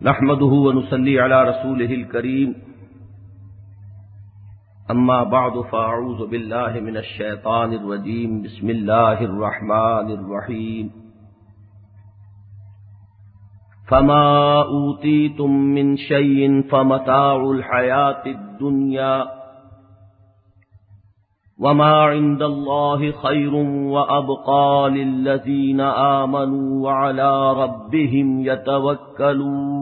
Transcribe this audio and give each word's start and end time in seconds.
نحمده 0.00 0.46
ونصلي 0.46 1.20
على 1.20 1.42
رسوله 1.50 1.94
الكريم. 1.94 2.54
أما 4.90 5.22
بعد 5.24 5.60
فأعوذ 5.60 6.26
بالله 6.26 6.80
من 6.80 6.96
الشيطان 6.96 7.72
الرجيم. 7.72 8.42
بسم 8.42 8.70
الله 8.70 9.24
الرحمن 9.24 10.10
الرحيم. 10.10 10.90
فما 13.88 14.62
أوتيتم 14.62 15.50
من 15.50 15.96
شيء 15.96 16.62
فمتاع 16.62 17.36
الحياة 17.50 18.26
الدنيا 18.26 19.26
وما 21.58 22.02
عند 22.02 22.42
الله 22.42 23.12
خير 23.12 23.54
وأبقى 23.94 24.90
للذين 24.90 25.80
آمنوا 25.80 26.84
وعلى 26.84 27.52
ربهم 27.52 28.40
يتوكلون. 28.40 29.81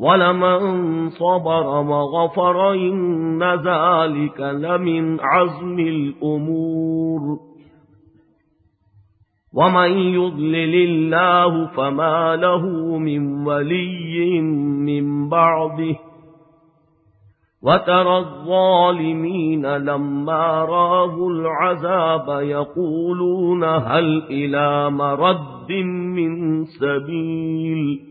ولمن 0.00 1.10
صبر 1.10 1.66
وغفر 1.66 2.72
ان 2.72 3.42
ذلك 3.42 4.40
لمن 4.40 5.20
عزم 5.20 5.78
الأمور 5.78 7.38
ومن 9.54 9.90
يضلل 9.90 10.74
الله 10.74 11.66
فما 11.66 12.36
له 12.36 12.66
من 12.98 13.46
ولي 13.46 14.40
من 14.40 15.28
بعده 15.28 15.96
وترى 17.62 18.18
الظالمين 18.18 19.66
لما 19.66 20.64
راه 20.64 21.28
العذاب 21.28 22.42
يقولون 22.42 23.64
هل 23.64 24.22
إلى 24.30 24.90
مرد 24.90 25.72
من 26.16 26.64
سبيل 26.64 28.10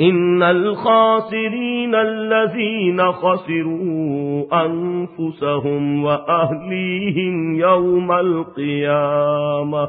إن 0.00 0.42
الخاسرين 0.42 1.94
الذين 1.94 3.12
خسروا 3.12 4.66
أنفسهم 4.66 6.04
وأهليهم 6.04 7.54
يوم 7.54 8.12
القيامة. 8.12 9.88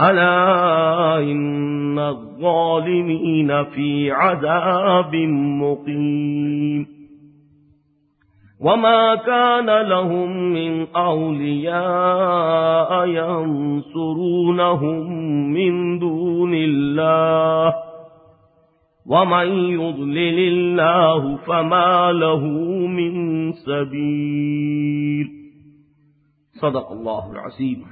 ألا 0.00 1.18
إن 1.18 1.98
الظالمين 1.98 3.64
في 3.64 4.10
عذاب 4.10 5.16
مقيم. 5.60 6.86
وما 8.60 9.14
كان 9.14 9.88
لهم 9.88 10.52
من 10.52 10.86
أولياء 10.96 13.06
ينصرونهم 13.06 15.12
من 15.52 15.98
دون 15.98 16.54
الله. 16.54 17.89
ومن 19.06 19.46
يضلل 19.80 20.38
الله 20.38 21.36
فما 21.36 22.12
له 22.12 22.46
من 22.86 23.52
سبيل. 23.52 25.28
صدق 26.60 26.92
الله 26.92 27.32
العظيم. 27.32 27.84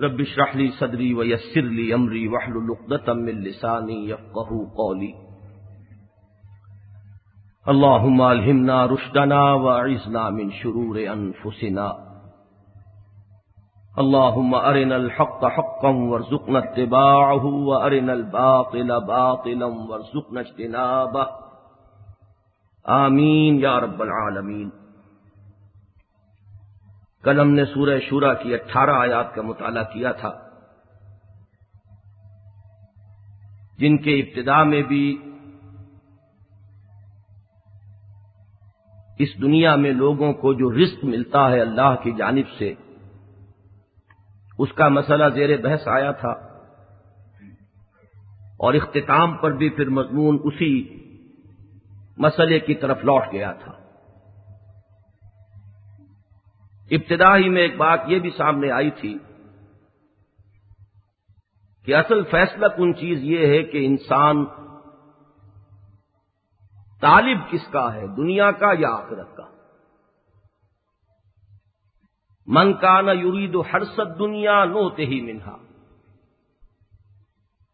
رب 0.00 0.20
اشرح 0.20 0.56
لي 0.56 0.68
صدري 0.68 1.14
ويسر 1.14 1.60
لي 1.60 1.94
أمري 1.94 2.28
واحلل 2.28 2.70
عقدة 2.70 3.14
من 3.14 3.42
لساني 3.44 4.08
يفقهوا 4.08 4.66
قولي. 4.76 5.14
اللهم 7.68 8.22
ألهمنا 8.22 8.86
رشدنا 8.86 9.52
وأعذنا 9.52 10.30
من 10.30 10.50
شرور 10.50 11.12
أنفسنا. 11.12 12.11
اللهم 13.96 14.54
أرنا 14.54 14.96
الحق 14.96 15.44
حقا 15.46 15.88
وارزقنا 15.88 16.58
اتباعه 16.58 17.44
وأرنا 17.44 18.12
الباطل 18.12 18.92
باطلا 19.00 19.66
وارزقنا 19.66 20.40
اجتنابه. 20.40 21.26
آمین 22.84 23.58
یا 23.60 23.80
رب 23.80 24.00
العالمین. 24.02 24.70
کل 27.24 27.40
ہم 27.40 27.50
نے 27.50 27.64
سورہ 27.64 27.98
شورا 28.08 28.32
کی 28.34 28.54
اٹھارہ 28.54 28.94
آیات 29.00 29.34
کا 29.34 29.42
مطالعہ 29.42 29.84
کیا 29.92 30.12
تھا، 30.12 30.30
جن 33.78 33.98
کے 33.98 34.14
ابتدا 34.20 34.62
میں 34.62 34.82
بھی 34.82 35.04
اس 39.18 39.30
دنیا 39.42 39.74
میں 39.76 39.92
لوگوں 39.92 40.32
کو 40.32 40.52
جو 40.54 40.70
رزق 40.70 41.04
ملتا 41.04 41.42
ہے 41.50 41.60
اللہ 41.60 41.94
کی 42.02 42.12
جانب 42.12 42.48
سے 42.58 42.72
اس 44.58 44.72
کا 44.72 44.88
مسئلہ 44.88 45.24
زیر 45.34 45.60
بحث 45.62 45.88
آیا 45.88 46.12
تھا 46.12 46.30
اور 48.58 48.74
اختتام 48.74 49.36
پر 49.36 49.52
بھی 49.52 49.68
پھر 49.68 49.88
مضمون 49.88 50.38
اسی 50.44 51.02
مسئلے 52.16 52.60
کی 52.60 52.74
طرف 52.74 53.04
لوٹ 53.04 53.22
گیا 53.32 53.52
تھا۔ 53.52 53.72
ابتدا 56.90 57.36
ہی 57.36 57.48
میں 57.48 57.62
ایک 57.62 57.76
بات 57.76 58.00
یہ 58.06 58.18
بھی 58.18 58.30
سامنے 58.30 58.70
آئی 58.70 58.90
تھی 58.90 59.18
کہ 61.84 61.96
اصل 61.96 62.22
فیصلہ 62.22 62.66
کن 62.66 62.94
چیز 62.94 63.18
یہ 63.22 63.46
ہے 63.46 63.62
کہ 63.62 63.86
انسان 63.86 64.44
طالب 67.00 67.38
کس 67.50 67.72
کا 67.72 67.94
ہے، 67.94 68.06
دنیا 68.06 68.50
کا 68.50 68.72
یا 68.78 68.88
آخرت 68.88 69.36
کا؟ 69.36 69.51
من 72.54 72.72
کا 72.72 73.00
نہ 73.00 73.10
یورید 73.10 73.56
ہرسد 73.74 74.18
دنیا 74.18 74.64
نوتے 74.64 75.06
ہی 75.06 75.20
منہا 75.20 75.56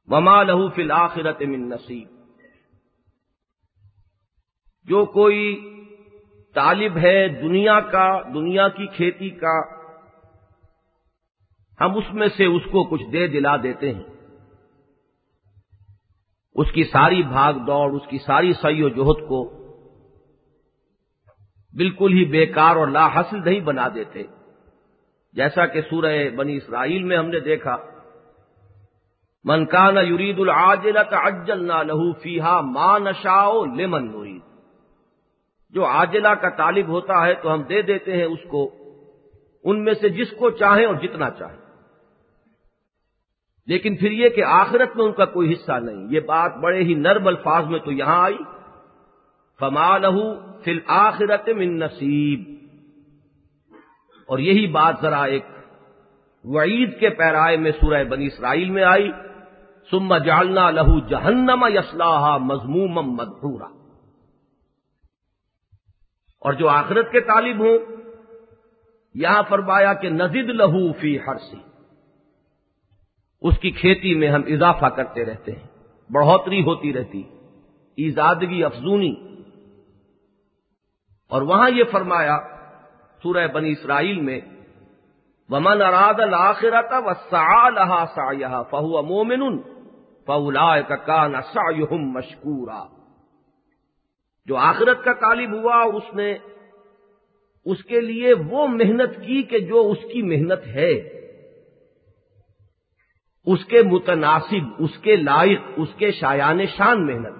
وما 0.08 0.42
لہو 0.42 0.68
فی 0.68 0.82
الآخرت 0.82 1.42
من 1.42 1.68
نصیب 1.68 2.08
جو 4.88 5.04
کوئی 5.04 5.70
طالب 6.54 6.96
ہے 6.96 7.28
دنیا 7.28 7.80
کا، 7.80 8.22
دنیا 8.34 8.68
کی 8.68 8.86
کھیتی 8.86 9.30
کا، 9.30 9.58
ہم 11.80 11.96
اس 11.96 12.12
میں 12.12 12.28
سے 12.36 12.44
اس 12.44 12.62
کو 12.64 12.84
کچھ 12.84 13.02
دے 13.12 13.26
دلا 13.26 13.56
دیتے 13.56 13.94
ہیں۔ 13.94 14.02
اس 16.54 16.72
کی 16.72 16.84
ساری 16.84 17.22
بھاگ 17.22 17.52
دوڑ، 17.52 17.94
اس 17.94 18.06
کی 18.10 18.18
ساری 18.18 18.52
سی 18.52 18.82
و 18.82 18.88
جوہد 18.88 19.28
کو 19.28 19.44
بالکل 21.74 22.12
ہی 22.12 22.24
بیکار 22.24 22.76
اور 22.76 22.88
لا 22.88 23.06
حاصل 23.06 23.44
نہیں 23.44 23.60
بنا 23.60 23.88
دیتے۔ 23.88 24.22
جیسا 25.32 25.66
کہ 25.66 25.80
سورہ 25.80 26.30
بنی 26.36 26.56
اسرائیل 26.56 27.02
میں 27.02 27.16
ہم 27.16 27.28
نے 27.28 27.40
دیکھا 27.40 27.76
منکان 29.44 29.96
یرید 29.96 30.38
العاجلت 30.38 31.14
اجلنا 31.24 31.82
لہو 31.82 32.12
فیہا 32.12 32.60
ما 32.60 32.98
نشاؤ 32.98 33.64
لمن 33.64 34.06
نرید۔ 34.12 34.40
جو 35.70 35.86
عاجلہ 35.86 36.28
کا 36.28 36.48
طالب 36.48 36.88
ہوتا 36.88 37.26
ہے 37.26 37.34
تو 37.34 37.54
ہم 37.54 37.62
دے 37.62 37.82
دیتے 37.82 38.16
ہیں 38.16 38.24
اس 38.24 38.38
کو، 38.48 38.74
ان 39.64 39.84
میں 39.84 39.94
سے 39.94 40.08
جس 40.08 40.30
کو 40.30 40.50
چاہیں 40.50 40.86
اور 40.86 40.94
جتنا 40.94 41.30
چاہیں۔ 41.30 41.56
لیکن 43.66 43.96
پھر 43.96 44.10
یہ 44.10 44.28
کہ 44.28 44.44
آخرت 44.44 44.96
میں 44.96 45.04
ان 45.04 45.12
کا 45.12 45.24
کوئی 45.24 45.52
حصہ 45.52 45.72
نہیں۔ 45.72 46.06
یہ 46.10 46.20
بات 46.20 46.56
بڑے 46.56 46.82
ہی 46.82 46.94
نرم 46.94 47.26
الفاظ 47.26 47.66
میں 47.66 47.78
تو 47.78 47.92
یہاں 47.92 48.24
آئی۔ 48.24 48.38
فما 49.60 49.98
لہو 49.98 50.34
فل 50.64 50.78
آخرت 50.86 51.48
من 51.48 51.78
نصیب۔ 51.78 52.57
اور 54.28 54.38
یہی 54.38 54.66
بات 54.66 54.94
ذرا 55.02 55.22
ایک 55.22 55.44
وعید 56.44 57.00
کے 57.00 57.10
پیرائے 57.10 57.56
میں 57.56 57.70
سورہ 57.70 58.04
بنی 58.04 58.26
اسرائیل 58.26 58.70
میں 58.70 58.84
آئی۔ 58.84 59.10
سم 59.90 60.16
جالنا 60.16 60.70
لہو 60.70 60.98
جہنم 61.00 61.64
یسلاح 61.74 62.36
مضموم 62.36 62.92
مدھورا 62.92 63.68
اور 66.40 66.52
جو 66.52 66.68
آخرت 66.68 67.12
کے 67.12 67.20
طالب 67.20 67.60
ہوں، 67.60 67.78
یہاں 69.14 69.42
فرمایا 69.48 69.94
کہ 69.94 70.10
نزد 70.10 70.50
لہو 70.50 70.92
فی 70.92 71.18
ہرسی 71.18 71.56
اس 73.40 73.58
کی 73.58 73.70
کھیتی 73.70 74.14
میں 74.14 74.28
ہم 74.28 74.42
اضافہ 74.46 74.86
کرتے 74.86 75.24
رہتے 75.24 75.52
ہیں، 75.52 75.66
بڑھوتری 76.12 76.60
ہوتی 76.60 76.92
رہتی، 76.92 77.22
ایزادگی 77.96 78.64
افزونی۔ 78.64 79.14
اور 81.28 81.42
وہاں 81.42 81.70
یہ 81.70 81.84
فرمایا 81.90 82.38
سورہ 83.22 83.46
بنی 83.46 83.72
اسرائیل 83.72 84.20
میں، 84.20 84.40
ومن 85.48 85.82
اراد 85.82 86.20
الآخرت 86.20 86.92
و 86.92 87.12
سا 87.30 87.68
لہا 87.68 88.04
سا 88.14 88.62
فہو 88.62 89.02
مومن 89.02 89.58
فولا 90.26 90.80
کا 90.80 91.26
نسا 91.26 91.70
مشکورا 91.90 92.84
جو 94.46 94.56
آخرت 94.56 95.04
کا 95.04 95.12
طالب 95.12 95.52
ہوا 95.52 95.76
اور 95.76 95.94
اس 95.94 96.14
نے 96.14 96.36
اس 97.64 97.84
کے 97.84 98.00
لیے 98.00 98.34
وہ 98.34 98.66
محنت 98.66 99.16
کی 99.26 99.42
کہ 99.42 99.58
جو 99.58 99.90
اس 99.90 99.98
کی 100.12 100.22
محنت 100.22 100.66
ہے، 100.66 100.92
اس 103.46 103.64
کے 103.64 103.82
متناسب، 103.82 104.70
اس 104.78 104.98
کے 104.98 105.16
لائق، 105.16 105.60
اس 105.76 105.88
کے 105.96 106.10
شایان 106.10 106.66
شان 106.66 107.06
محنت۔ 107.06 107.36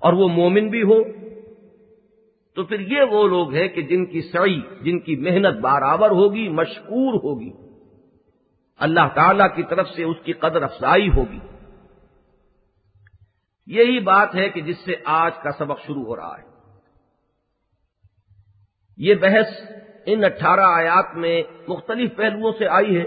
اور 0.00 0.12
وہ 0.12 0.28
مومن 0.28 0.68
بھی 0.68 0.82
ہو 0.82 1.23
تو 2.54 2.64
پھر 2.64 2.80
یہ 2.80 3.02
وہ 3.02 3.28
لوگ 3.28 3.54
ہیں 3.54 3.68
کہ 3.68 3.82
جن 3.82 4.06
کی 4.06 4.20
سعی، 4.22 4.60
جن 4.82 5.00
کی 5.00 5.16
محنت 5.16 5.60
برابر 5.60 6.10
ہوگی، 6.10 6.48
مشکور 6.48 7.14
ہوگی۔ 7.14 7.52
اللہ 8.76 9.08
تعالی 9.14 9.44
کی 9.56 9.62
طرف 9.62 9.88
سے 9.88 10.02
اس 10.02 10.16
کی 10.24 10.32
قدر 10.32 10.62
افزائی 10.62 11.08
ہوگی۔ 11.08 11.38
یہی 13.66 14.00
بات 14.00 14.34
ہے 14.34 14.48
کہ 14.48 14.60
جس 14.60 14.78
سے 14.78 14.94
آج 15.04 15.32
کا 15.42 15.50
سبق 15.58 15.80
شروع 15.86 16.04
ہو 16.04 16.16
رہا 16.16 16.38
ہے۔ 16.38 16.54
یہ 18.96 19.14
بحث 19.14 19.70
ان 20.06 20.24
اٹھارہ 20.24 20.60
آیات 20.60 21.16
میں 21.16 21.42
مختلف 21.68 22.16
پہلوؤں 22.16 22.52
سے 22.58 22.68
آئی 22.68 22.96
ہے۔ 22.96 23.04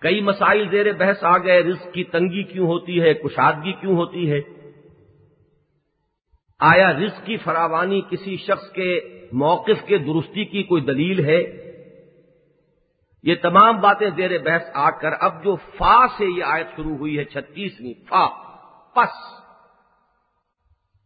کئی 0.00 0.20
مسائل 0.20 0.68
زیر 0.70 0.92
بحث 0.92 1.24
آ 1.24 1.38
گئے، 1.38 1.62
رزق 1.62 1.92
کی 1.92 2.04
تنگی 2.04 2.42
کیوں 2.42 2.66
ہوتی 2.66 3.02
ہے، 3.02 3.14
کشادگی 3.14 3.72
کیوں 3.72 3.96
ہوتی 3.96 4.32
ہے؟ 4.32 4.57
آیا 6.60 6.92
رزق 6.92 7.26
کی 7.26 7.36
فراوانی 7.36 8.00
کسی 8.10 8.36
شخص 8.36 8.70
کے 8.72 9.00
موقف 9.32 9.86
کے 9.86 9.98
درستی 9.98 10.44
کی 10.44 10.62
کوئی 10.62 10.82
دلیل 10.82 11.24
ہے؟ 11.24 11.68
یہ 13.22 13.34
تمام 13.42 13.80
باتیں 13.80 14.10
زیر 14.16 14.38
بحث 14.38 14.70
آ 14.74 14.90
کر 14.90 15.08
اب 15.20 15.44
جو 15.44 15.56
فا 15.76 16.06
سے 16.18 16.24
یہ 16.24 16.44
آیت 16.44 16.66
شروع 16.76 16.96
ہوئی 16.96 17.18
ہے، 17.18 17.24
چھتیسویں 17.24 17.94
فا، 18.08 18.26
پس۔ 18.94 19.14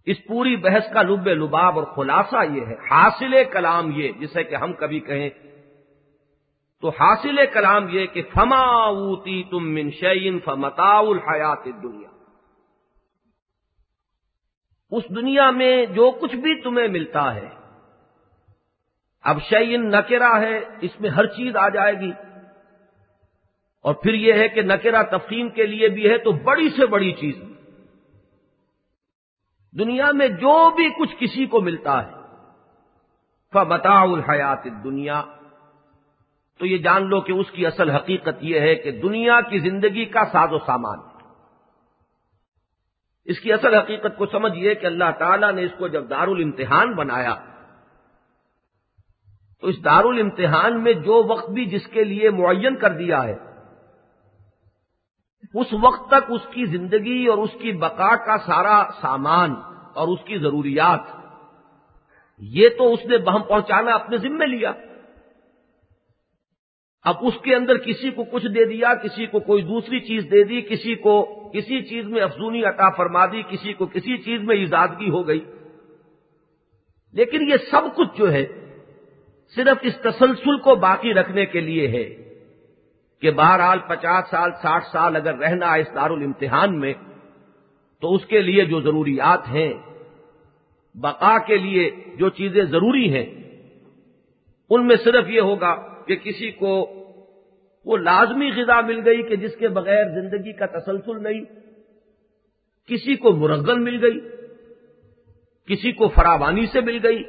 اس 0.07 0.17
پوری 0.27 0.57
بحث 0.57 0.93
کا 0.93 1.03
لب 1.03 1.27
لباب 1.27 1.79
اور 1.79 1.85
خلاصہ 1.85 2.45
یہ 2.53 2.67
ہے، 2.67 2.75
حاصل 2.91 3.35
کلام 3.53 3.91
یہ، 3.95 4.13
جسے 4.13 4.45
کہ 4.45 4.55
ہم 4.55 4.73
کبھی 4.73 5.01
کہیں۔ 5.01 5.31
تو 6.81 6.89
حاصل 6.89 7.37
کلام 7.53 7.89
یہ 7.89 8.07
کہ 8.07 8.23
فما 8.35 8.85
اوتی 8.85 9.43
تم 9.43 9.75
من 9.75 9.91
شعین 9.91 10.39
فمتا 10.45 10.99
الحیات 10.99 11.65
دنیا 11.65 12.12
اس 14.93 15.05
دنیا 15.17 15.51
میں 15.51 15.87
جو 15.87 16.11
کچھ 16.11 16.37
بھی 16.37 16.61
تمہیں 16.61 16.89
ملتا 16.89 17.35
ہے۔ 17.35 17.49
اب 19.23 19.43
شعین 19.43 19.89
نکرا 19.89 20.41
ہے، 20.41 20.61
اس 20.81 21.01
میں 21.01 21.11
ہر 21.11 21.27
چیز 21.27 21.57
آ 21.57 21.69
جائے 21.69 22.01
گی۔ 22.01 22.11
اور 23.83 23.95
پھر 23.95 24.15
یہ 24.15 24.33
ہے 24.33 24.49
کہ 24.49 24.63
نکرا 24.63 25.03
تفہیم 25.03 25.49
کے 25.49 25.67
لیے 25.67 25.89
بھی 25.89 26.11
ہے 26.11 26.19
تو 26.19 26.33
بڑی 26.33 26.71
سے 26.71 26.87
بڑی 26.87 27.13
چیز۔ 27.13 27.35
دنیا 29.79 30.11
میں 30.13 30.29
جو 30.29 30.71
بھی 30.71 30.89
کچھ 30.99 31.17
کسی 31.21 31.47
کو 31.47 31.61
ملتا 31.61 32.07
ہے۔ 32.07 32.13
فمتا 33.53 34.01
الحیات 34.01 34.65
دنیا 34.85 35.23
تو 36.59 36.67
یہ 36.67 36.79
جان 36.79 37.09
لو 37.09 37.21
کہ 37.21 37.33
اس 37.33 37.51
کی 37.51 37.67
اصل 37.67 37.91
حقیقت 37.91 38.35
یہ 38.41 38.61
ہے 38.61 38.75
کہ 38.75 38.91
دنیا 38.91 39.41
کی 39.41 39.59
زندگی 39.59 40.05
کا 40.05 40.25
ساز 40.33 40.53
و 40.53 40.59
سامان۔ 40.59 41.12
اس 43.29 43.41
کی 43.41 43.53
اصل 43.53 43.75
حقیقت 43.75 44.17
کو 44.19 44.27
سمجھیے 44.27 44.75
کہ 44.75 44.87
اللہ 44.87 45.11
تعالیٰ 45.19 45.53
نے 45.53 45.65
اس 45.65 45.71
کو 45.79 45.89
جب 45.89 46.11
دار 46.11 46.29
الامتحان 46.29 46.95
بنایا، 46.95 47.35
تو 49.63 49.69
اس 49.69 49.85
دار 49.85 50.05
الامتحان 50.05 50.83
میں 50.83 50.93
جو 50.93 51.23
وقت 51.29 51.51
بھی 51.51 51.65
جس 51.65 51.87
کے 51.87 52.05
لیے 52.05 52.31
معین 52.31 52.77
کر 52.77 52.93
دیا 52.93 53.23
ہے، 53.25 53.37
اس 55.55 55.73
وقت 55.83 56.09
تک 56.11 56.31
اس 56.31 56.47
کی 56.51 56.65
زندگی 56.67 57.27
اور 57.27 57.39
اس 57.39 57.55
کی 57.61 57.73
بقا 57.73 58.15
کا 58.17 58.39
سارا 58.39 58.83
سامان 59.01 59.55
اور 59.95 60.09
اس 60.09 60.25
کی 60.25 60.39
ضروریات، 60.39 61.01
یہ 62.41 62.69
تو 62.79 62.93
اس 62.93 63.05
نے 63.07 63.19
بہم 63.19 63.43
پہنچانا 63.43 63.95
اپنے 63.95 64.17
ذمے 64.19 64.47
لیا۔ 64.47 64.73
اب 67.05 67.15
اس 67.21 67.35
کے 67.43 67.55
اندر 67.55 67.77
کسی 67.77 68.11
کو 68.11 68.25
کچھ 68.25 68.47
دے 68.47 68.65
دیا، 68.65 68.95
کسی 68.95 69.27
کو 69.27 69.41
کوئی 69.41 69.63
دوسری 69.63 70.01
چیز 70.01 70.25
دے 70.31 70.45
دی، 70.45 70.61
کسی 70.61 70.95
کو 70.95 71.25
کسی 71.55 71.83
چیز 71.83 72.07
میں 72.07 72.23
افزونی 72.23 72.65
عطا 72.65 72.91
فرما 72.91 73.27
دی، 73.27 73.43
کسی 73.49 73.73
کو 73.73 73.87
کسی 73.87 74.17
چیز 74.17 74.41
میں 74.41 74.57
ایزادگی 74.57 75.11
ہو 75.11 75.29
گئی۔ 75.29 75.45
لیکن 77.13 77.49
یہ 77.49 77.57
سب 77.71 77.97
کچھ 77.97 78.19
جو 78.19 78.33
ہے 78.33 78.47
صرف 79.57 79.77
اس 79.83 79.97
تسلسل 79.97 80.59
کو 80.59 80.75
باقی 80.75 81.15
رکھنے 81.15 81.47
کے 81.47 81.61
لیے 81.61 81.89
ہے 81.89 82.05
کہ 83.21 83.31
بہرحال 83.31 83.79
پچاس 83.79 84.31
سال، 84.31 84.51
ساٹھ 84.63 84.85
سال 84.85 85.17
اگر 85.17 85.35
رہنا 85.35 85.75
ہے 85.75 85.81
اس 85.81 85.95
دار 85.95 86.11
الامتحان 86.11 86.81
میں، 86.81 86.93
تو 88.01 88.15
اس 88.15 88.27
کے 88.27 88.41
لیے 88.41 88.65
جو 88.65 88.81
ضروریات 88.81 89.49
ہیں، 89.49 89.75
بقا 90.95 91.39
کے 91.39 91.57
لیے 91.57 91.91
جو 92.15 92.29
چیزیں 92.29 92.65
ضروری 92.65 93.15
ہیں، 93.15 93.27
ان 94.71 94.87
میں 94.87 94.97
صرف 95.05 95.29
یہ 95.29 95.41
ہوگا 95.41 95.92
کہ 96.07 96.17
کسی 96.17 96.51
کو 96.51 96.73
وہ 97.87 97.97
لازمی 97.97 98.51
غذا 98.51 98.81
مل 98.81 99.01
گئی 99.05 99.23
کہ 99.23 99.37
جس 99.37 99.57
کے 99.57 99.69
بغیر 99.69 100.05
زندگی 100.09 100.53
کا 100.53 100.67
تسلسل 100.67 101.23
نہیں، 101.23 101.45
کسی 102.89 103.17
کو 103.17 103.33
مرغن 103.33 103.85
مل 103.85 104.05
گئی، 104.05 104.21
کسی 105.67 105.93
کو 105.93 106.09
فراوانی 106.09 106.67
سے 106.67 106.81
مل 106.81 106.99
گئی، 107.03 107.23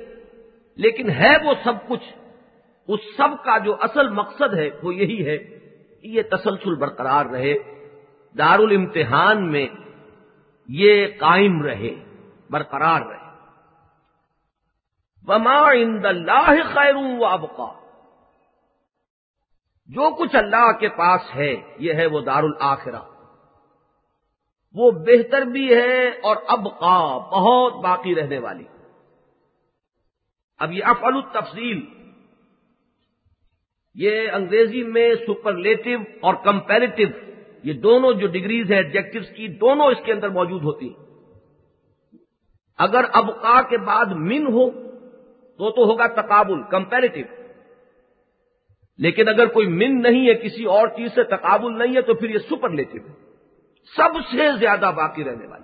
لیکن 0.78 1.10
ہے 1.10 1.36
وہ 1.44 1.54
سب 1.64 1.88
کچھ، 1.88 2.14
اس 2.88 3.00
سب 3.18 3.44
کا 3.44 3.58
جو 3.58 3.76
اصل 3.82 4.10
مقصد 4.10 4.54
ہے 4.54 4.70
وہ 4.84 4.96
یہی 4.96 5.26
ہے 5.26 5.38
کہ 5.38 6.08
یہ 6.08 6.22
تسلسل 6.22 6.76
برقرار 6.76 7.26
رہے 7.26 7.54
دار 8.38 8.60
الامتحان 8.60 9.52
میں 9.52 9.68
یہ 10.70 11.08
قائم 11.20 11.62
رہے، 11.62 11.94
برقرار 12.50 13.02
رہے۔ 13.02 13.22
وما 15.28 15.72
عند 15.72 16.06
اللہ 16.06 16.52
خیر 16.74 16.96
و 16.96 17.26
ابقا 17.26 17.83
جو 19.90 20.16
کچھ 20.16 20.36
اللہ 20.36 20.72
کے 20.80 20.90
پاس 20.90 21.36
ہے، 21.36 21.56
یہ 21.80 21.94
ہے 21.94 22.06
وہ 22.06 22.22
دار 22.22 22.44
الآخرہ 22.44 23.02
وہ 24.76 24.92
بہتر 24.92 25.42
بھی 25.42 25.76
ہے 25.76 26.10
اور 26.10 26.36
اب 26.48 26.66
کا 26.80 27.18
بہت 27.18 27.84
باقی 27.84 28.16
رہنے 28.16 28.40
والی۔ 28.40 28.64
اب 30.60 30.72
یہ 30.72 30.84
افعل 30.86 31.14
التفصیل 31.14 31.82
یہ 33.96 34.32
انگریزی 34.32 34.84
میں 34.84 35.16
سپرلیٹو 35.28 35.98
اور 36.22 36.34
کمپیریٹو 36.34 37.04
یہ 37.64 37.74
دونوں 37.74 38.14
جو 38.14 38.28
ڈگریز 38.28 38.72
ہیں 38.72 38.78
ایڈجیکٹوز 38.78 39.30
کی 39.36 39.48
دونوں 39.48 39.88
اس 39.88 39.98
کے 40.06 40.14
اندر 40.14 40.30
موجود 40.30 40.64
ہوتی 40.64 40.88
ہیں۔ 40.88 41.04
اگر 42.78 43.06
ابقا 43.14 43.62
کے 43.62 43.78
بعد 43.78 44.06
من 44.06 44.48
ہو، 44.48 44.70
تو 45.60 45.70
تو 45.70 45.86
ہوگا 45.86 46.08
تقابل 46.08 46.64
کمپیریٹو 46.64 47.43
لیکن 48.98 49.30
اگر 49.30 49.46
کوئی 49.46 49.68
من 49.68 50.02
نہیں 50.02 50.28
ہے، 50.28 50.34
کسی 50.34 50.64
اور 50.64 50.88
چیز 50.88 51.16
سے 51.16 51.24
تقابل 51.24 51.78
نہیں 51.78 51.96
ہے، 51.96 52.02
تو 52.02 52.14
پھر 52.14 52.30
یہ 52.30 52.38
سپر 52.38 52.70
لیٹو 52.70 52.98
ہے۔ 52.98 53.14
سب 53.96 54.10
سے 54.32 54.58
زیادہ 54.60 54.92
باقی 54.96 55.24
رہنے 55.24 55.48
والی۔ 55.48 55.64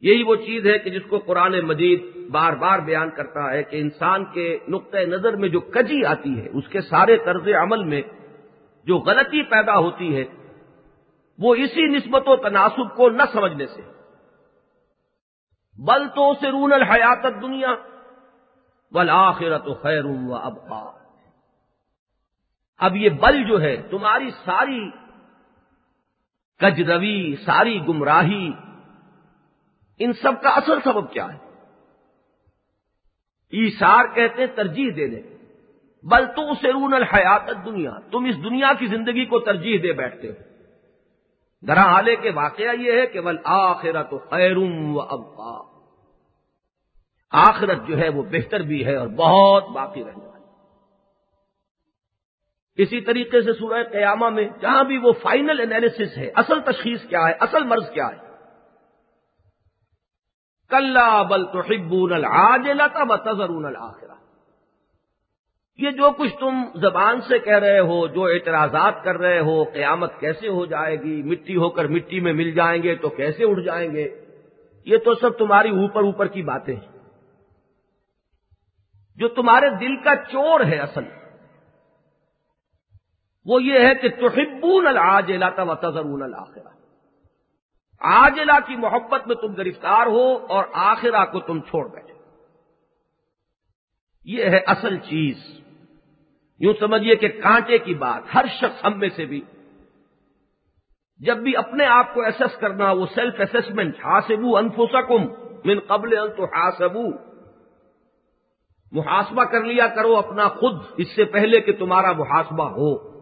یہی 0.00 0.22
وہ 0.22 0.36
چیز 0.36 0.66
ہے 0.66 0.78
کہ 0.78 0.90
جس 0.90 1.02
کو 1.08 1.18
قرآن 1.18 1.60
مجید 1.60 2.30
بار 2.30 2.52
بار 2.52 2.78
بیان 2.78 3.10
کرتا 3.10 3.52
ہے 3.52 3.62
کہ 3.62 3.76
انسان 3.76 4.24
کے 4.24 4.58
نقطۂ 4.68 4.98
نظر 4.98 5.36
میں 5.36 5.48
جو 5.48 5.60
کجی 5.60 6.04
آتی 6.04 6.40
ہے، 6.40 6.48
اس 6.52 6.68
کے 6.68 6.80
سارے 6.80 7.16
طرز 7.16 7.48
عمل 7.62 7.84
میں 7.84 8.02
جو 8.84 8.98
غلطی 8.98 9.42
پیدا 9.42 9.78
ہوتی 9.78 10.16
ہے، 10.16 10.24
وہ 11.38 11.54
اسی 11.54 11.82
نسبت 11.82 12.22
و 12.26 12.36
تناسب 12.36 12.96
کو 12.96 13.10
نہ 13.10 13.22
سمجھنے 13.32 13.66
سے۔ 13.66 13.82
بل 15.86 16.08
تو 16.08 16.34
سے 16.40 16.50
رون 16.50 16.72
الحیات 16.72 17.42
دنیا 17.42 17.74
بل 18.92 19.10
خیر 19.82 20.04
و 20.04 20.34
ابا 20.34 20.98
اب 22.78 22.96
یہ 22.96 23.10
بل 23.10 23.44
جو 23.44 23.60
ہے، 23.60 23.76
تمہاری 23.90 24.30
ساری 24.30 24.90
کجروی، 26.58 27.36
ساری 27.36 27.86
گمراہی، 27.88 28.52
ان 29.98 30.12
سب 30.12 30.42
کا 30.42 30.48
اصل 30.48 30.78
سبب 30.84 31.12
کیا 31.12 31.26
ہے؟ 31.34 31.38
ایسار 33.52 34.04
کہتے 34.14 34.40
ہیں 34.40 34.56
ترجیح 34.56 34.90
دے 34.96 35.06
دیں 35.06 35.22
بل 36.02 36.26
تو 36.26 36.54
سے 36.54 36.72
رون 36.72 36.94
الحیات 36.94 37.64
دنیا 37.64 37.92
تم 38.12 38.24
اس 38.24 38.36
دنیا 38.44 38.72
کی 38.78 38.86
زندگی 38.86 39.24
کو 39.24 39.38
ترجیح 39.40 39.78
دے 39.82 39.92
بیٹھتے 39.92 40.28
ہو۔ 40.28 40.34
درا 41.66 41.82
حالے 41.82 42.16
کے 42.16 42.30
واقعہ 42.30 42.74
یہ 42.74 42.92
ہے 42.92 43.06
کہ 43.06 43.20
بل 43.20 43.36
آخرت 43.44 44.10
خیرم 44.30 44.96
و 44.96 45.00
ابا 45.00 45.67
آخرت 47.30 47.86
جو 47.88 47.98
ہے 47.98 48.08
وہ 48.08 48.22
بہتر 48.22 48.60
بھی 48.60 48.86
ہے 48.86 48.96
اور 48.96 49.08
بہت 49.08 49.68
باقی 49.68 50.04
رہنے 50.04 50.26
والی 50.26 50.44
اسی 52.82 53.00
طریقے 53.00 53.40
سے 53.40 53.52
سورہ 53.52 53.82
قیامہ 53.82 54.28
میں 54.28 54.48
جہاں 54.60 54.84
بھی 54.84 54.98
وہ 54.98 55.12
فائنل 55.12 55.60
انالیس 55.60 56.18
ہے، 56.18 56.30
اصل 56.34 56.60
تشخیص 56.60 57.02
کیا 57.02 57.28
ہے، 57.28 57.32
اصل 57.40 57.64
مرض 57.64 57.90
کیا 57.90 58.08
ہے۔ 58.08 58.28
کل 60.68 60.98
بل 61.28 61.46
تو 61.46 61.60
حبون 61.60 62.12
العاج 62.12 62.68
لتا 62.68 63.04
بترون 63.04 63.64
الآخرہ 63.64 64.08
یہ 65.78 65.90
جو 65.90 66.10
کچھ 66.10 66.36
تم 66.40 66.54
زبان 66.74 67.20
سے 67.20 67.38
کہہ 67.38 67.58
رہے 67.58 67.78
ہو، 67.78 68.06
جو 68.06 68.24
اعتراضات 68.24 69.04
کر 69.04 69.18
رہے 69.18 69.40
ہو، 69.40 69.64
قیامت 69.64 70.20
کیسے 70.20 70.48
ہو 70.48 70.66
جائے 70.66 71.02
گی، 71.02 71.22
مٹی 71.22 71.56
ہو 71.56 71.70
کر 71.70 71.88
مٹی 71.88 72.20
میں 72.20 72.32
مل 72.32 72.50
جائیں 72.50 72.82
گے 72.82 72.94
تو 72.94 73.08
کیسے 73.08 73.44
اٹھ 73.44 73.60
جائیں 73.60 73.94
گے؟ 73.94 74.08
یہ 74.84 74.96
تو 74.96 75.14
سب 75.14 75.38
تمہاری 75.38 75.70
اوپر 75.70 76.02
اوپر 76.02 76.26
کی 76.26 76.42
باتیں 76.42 76.76
ہیں۔ 76.76 76.97
جو 79.18 79.28
تمہارے 79.28 79.70
دل 79.70 79.96
کا 79.96 80.14
چور 80.16 80.60
ہے 80.60 80.78
اصل۔ 80.78 81.04
وہ 83.46 83.62
یہ 83.62 83.78
ہے 83.80 83.94
کہ 83.94 84.08
تحبون 84.08 84.86
العاج 84.86 85.32
لاتا 85.32 85.62
و 85.62 85.74
تذرون 85.74 86.22
الآخرہ 86.22 86.76
آجلا 88.00 88.60
کی 88.60 88.76
محبت 88.76 89.26
میں 89.26 89.36
تم 89.36 89.54
گرفتار 89.54 90.06
ہو 90.06 90.46
اور 90.46 90.64
آخرہ 90.72 91.24
کو 91.24 91.40
تم 91.40 91.60
چھوڑ 91.60 91.88
بیٹھے۔ 91.88 92.14
یہ 94.24 94.44
ہے 94.44 94.60
اصل 94.66 94.96
چیز۔ 94.96 95.36
یوں 96.60 96.74
سمجھیے 96.80 97.14
کہ 97.16 97.28
کانٹے 97.28 97.78
کی 97.78 97.94
بات 97.94 98.34
ہر 98.34 98.44
شخص 98.60 98.84
ہم 98.84 98.98
میں 98.98 99.08
سے 99.16 99.26
بھی 99.26 99.40
جب 101.20 101.36
بھی 101.36 101.56
اپنے 101.56 101.86
آپ 101.86 102.14
کو 102.14 102.22
ایسس 102.22 102.56
کرنا 102.60 102.90
وہ 102.90 103.06
سیلف 103.14 103.34
اسسمنٹ 103.38 103.94
ہاسبو 104.04 104.56
انفسکم 104.56 105.24
من 105.64 105.78
قبل 105.80 106.18
ان 106.18 106.30
تو 106.32 106.46
محاسبہ 108.92 109.44
کر 109.44 109.64
لیا 109.64 109.86
کرو 109.86 110.16
اپنا 110.16 110.48
خود، 110.48 110.82
اس 110.96 111.16
سے 111.16 111.24
پہلے 111.24 111.60
کہ 111.60 111.72
تمہارا 111.72 112.12
محاسبہ 112.12 112.68
ہو۔ 112.70 113.18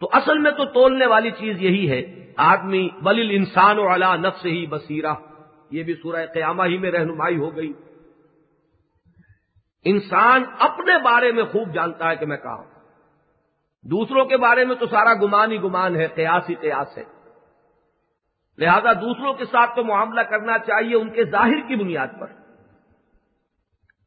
تو 0.00 0.08
اصل 0.12 0.38
میں 0.38 0.50
تو 0.50 0.64
تولنے 0.64 1.06
والی 1.06 1.30
چیز 1.30 1.62
یہی 1.62 1.90
ہے، 1.90 2.32
آدمی 2.36 2.88
بل 3.02 3.28
انسان 3.30 3.78
و 3.78 3.94
علا 3.94 4.16
نفس 4.16 4.46
ہی 4.46 4.66
بصیرہ۔ 4.66 5.14
یہ 5.70 5.82
بھی 5.82 5.94
سورہ 5.94 6.26
قیامہ 6.26 6.62
ہی 6.62 6.78
میں 6.78 6.90
رہنمائی 6.90 7.36
ہو 7.36 7.56
گئی۔ 7.56 7.72
انسان 9.84 10.44
اپنے 10.58 11.02
بارے 11.02 11.32
میں 11.32 11.44
خوب 11.44 11.74
جانتا 11.74 12.10
ہے 12.10 12.16
کہ 12.16 12.26
میں 12.26 12.36
کہا 12.36 12.54
ہوں۔ 12.54 12.64
دوسروں 13.82 14.24
کے 14.24 14.36
بارے 14.36 14.64
میں 14.64 14.76
تو 14.76 14.86
سارا 14.86 15.14
گمان 15.14 15.52
ہی 15.52 15.62
گمان 15.62 15.96
ہے، 15.96 16.06
قیاس 16.06 16.50
ہی 16.50 16.54
قیاس 16.54 16.98
ہے۔ 16.98 17.04
لہذا 18.58 18.92
دوسروں 18.92 19.34
کے 19.34 19.44
ساتھ 19.44 19.76
تو 19.76 19.84
معاملہ 19.84 20.20
کرنا 20.20 20.58
چاہیے 20.58 20.96
ان 20.96 21.10
کے 21.10 21.24
ظاہر 21.24 21.68
کی 21.68 21.76
بنیاد 21.76 22.06
پر۔ 22.20 22.26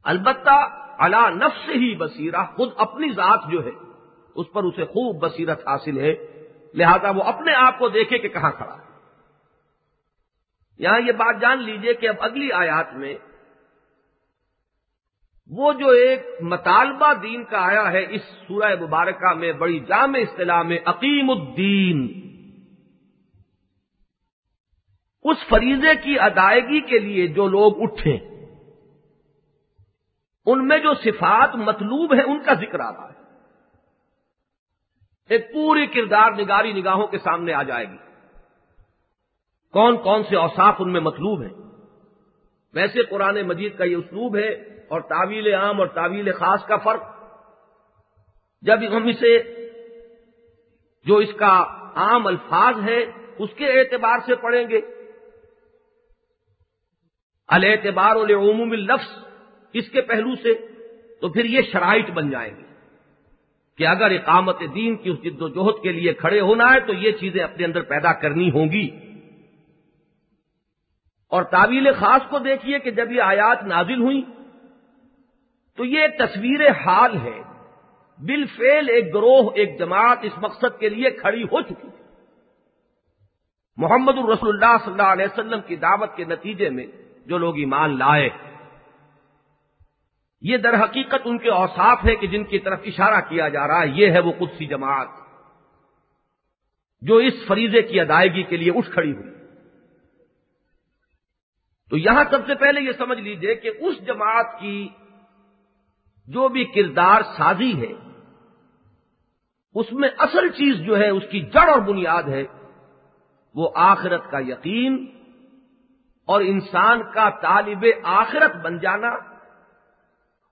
البتہ 0.03 0.77
علا 0.99 1.29
نفس 1.29 1.69
ہی 1.69 1.95
بصیرہ، 1.95 2.45
خود 2.55 2.69
اپنی 2.77 3.09
ذات 3.09 3.39
جو 3.51 3.65
ہے، 3.65 3.71
اس 4.35 4.45
پر 4.53 4.63
اسے 4.63 4.85
خوب 4.85 5.25
بصیرت 5.25 5.67
حاصل 5.67 5.97
ہے۔ 5.99 6.15
لہذا 6.73 7.09
وہ 7.09 7.23
اپنے 7.23 7.53
آپ 7.53 7.79
کو 7.79 7.89
دیکھے 7.89 8.17
کہ 8.17 8.27
کہاں 8.27 8.51
کھڑا 8.51 8.73
ہے۔ 8.73 8.91
یہاں 10.77 10.99
یہ 10.99 11.11
بات 11.11 11.41
جان 11.41 11.63
لیجیے 11.63 11.93
کہ 11.93 12.09
اب 12.09 12.15
اگلی 12.19 12.51
آیات 12.51 12.93
میں 12.93 13.15
وہ 15.47 15.73
جو 15.73 15.87
ایک 15.87 16.25
مطالبہ 16.41 17.13
دین 17.13 17.43
کا 17.43 17.57
آیا 17.59 17.91
ہے، 17.91 18.05
اس 18.09 18.21
سورہ 18.47 18.81
مبارکہ 18.81 19.33
میں 19.33 19.53
بڑی 19.53 19.79
جامع 19.79 20.19
اصطلاح 20.19 20.61
میں 20.61 20.77
عقیم 20.85 21.29
الدین۔ 21.29 22.21
اس 25.23 25.37
فریضے 25.49 25.95
کی 26.03 26.19
ادائیگی 26.19 26.79
کے 26.79 26.99
لیے 26.99 27.27
جو 27.27 27.47
لوگ 27.47 27.73
اٹھے 27.81 28.30
ان 30.45 30.67
میں 30.67 30.77
جو 30.77 30.93
صفات 30.93 31.55
مطلوب 31.55 32.13
ہیں 32.13 32.23
ان 32.23 32.43
کا 32.43 32.53
ذکر 32.53 32.79
آ 32.79 32.91
رہا 32.91 33.09
ہے۔ 33.09 33.21
ایک 35.29 35.53
پوری 35.53 35.87
کردار 35.87 36.31
نگاری 36.31 36.73
نگاہوں 36.73 37.07
کے 37.07 37.17
سامنے 37.17 37.53
آ 37.53 37.63
جائے 37.63 37.85
گی۔ 37.85 37.97
کون 39.71 39.97
کون 39.97 40.23
سے 40.23 40.35
اوساف 40.35 40.75
ان 40.79 40.93
میں 40.93 41.01
مطلوب 41.01 41.41
ہیں؟ 41.41 41.71
ویسے 42.73 43.03
قرآن 43.03 43.41
مجید 43.41 43.77
کا 43.77 43.83
یہ 43.83 43.95
اسلوب 43.95 44.37
ہے 44.37 44.49
اور 44.89 45.01
تعویل 45.01 45.53
عام 45.53 45.79
اور 45.79 45.87
تعویل 45.87 46.33
خاص 46.33 46.65
کا 46.65 46.77
فرق۔ 46.77 47.03
جب 48.61 48.97
ہم 48.97 49.07
اسے 49.07 49.39
جو 51.05 51.15
اس 51.15 51.29
کا 51.39 51.63
عام 51.95 52.27
الفاظ 52.27 52.75
ہے، 52.89 53.05
اس 53.37 53.49
کے 53.55 53.79
اعتبار 53.79 54.17
سے 54.25 54.35
پڑھیں 54.35 54.69
گے۔ 54.69 54.81
الاعتبار 57.47 58.15
العموم 58.15 58.73
لفظ 58.73 59.30
اس 59.73 59.89
کے 59.89 60.01
پہلو 60.01 60.35
سے 60.35 60.53
تو 61.21 61.29
پھر 61.29 61.45
یہ 61.45 61.61
شرائط 61.61 62.11
بن 62.11 62.29
جائیں 62.29 62.53
گے 62.57 62.63
کہ 63.77 63.87
اگر 63.87 64.11
اقامت 64.11 64.59
دین 64.75 64.95
کی 64.95 65.09
اس 65.09 65.23
جد 65.23 65.41
و 65.41 65.47
جہد 65.47 65.83
کے 65.83 65.91
لیے 65.91 66.13
کھڑے 66.13 66.39
ہونا 66.39 66.73
ہے 66.73 66.79
تو 66.79 66.93
یہ 66.93 67.11
چیزیں 67.11 67.43
اپنے 67.43 67.65
اندر 67.65 67.81
پیدا 67.81 68.13
کرنی 68.13 68.51
ہوں 68.51 68.71
گی۔ 68.71 68.89
اور 71.29 71.43
تعویل 71.43 71.93
خاص 71.99 72.21
کو 72.29 72.39
دیکھیے 72.39 72.79
کہ 72.79 72.91
جب 72.91 73.11
یہ 73.11 73.21
آیات 73.21 73.63
نازل 73.63 74.01
ہوئی 74.01 74.21
تو 75.77 75.85
یہ 75.85 76.07
تصویر 76.19 76.69
حال 76.69 77.17
ہے۔ 77.17 77.41
بل 78.17 78.45
فیل 78.45 78.89
ایک 78.89 79.13
گروہ، 79.13 79.49
ایک 79.55 79.79
جماعت 79.79 80.17
اس 80.21 80.37
مقصد 80.37 80.79
کے 80.79 80.89
لیے 80.89 81.09
کھڑی 81.09 81.43
ہو 81.43 81.61
چکی 81.61 81.87
محمد 83.77 84.17
الرسول 84.17 84.49
اللہ 84.49 84.77
صلی 84.83 84.91
اللہ 84.91 85.11
علیہ 85.11 85.25
وسلم 85.25 85.59
کی 85.67 85.75
دعوت 85.75 86.15
کے 86.15 86.23
نتیجے 86.23 86.69
میں 86.69 86.85
جو 87.25 87.37
لوگ 87.37 87.57
ایمان 87.57 87.99
لائے 87.99 88.29
یہ 90.41 90.57
در 90.57 90.83
حقیقت 90.83 91.25
ان 91.25 91.37
کے 91.37 91.49
اوساف 91.49 92.05
ہے 92.05 92.15
کہ 92.15 92.27
جن 92.27 92.43
کی 92.43 92.59
طرف 92.59 92.79
اشارہ 92.85 93.19
کیا 93.29 93.49
جا 93.49 93.67
رہا 93.67 93.81
ہے، 93.81 93.87
یہ 93.87 94.11
ہے 94.11 94.19
وہ 94.19 94.31
قدسی 94.37 94.65
جماعت، 94.65 95.07
جو 97.01 97.15
اس 97.15 97.33
فریضے 97.47 97.81
کی 97.81 97.99
ادائیگی 97.99 98.43
کے 98.43 98.57
لیے 98.57 98.71
اٹھ 98.75 98.89
کھڑی 98.89 99.11
ہوئی۔ 99.11 99.29
تو 101.89 101.97
یہاں 101.97 102.23
سب 102.31 102.45
سے 102.47 102.55
پہلے 102.55 102.81
یہ 102.81 102.91
سمجھ 102.97 103.19
لیجیے 103.19 103.55
کہ 103.55 103.71
اس 103.79 104.05
جماعت 104.05 104.59
کی 104.59 104.89
جو 106.27 106.47
بھی 106.47 106.65
کردار 106.65 107.21
سازی 107.21 107.71
ہے، 107.81 107.93
اس 109.75 109.91
میں 109.91 110.09
اصل 110.17 110.49
چیز 110.49 110.75
جو 110.75 110.97
ہے، 110.97 111.09
اس 111.09 111.23
کی 111.31 111.39
جڑ 111.41 111.69
اور 111.69 111.79
بنیاد 111.79 112.23
ہے، 112.23 112.43
وہ 113.55 113.69
آخرت 113.75 114.31
کا 114.31 114.39
یقین 114.39 115.05
اور 116.27 116.41
انسان 116.41 117.03
کا 117.13 117.29
طالب 117.29 117.85
آخرت 118.03 118.55
بن 118.55 118.79
جانا 118.79 119.30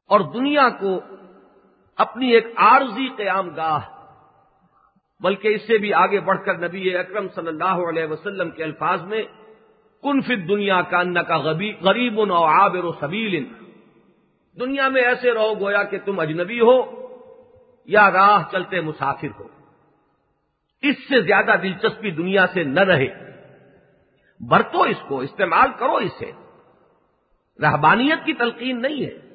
اور 0.10 0.20
دنیا 0.20 0.70
کو 0.70 1.00
اپنی 1.98 2.32
ایک 2.32 2.48
عارضی 2.56 3.08
قیام 3.18 3.50
گاہ، 3.50 3.80
بلکہ 5.20 5.48
اس 5.48 5.68
سے 5.68 5.78
بھی 5.78 5.94
آگے 5.94 6.20
بڑھ 6.20 6.46
کر 6.46 6.58
نبی 6.58 6.98
اکرم 6.98 7.28
صلی 7.36 7.48
اللہ 7.48 7.90
علیہ 7.90 8.06
وسلم 8.06 8.52
کے 8.52 8.64
الفاظ 8.64 9.02
میں، 9.02 9.22
کن 10.04 10.22
فت 10.22 10.50
دنیا 10.50 10.82
کا 10.82 11.00
ان 11.00 11.14
کا 11.14 11.38
غریب 11.82 12.20
و 12.20 12.34
عابر 12.34 12.84
و 12.84 12.92
سبیل، 12.92 13.46
دنیا 14.60 14.90
میں 14.90 15.02
ایسے 15.02 15.34
رہو 15.34 15.60
گویا 15.60 15.84
کہ 15.84 15.98
تم 16.06 16.20
اجنبی 16.20 16.60
ہو 16.60 17.08
یا 17.86 18.12
راہ 18.12 18.44
چلتے 18.52 18.82
مسافر 18.82 19.28
ہو۔ 19.40 19.48
اس 20.82 20.96
سے 20.98 21.22
زیادہ 21.22 21.52
دلچسپی 21.64 22.12
دنیا 22.12 22.48
سے 22.48 22.64
نہ 22.64 22.80
رہے۔ 22.80 23.08
برتو 24.50 24.82
اس 24.82 24.98
کو، 25.08 25.20
استعمال 25.20 25.70
کرو 25.80 25.96
اسے۔ 25.96 26.32
رہبانیت 27.62 28.26
کی 28.26 28.34
تلقین 28.34 28.82
نہیں 28.82 29.06
ہے۔ 29.06 29.29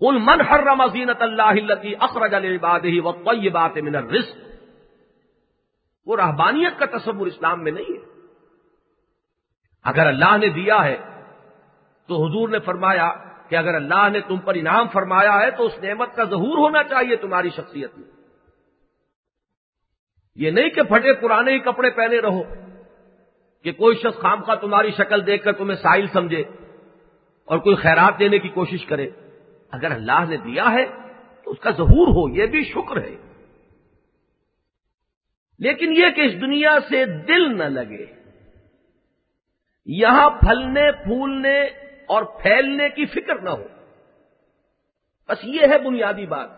کل 0.00 0.18
من 0.18 0.40
ہر 0.40 0.62
رمضینت 0.64 1.22
اللہ 1.22 1.74
اخرج 2.00 2.34
الباد 2.34 2.84
ہی 2.84 3.48
بات 3.50 3.76
من 3.76 3.94
رسک 3.94 4.38
وہ 6.06 6.16
رحبانیت 6.16 6.78
کا 6.78 6.86
تصور 6.98 7.26
اسلام 7.26 7.62
میں 7.64 7.72
نہیں 7.72 7.92
ہے. 7.96 8.04
اگر 9.84 10.06
اللہ 10.06 10.36
نے 10.36 10.48
دیا 10.48 10.84
ہے 10.84 10.96
تو 12.08 12.24
حضور 12.24 12.48
نے 12.48 12.58
فرمایا 12.58 13.10
کہ 13.48 13.56
اگر 13.56 13.74
اللہ 13.74 14.08
نے 14.12 14.20
تم 14.20 14.36
پر 14.36 14.54
انعام 14.54 14.88
فرمایا 14.88 15.38
ہے 15.40 15.50
تو 15.50 15.66
اس 15.66 15.78
نعمت 15.82 16.16
کا 16.16 16.24
ظہور 16.24 16.58
ہونا 16.58 16.82
چاہیے 16.84 17.16
تمہاری 17.16 17.50
شخصیت 17.50 17.98
میں. 17.98 18.08
یہ 20.36 20.50
نہیں 20.50 20.70
کہ 20.70 20.82
پھٹے 20.82 21.12
پرانے 21.12 21.52
ہی 21.52 21.58
کپڑے 21.58 21.90
پہنے 21.90 22.20
رہو 22.20 22.42
کہ 23.64 23.72
کوئی 23.72 23.96
شخص 23.96 24.20
خام 24.20 24.42
خواہ 24.42 24.56
تمہاری 24.56 24.90
شکل 24.90 25.26
دیکھ 25.26 25.44
کر 25.44 25.52
تمہیں 25.52 25.76
سائل 25.76 26.06
سمجھے 26.12 26.42
اور 27.48 27.58
کوئی 27.58 27.76
خیرات 27.76 28.18
دینے 28.18 28.38
کی 28.38 28.48
کوشش 28.48 28.86
کرے. 28.86 29.10
اگر 29.70 29.90
اللہ 29.90 30.24
نے 30.28 30.36
دیا 30.36 30.64
ہے 30.72 30.86
تو 31.44 31.50
اس 31.50 31.58
کا 31.58 31.70
ظہور 31.70 32.08
ہو، 32.08 32.36
یہ 32.36 32.46
بھی 32.46 32.64
شکر 32.64 32.96
ہے۔ 32.96 33.16
لیکن 35.58 35.92
یہ 35.92 36.10
کہ 36.16 36.20
اس 36.20 36.40
دنیا 36.40 36.78
سے 36.90 37.04
دل 37.04 37.58
نہ 37.58 37.64
لگے۔ 37.64 38.06
یہاں 39.86 40.30
پھلنے، 40.30 40.92
پھولنے 40.92 41.60
اور 42.06 42.22
پھیلنے 42.22 42.88
کی 42.88 43.06
فکر 43.06 43.38
نہ 43.38 43.50
ہو۔ 43.50 43.64
بس 45.28 45.38
یہ 45.42 45.60
ہے 45.60 45.78
بنیادی 45.78 46.26
بات۔ 46.26 46.48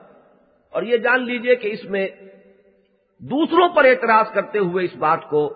اور 0.70 0.82
یہ 0.82 0.96
جان 0.96 1.26
لیجیے 1.26 1.54
کہ 1.54 1.68
اس 1.72 1.84
میں 1.84 2.08
دوسروں 3.18 3.68
پر 3.68 3.84
اعتراض 3.84 4.34
کرتے 4.34 4.58
ہوئے 4.58 4.84
اس 4.84 4.96
بات 4.96 5.18
کو 5.30 5.48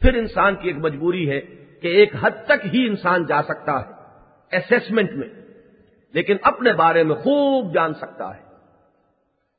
پھر 0.00 0.14
انسان 0.14 0.56
کی 0.56 0.68
ایک 0.68 0.76
مجبوری 0.76 1.30
ہے 1.30 1.40
کہ 1.80 1.88
ایک 1.88 2.14
حد 2.20 2.46
تک 2.46 2.74
ہی 2.74 2.86
انسان 2.86 3.26
جا 3.26 3.42
سکتا 3.42 3.80
ہے۔ 3.80 3.92
اسسمنٹ 4.56 5.10
میں۔ 5.10 5.47
لیکن 6.12 6.36
اپنے 6.42 6.72
بارے 6.72 7.02
میں 7.02 7.16
خوب 7.16 7.74
جان 7.74 7.94
سکتا 7.94 8.36
ہے 8.36 8.42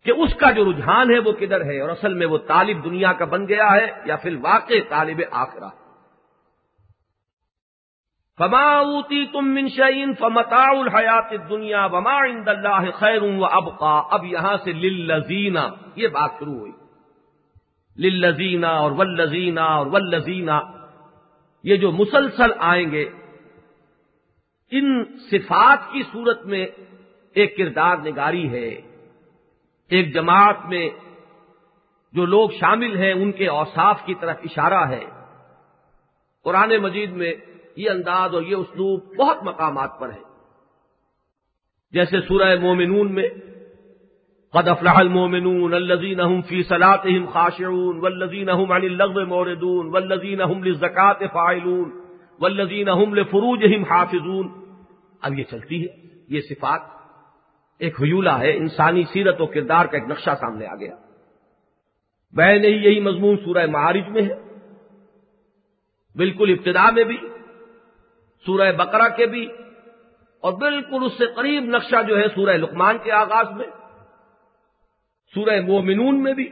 کہ 0.05 0.11
اس 0.11 0.35
کا 0.35 0.51
جو 0.51 0.71
رجحان 0.71 1.13
ہے 1.13 1.19
وہ 1.19 1.31
کدھر 1.31 1.65
ہے 1.65 1.79
اور 1.81 1.89
اصل 1.89 2.13
میں 2.13 2.27
وہ 2.27 2.37
طالب 2.37 2.83
دنیا 2.83 3.13
کا 3.13 3.25
بن 3.25 3.47
گیا 3.47 3.71
ہے 3.71 3.87
یا 4.05 4.15
پھر 4.15 4.35
واقع 4.41 4.73
طالب 4.89 5.21
آخرا 5.31 5.69
فما 8.39 8.77
اوتی 8.77 9.25
تم 9.25 9.53
منشین 9.53 10.13
فمتا 10.13 10.63
الحیات 10.79 11.49
دنیا 11.49 11.85
وما 11.85 12.17
عند 12.19 12.47
اللہ 12.47 12.91
خیر 12.91 13.23
و 13.23 13.45
ابقا 13.45 14.01
اب 14.11 14.25
یہاں 14.25 14.57
سے 14.63 14.71
للزینہ 14.71 15.59
یہ 15.95 16.07
بات 16.07 16.29
شروع 16.39 16.59
ہوئی۔ 16.59 16.71
للزینہ 17.97 18.65
اور 18.65 18.91
ولزینہ 18.91 19.59
اور 19.59 19.87
ولزینہ 19.87 20.59
یہ 21.63 21.75
جو 21.75 21.91
مسلسل 21.91 22.51
آئیں 22.59 22.91
گے 22.91 23.09
ان 24.71 25.03
صفات 25.31 25.93
کی 25.93 26.03
صورت 26.11 26.45
میں 26.45 26.67
ایک 27.33 27.57
کردار 27.57 27.97
نگاری 27.97 28.49
ہے۔ 28.49 28.81
ایک 29.89 30.13
جماعت 30.13 30.65
میں 30.65 30.89
جو 32.13 32.25
لوگ 32.25 32.49
شامل 32.49 32.97
ہیں، 32.97 33.13
ان 33.13 33.31
کے 33.31 33.47
اوصاف 33.47 34.05
کی 34.05 34.13
طرف 34.15 34.37
اشارہ 34.43 34.87
ہے۔ 34.87 35.05
قرآن 36.43 36.77
مجید 36.81 37.11
میں 37.11 37.33
یہ 37.75 37.89
انداز 37.89 38.35
اور 38.35 38.41
یہ 38.41 38.55
اسلوب 38.55 39.15
بہت 39.17 39.43
مقامات 39.43 39.99
پر 39.99 40.09
ہے۔ 40.09 40.21
جیسے 41.91 42.21
سورہ 42.21 42.59
مومنون 42.59 43.13
میں، 43.13 43.29
قد 44.53 44.67
افلح 44.67 44.93
المومنون 44.95 45.73
الذين 45.73 46.19
هم 46.19 46.41
في 46.41 46.63
صلاتهم 46.63 47.25
خاشعون 47.25 47.99
والذين 47.99 48.49
هم 48.49 48.71
عن 48.71 48.81
اللغو 48.81 49.25
موردون 49.25 49.89
والذين 49.89 50.41
هم 50.41 50.63
للزكاه 50.63 51.27
فاعلون 51.33 51.98
والذين 52.41 52.87
هم 52.87 53.13
لفروجهم 53.13 53.83
حافظون 53.83 54.69
اب 55.21 55.39
یہ 55.39 55.43
چلتی 55.43 55.83
ہے، 55.83 55.87
یہ 56.29 56.41
صفات 56.41 56.81
ایک 57.77 58.01
حیولہ 58.01 58.29
ہے، 58.29 58.57
انسانی 58.57 59.03
سیرت 59.13 59.41
و 59.41 59.45
کردار 59.45 59.85
کا 59.85 59.97
ایک 59.97 60.09
نقشہ 60.09 60.29
سامنے 60.39 60.65
آ 60.65 60.75
گیا۔ 60.75 60.95
وہ 62.33 62.41
نہیں 62.41 62.71
یہی 62.71 62.99
مضمون 62.99 63.37
سورہ 63.37 63.65
معارج 63.65 64.09
میں 64.09 64.21
ہے۔ 64.21 64.39
بالکل 66.15 66.55
ابتدا 66.57 66.89
میں 66.91 67.03
بھی، 67.03 67.17
سورہ 68.45 68.71
بقرہ 68.71 69.17
کے 69.17 69.25
بھی، 69.25 69.47
اور 70.41 70.53
بالکل 70.53 71.05
اس 71.05 71.17
سے 71.17 71.25
قریب 71.25 71.63
نقشہ 71.63 72.03
جو 72.07 72.17
ہے 72.17 72.27
سورہ 72.35 72.57
لقمان 72.57 72.97
کے 73.03 73.11
آغاز 73.11 73.45
میں۔ 73.57 73.67
سورہ 75.33 75.61
مومنون 75.61 76.23
میں 76.23 76.33
بھی، 76.33 76.49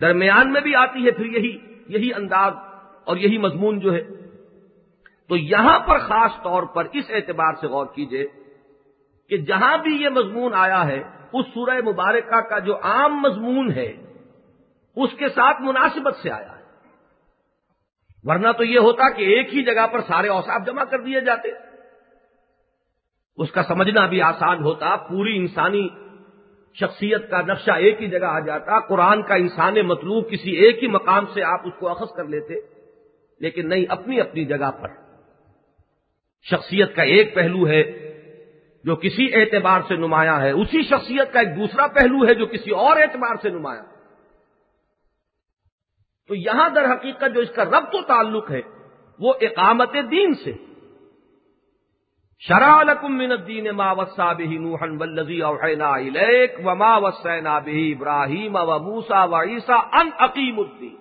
درمیان 0.00 0.52
میں 0.52 0.60
بھی 0.60 0.74
آتی 0.74 1.06
ہے، 1.06 1.10
پھر 1.10 1.26
یہی 1.26 1.58
یہی 1.88 2.14
انداز 2.14 2.52
اور 3.04 3.16
یہی 3.16 3.38
مضمون 3.38 3.80
جو 3.80 3.94
ہے۔ 3.94 4.27
تو 5.28 5.36
یہاں 5.36 5.78
پر 5.78 5.98
خاص 5.98 6.30
طور 6.42 6.62
پر 6.62 6.86
اس 6.92 7.04
اعتبار 7.10 7.54
سے 7.60 7.66
غور 7.66 7.86
کیجیے 7.86 8.26
کہ 9.30 9.36
جہاں 9.36 9.78
بھی 9.78 10.02
یہ 10.02 10.08
مضمون 10.08 10.54
آیا 10.54 10.86
ہے، 10.86 11.02
اس 11.32 11.46
سورہ 11.46 11.80
مبارکہ 11.86 12.40
کا 12.40 12.58
جو 12.58 12.76
عام 12.76 13.20
مضمون 13.20 13.72
ہے، 13.72 13.92
اس 14.96 15.10
کے 15.18 15.28
ساتھ 15.28 15.62
مناسبت 15.62 16.16
سے 16.16 16.30
آیا 16.30 16.52
ہے۔ 16.52 16.62
ورنہ 18.24 18.52
تو 18.56 18.64
یہ 18.64 18.78
ہوتا 18.78 19.10
کہ 19.10 19.22
ایک 19.22 19.54
ہی 19.54 19.62
جگہ 19.62 19.86
پر 19.86 20.00
سارے 20.00 20.28
اوساف 20.28 20.66
جمع 20.66 20.84
کر 20.84 21.00
دیے 21.00 21.20
جاتے۔ 21.20 21.48
اس 23.36 23.50
کا 23.50 23.62
سمجھنا 23.62 24.06
بھی 24.06 24.22
آسان 24.22 24.64
ہوتا، 24.64 24.96
پوری 24.96 25.36
انسانی 25.36 25.88
شخصیت 26.80 27.30
کا 27.30 27.40
نقشہ 27.42 27.72
ایک 27.72 28.02
ہی 28.02 28.06
جگہ 28.06 28.26
آ 28.26 28.40
جاتا، 28.40 28.80
قرآن 28.80 29.22
کا 29.22 29.34
انسان 29.34 29.74
مطلوب 29.84 30.30
کسی 30.30 30.50
ایک 30.50 30.82
ہی 30.82 30.88
مقام 30.88 31.26
سے 31.26 31.42
آپ 31.42 31.60
اس 31.64 31.72
کو 31.78 31.88
اخذ 31.88 32.12
کر 32.16 32.24
لیتے، 32.24 32.54
لیکن 33.40 33.68
نہیں، 33.68 33.84
اپنی 33.88 34.20
اپنی 34.20 34.44
جگہ 34.44 34.70
پر۔ 34.70 35.07
شخصیت 36.42 36.96
کا 36.96 37.02
ایک 37.02 37.34
پہلو 37.34 37.68
ہے 37.68 38.08
جو 38.84 38.96
کسی 38.96 39.34
اعتبار 39.34 39.80
سے 39.88 39.96
نمایاں 39.96 40.40
ہے، 40.40 40.50
اسی 40.50 40.82
شخصیت 40.82 41.32
کا 41.32 41.40
ایک 41.40 41.56
دوسرا 41.56 41.86
پہلو 41.86 42.28
ہے 42.28 42.34
جو 42.34 42.46
کسی 42.46 42.70
اور 42.70 42.96
اعتبار 42.96 43.34
سے 43.42 43.50
نمایاں۔ 43.50 43.84
تو 46.28 46.34
یہاں 46.34 46.70
در 46.70 46.92
حقیقت 46.92 47.34
جو 47.34 47.40
اس 47.40 47.50
کا 47.50 47.64
ربط 47.64 47.94
و 47.94 48.02
تعلق 48.02 48.50
ہے، 48.50 48.60
وہ 49.18 49.34
اقامت 49.40 49.92
دین 50.10 50.34
سے۔ 50.34 50.52
شرع 52.38 52.82
لکم 52.82 53.18
من 53.18 53.32
الدین 53.32 53.70
ما 53.70 53.92
وصا 53.92 54.32
به 54.32 54.54
نوحا 54.56 54.86
والذی 55.00 55.42
اوحینا 55.42 55.92
الیک 55.92 56.52
وما 56.64 56.96
وصینا 56.96 57.58
به 57.58 57.80
ابراہیم 57.92 58.56
و 58.56 58.78
موسیٰ 58.78 59.28
و 59.28 59.36
عیسیٰ 59.36 59.84
ان 59.92 60.10
اقیم 60.18 60.58
الدین۔ 60.58 60.96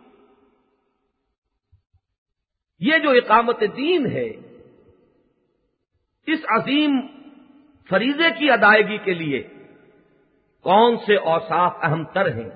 یہ 2.80 2.98
جو 2.98 3.10
اقامت 3.10 3.64
دین 3.78 4.06
ہے 4.06 4.47
اس 6.28 6.40
عظیم 6.50 7.08
فریضے 7.90 8.40
کی 8.40 8.52
ادائیگی 8.52 8.98
کے 8.98 9.14
لیے 9.14 9.48
کون 10.64 10.98
سے 10.98 11.16
اوصاف 11.16 11.74
اہم 11.84 12.04
تر 12.04 12.34
ہیں؟ 12.34 12.50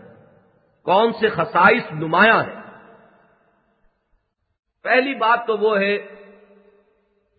کون 0.84 1.14
سے 1.14 1.30
خصائص 1.30 1.92
نمایاں 1.92 2.44
ہیں؟ 2.44 2.62
پہلی 4.84 5.14
بات 5.14 5.48
تو 5.48 5.58
وہ 5.58 5.80
ہے 5.80 5.98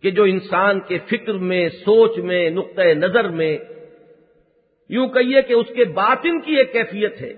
کہ 0.01 0.11
جو 0.11 0.23
انسان 0.23 0.79
کے 0.79 0.97
فکر 0.97 1.33
میں، 1.33 1.69
سوچ 1.69 2.17
میں، 2.17 2.49
نقطۂ 2.49 2.81
نظر 2.81 3.29
میں 3.29 3.57
یوں 4.89 5.07
کہیے 5.07 5.41
کہ 5.41 5.53
اس 5.53 5.67
کے 5.75 5.85
باطن 5.85 6.41
کی 6.41 6.55
ایک 6.55 6.73
کیفیت 6.73 7.21
ہے۔ 7.21 7.33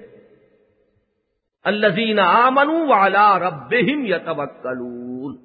الزین 1.64 2.20
آمن 2.20 2.68
والا 2.68 3.40
رب 3.40 3.74
یتوکلون 3.74 5.45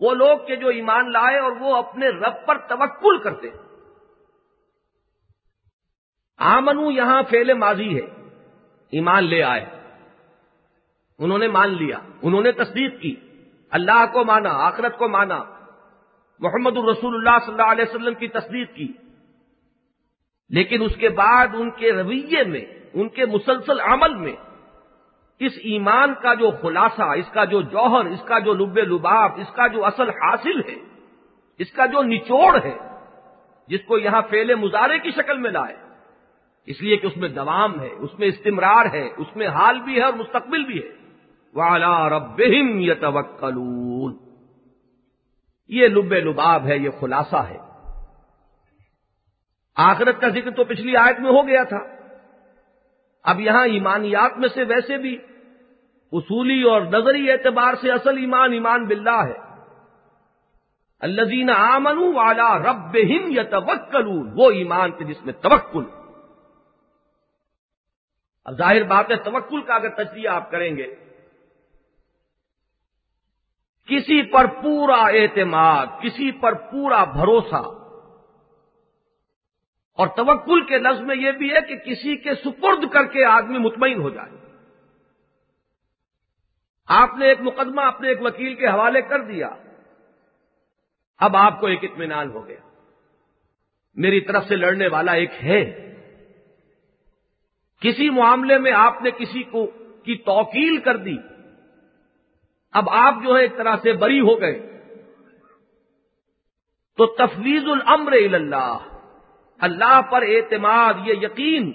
وہ 0.00 0.14
لوگ 0.14 0.38
کے 0.46 0.56
جو 0.56 0.68
ایمان 0.68 1.12
لائے 1.12 1.38
اور 1.38 1.52
وہ 1.52 1.76
اپنے 1.76 2.08
رب 2.08 2.46
پر 2.46 2.58
توکل 2.58 3.18
کرتے۔ 3.18 3.48
آمنو 6.36 6.90
یہاں 6.90 7.22
فیل 7.30 7.52
ماضی 7.52 7.96
ہے۔ 7.96 8.28
ایمان 8.90 9.24
لے 9.24 9.42
آئے۔ 9.42 9.64
انہوں 11.18 11.38
نے 11.38 11.48
مان 11.48 11.68
لیا۔ 11.68 11.98
انہوں 12.22 12.42
نے 12.42 12.52
تصدیق 12.52 13.00
کی۔ 13.00 13.16
اللہ 13.70 14.06
کو 14.12 14.24
مانا، 14.24 14.50
آخرت 14.52 14.98
کو 14.98 15.08
مانا۔ 15.08 15.44
محمد 16.38 16.76
الرسول 16.76 17.14
اللہ 17.14 17.44
صلی 17.44 17.54
اللہ 17.54 17.72
علیہ 17.72 17.84
وسلم 17.88 18.14
کی 18.14 18.28
تصدیق 18.28 18.74
کی۔ 18.74 18.92
لیکن 20.48 20.82
اس 20.82 20.96
کے 20.96 21.08
بعد 21.08 21.46
ان 21.54 21.70
کے 21.70 21.92
رویے 21.92 22.44
میں، 22.44 22.64
ان 22.94 23.08
کے 23.08 23.26
مسلسل 23.26 23.80
عمل 23.80 24.14
میں 24.14 24.36
اس 25.38 25.52
ایمان 25.56 26.14
کا 26.22 26.34
جو 26.34 26.50
خلاصہ، 26.62 27.02
اس 27.02 27.30
کا 27.32 27.44
جو 27.44 27.62
جوہر، 27.62 28.04
اس 28.04 28.22
کا 28.24 28.38
جو 28.38 28.54
لب 28.54 28.78
لباب، 28.78 29.32
اس 29.36 29.52
کا 29.52 29.66
جو 29.66 29.84
اصل 29.84 30.08
حاصل 30.08 30.60
ہے، 30.68 30.76
اس 31.58 31.72
کا 31.72 31.86
جو 31.86 32.02
نچوڑ 32.02 32.58
ہے، 32.64 32.76
جس 33.68 33.80
کو 33.86 33.98
یہاں 33.98 34.22
فیل 34.30 34.54
مظاہرے 34.54 34.98
کی 34.98 35.10
شکل 35.10 35.38
میں 35.38 35.50
لائے، 35.50 35.76
اس 36.66 36.82
لیے 36.82 36.96
کہ 36.96 37.06
اس 37.06 37.16
میں 37.16 37.28
دوام 37.28 37.80
ہے، 37.80 37.88
اس 37.98 38.18
میں 38.18 38.28
استمرار 38.28 38.86
ہے، 38.92 39.08
اس 39.16 39.36
میں 39.36 39.46
حال 39.46 39.80
بھی 39.80 39.96
ہے 39.96 40.02
اور 40.02 40.12
مستقبل 40.12 40.64
بھی 40.64 40.78
ہے۔ 40.78 41.06
والا 41.54 42.08
ربہم 42.08 42.80
یتوکلون۔ 42.80 44.16
یہ 45.68 45.88
لب 45.88 46.12
لباب 46.12 46.66
ہے، 46.66 46.76
یہ 46.76 46.90
خلاصہ 47.00 47.36
ہے۔ 47.36 47.58
آخرت 49.76 50.20
کا 50.20 50.28
ذکر 50.28 50.50
تو 50.50 50.64
پچھلی 50.64 50.96
آیت 50.96 51.20
میں 51.20 51.30
ہو 51.30 51.48
گیا 51.48 51.62
تھا۔ 51.64 51.95
اب 53.26 53.40
یہاں 53.40 53.66
ایمانیات 53.66 54.38
میں 54.38 54.48
سے 54.48 54.64
ویسے 54.64 54.96
بھی 54.96 55.18
اصولی 56.12 56.62
اور 56.62 56.82
نظری 56.82 57.30
اعتبار 57.30 57.74
سے 57.74 57.90
اصل 57.92 58.16
ایمان 58.16 58.52
ایمان 58.52 58.86
باللہ 58.86 59.24
ہے۔ 59.26 59.38
الزین 61.00 61.50
آمن 61.50 61.98
والا 62.14 62.58
رب 62.58 62.96
ہند 63.10 63.28
یا 63.28 63.42
وہ 64.34 64.50
ایمان 64.50 64.90
کے 64.90 65.04
جس 65.04 65.24
میں 65.24 65.32
توکل۔ 65.32 65.84
اب 68.44 68.56
ظاہر 68.58 68.82
بات 68.82 69.10
ہے 69.10 69.16
توکل 69.16 69.60
کا 69.60 69.74
اگر 69.74 69.88
تجزیہ 69.88 70.28
آپ 70.28 70.50
کریں 70.50 70.76
گے، 70.76 70.86
کسی 73.88 74.22
پر 74.22 74.46
پورا 74.62 75.00
اعتماد، 75.16 75.86
کسی 76.02 76.30
پر 76.32 76.52
پورا 76.52 77.04
بھروسہ 77.04 77.62
اور 79.96 80.06
توکل 80.06 80.66
کے 80.66 80.78
لفظ 80.78 81.00
میں 81.00 81.16
یہ 81.16 81.32
بھی 81.32 81.54
ہے 81.54 81.60
کہ 81.60 81.76
کسی 81.76 82.16
کے 82.16 82.34
سپرد 82.34 82.90
کر 82.92 83.04
کے 83.04 83.24
آدمی 83.24 83.58
مطمئن 83.58 84.00
ہو 84.00 84.10
جائے۔ 84.10 84.36
آپ 86.86 87.10
نے 87.18 87.26
ایک 87.26 87.40
مقدمہ 87.40 87.80
اپنے 87.80 88.08
ایک 88.08 88.22
وکیل 88.22 88.54
کے 88.54 88.66
حوالے 88.66 89.02
کر 89.02 89.20
دیا۔ 89.20 89.50
اب 91.18 91.36
آپ 91.36 91.60
کو 91.60 91.66
ایک 91.66 91.84
اطمینان 91.84 92.30
ہو 92.30 92.46
گیا۔ 92.46 92.56
میری 93.94 94.20
طرف 94.20 94.44
سے 94.48 94.56
لڑنے 94.56 94.88
والا 94.88 95.12
ایک 95.12 95.30
ہے۔ 95.42 95.82
کسی 97.80 98.10
معاملے 98.10 98.58
میں 98.58 98.72
آپ 98.72 99.02
نے 99.02 99.10
کسی 99.10 99.42
کو 99.42 99.66
کی 100.04 100.16
توکیل 100.16 100.80
کر 100.80 100.96
دی۔ 100.96 101.16
اب 102.72 102.90
آپ 102.90 103.14
جو 103.24 103.36
ہے 103.36 103.42
ایک 103.42 103.56
طرح 103.56 103.76
سے 103.82 103.92
بری 103.92 104.20
ہو 104.20 104.40
گئے۔ 104.40 104.82
تو 106.96 107.06
تفویض 107.06 107.64
الامر 107.66 108.12
اللہ۔ 108.12 108.78
اللہ 109.58 110.00
پر 110.02 110.22
اعتماد، 110.22 110.94
یہ 111.04 111.14
یقین 111.22 111.72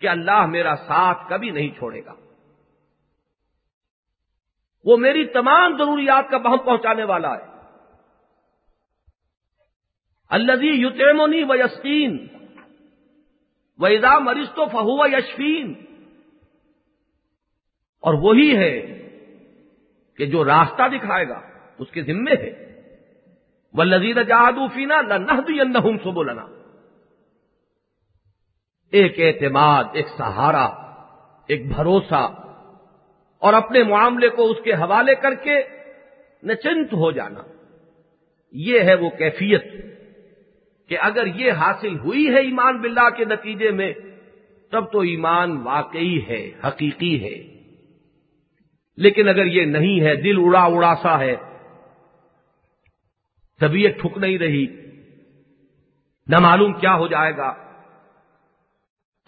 کہ 0.00 0.08
اللہ 0.08 0.46
میرا 0.46 0.76
ساتھ 0.76 1.18
کبھی 1.28 1.50
نہیں 1.50 1.68
چھوڑے 1.68 2.04
گا۔ 2.04 2.14
وہ 4.84 4.96
میری 4.96 5.26
تمام 5.26 5.78
ضروریات 5.78 6.30
کا 6.30 6.38
بہم 6.38 6.58
پہنچانے 6.58 7.04
والا 7.04 7.34
ہے۔ 7.34 7.56
الزی 10.28 10.66
یوتیمونی 10.66 11.42
و 11.48 11.54
یسکین 11.54 12.26
ویزا 13.78 14.18
مریض 14.18 14.48
تو 14.54 14.66
فہو 14.66 15.06
یشفین۔ 15.06 15.74
اور 18.00 18.14
وہی 18.14 18.56
ہے 18.56 18.80
کہ 20.16 20.26
جو 20.26 20.44
راستہ 20.44 20.82
دکھائے 20.88 21.28
گا، 21.28 21.40
اس 21.78 21.90
کے 21.90 22.02
ذمے 22.02 22.32
ہے۔ 22.32 22.66
وہ 23.72 23.84
لذیذ 23.84 24.16
جہادوفینا 24.28 25.02
نہ 25.02 25.40
بھی 25.40 25.58
سب 26.04 26.22
لنا 26.22 26.55
ایک 28.92 29.20
اعتماد، 29.20 29.84
ایک 29.92 30.06
سہارا، 30.18 30.64
ایک 31.46 31.68
بھروسہ، 31.68 32.42
اور 33.38 33.54
اپنے 33.54 33.82
معاملے 33.82 34.28
کو 34.28 34.50
اس 34.50 34.56
کے 34.64 34.72
حوالے 34.72 35.14
کر 35.14 35.34
کے 35.34 35.62
نچنت 36.42 36.92
ہو 36.92 37.10
جانا۔ 37.10 37.42
یہ 38.52 38.80
ہے 38.80 38.94
وہ 38.94 39.10
کیفیت 39.10 39.64
کہ 40.88 40.96
اگر 41.00 41.26
یہ 41.26 41.52
حاصل 41.52 41.98
ہوئی 41.98 42.26
ہے 42.26 42.40
ایمان 42.40 42.80
باللہ 42.80 43.10
کے 43.16 43.24
نتیجے 43.24 43.70
میں، 43.70 43.92
تب 44.70 44.92
تو 44.92 45.00
ایمان 45.00 45.56
واقعی 45.56 46.18
ہے، 46.28 46.50
حقیقی 46.68 47.24
ہے۔ 47.24 47.56
لیکن 48.96 49.28
اگر 49.28 49.44
یہ 49.44 49.64
نہیں 49.64 50.00
ہے، 50.00 50.16
دل 50.16 50.36
اڑا 50.38 50.64
اڑا 50.64 50.94
سا 51.02 51.18
ہے، 51.18 51.36
طبیعت 53.60 54.00
ٹھک 54.00 54.18
نہیں 54.18 54.38
رہی 54.38 54.66
نہ 56.26 56.38
معلوم 56.38 56.72
کیا 56.72 56.94
ہو 56.94 57.06
جائے 57.06 57.36
گا؟ 57.36 57.65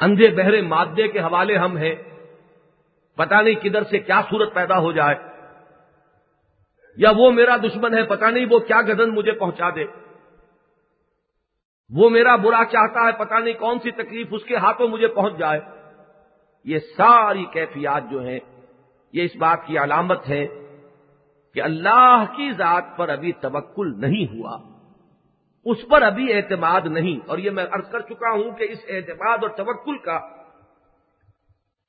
اندھے 0.00 0.28
بہرے 0.28 0.62
مادے 0.62 1.08
کے 1.08 1.20
حوالے 1.20 1.56
ہم 1.56 1.76
ہیں۔ 1.76 1.94
پتا 3.16 3.40
نہیں 3.40 3.54
کدھر 3.54 3.84
سے 3.84 3.98
کیا 3.98 4.20
صورت 4.30 4.54
پیدا 4.54 4.78
ہو 4.78 4.92
جائے۔ 4.92 5.14
یا 6.96 7.12
وہ 7.16 7.30
میرا 7.30 7.56
دشمن 7.56 7.98
ہے 7.98 8.02
پتا 8.02 8.30
نہیں 8.30 8.46
وہ 8.50 8.58
کیا 8.58 8.82
گدن 8.82 9.11
مجھے 9.11 9.32
پہنچا 9.32 9.70
دے۔ 9.70 9.84
وہ 11.90 12.11
میرا 12.11 12.37
برا 12.37 12.64
چاہتا 12.64 13.06
ہے 13.06 13.12
پتا 13.18 13.38
نہیں 13.38 13.54
کون 13.54 13.78
سی 13.78 13.90
تکلیف 13.90 14.26
اس 14.30 14.44
کے 14.44 14.56
ہاتھوں 14.56 14.88
مجھے 14.88 15.08
پہنچ 15.08 15.38
جائے۔ 15.38 15.61
یہ 16.64 16.78
ساری 16.78 17.44
کیفیات 17.44 18.02
جو 18.11 18.22
ہیں، 18.22 18.38
یہ 19.12 19.22
اس 19.22 19.37
بات 19.37 19.58
کی 19.66 19.78
علامت 19.78 20.28
ہے 20.28 20.46
کہ 21.54 21.62
اللہ 21.62 22.24
کی 22.37 22.52
ذات 22.52 22.84
پر 22.96 23.08
ابھی 23.08 23.32
توکل 23.32 24.00
نہیں 24.00 24.34
ہوا۔ 24.34 24.78
اس 25.70 25.78
پر 25.90 26.02
ابھی 26.02 26.33
اعتماد 26.33 26.81
نہیں۔ 26.85 27.28
اور 27.28 27.38
یہ 27.38 27.50
میں 27.50 27.66
عرض 27.70 27.90
کر 27.90 28.00
چکا 28.00 28.31
ہوں 28.31 28.50
کہ 28.50 28.66
اس 28.70 28.78
اعتماد 28.88 29.38
اور 29.42 29.50
توکل 29.50 29.98
کا 29.98 30.20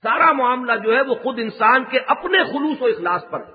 سارا 0.04 0.32
معاملہ 0.32 0.72
جو 0.84 0.96
ہے 0.96 1.02
وہ 1.02 1.16
خود 1.16 1.40
انسان 1.40 1.84
کے 1.86 2.00
اپنے 2.00 2.44
خلوص 2.44 2.82
و 2.82 2.86
اخلاص 2.86 3.22
پر 3.30 3.40
ہے۔ 3.40 3.52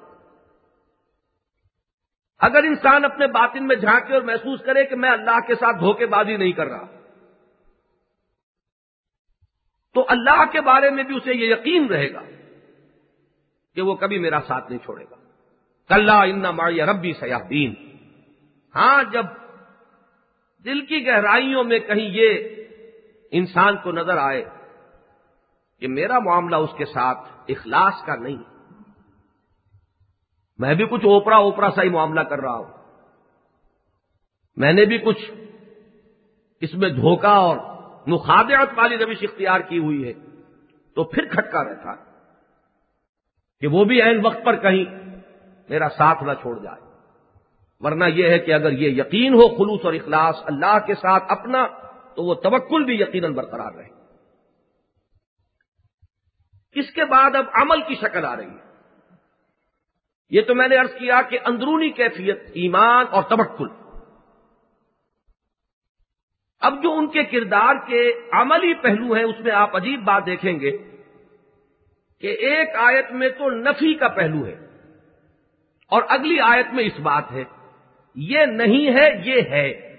اگر 2.39 2.65
انسان 2.65 3.05
اپنے 3.05 3.27
باطن 3.27 3.67
میں 3.67 3.77
جھانکے 3.77 4.15
اور 4.15 4.23
محسوس 4.23 4.61
کرے 4.61 4.85
کہ 4.85 4.97
میں 4.97 5.11
اللہ 5.11 5.41
کے 5.47 5.55
ساتھ 5.55 5.77
دھوکے 5.77 6.07
بازی 6.07 6.37
نہیں 6.37 6.53
کر 6.53 6.67
رہا، 6.67 6.87
تو 9.95 10.05
اللہ 10.09 10.45
کے 10.53 10.61
بارے 10.61 10.91
میں 10.91 11.05
بھی 11.05 11.17
اسے 11.17 11.35
یہ 11.35 11.55
یقین 11.55 11.87
رہے 11.87 12.13
گا 12.13 12.23
کہ 13.75 13.83
وہ 13.83 13.95
کبھی 13.95 14.19
میرا 14.19 14.39
ساتھ 14.47 14.71
نہیں 14.71 14.85
چھوڑے 14.85 15.05
گا۔ 15.11 15.17
کل 15.89 16.11
ان 16.11 16.41
ماڑی 16.41 16.83
ربی 16.83 17.13
سیاح 17.13 17.39
دین 17.51 17.75
ہاں 18.75 19.03
جب 19.13 19.25
دل 20.65 20.87
کی 20.87 21.07
گہرائیوں 21.07 21.65
میں 21.65 21.79
کہیں 21.79 22.09
یہ 22.13 22.49
انسان 23.31 23.77
کو 23.77 23.93
نظر 23.93 24.17
آئے 24.17 24.45
کہ 25.81 25.89
میرا 25.89 26.19
معاملہ 26.19 26.57
اس 26.57 26.71
کے 26.79 26.85
ساتھ 26.85 27.19
اخلاص 27.49 28.07
کا 28.07 28.15
نہیں۔ 28.15 28.43
میں 30.59 30.75
بھی 30.75 30.87
کچھ 30.87 31.05
اوپرا 31.05 31.37
اوپرا 31.37 31.71
سا 31.75 31.83
ہی 31.83 31.89
معاملہ 31.89 32.21
کر 32.21 32.41
رہا 32.41 32.57
ہوں۔ 32.57 32.73
میں 34.57 34.73
نے 34.73 34.85
بھی 34.85 34.99
کچھ 34.99 35.31
اس 36.61 36.75
میں 36.75 36.89
دھوکہ 36.89 37.27
اور 37.27 37.57
مخادعت 38.07 38.69
والی 38.77 38.99
روش 38.99 39.17
اختیار 39.23 39.61
کی 39.61 39.79
ہوئی 39.79 40.09
ہے۔ 40.09 40.13
تو 40.95 41.05
پھر 41.05 41.25
کھٹکا 41.25 41.65
رہتا 41.65 41.95
کہ 43.61 43.67
وہ 43.67 43.85
بھی 43.85 44.03
عین 44.03 44.27
وقت 44.27 44.45
پر 44.45 44.57
کہیں 44.57 44.85
میرا 45.69 45.89
ساتھ 45.89 46.25
نہ 46.25 46.33
چھوڑ 46.41 46.59
جائے۔ 46.59 46.84
ورنہ 47.85 48.05
یہ 48.05 48.29
ہے 48.29 48.39
کہ 48.39 48.53
اگر 48.53 48.73
یہ 48.73 48.89
یقین 48.89 49.35
ہو 49.35 49.57
خلوص 49.57 49.81
اور 49.85 49.95
اخلاص 49.95 50.37
اللہ 50.45 50.79
کے 50.87 50.95
ساتھ 50.95 51.25
اپنا، 51.29 51.67
تو 52.17 52.23
وہ 52.23 52.35
توکل 52.35 52.85
بھی 52.85 52.95
یقیناً 52.95 53.35
برقرار 53.35 53.73
رہے۔ 53.73 53.89
اس 56.75 56.91
کے 56.91 57.05
بعد 57.05 57.35
اب 57.35 57.45
عمل 57.53 57.83
کی 57.83 57.95
شکل 57.95 58.25
آ 58.25 58.37
رہی 58.37 58.47
ہے۔ 58.47 58.65
یہ 60.31 60.43
تو 60.43 60.55
میں 60.55 60.69
نے 60.69 60.77
ارض 60.77 60.95
کیا 60.95 61.23
کہ 61.23 61.39
اندرونی 61.47 61.91
کیفیت، 61.91 62.43
ایمان 62.55 63.05
اور 63.11 63.23
تبکل 63.23 63.69
اب 66.61 66.83
جو 66.83 66.93
ان 66.93 67.07
کے 67.07 67.23
کردار 67.25 67.75
کے 67.87 68.13
عملی 68.33 68.75
پہلو 68.75 69.15
ہیں، 69.15 69.25
اس 69.25 69.41
میں 69.41 69.53
آپ 69.53 69.77
عجیب 69.77 70.01
بات 70.05 70.27
دیکھیں 70.27 70.61
گے 70.61 70.71
کہ 72.21 72.27
ایک 72.27 72.69
آیت 72.75 73.13
میں 73.13 73.29
تو 73.29 73.51
نفی 73.51 73.95
کا 73.95 74.09
پہلو 74.09 74.47
ہے 74.47 74.55
اور 75.87 76.03
اگلی 76.09 76.41
آیت 76.41 76.67
میں 76.73 76.85
اس 76.85 77.01
بات 77.01 77.33
ہے۔ 77.33 77.45
یہ 78.15 78.45
نہیں 78.45 78.95
ہے، 78.95 79.23
یہ 79.25 79.43
ہے۔ 79.51 79.95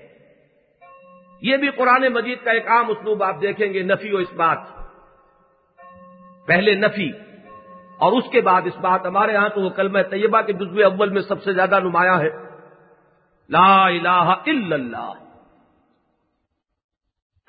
یہ 1.41 1.57
بھی 1.57 1.69
قرآن 1.69 2.13
مجید 2.13 2.37
کا 2.43 2.51
ایک 2.51 2.67
عام 2.67 2.89
اسلوب 2.89 3.23
آپ 3.23 3.41
دیکھیں 3.41 3.73
گے، 3.73 3.83
نفی 3.83 4.13
و 4.13 4.17
اس 4.17 4.33
بات 4.33 4.57
پہلے 6.47 6.75
نفی 6.75 7.11
اور 7.97 8.11
اس 8.11 8.23
کے 8.31 8.41
بعد 8.41 8.61
اس 8.65 8.77
بات 8.77 9.05
ہمارے 9.05 9.35
ہاں 9.35 9.49
تو 9.49 9.61
وہ 9.61 9.69
کلمہ 9.69 9.99
طیبہ 10.09 10.41
کے 10.41 10.53
جزو 10.53 10.83
اول 10.83 11.09
میں 11.09 11.21
سب 11.21 11.43
سے 11.43 11.53
زیادہ 11.53 11.79
نمایاں 11.79 12.19
ہے۔ 12.19 12.29
لا 13.49 13.85
الہ 13.85 14.33
الا 14.47 14.75
اللہ۔ 14.75 15.13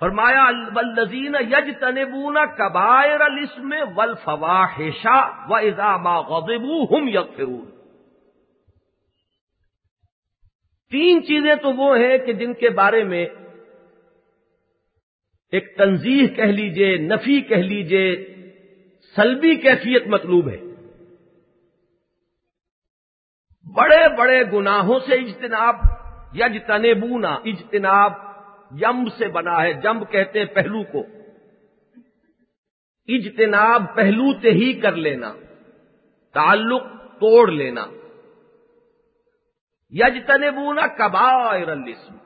فرمایا 0.00 0.44
الزین 0.44 1.36
یج 1.40 1.70
تنبونا 1.80 2.44
کبائر 2.44 3.20
الاسم 3.20 3.74
والفواحشا 3.94 5.48
و 5.48 5.54
ازاما 5.54 6.20
غضبو 6.20 6.96
ہم 6.96 7.08
یغفرون۔ 7.08 7.75
تین 10.90 11.22
چیزیں 11.22 11.54
تو 11.54 11.72
وہ 11.72 11.98
ہیں 11.98 12.18
کہ 12.18 12.32
جن 12.32 12.54
کے 12.54 12.68
بارے 12.68 13.04
میں 13.04 13.26
ایک 15.52 15.76
تنظیح 15.76 16.26
کہہ 16.26 16.44
لیجیے، 16.44 16.96
نفی 16.96 17.40
کہہ 17.40 17.56
لیجیے، 17.56 18.36
سلبی 19.16 19.54
کیفیت 19.54 20.06
مطلوب 20.06 20.48
ہے۔ 20.48 20.56
بڑے 23.76 24.16
بڑے 24.18 24.42
گناہوں 24.52 24.98
سے 24.98 25.14
اجتناب 25.14 25.76
یج 26.34 26.58
تنبونا 26.66 27.34
اجتناب 27.34 28.12
جمب 28.70 29.08
سے 29.18 29.28
بنا 29.28 29.62
ہے، 29.62 29.72
جمب 29.72 30.10
کہتے 30.10 30.38
ہیں 30.38 30.46
پہلو 30.46 30.82
کو۔ 30.82 31.04
اجتناب 33.08 33.82
پہلو 33.94 34.40
سے 34.40 34.50
ہی 34.50 34.72
کر 34.72 34.96
لینا، 34.96 35.34
تعلق 36.34 36.82
توڑ 37.20 37.50
لینا۔ 37.50 37.86
یجتنبونا 39.90 40.86
کبائر 40.86 41.68
الاسم۔ 41.68 42.16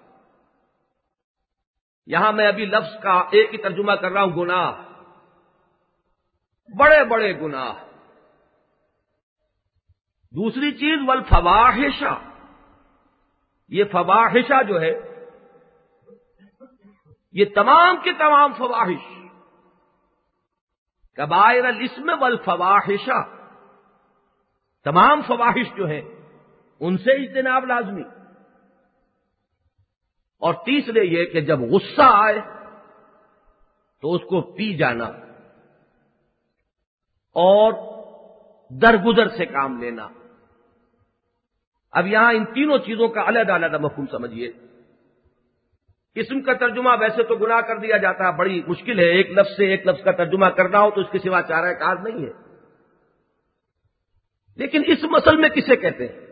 یہاں 2.07 2.33
میں 2.33 2.49
ابھی 2.49 2.67
لفظ 2.67 3.03
کا 3.03 3.13
ایک 3.13 3.53
ہی 3.53 3.59
ترجمہ 3.59 3.93
کر 3.93 4.13
رہا 4.13 4.23
ہوں، 4.23 4.31
گناہ۔ 4.31 4.73
بڑے 6.77 7.05
بڑے 7.05 7.41
گناہ۔ 7.41 7.73
دوسری 10.31 10.73
چیز 10.73 10.99
ول 11.07 11.23
یہ 13.69 13.85
فواہشہ 13.93 14.63
جو 14.63 14.81
ہے، 14.81 15.25
یہ 17.33 17.45
تمام 17.55 17.97
کے 18.05 18.13
تمام 18.13 18.53
فواہش 18.53 19.19
کبائر 21.17 21.65
الاسم 21.65 22.11
والفواحشہ۔ 22.21 23.51
تمام 24.85 25.23
فواہش 25.23 25.77
جو 25.77 25.87
ہیں 25.87 26.20
ان 26.81 26.99
سے 26.99 27.11
اجتناب 27.11 27.65
لازمی۔ 27.67 28.03
اور 30.39 30.55
تیسرے 30.55 31.05
یہ 31.05 31.25
کہ 31.25 31.41
جب 31.41 31.61
غصہ 31.61 32.03
آئے 32.03 32.41
تو 34.03 34.15
اس 34.15 34.23
کو 34.23 34.41
پی 34.41 34.77
جانا 34.77 35.05
اور 37.35 37.73
درگزر 38.71 39.29
سے 39.29 39.47
کام 39.47 39.83
لینا۔ 39.83 40.09
اب 41.93 42.07
یہاں 42.07 42.33
ان 42.33 42.45
تینوں 42.45 42.79
چیزوں 42.79 43.09
کا 43.09 43.29
علیحدہ 43.29 43.53
علیحدہ 43.53 43.79
مفہوم 43.79 44.07
سمجھیے۔ 44.07 44.53
اسم 46.15 46.41
کا 46.41 46.53
ترجمہ 46.53 46.91
ویسے 47.01 47.23
تو 47.23 47.37
گناہ 47.37 47.61
کر 47.61 47.79
دیا 47.79 47.97
جاتا 47.97 48.29
ہے، 48.29 48.33
بڑی 48.33 48.63
مشکل 48.67 48.99
ہے۔ 48.99 49.05
ایک 49.05 49.31
لفظ 49.31 49.57
سے 49.57 49.71
ایک 49.71 49.87
لفظ 49.87 50.03
کا 50.05 50.11
ترجمہ 50.11 50.47
کرنا 50.47 50.81
ہو 50.81 50.91
تو 50.91 51.01
اس 51.01 51.07
کے 51.13 51.19
سوا 51.19 51.43
چارہ 51.43 51.75
کار 51.75 51.97
نہیں 51.97 52.27
ہے۔ 52.27 52.33
لیکن 54.57 54.83
اس 54.87 55.05
مسل 55.05 55.37
میں 55.37 55.49
کسے 55.49 55.77
کہتے 55.77 56.09
ہیں؟ 56.09 56.30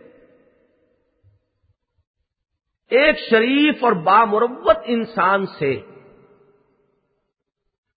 ایک 2.91 3.19
شریف 3.31 3.85
اور 3.85 3.93
بامروت 3.93 4.77
انسان 4.85 5.47
سے 5.47 5.81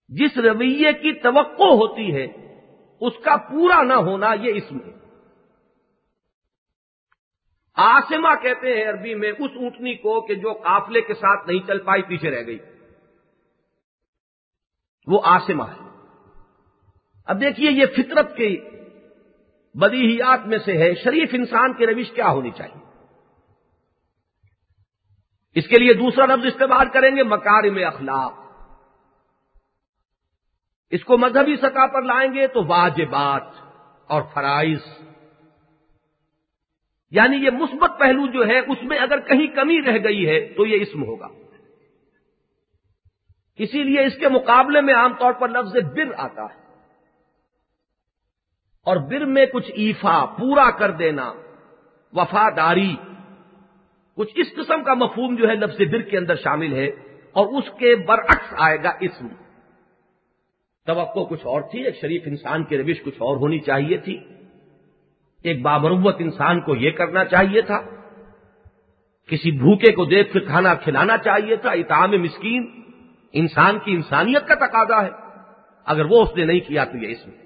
جس 0.10 0.38
رویے 0.38 0.94
کی 0.94 1.14
توقع 1.14 1.64
ہوتی 1.64 2.16
ہے، 2.16 2.28
اس 3.02 3.14
کا 3.24 3.38
پورا 3.38 3.84
نہ 3.84 3.94
ہونا 3.94 4.34
یہ 4.34 4.54
اس 4.54 4.72
میں 4.72 4.92
آسما 7.74 8.36
کہتے 8.36 8.76
ہیں 8.76 8.90
عربی 8.90 9.16
میں 9.16 9.32
اس 9.32 9.52
اونٹنی 9.56 9.94
کو 9.94 10.22
کہ 10.22 10.36
جو 10.36 10.54
قافلے 10.54 11.02
کے 11.02 11.14
ساتھ 11.14 11.48
نہیں 11.48 11.68
چل 11.68 11.80
پائی، 11.80 12.02
پیچھے 12.02 12.32
رہ 12.32 12.46
گئی۔ 12.46 12.60
وہ 15.08 15.22
آسما 15.24 15.72
ہے۔ 15.72 15.90
اب 17.26 17.42
دیکھیے 17.42 17.72
یہ 17.72 17.86
فطرت 17.86 18.36
کی 18.36 18.62
بدیہیات 19.74 20.48
میں 20.48 20.58
سے 20.58 20.78
ہے، 20.78 20.94
شریف 20.94 21.30
انسان 21.34 21.74
کی 21.74 21.86
روش 21.86 22.12
کیا 22.12 22.30
ہونی 22.30 22.52
چاہیے؟ 22.58 22.81
اس 25.56 25.68
کے 25.68 25.76
لیے 25.80 25.94
دوسرا 25.94 26.26
لفظ 26.26 26.46
استعمال 26.46 26.90
کریں 26.90 27.16
گے 27.16 27.24
مکارم 27.24 27.80
اخلاق۔ 27.88 28.34
اس 30.90 31.04
کو 31.04 31.18
مذہبی 31.18 31.56
سطح 31.56 31.86
پر 31.94 32.02
لائیں 32.02 32.34
گے 32.34 32.48
تو 32.48 32.66
واجبات 32.66 33.44
اور 34.08 34.22
فرائض۔ 34.34 34.80
یعنی 37.12 37.38
یہ 37.38 37.50
مثبت 37.50 37.92
پہلو 38.00 38.28
جو 38.28 38.48
ہے، 38.48 38.60
اس 38.60 38.78
میں 38.84 38.98
اگر 38.98 39.20
کہیں 39.20 39.48
کمی 39.48 39.82
رہ 39.82 40.04
گئی 40.04 40.30
ہے 40.30 40.54
تو 40.58 40.66
یہ 40.66 40.82
اسم 40.82 41.04
ہوگا۔ 41.04 41.28
اسی 43.56 43.84
لیے 43.84 44.06
اس 44.06 44.18
کے 44.20 44.30
مقابلے 44.30 44.82
میں 44.82 44.94
عام 44.94 45.14
طور 45.14 45.34
پر 45.34 45.50
لفظ 45.50 45.76
بر 45.94 46.14
آتا 46.18 46.44
ہے۔ 46.44 46.62
اور 48.86 48.96
بر 48.96 49.26
میں 49.26 49.46
کچھ 49.46 49.72
ایفا، 49.72 50.26
پورا 50.26 50.72
کر 50.72 50.92
دینا، 50.92 51.34
وفاداری۔ 52.14 52.96
کچھ 54.18 54.34
اس 54.36 54.48
قسم 54.56 54.84
کا 54.84 54.94
مفہوم 54.94 55.36
جو 55.36 55.50
ہے 55.50 55.56
لفظ 55.56 55.82
بر 55.92 56.02
کے 56.02 56.18
اندر 56.18 56.36
شامل 56.36 56.74
ہے 56.74 56.88
اور 57.32 57.46
اس 57.46 57.64
کے 57.80 57.96
برعکس 57.96 58.54
آئے 58.58 58.78
گا 58.84 58.92
اسم۔ 59.00 59.28
توقع 60.86 61.20
کچھ 61.20 61.46
اور 61.46 61.62
تھی، 61.62 61.86
ایک 61.86 61.96
شریف 62.02 62.22
انسان 62.26 62.64
کی 62.64 62.78
روش 62.78 63.04
کچھ 63.04 63.16
اور 63.16 63.38
ہونی 63.38 63.60
چاہیے 63.60 63.98
تھی۔ 63.98 64.24
ایک 65.44 65.62
بابروت 65.62 66.16
انسان 66.20 66.62
کو 66.62 66.76
یہ 66.76 66.92
کرنا 66.92 67.26
چاہیے 67.26 67.62
تھا۔ 67.62 67.82
کسی 69.28 69.52
بھوکے 69.52 69.92
کو 69.92 70.06
دیکھ 70.06 70.34
کر 70.34 70.40
کھانا 70.40 70.76
کھلانا 70.76 71.18
چاہیے 71.18 71.56
تھا۔ 71.56 71.72
اتام 71.72 72.12
مسکین، 72.12 72.82
انسان 73.34 73.80
کی 73.80 73.92
انسانیت 73.92 74.48
کا 74.48 74.56
تقاضا 74.56 75.06
ہے۔ 75.06 75.10
اگر 75.86 76.06
وہ 76.06 76.22
اس 76.22 76.30
نے 76.36 76.46
نہیں 76.46 76.60
کیا 76.60 76.84
تو 76.84 76.98
یہ 76.98 77.08
اس 77.08 77.28
میں 77.28 77.38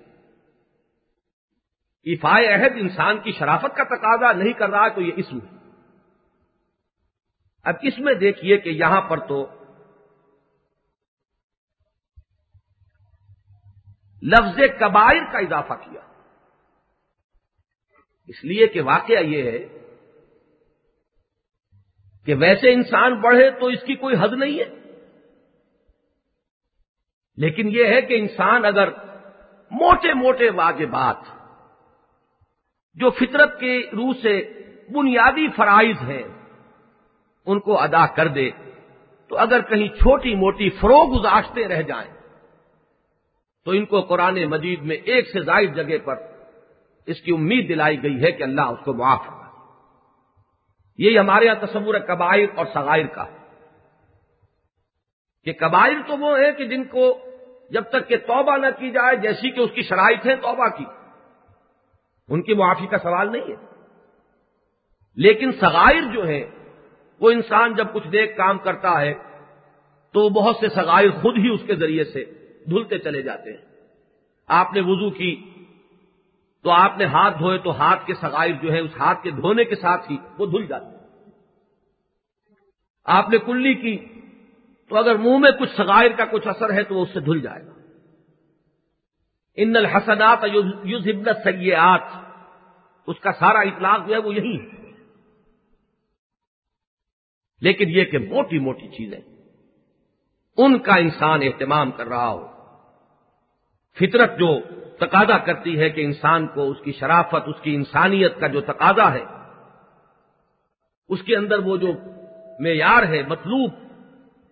افائے 2.06 2.47
عہد 2.47 2.71
انسان 2.75 3.17
کی 3.17 3.32
شرافت 3.32 3.75
کا 3.75 3.84
تقاضا 3.84 4.32
نہیں 4.32 4.54
کر 4.54 4.69
رہا 4.69 4.88
تو 4.88 5.01
یہ 5.01 5.12
اس 5.15 5.34
میں 5.34 5.54
اب 7.65 7.75
اس 7.82 7.99
میں 7.99 8.13
دیکھیے 8.13 8.58
کہ 8.58 8.69
یہاں 8.69 9.01
پر 9.01 9.28
تو 9.28 9.47
لفظ 14.23 14.60
کبائر 14.80 15.32
کا 15.32 15.38
اضافہ 15.38 15.73
کیا۔ 15.73 16.01
اس 18.28 18.43
لیے 18.43 18.67
کہ 18.67 18.82
واقعہ 18.82 19.23
یہ 19.23 19.51
ہے 19.51 19.58
کہ 22.25 22.36
ویسے 22.36 22.73
انسان 22.73 23.21
بڑھے 23.21 23.51
تو 23.51 23.65
اس 23.65 23.80
کی 23.88 23.95
کوئی 23.95 24.15
حد 24.15 24.34
نہیں 24.34 24.60
ہے۔ 24.60 24.75
لیکن 27.38 27.67
یہ 27.67 27.86
ہے 27.86 28.01
کہ 28.01 28.19
انسان 28.19 28.65
اگر 28.65 28.89
موٹے 29.71 30.13
موٹے 30.13 30.49
واجبات 30.49 31.17
جو 32.95 33.10
فطرت 33.10 33.60
کے 33.60 33.89
روح 33.91 34.13
سے 34.21 34.63
بنیادی 34.89 35.47
فرائض 35.56 35.97
ہیں 36.01 36.35
ان 37.45 37.60
کو 37.60 37.79
ادا 37.79 38.08
کر 38.08 38.27
دے 38.27 38.49
تو 39.29 39.38
اگر 39.38 39.62
کہیں 39.62 39.88
چھوٹی 39.88 40.36
موٹی 40.36 40.69
فروغ 40.69 41.19
گزاشتے 41.19 41.67
رہ 41.67 41.81
جائیں 41.81 42.12
تو 43.65 43.71
ان 43.71 43.86
کو 43.86 44.01
قرآن 44.01 44.45
مجید 44.45 44.81
میں 44.81 44.95
ایک 44.95 45.29
سے 45.31 45.39
زائد 45.39 45.75
جگہ 45.75 45.97
پر 46.05 46.15
اس 47.05 47.21
کی 47.21 47.31
امید 47.31 47.69
دلائی 47.69 48.03
گئی 48.03 48.23
ہے 48.23 48.31
کہ 48.31 48.43
اللہ 48.43 48.62
اس 48.62 48.86
کو 48.86 48.93
معاف 48.93 49.25
کرا 49.25 49.45
یہی 50.97 51.19
ہمارے 51.19 51.45
یہاں 51.45 51.65
تصور 51.65 51.99
قبائل 51.99 52.45
اور 52.55 52.65
سغائر 52.73 53.05
کا۔ 53.05 53.25
کہ 55.43 55.53
قبائل 55.60 56.01
تو 56.08 56.17
وہ 56.17 56.39
ہیں 56.39 56.51
کہ 56.51 56.65
جن 56.65 56.84
کو 56.84 57.19
جب 57.69 57.84
تک 57.84 58.08
کہ 58.08 58.17
توبہ 58.17 58.58
نہ 58.58 58.67
کی 58.79 58.91
جائے، 58.91 59.15
جیسی 59.15 59.51
کہ 59.51 59.60
اس 59.60 59.71
کی 59.75 59.81
شرائط 59.81 60.25
ہے 60.25 60.36
توبہ 60.36 60.67
کی۔ 60.77 60.86
ان 62.29 62.41
کی 62.41 62.53
معافی 62.53 62.88
کا 62.88 62.97
سوال 62.97 63.31
نہیں 63.31 63.41
ہے۔ 63.41 63.65
لیکن 65.15 65.51
سغائر 65.51 66.13
جو 66.13 66.27
ہیں 66.27 66.43
وہ 67.19 67.32
انسان 67.32 67.75
جب 67.75 67.93
کچھ 67.93 68.08
دیکھ 68.08 68.38
کام 68.38 68.58
کرتا 68.58 69.01
ہے 69.01 69.13
تو 70.13 70.30
بہت 70.30 70.56
سے 70.60 70.69
سغائر 70.69 71.10
خود 71.10 71.38
ہی 71.38 71.49
اس 71.49 71.62
کے 71.67 71.75
ذریعے 71.75 72.04
سے 72.04 72.25
دھلتے 72.69 72.97
چلے 72.97 73.21
جاتے 73.21 73.49
ہیں۔ 73.51 73.65
آپ 74.47 74.73
نے 74.73 74.82
وضو 74.82 75.10
کی 75.10 75.49
تو 76.63 76.69
آپ 76.71 76.97
نے 76.97 77.06
ہاتھ 77.06 77.39
دھوئے 77.39 77.58
تو 77.58 77.78
ہاتھ 77.78 78.06
کے 78.06 78.13
سغائر 78.13 78.54
جو 78.62 78.73
ہے 78.73 78.80
اس 78.80 78.91
ہاتھ 78.99 79.23
کے 79.23 79.32
دھونے 79.32 79.63
کے 79.63 79.75
ساتھ 79.75 80.12
ہی 80.12 80.17
وہ 80.38 80.45
دھل 80.45 80.65
جاتے 80.65 80.86
ہیں۔ 80.86 80.95
آپ 83.06 83.30
نے 83.30 83.38
کلی 83.38 83.73
کی 83.73 84.06
تو 84.89 84.97
اگر 84.97 85.15
منہ 85.15 85.38
میں 85.38 85.51
کچھ 85.51 85.69
سغائر 85.78 86.12
کا 86.17 86.25
کچھ 86.25 86.47
اثر 86.47 86.73
ہے 86.73 86.84
تو 86.84 86.95
وہ 86.95 87.04
اس 87.04 87.13
سے 87.13 87.19
دھل 87.19 87.41
جائے 87.41 87.65
گا۔ 87.65 87.71
ان 89.56 89.75
الحسنات 89.75 90.39
یوز 90.84 91.08
ابن 91.08 91.23
سیات 91.43 92.01
اس 93.08 93.19
کا 93.19 93.32
سارا 93.39 93.60
اطلاق 93.60 94.08
جو 94.08 94.13
ہے 94.13 94.19
وہ 94.19 94.36
یہی 94.36 94.60
ہے۔ 94.60 94.85
لیکن 97.61 97.89
یہ 97.89 98.03
کہ 98.03 98.17
موٹی 98.17 98.59
موٹی 98.59 98.87
چیزیں 98.87 99.19
ان 100.57 100.79
کا 100.79 100.95
انسان 100.95 101.39
اہتمام 101.43 101.91
کر 101.91 102.07
رہا 102.07 102.29
ہو۔ 102.29 102.47
فطرت 103.99 104.39
جو 104.39 104.59
تقاضا 104.99 105.37
کرتی 105.37 105.79
ہے 105.79 105.89
کہ 105.89 106.01
انسان 106.01 106.47
کو 106.47 106.71
اس 106.71 106.77
کی 106.83 106.91
شرافت، 106.91 107.47
اس 107.47 107.61
کی 107.61 107.75
انسانیت 107.75 108.39
کا 108.39 108.47
جو 108.47 108.61
تقاضا 108.61 109.13
ہے، 109.13 109.23
اس 111.09 111.21
کے 111.21 111.35
اندر 111.35 111.59
وہ 111.59 111.77
جو 111.77 111.87
معیار 112.59 113.03
ہے، 113.03 113.21
مطلوب، 113.27 113.71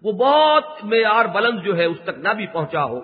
وہ 0.03 0.11
بہت 0.11 0.83
معیار 0.83 1.25
بلند 1.25 1.59
جو 1.63 1.77
ہے، 1.77 1.85
اس 1.85 1.97
تک 2.03 2.17
نہ 2.17 2.29
بھی 2.29 2.47
پہنچا 2.47 2.83
ہو۔ 2.83 3.01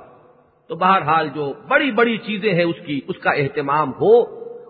تو 0.67 0.75
بہرحال 0.75 1.29
جو 1.29 1.53
بڑی 1.67 1.91
بڑی 1.91 2.17
چیزیں 2.17 2.53
ہیں، 2.53 2.63
اس 2.63 2.75
کی، 2.85 3.01
اس 3.07 3.17
کا 3.17 3.31
اہتمام 3.31 3.89
ہو 3.89 4.21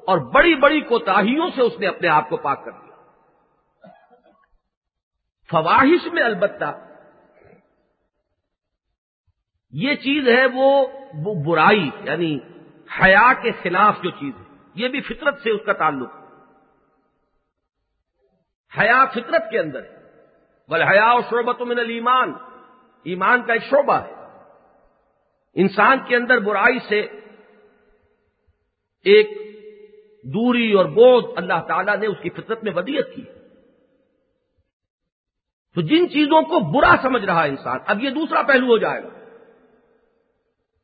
اور 0.02 0.18
بڑی 0.18 0.56
بڑی 0.56 0.82
کوتاہیوں 0.82 1.50
سے 1.56 1.62
اس 1.62 1.80
نے 1.80 1.88
اپنے 1.88 2.08
آپ 2.08 2.30
کو 2.30 2.38
پاک 2.38 2.66
کر 2.66 2.72
دیا۔ 2.72 2.89
فواہش 5.52 6.08
میں 6.14 6.24
البتہ 6.24 6.86
یہ 9.72 9.96
چیز 9.96 10.28
ہے 10.28 10.46
وہ 10.54 10.88
برائی 11.46 11.90
یعنی 12.04 12.40
حیا 13.02 13.34
کے 13.34 13.52
خلاف 13.64 13.96
جو 14.04 14.10
چیز 14.10 14.34
ہے، 14.40 14.56
یہ 14.74 14.88
بھی 14.88 15.02
فطرت 15.02 15.42
سے 15.42 15.50
اس 15.50 15.62
کا 15.66 15.74
تعلق 15.74 16.10
حیا 18.80 19.06
فطرت 19.06 19.44
کے 19.52 19.60
اندر 19.60 19.84
ہے۔ 19.84 20.24
بل 20.68 20.82
حیا 20.82 21.14
و 21.14 21.22
شعبت 21.22 21.62
من 21.62 21.80
المان 21.80 22.34
ایمان 23.04 23.42
کا 23.42 23.54
ایک 23.54 23.64
شعبہ 23.64 23.94
ہے۔ 23.94 24.14
انسان 25.54 25.98
کے 26.08 26.16
اندر 26.16 26.38
برائی 26.38 26.80
سے 26.80 27.00
ایک 29.04 29.28
دوری 30.24 30.74
اور 30.74 30.86
بودھ 30.86 31.26
اللہ 31.36 31.62
تعالی 31.68 31.92
نے 31.96 32.08
اس 32.08 32.18
کی 32.22 32.30
فطرت 32.30 32.64
میں 32.64 32.72
ودیت 32.76 33.16
کی۔ 33.16 33.22
ہے 33.22 33.39
تو 35.76 35.82
جن 35.82 36.10
چیزوں 36.10 36.42
کو 36.42 36.60
برا 36.72 36.96
سمجھ 37.02 37.26
رہا 37.26 37.44
انسان، 37.44 37.78
اب 37.88 38.04
یہ 38.04 38.10
دوسرا 38.10 38.42
پہلو 38.42 38.68
ہو 38.68 38.78
جائے 38.78 39.04
گا۔ 39.04 39.10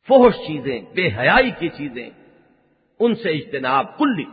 فوش 0.08 0.36
چیزیں، 0.36 0.82
بے 0.82 1.08
حیائی 1.08 1.52
کی 1.52 1.70
چیزیں، 1.70 2.10
ان 3.00 3.16
سے 3.16 3.30
اجتناب، 3.30 3.98
کلی۔ 3.98 4.26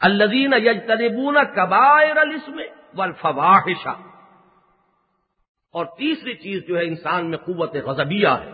الزین 0.00 0.52
یجتنبون 0.52 1.36
کبائر 1.56 2.16
السم 2.16 2.60
والفواحشہ 2.94 3.96
اور 5.72 5.86
تیسری 5.86 6.34
چیز 6.34 6.62
جو 6.68 6.78
ہے 6.78 6.84
انسان 6.84 7.30
میں 7.30 7.38
قوت 7.38 7.76
غزبیہ 7.76 8.28
ہے۔ 8.28 8.50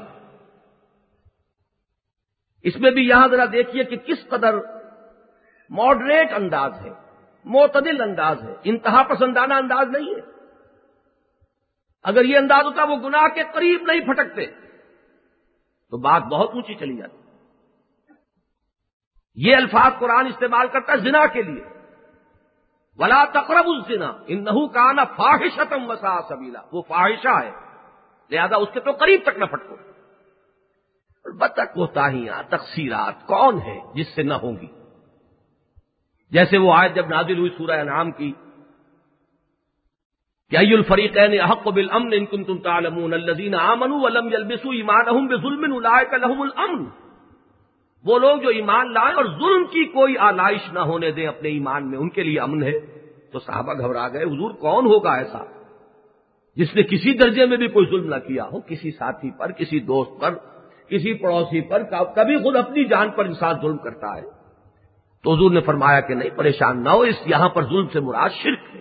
اس 2.63 2.77
میں 2.77 2.91
بھی 2.91 3.09
یہاں 3.09 3.29
ذرا 3.29 3.45
دیکھیے 3.53 3.85
کہ 3.85 3.97
کس 3.97 4.29
قدر 4.29 4.55
ماڈریٹ 5.71 6.33
انداز 6.33 6.73
ہے۔ 6.85 7.08
معتدل 7.49 8.01
انداز 8.01 8.43
ہے، 8.43 8.55
انتہا 8.65 9.03
پسندانہ 9.03 9.55
انداز 9.55 9.89
نہیں 9.89 10.15
ہے۔ 10.15 10.21
اگر 12.03 12.25
یہ 12.25 12.39
انداز 12.39 12.65
ہوتا، 12.65 12.85
وہ 12.85 12.97
گناہ 12.97 13.29
کے 13.29 13.43
قریب 13.55 13.83
نہیں 13.83 14.01
پھٹکتے۔ 14.01 14.47
تو 15.91 15.99
بات 15.99 16.23
بہت 16.23 16.51
اونچی 16.53 16.75
چلی 16.75 16.97
جاتی۔ 16.97 17.17
یہ 19.35 19.57
الفاظ 19.57 19.93
قرآن 19.99 20.27
استعمال 20.27 20.69
کرتا 20.69 20.93
ہے 20.93 20.99
زنا 20.99 21.27
کے 21.27 21.43
لیے۔ 21.43 21.65
ولا 22.99 23.25
تقرب 23.25 23.67
الزنا 23.67 24.13
ان 24.27 24.45
نحو 24.45 24.69
کا 24.69 24.93
نا 24.93 25.05
فاحشتم 25.05 25.91
وسا 25.91 26.23
سبیلا 26.29 26.61
وہ 26.73 26.83
فاحشہ 26.83 27.45
ہے۔ 27.45 27.51
لہذا 28.31 28.57
اس 28.57 28.69
کے 28.73 28.81
تو 28.81 28.91
قریب 28.91 29.21
تک 29.23 29.39
نہ 29.39 29.45
پھٹکو۔ 29.45 29.77
بتک 31.39 31.75
کوتاہیاں 31.75 32.43
تقسیرات 32.49 33.27
کون 33.27 33.59
ہے 33.63 33.81
جس 33.95 34.15
سے 34.15 34.23
نہ 34.23 34.35
ہوں 34.35 34.53
گی؟ 34.53 34.67
جیسے 36.31 36.59
وہ 36.59 36.75
آئے 36.75 36.89
جب 36.89 37.09
نازل 37.09 37.39
ہوئی 37.39 37.51
سورہ 37.51 37.81
انعام 37.81 38.11
کی 38.11 38.33
کہ 40.51 40.57
ای 40.57 40.75
الفریقین 40.75 41.41
احق 41.41 41.69
بالامن 41.69 42.09
ان 42.13 42.27
کنتم 42.27 42.59
تعلمون 42.59 43.13
الذين 43.13 43.55
امنوا 43.55 43.99
ولم 44.03 44.27
يلبسوا 44.27 44.75
ایمانهم 44.75 45.27
بظلم 45.27 45.73
اولئک 45.73 46.15
لهم 46.15 46.43
الامن۔ 46.43 46.85
وہ 48.05 48.19
لوگ 48.19 48.39
جو 48.39 48.49
ایمان 48.49 48.93
لائیں 48.93 49.15
اور 49.15 49.25
ظلم 49.25 49.65
کی 49.65 49.85
کوئی 49.85 50.19
آلائش 50.19 50.73
نہ 50.73 50.79
ہونے 50.79 51.11
دیں 51.11 51.27
اپنے 51.27 51.49
ایمان 51.49 51.91
میں، 51.91 51.99
ان 51.99 52.09
کے 52.09 52.23
لیے 52.23 52.41
امن 52.41 52.63
ہے۔ 52.63 52.81
تو 53.33 53.39
صحابہ 53.39 53.75
گھبرا 53.75 54.09
گئے، 54.09 54.23
حضور 54.23 54.51
کون 54.51 54.87
ہوگا 54.87 55.13
ایسا؟ 55.13 55.45
جس 56.57 56.77
نے 56.77 56.83
کسی 56.83 57.19
درجے 57.19 57.47
میں 57.47 57.57
بھی 57.57 57.69
کوئی 57.69 57.87
ظلم 57.87 58.15
نہ 58.15 58.19
کیا 58.27 58.45
ہو، 58.45 58.61
کسی 58.61 58.91
ساتھی 58.91 59.31
پر، 59.39 59.53
کسی 59.53 59.81
دوست 59.81 60.21
پر، 60.21 60.35
کسی 60.89 61.15
پڑوسی 61.15 61.61
پر 61.61 61.83
کبھی 62.17 62.37
خود 62.37 62.57
اپنی 62.57 62.85
جان 62.85 63.11
پر 63.11 63.25
انسان 63.25 63.55
ظلم 63.63 63.79
کرتا 63.79 64.17
ہے۔ 64.17 64.38
تو 65.23 65.35
حضور 65.35 65.51
نے 65.51 65.61
فرمایا 65.61 66.01
کہ 66.01 66.15
نہیں، 66.15 66.31
پریشان 66.31 66.85
نہ 66.85 66.89
ہو، 66.89 67.01
اس 67.01 67.15
یہاں 67.27 67.49
پر 67.49 67.65
ظلم 67.65 67.89
سے 67.89 68.01
مراد 68.01 68.31
شرک 68.31 68.77
ہے۔ 68.77 68.81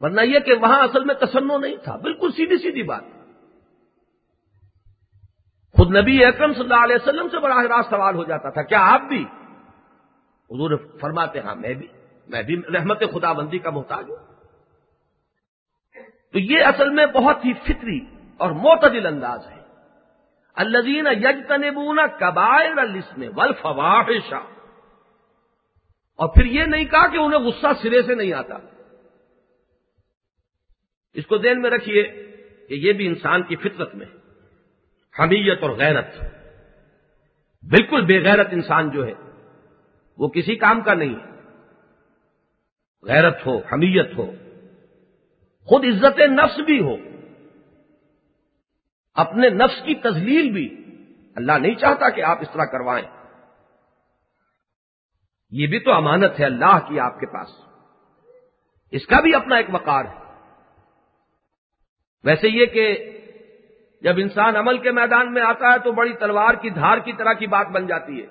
ورنہ 0.00 0.20
یہ 0.20 0.38
کہ 0.38 0.52
وہاں 0.52 0.82
اصل 0.82 1.04
میں 1.04 1.14
تسنو 1.14 1.58
نہیں 1.58 1.76
تھا، 1.76 1.96
بالکل 1.96 2.30
سیدھی 2.32 2.56
سیدھی 2.56 2.82
بات۔ 2.82 3.02
خود 5.76 5.96
نبی 5.96 6.24
اکرم 6.24 6.52
صلی 6.52 6.62
اللہ 6.62 6.84
علیہ 6.84 6.96
وسلم 6.96 7.28
سے 7.28 7.38
براہ 7.40 7.62
راست 7.62 7.90
سوال 7.90 8.14
ہو 8.14 8.24
جاتا 8.24 8.50
تھا، 8.50 8.62
کیا 8.62 8.80
آپ 8.80 9.00
بھی؟ 9.00 9.24
حضور 10.50 10.98
فرماتے 11.00 11.40
ہاں 11.40 11.54
میں 11.54 11.74
بھی 11.74 11.86
میں 12.28 12.42
بھی 12.42 12.62
رحمت 12.74 13.02
خدا 13.14 13.32
بندی 13.32 13.58
کا 13.58 13.70
محتاج 13.70 14.04
ہوں۔ 14.10 14.16
تو 16.32 16.38
یہ 16.38 16.64
اصل 16.64 16.90
میں 16.90 17.06
بہت 17.06 17.44
ہی 17.44 17.52
فطری 17.52 18.00
اور 18.36 18.50
معتدل 18.50 19.06
انداز 19.06 19.46
ہے۔ 19.46 19.59
الزین 20.56 21.06
یج 21.06 21.46
تنبونا 21.48 22.06
کبائر 22.06 22.78
السم 22.78 23.22
ولفواحشا 23.36 24.40
اور 26.18 26.28
پھر 26.28 26.44
یہ 26.44 26.64
نہیں 26.64 26.84
کہا 26.84 27.06
کہ 27.06 27.16
انہیں 27.16 27.40
غصہ 27.40 27.66
سرے 27.82 28.02
سے 28.02 28.14
نہیں 28.14 28.32
آتا. 28.32 28.56
اس 31.12 31.26
کو 31.26 31.36
دین 31.36 31.62
میں 31.62 31.70
رکھیے 31.70 32.02
کہ 32.68 32.74
یہ 32.74 32.92
بھی 32.92 33.06
انسان 33.06 33.42
کی 33.42 33.56
فطرت 33.56 33.94
میں 33.94 34.06
حمیت 35.20 35.62
اور 35.62 35.70
غیرت. 35.70 36.20
بالکل 37.62 38.04
بے 38.04 38.18
غیرت 38.24 38.48
انسان 38.50 38.90
جو 38.90 39.06
ہے، 39.06 39.14
وہ 40.18 40.28
کسی 40.28 40.56
کام 40.56 40.80
کا 40.80 40.94
نہیں. 40.94 41.14
غیرت 43.02 43.46
ہو، 43.46 43.58
حمیت 43.58 44.18
ہو، 44.18 44.30
خود 45.68 45.84
عزت 45.84 46.20
نفس 46.20 46.58
بھی 46.58 46.80
ہو. 46.80 46.96
اپنے 49.14 49.48
نفس 49.48 49.82
کی 49.84 49.94
تزلیل 49.94 50.50
بھی 50.50 50.84
اللہ 51.36 51.52
نہیں 51.52 51.74
چاہتا 51.74 52.08
کہ 52.08 52.22
آپ 52.22 52.38
اس 52.40 52.48
طرح 52.52 52.64
کروائیں۔ 52.64 53.20
یہ 55.50 55.66
بھی 55.66 55.78
تو 55.78 55.92
امانت 55.92 56.40
ہے 56.40 56.44
اللہ 56.44 56.78
کی 56.88 57.00
آپ 57.00 57.20
کے 57.20 57.26
پاس۔ 57.26 57.48
اس 58.90 59.06
کا 59.06 59.20
بھی 59.20 59.34
اپنا 59.34 59.56
ایک 59.56 59.66
وقار 59.72 60.04
ہے۔ 60.04 60.20
ویسے 62.24 62.48
یہ 62.48 62.66
کہ 62.66 63.16
جب 64.02 64.14
انسان 64.16 64.56
عمل 64.56 64.78
کے 64.78 64.90
میدان 64.90 65.34
میں 65.34 65.42
آتا 65.42 65.72
ہے 65.72 65.78
تو 65.78 65.92
بڑی 65.92 66.12
تلوار 66.12 66.54
کی 66.54 66.70
دھار 66.70 66.98
کی 66.98 67.12
طرح 67.12 67.32
کی 67.32 67.46
بات 67.46 67.66
بن 67.66 67.86
جاتی 67.86 68.22
ہے 68.22 68.26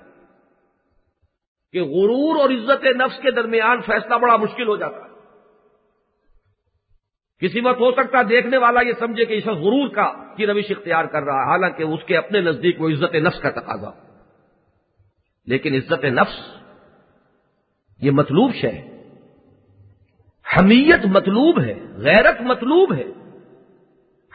کہ 1.72 1.82
غرور 1.82 2.40
اور 2.40 2.50
عزت 2.50 2.84
نفس 2.84 3.22
کے 3.22 3.30
درمیان 3.30 3.80
فیصلہ 3.80 4.14
بڑا 4.14 4.36
مشکل 4.36 4.68
ہو 4.68 4.76
جاتا 4.76 4.96
ہے۔ 4.96 5.09
کسی 7.40 7.60
وقت 7.60 7.80
ہو 7.80 7.92
سکتا 7.92 8.22
دیکھنے 8.28 8.56
والا 8.56 8.80
یہ 8.80 8.92
سمجھے 8.98 9.24
کہ 9.24 9.32
اس 9.32 9.46
وقت 9.46 9.56
غرور 9.56 9.88
کا 9.88 10.12
کی 10.36 10.46
روش 10.46 10.70
اختیار 10.70 11.04
کر 11.04 11.22
رہا 11.22 11.44
ہے، 11.44 11.50
حالانکہ 11.50 11.82
اس 11.82 12.00
کے 12.06 12.16
اپنے 12.16 12.40
نزدیک 12.40 12.80
وہ 12.80 12.88
عزت 12.88 13.14
نفس 13.14 13.40
کا 13.40 13.50
تقاضا۔ 13.50 13.90
لیکن 15.46 15.74
عزت 15.74 16.04
نفس 16.04 16.56
یہ 18.00 18.10
مطلوب 18.10 18.54
شے 18.54 19.00
حمیت 20.56 21.06
مطلوب 21.06 21.60
ہے، 21.60 21.74
غیرت 21.96 22.40
مطلوب 22.40 22.94
ہے۔ 22.94 23.04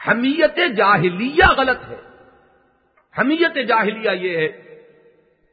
حمیت 0.08 0.76
جاہلیہ 0.76 1.44
غلط 1.56 1.88
ہے۔ 1.88 1.96
حمیت 3.18 3.68
جاہلیہ 3.68 4.10
یہ 4.10 4.36
ہے 4.36 4.48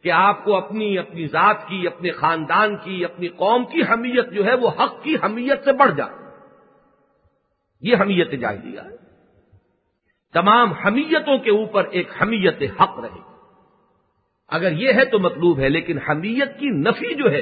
کہ 0.04 0.12
آپ 0.12 0.44
کو 0.44 0.56
اپنی 0.56 0.98
اپنی 0.98 1.28
ذات 1.28 1.68
کی، 1.68 1.88
اپنے 1.88 2.12
خاندان 2.12 2.78
کی، 2.78 3.06
اپنی 3.06 3.28
قوم 3.28 3.66
کی 3.66 3.82
حمیت 3.82 4.32
جو 4.32 4.46
ہے 4.46 4.54
وہ 4.54 4.70
حق 4.70 5.04
کی 5.04 5.16
حمیت 5.24 5.64
سے 5.66 5.72
بڑھ 5.72 5.96
جائے۔ 5.96 6.23
یہ 7.84 7.96
حمیت 7.96 8.32
جاہلیہ 8.32 8.80
ہے۔ 8.80 8.96
تمام 10.34 10.72
حمیتوں 10.72 11.38
کے 11.38 11.52
اوپر 11.52 11.84
ایک 11.84 12.10
حمیت 12.22 12.82
حق 12.82 13.00
رہے۔ 13.00 13.20
اگر 14.48 14.72
یہ 14.72 14.94
ہے 14.94 15.06
تو 15.06 15.20
مطلوب 15.20 15.60
ہے، 15.60 15.70
لیکن 15.70 15.98
حمیت 15.98 16.60
کی 16.60 16.70
نفی 16.70 17.14
جو 17.14 17.32
ہے، 17.32 17.42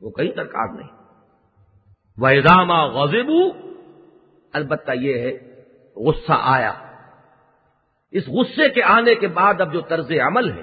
وہ 0.00 0.10
کہیں 0.10 0.32
درکار 0.32 0.74
نہیں۔ 0.74 0.88
ویزامہ 2.18 2.74
غزبو 2.74 3.72
البتہ 4.52 4.92
یہ 4.94 5.18
ہے، 5.18 5.62
غصہ 5.96 6.32
آیا۔ 6.40 6.72
اس 8.10 8.28
غصے 8.28 8.68
کے 8.68 8.82
آنے 8.82 9.14
کے 9.14 9.28
بعد 9.28 9.60
اب 9.60 9.72
جو 9.72 9.80
طرز 9.80 10.12
عمل 10.26 10.52
ہے، 10.52 10.62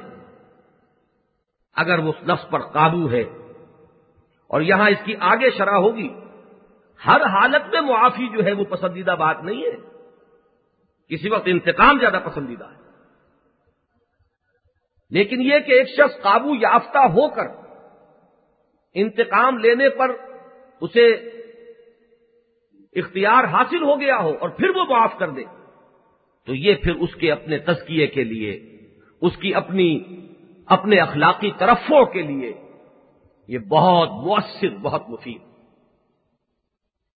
اگر 1.73 1.99
وہ 1.99 2.13
نفس 2.23 2.49
پر 2.49 2.59
قابو 2.59 3.11
ہے، 3.11 3.23
اور 4.47 4.61
یہاں 4.61 4.89
اس 4.89 5.05
کی 5.05 5.15
آگے 5.19 5.49
شرح 5.57 5.75
ہوگی 5.75 6.09
ہر 7.07 7.21
حالت 7.21 7.73
میں 7.73 7.81
معافی 7.81 8.29
جو 8.29 8.45
ہے 8.45 8.51
وہ 8.51 8.63
پسندیدہ 8.63 9.15
بات 9.19 9.43
نہیں 9.43 9.63
ہے۔ 9.63 9.93
کسی 11.09 11.29
وقت 11.29 11.43
انتقام 11.45 11.99
زیادہ 11.99 12.19
پسندیدہ 12.25 12.65
ہے۔ 12.65 12.83
لیکن 15.09 15.41
یہ 15.41 15.59
کہ 15.59 15.71
ایک 15.71 15.87
شخص 15.87 16.21
قابو 16.21 16.55
یافتہ 16.55 16.97
ہو 16.97 17.29
کر 17.29 17.63
انتقام 18.93 19.57
لینے 19.57 19.89
پر 19.89 20.11
اسے 20.81 21.13
اختیار 22.95 23.43
حاصل 23.43 23.83
ہو 23.83 23.99
گیا 23.99 24.17
ہو 24.17 24.33
اور 24.41 24.49
پھر 24.49 24.69
وہ 24.69 24.85
معاف 24.89 25.17
کر 25.17 25.29
دے، 25.29 25.43
تو 26.45 26.55
یہ 26.55 26.75
پھر 26.75 26.95
اس 26.95 27.15
کے 27.15 27.31
اپنے 27.31 27.57
تزکیے 27.57 28.07
کے 28.07 28.23
لیے، 28.23 28.79
اس 29.21 29.37
کی 29.37 29.55
اپنی، 29.55 30.03
اپنے 30.65 30.99
اخلاقی 30.99 31.51
طرفوں 31.57 32.05
کے 32.05 32.21
لیے 32.21 32.53
یہ 33.47 33.59
بہت 33.59 34.09
مؤثر، 34.09 34.69
بہت 34.69 35.09
مفید۔ 35.09 35.52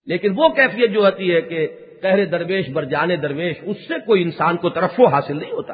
لیکن 0.08 0.34
وہ 0.36 0.50
کیفیت 0.50 0.90
جو 0.92 1.00
ہوتی 1.00 1.36
ہے 1.36 1.42
کہ 1.42 1.68
کہرے 2.02 2.26
درویش 2.26 2.70
بر 2.70 2.84
جانے 2.84 3.16
درویش، 3.16 3.56
اس 3.62 3.78
سے 3.88 3.94
کوئی 4.06 4.24
انسان 4.24 4.58
کو 4.58 4.70
طرفوں 4.70 5.06
حاصل 5.06 5.38
نہیں 5.38 5.52
ہوتا۔ 5.52 5.74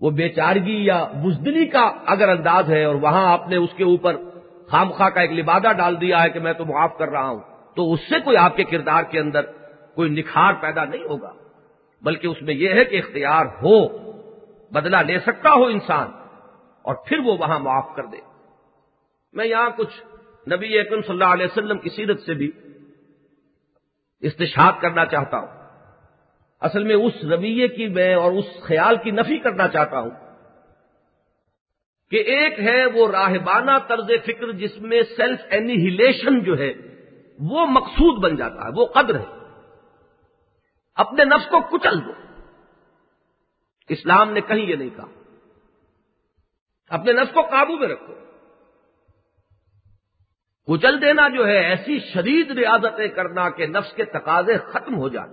وہ 0.00 0.10
بیچارگی 0.10 0.84
یا 0.84 1.04
بزدلی 1.04 1.66
کا 1.66 1.92
اگر 2.06 2.28
انداز 2.28 2.70
ہے 2.70 2.84
اور 2.84 2.94
وہاں 2.94 3.32
آپ 3.32 3.48
نے 3.48 3.56
اس 3.56 3.70
کے 3.76 3.84
اوپر 3.84 4.16
خامخواہ 4.68 5.08
کا 5.08 5.20
ایک 5.20 5.32
لبادہ 5.32 5.68
ڈال 5.76 6.00
دیا 6.00 6.22
ہے 6.22 6.30
کہ 6.30 6.40
میں 6.40 6.52
تو 6.52 6.64
معاف 6.64 6.98
کر 6.98 7.08
رہا 7.08 7.28
ہوں، 7.28 7.40
تو 7.76 7.92
اس 7.92 8.00
سے 8.00 8.14
کوئی 8.24 8.36
آپ 8.36 8.56
کے 8.56 8.64
کردار 8.64 9.02
کے 9.02 9.18
اندر 9.18 9.42
کوئی 9.94 10.10
نکھار 10.10 10.52
پیدا 10.60 10.84
نہیں 10.84 11.04
ہوگا۔ 11.04 11.32
بلکہ 12.02 12.26
اس 12.26 12.42
میں 12.42 12.54
یہ 12.54 12.70
ہے 12.70 12.84
کہ 12.84 12.96
اختیار 12.96 13.46
ہو، 13.46 13.88
بدلہ 14.70 14.96
لے 14.96 15.18
سکتا 15.18 15.54
ہو 15.54 15.64
انسان 15.64 16.08
اور 16.82 16.94
پھر 17.06 17.18
وہ 17.18 17.36
وہاں 17.38 17.58
معاف 17.58 17.96
کر 17.96 18.06
دے۔ 18.06 18.16
میں 19.32 19.46
یہاں 19.46 19.70
کچھ 19.76 20.02
نبی 20.50 20.78
اکرم 20.78 21.00
صلی 21.02 21.10
اللہ 21.10 21.24
علیہ 21.24 21.46
وسلم 21.46 21.78
کی 21.78 21.90
سیرت 21.90 22.22
سے 22.22 22.34
بھی 22.34 22.50
استشاد 24.20 24.72
کرنا 24.80 25.06
چاہتا 25.06 25.38
ہوں۔ 25.38 25.62
اصل 26.60 26.84
میں 26.84 26.94
اس 26.94 27.12
رویے 27.24 27.68
کی 27.68 27.86
میں 27.86 28.14
اور 28.14 28.32
اس 28.32 28.44
خیال 28.62 28.96
کی 28.96 29.10
نفی 29.10 29.38
کرنا 29.38 29.68
چاہتا 29.68 30.00
ہوں 30.00 30.10
کہ 32.10 32.16
ایک 32.16 32.60
ہے 32.60 32.86
وہ 32.86 33.10
راہبانہ 33.10 33.70
طرز 33.88 34.10
فکر 34.24 34.52
جس 34.52 34.78
میں 34.78 35.02
سیلف 35.16 35.40
اینیہیلیشن 35.50 36.40
جو 36.40 36.58
ہے 36.58 36.72
وہ 37.38 37.66
مقصود 37.66 38.22
بن 38.22 38.36
جاتا 38.36 38.64
ہے، 38.64 38.70
وہ 38.74 38.86
قدر 38.86 39.18
ہے۔ 39.18 39.24
اپنے 40.94 41.24
نفس 41.24 41.50
کو 41.50 41.78
کچل 41.78 42.04
دو۔ 42.04 42.12
اسلام 43.88 44.32
نے 44.32 44.40
کہیں 44.40 44.66
یہ 44.66 44.76
نہیں 44.76 44.90
کہا۔ 44.96 45.06
اپنے 46.88 47.12
نفس 47.12 47.32
کو 47.32 47.42
قابو 47.42 47.76
میں 47.76 47.88
رکھو۔ 47.88 48.14
کچل 50.66 51.02
دینا 51.02 51.28
جو 51.28 51.46
ہے، 51.46 51.58
ایسی 51.58 51.98
شدید 51.98 52.50
ریاضتیں 52.50 53.08
کرنا 53.08 53.50
کہ 53.50 53.66
نفس 53.66 53.92
کے 53.92 54.04
تقاضے 54.04 54.58
ختم 54.58 54.96
ہو 54.96 55.08
جائیں۔ 55.08 55.32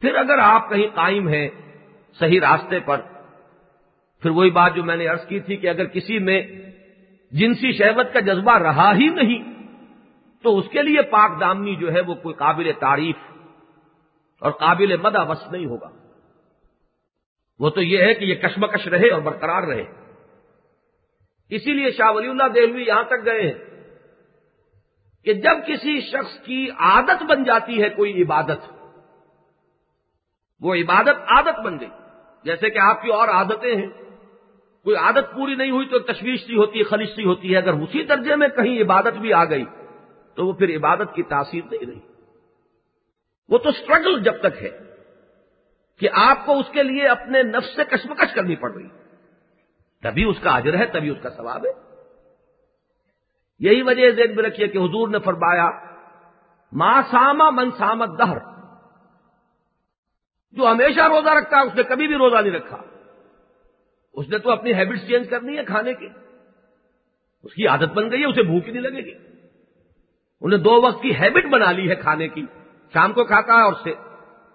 پھر 0.00 0.14
اگر 0.14 0.38
آپ 0.38 0.70
کہیں 0.70 0.86
قائم 0.94 1.28
ہیں 1.28 1.48
صحیح 2.18 2.40
راستے 2.40 2.80
پر، 2.80 3.00
پھر 4.22 4.30
وہی 4.30 4.50
بات 4.50 4.74
جو 4.74 4.84
میں 4.84 4.96
نے 4.96 5.08
ارض 5.08 5.26
کی 5.26 5.40
تھی 5.40 5.56
کہ 5.56 5.68
اگر 5.68 5.84
کسی 5.84 6.18
میں 6.18 6.42
جنسی 7.30 7.72
شہوت 7.72 8.12
کا 8.12 8.20
جذبہ 8.20 8.58
رہا 8.58 8.94
ہی 8.94 9.08
نہیں، 9.08 9.54
تو 10.42 10.58
اس 10.58 10.64
کے 10.72 10.82
لیے 10.82 11.02
پاک 11.02 11.40
دامنی 11.40 11.76
جو 11.76 11.92
ہے 11.92 12.00
وہ 12.00 12.14
کوئی 12.14 12.34
قابل 12.34 12.70
تعریف 12.80 13.16
اور 14.40 14.50
قابل 14.50 14.96
مدہ 14.96 15.30
وس 15.30 15.52
نہیں 15.52 15.66
ہوگا۔ 15.66 15.90
وہ 17.58 17.70
تو 17.70 17.82
یہ 17.82 18.02
ہے 18.02 18.14
کہ 18.14 18.24
یہ 18.24 18.34
کشمکش 18.34 18.86
رہے 18.86 19.10
اور 19.10 19.22
برقرار 19.22 19.62
رہے۔ 19.62 20.03
اسی 21.54 21.72
لیے 21.72 21.90
شاہ 21.90 22.10
ولی 22.10 22.28
اللہ 22.28 22.48
دہلوی 22.54 22.82
یہاں 22.86 23.02
تک 23.02 23.24
گئے 23.24 23.42
ہیں 23.42 23.64
کہ 25.24 25.32
جب 25.32 25.66
کسی 25.66 26.00
شخص 26.00 26.40
کی 26.40 26.70
عادت 26.78 27.22
بن 27.22 27.44
جاتی 27.44 27.82
ہے 27.82 27.88
کوئی 27.88 28.22
عبادت، 28.22 28.72
وہ 30.60 30.74
عبادت 30.74 31.16
عادت 31.26 31.60
بن 31.60 31.80
گئی۔ 31.80 31.88
جیسے 32.44 32.70
کہ 32.70 32.78
آپ 32.78 33.02
کی 33.02 33.10
اور 33.10 33.28
عادتیں 33.28 33.76
ہیں۔ 33.76 33.86
کوئی 34.84 34.96
عادت 34.96 35.34
پوری 35.34 35.54
نہیں 35.54 35.70
ہوئی 35.70 35.86
تو 35.86 35.98
تشویش 35.98 36.46
سی 36.46 36.56
ہوتی 36.56 36.78
ہے 36.78 36.84
خلش 36.84 37.08
سی 37.16 37.24
ہوتی 37.24 37.52
ہے۔ 37.52 37.56
اگر 37.56 37.72
اسی 37.72 38.04
درجے 38.04 38.36
میں 38.36 38.48
کہیں 38.48 38.82
عبادت 38.82 39.18
بھی 39.18 39.32
آ 39.32 39.44
گئی 39.44 39.64
تو 40.34 40.46
وہ 40.46 40.52
پھر 40.52 40.76
عبادت 40.76 41.14
کی 41.14 41.22
تاثیر 41.22 41.64
نہیں 41.70 41.86
رہی۔ 41.86 42.00
وہ 43.48 43.58
تو 43.58 43.68
اسٹرگل 43.68 44.22
جب 44.22 44.40
تک 44.40 44.62
ہے 44.62 44.78
کہ 45.98 46.08
آپ 46.12 46.46
کو 46.46 46.58
اس 46.58 46.66
کے 46.72 46.82
لیے 46.82 47.06
اپنے 47.08 47.42
نفس 47.42 47.76
سے 47.76 47.84
کشمکش 47.84 48.34
کرنی 48.34 48.56
پڑ 48.56 48.72
رہی۔ 48.72 48.86
ہے 48.86 49.03
تبھی 50.04 50.24
اس 50.24 50.36
کا 50.42 50.50
اجر 50.50 50.76
ہے، 50.76 50.86
تبھی 50.86 51.08
اس 51.08 51.18
کا 51.22 51.30
ثواب 51.30 51.66
ہے۔ 51.66 51.72
یہی 53.58 53.82
وجہ 53.82 54.10
ذہن 54.10 54.36
میں 54.36 54.44
رکھیے 54.44 54.68
کہ 54.68 54.78
حضور 54.78 55.08
نے 55.08 55.18
فرمایا 55.18 55.70
ماں 56.72 57.02
ساما 57.10 57.50
من 57.50 57.70
سامت 57.78 58.18
دہر 58.18 58.38
جو 60.52 60.66
ہمیشہ 60.66 61.00
روزہ 61.00 61.30
رکھتا 61.30 61.56
ہے، 61.56 61.62
اس 61.62 61.74
نے 61.74 61.82
کبھی 61.82 62.06
بھی 62.06 62.14
روزہ 62.14 62.36
نہیں 62.36 62.52
رکھا۔ 62.52 62.76
اس 64.14 64.28
نے 64.28 64.38
تو 64.38 64.50
اپنی 64.50 64.74
ہیبٹس 64.74 65.08
چینج 65.08 65.30
کرنی 65.30 65.58
ہے 65.58 65.64
کھانے 65.64 65.94
کی۔ 65.94 66.08
اس 67.42 67.54
کی 67.54 67.66
عادت 67.66 67.92
بن 67.94 68.10
گئی 68.10 68.20
ہے، 68.20 68.26
اسے 68.26 68.42
بھوک 68.42 68.68
نہیں 68.68 68.82
لگے 68.82 69.04
گی۔ 69.04 69.14
انہیں 70.40 70.60
دو 70.60 70.82
وقت 70.82 71.02
کی 71.02 71.14
ہیبٹ 71.14 71.46
بنا 71.46 71.72
لی 71.72 71.90
ہے 71.90 71.94
کھانے 71.94 72.28
کی۔ 72.28 72.46
شام 72.92 73.12
کو 73.12 73.24
کھاتا 73.24 73.52
ہے 73.52 73.62
اور 73.62 73.72
سے 73.72 73.92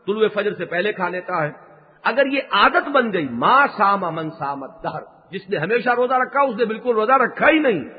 طلوع 0.05 0.27
فجر 0.33 0.55
سے 0.55 0.65
پہلے 0.65 0.93
کھا 0.93 1.09
لیتا 1.09 1.43
ہے۔ 1.43 1.68
اگر 2.03 2.25
یہ 2.25 2.39
عادت 2.51 2.89
بن 2.89 3.13
گئی 3.13 3.27
ماں 3.29 3.67
سام 3.77 4.01
من 4.01 4.29
سامت 4.29 4.83
دہر، 4.83 5.01
جس 5.31 5.49
نے 5.49 5.57
ہمیشہ 5.57 5.89
روزہ 5.89 6.13
رکھا، 6.13 6.41
اس 6.41 6.55
نے 6.55 6.65
بالکل 6.65 6.91
روزہ 6.91 7.11
رکھا 7.11 7.49
ہی 7.49 7.59
نہیں۔ 7.59 7.89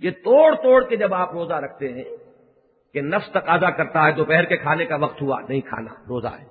یہ 0.00 0.10
توڑ 0.10 0.54
توڑ 0.54 0.84
کے 0.84 0.96
جب 0.96 1.14
آپ 1.14 1.32
روزہ 1.32 1.54
رکھتے 1.54 1.92
ہیں 1.92 2.04
کہ 2.92 3.00
نفس 3.00 3.30
تقاضا 3.30 3.70
کرتا 3.70 4.06
ہے، 4.06 4.12
دوپہر 4.12 4.44
کے 4.44 4.56
کھانے 4.56 4.86
کا 4.86 4.96
وقت 4.96 5.22
ہوا، 5.22 5.40
نہیں 5.48 5.60
کھانا، 5.60 5.94
روزہ 5.94 6.28
ہے۔ 6.28 6.46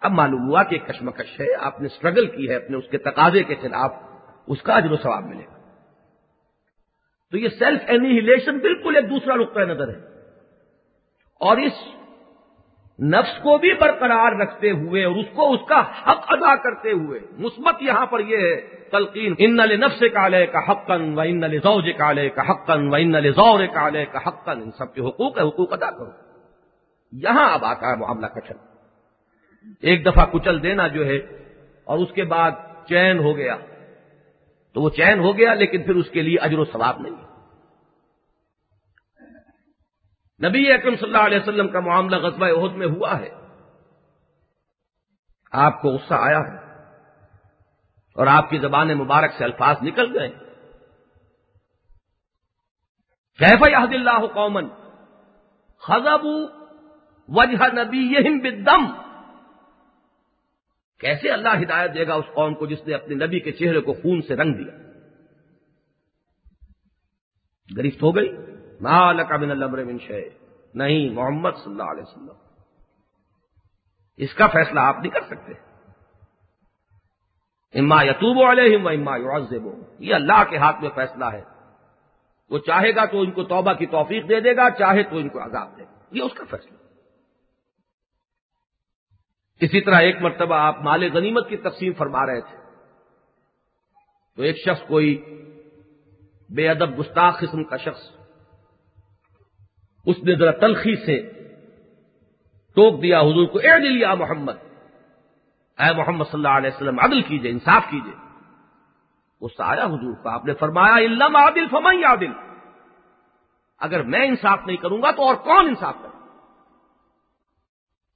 اب 0.00 0.12
معلوم 0.12 0.48
ہوا 0.48 0.62
کہ 0.62 0.74
ایک 0.74 0.86
کشمکش 0.86 1.40
ہے، 1.40 1.46
آپ 1.60 1.80
نے 1.80 1.86
اسٹرگل 1.86 2.26
کی 2.26 2.50
ہے 2.50 2.56
اپنے 2.56 2.76
اس 2.76 2.88
کے 2.90 2.98
تقاضے 2.98 3.42
کے 3.42 3.54
خلاف، 3.54 3.92
اس 4.46 4.62
کا 4.62 4.74
اجر 4.74 4.92
و 4.92 4.96
ثواب 4.96 5.24
ملے 5.24 5.44
گا۔ 5.44 5.56
تو 7.30 7.38
یہ 7.38 7.48
سیلف 7.48 7.80
اینیہیلیشن 7.86 8.58
بالکل 8.58 8.96
ایک 8.96 9.10
دوسرا 9.10 9.34
نقطۂ 9.34 9.60
نظر 9.60 9.88
ہے۔ 9.88 10.16
اور 11.40 11.56
اس 11.56 11.72
نفس 13.02 13.42
کو 13.42 13.58
بھی 13.58 13.74
برقرار 13.74 14.32
رکھتے 14.32 14.70
ہوئے 14.70 15.04
اور 15.04 15.16
اس 15.16 15.26
کو 15.34 15.52
اس 15.52 15.60
کا 15.68 15.80
حق 15.80 16.24
ادا 16.28 16.56
کرتے 16.56 16.92
ہوئے۔ 16.92 17.20
مثبت 17.38 17.82
یہاں 17.82 18.06
پر 18.06 18.20
یہ 18.20 18.36
ہے، 18.36 18.56
تلقین۔ 18.90 19.34
ان 19.38 19.56
نل 19.56 19.80
نفس 19.80 20.00
کالے 20.00 20.46
کا 20.46 20.58
حقن 20.58 21.18
و 21.18 21.20
ان 21.20 21.40
زوج 21.40 21.90
کالے 21.98 22.28
کا 22.28 22.42
حقن 22.42 22.88
و 22.88 22.94
ان 22.94 23.12
زور 23.12 23.66
کالے 23.66 24.04
کا 24.04 24.18
حقن 24.26 24.62
ان 24.62 24.70
سب 24.70 24.94
کے 24.94 25.00
حقوق 25.00 25.38
ہے 25.38 25.48
حقوق 25.48 25.72
ادا 25.72 25.90
کرو۔ 25.90 26.10
یہاں 27.12 27.54
اب 27.54 27.64
آتا 27.64 27.90
ہے 27.90 27.96
معاملہ 27.96 28.26
کچل۔ 28.26 28.54
ایک 29.80 30.06
دفعہ 30.06 30.26
کچل 30.26 30.62
دینا 30.62 30.88
جو 30.88 31.06
ہے 31.06 31.16
اور 31.84 31.98
اس 31.98 32.12
کے 32.12 32.24
بعد 32.24 32.50
چین 32.88 33.18
ہو 33.18 33.36
گیا۔ 33.36 33.56
تو 34.74 34.82
وہ 34.82 34.90
چین 34.90 35.18
ہو 35.18 35.38
گیا، 35.38 35.54
لیکن 35.54 35.82
پھر 35.82 35.94
اس 35.94 36.10
کے 36.10 36.22
لیے 36.22 36.36
اجر 36.38 36.58
و 36.58 36.64
ثواب 36.64 37.00
نہیں۔ 37.00 37.35
نبی 40.44 40.72
اکرم 40.72 40.96
صلی 40.96 41.06
اللہ 41.06 41.26
علیہ 41.26 41.38
وسلم 41.38 41.68
کا 41.68 41.80
معاملہ 41.80 42.16
غزبہ 42.16 42.46
عہد 42.46 42.76
میں 42.76 42.86
ہوا 42.86 43.20
ہے۔ 43.20 43.28
آپ 45.52 45.82
کو 45.82 45.88
غصہ 45.88 46.14
آیا 46.14 46.38
ہے 46.38 46.82
اور 48.14 48.26
آپ 48.26 48.50
کی 48.50 48.58
زبان 48.58 48.88
مبارک 48.88 49.32
سے 49.38 49.44
الفاظ 49.44 49.76
نکل 49.82 50.18
گئے۔ 50.18 50.30
کیف 53.38 53.60
یاد 53.70 53.94
اللہ 53.94 54.26
قومن 54.26 54.68
خزب 55.78 56.24
وجہ 57.28 57.64
نبی 57.72 58.40
بدم 58.40 58.86
کیسے 61.00 61.30
اللہ 61.30 61.48
ہدایت 61.62 61.94
دے 61.94 62.06
گا 62.06 62.14
اس 62.14 62.24
قوم 62.34 62.54
کو 62.54 62.66
جس 62.66 62.86
نے 62.86 62.94
اپنے 62.94 63.26
نبی 63.26 63.40
کے 63.40 63.52
چہرے 63.52 63.80
کو 63.80 63.92
خون 63.92 64.22
سے 64.22 64.36
رنگ 64.36 64.54
دیا؟ 64.54 64.76
گرفت 67.76 68.02
ہو 68.02 68.16
گئی۔ 68.16 68.55
من 68.80 69.50
البر 69.50 69.84
من 69.84 69.98
شے 69.98 70.28
نہیں، 70.74 71.10
محمد 71.10 71.50
صلی 71.50 71.72
اللہ 71.72 71.82
علیہ 71.82 72.02
وسلم۔ 72.02 72.32
اس 74.16 74.34
کا 74.34 74.46
فیصلہ 74.46 74.80
آپ 74.80 74.96
نہیں 74.98 75.10
کر 75.10 75.20
سکتے۔ 75.20 75.52
اما 77.78 78.02
یتوب 78.02 78.50
علیہم 78.50 78.86
و 78.86 78.88
اما 78.88 79.16
یعذب 79.16 79.62
یہ 79.98 80.14
اللہ 80.14 80.44
کے 80.50 80.56
ہاتھ 80.56 80.80
میں 80.80 80.90
فیصلہ 80.94 81.24
ہے۔ 81.24 81.42
وہ 82.50 82.58
چاہے 82.58 82.94
گا 82.96 83.04
تو 83.04 83.20
ان 83.20 83.30
کو 83.30 83.44
توبہ 83.44 83.72
کی 83.72 83.86
توفیق 83.86 84.28
دے 84.28 84.40
دے 84.40 84.56
گا، 84.56 84.70
چاہے 84.70 85.02
تو 85.02 85.16
ان 85.16 85.28
کو 85.28 85.44
عذاب 85.44 85.78
دے۔ 85.78 85.82
یہ 86.10 86.22
اس 86.22 86.34
کا 86.34 86.44
فیصلہ 86.50 86.76
اسی 89.60 89.80
طرح 89.80 90.00
ایک 90.00 90.16
مرتبہ 90.20 90.54
آپ 90.54 90.78
مال 90.80 91.12
غنیمت 91.12 91.48
کی 91.48 91.56
تقسیم 91.56 91.92
فرما 91.92 92.26
رہے 92.26 92.40
تھے۔ 92.40 92.56
تو 94.36 94.42
ایک 94.42 94.56
شخص 94.56 94.88
کوئی 94.88 95.24
بے 96.50 96.68
ادب 96.68 97.00
گستاخ 97.00 97.40
قسم 97.40 97.64
کا 97.64 97.76
شخص 97.76 98.15
اس 100.06 100.24
نے 100.24 100.34
ذرا 100.34 100.50
تلخی 100.50 100.96
سے 100.96 101.30
ٹوک 102.74 103.02
دیا، 103.02 103.20
حضور 103.20 103.46
کو 103.46 103.58
اے 103.58 103.80
دل 103.80 103.96
یا 103.96 104.14
محمد۔ 104.14 104.52
اے 105.78 105.94
محمد 105.96 106.24
صلی 106.24 106.38
اللہ 106.38 106.48
علیہ 106.48 106.70
وسلم، 106.74 107.00
عدل 107.00 107.22
کیجیے، 107.22 107.50
انصاف 107.50 107.82
کیجیے۔ 107.90 108.14
اس 109.40 109.52
آیا 109.58 109.84
حضور 109.84 110.22
کو 110.22 110.28
آپ 110.28 110.44
نے 110.44 110.54
فرمایا 110.54 110.96
علم 110.96 111.36
عادل 111.36 111.66
فمائی 111.70 112.04
عادل 112.04 112.32
اگر 113.78 114.02
میں 114.02 114.26
انصاف 114.26 114.58
نہیں 114.66 114.76
کروں 114.76 115.02
گا 115.02 115.10
تو 115.10 115.22
اور 115.22 115.34
کون 115.34 115.68
انصاف 115.68 115.94
کرے؟ 116.02 116.16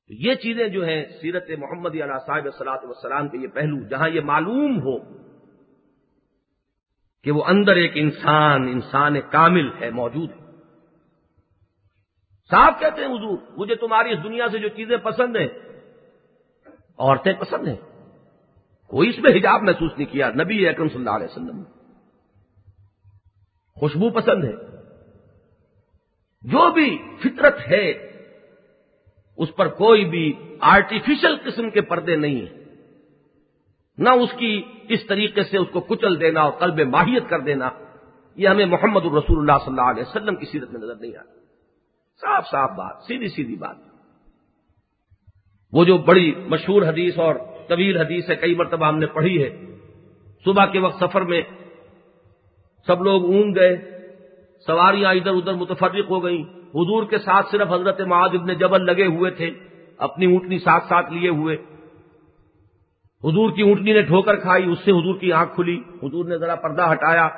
یہ 0.09 0.35
چیزیں 0.35 0.69
جو 0.69 0.85
ہیں، 0.85 1.05
سیرت 1.21 1.51
محمد 1.59 1.91
علیہ 1.91 2.19
صاحب 2.27 2.49
صلاحت 2.59 2.85
وسلام 2.85 3.29
کے 3.29 3.39
یہ 3.39 3.47
پہلو، 3.47 3.89
جہاں 3.89 4.09
یہ 4.09 4.21
معلوم 4.21 4.81
ہو 4.83 4.99
کہ 7.25 7.31
وہ 7.31 7.45
اندر 7.45 7.77
ایک 7.77 7.93
انسان 7.95 8.63
انسان 8.63 9.21
کامل 9.21 9.71
ہے، 9.81 9.91
موجود 9.91 10.31
ہے۔ 10.31 10.40
صاحب 12.51 12.81
کہتے 12.81 13.01
ہیں، 13.01 13.09
حضور، 13.09 13.39
مجھے 13.57 13.75
تمہاری 13.75 14.13
اس 14.13 14.25
دنیا 14.25 14.49
سے 14.49 14.59
جو 14.59 14.69
چیزیں 14.69 14.97
پسند 14.97 15.37
ہیں، 15.37 15.49
عورتیں 16.99 17.33
پسند 17.33 17.69
ہیں۔ 17.69 17.77
کوئی 18.89 19.09
اس 19.09 19.19
میں 19.19 19.41
حجاب 19.41 19.63
محسوس 19.63 19.93
نہیں 19.97 20.13
کیا، 20.13 20.31
نبی 20.31 20.69
اکرم 20.69 20.89
صلی 20.89 20.99
اللہ 20.99 21.11
علیہ 21.11 21.27
وسلم۔ 21.31 21.63
خوشبو 23.77 24.11
پسند 24.11 24.45
ہے۔ 24.45 24.53
جو 26.43 26.73
بھی 26.73 26.99
فطرت 27.21 27.69
ہے، 27.69 27.91
اس 29.37 29.57
پر 29.57 29.69
کوئی 29.69 30.05
بھی 30.05 30.57
آرٹیفیشل 30.61 31.37
قسم 31.45 31.71
کے 31.71 31.81
پردے 31.81 32.17
نہیں 32.17 32.35
ہیں۔ 32.35 32.65
نہ 33.99 34.09
اس 34.09 34.31
کی 34.39 34.63
اس 34.89 35.07
طریقے 35.07 35.43
سے 35.43 35.59
اس 35.59 35.69
کو 35.73 35.81
کچل 35.81 36.21
دینا 36.21 36.41
اور 36.41 36.53
قلب 36.53 36.81
ماہیت 36.81 37.23
کر 37.29 37.41
دینا، 37.41 37.71
یہ 38.37 38.49
ہمیں 38.49 38.67
محمد 38.67 39.01
الرسول 39.05 39.39
اللہ 39.39 39.65
صلی 39.65 39.71
اللہ 39.71 39.91
علیہ 39.91 40.03
وسلم 40.03 40.37
کی 40.37 40.47
سیرت 40.47 40.71
میں 40.71 40.81
نظر 40.81 40.95
نہیں 40.95 41.17
آتا 41.17 41.40
صاف 42.21 42.45
صاف 42.51 42.71
بات، 42.71 43.03
سیدھی 43.03 43.29
سیدھی 43.29 43.57
بات۔ 43.57 43.77
وہ 45.73 45.85
جو 45.85 45.99
بڑی 45.99 46.35
مشہور 46.49 46.83
حدیث 46.83 47.19
اور 47.19 47.35
طویل 47.69 47.99
حدیث 47.99 48.31
ہے، 48.31 48.37
کئی 48.37 48.55
مرتبہ 48.55 48.87
ہم 48.87 48.99
نے 48.99 49.07
پڑھی 49.07 49.43
ہے۔ 49.43 49.65
صبح 50.45 50.67
کے 50.67 50.79
وقت 50.79 51.01
سفر 51.01 51.23
میں 51.23 51.43
سب 52.87 53.03
لوگ 53.03 53.25
اونگ 53.25 53.55
گئے، 53.55 53.77
سواریاں 54.67 55.15
ادھر 55.15 55.31
ادھر 55.31 55.55
متفرق 55.55 56.11
ہو 56.11 56.25
گئیں۔ 56.25 56.43
حضور 56.59 57.05
کے 57.05 57.19
ساتھ 57.19 57.47
صرف 57.51 57.73
حضرت 57.73 58.01
معاذ 58.01 58.31
ابن 58.35 58.55
جبل 58.55 58.87
لگے 58.87 59.07
ہوئے 59.07 59.31
تھے، 59.31 59.51
اپنی 59.99 60.27
اونٹنی 60.27 60.59
ساتھ 60.59 60.85
ساتھ 60.85 61.13
لیے 61.13 61.29
ہوئے۔ 61.29 61.57
حضور 63.25 63.51
کی 63.51 63.63
اونٹنی 63.63 63.93
نے 63.93 64.03
ٹھوکر 64.03 64.37
کھائی، 64.37 64.71
اس 64.71 64.79
سے 64.79 64.91
حضور 64.91 65.19
کی 65.19 65.33
آنکھ 65.33 65.55
کھلی۔ 65.55 65.81
حضور 66.03 66.25
نے 66.25 66.39
ذرا 66.39 66.55
پردہ 66.55 66.93
ہٹایا۔ 66.93 67.29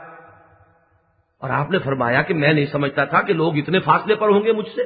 اور 1.43 1.51
آپ 1.51 1.71
نے 1.71 1.79
فرمایا 1.79 2.23
کہ 2.23 2.35
میں 2.35 2.53
نہیں 2.53 2.67
سمجھتا 2.67 3.05
تھا 3.05 3.23
کہ 3.23 3.33
لوگ 3.33 3.57
اتنے 3.57 3.81
فاصلے 3.81 4.15
پر 4.15 4.29
ہوں 4.29 4.45
گے 4.45 4.53
مجھ 4.53 4.69
سے۔ 4.69 4.85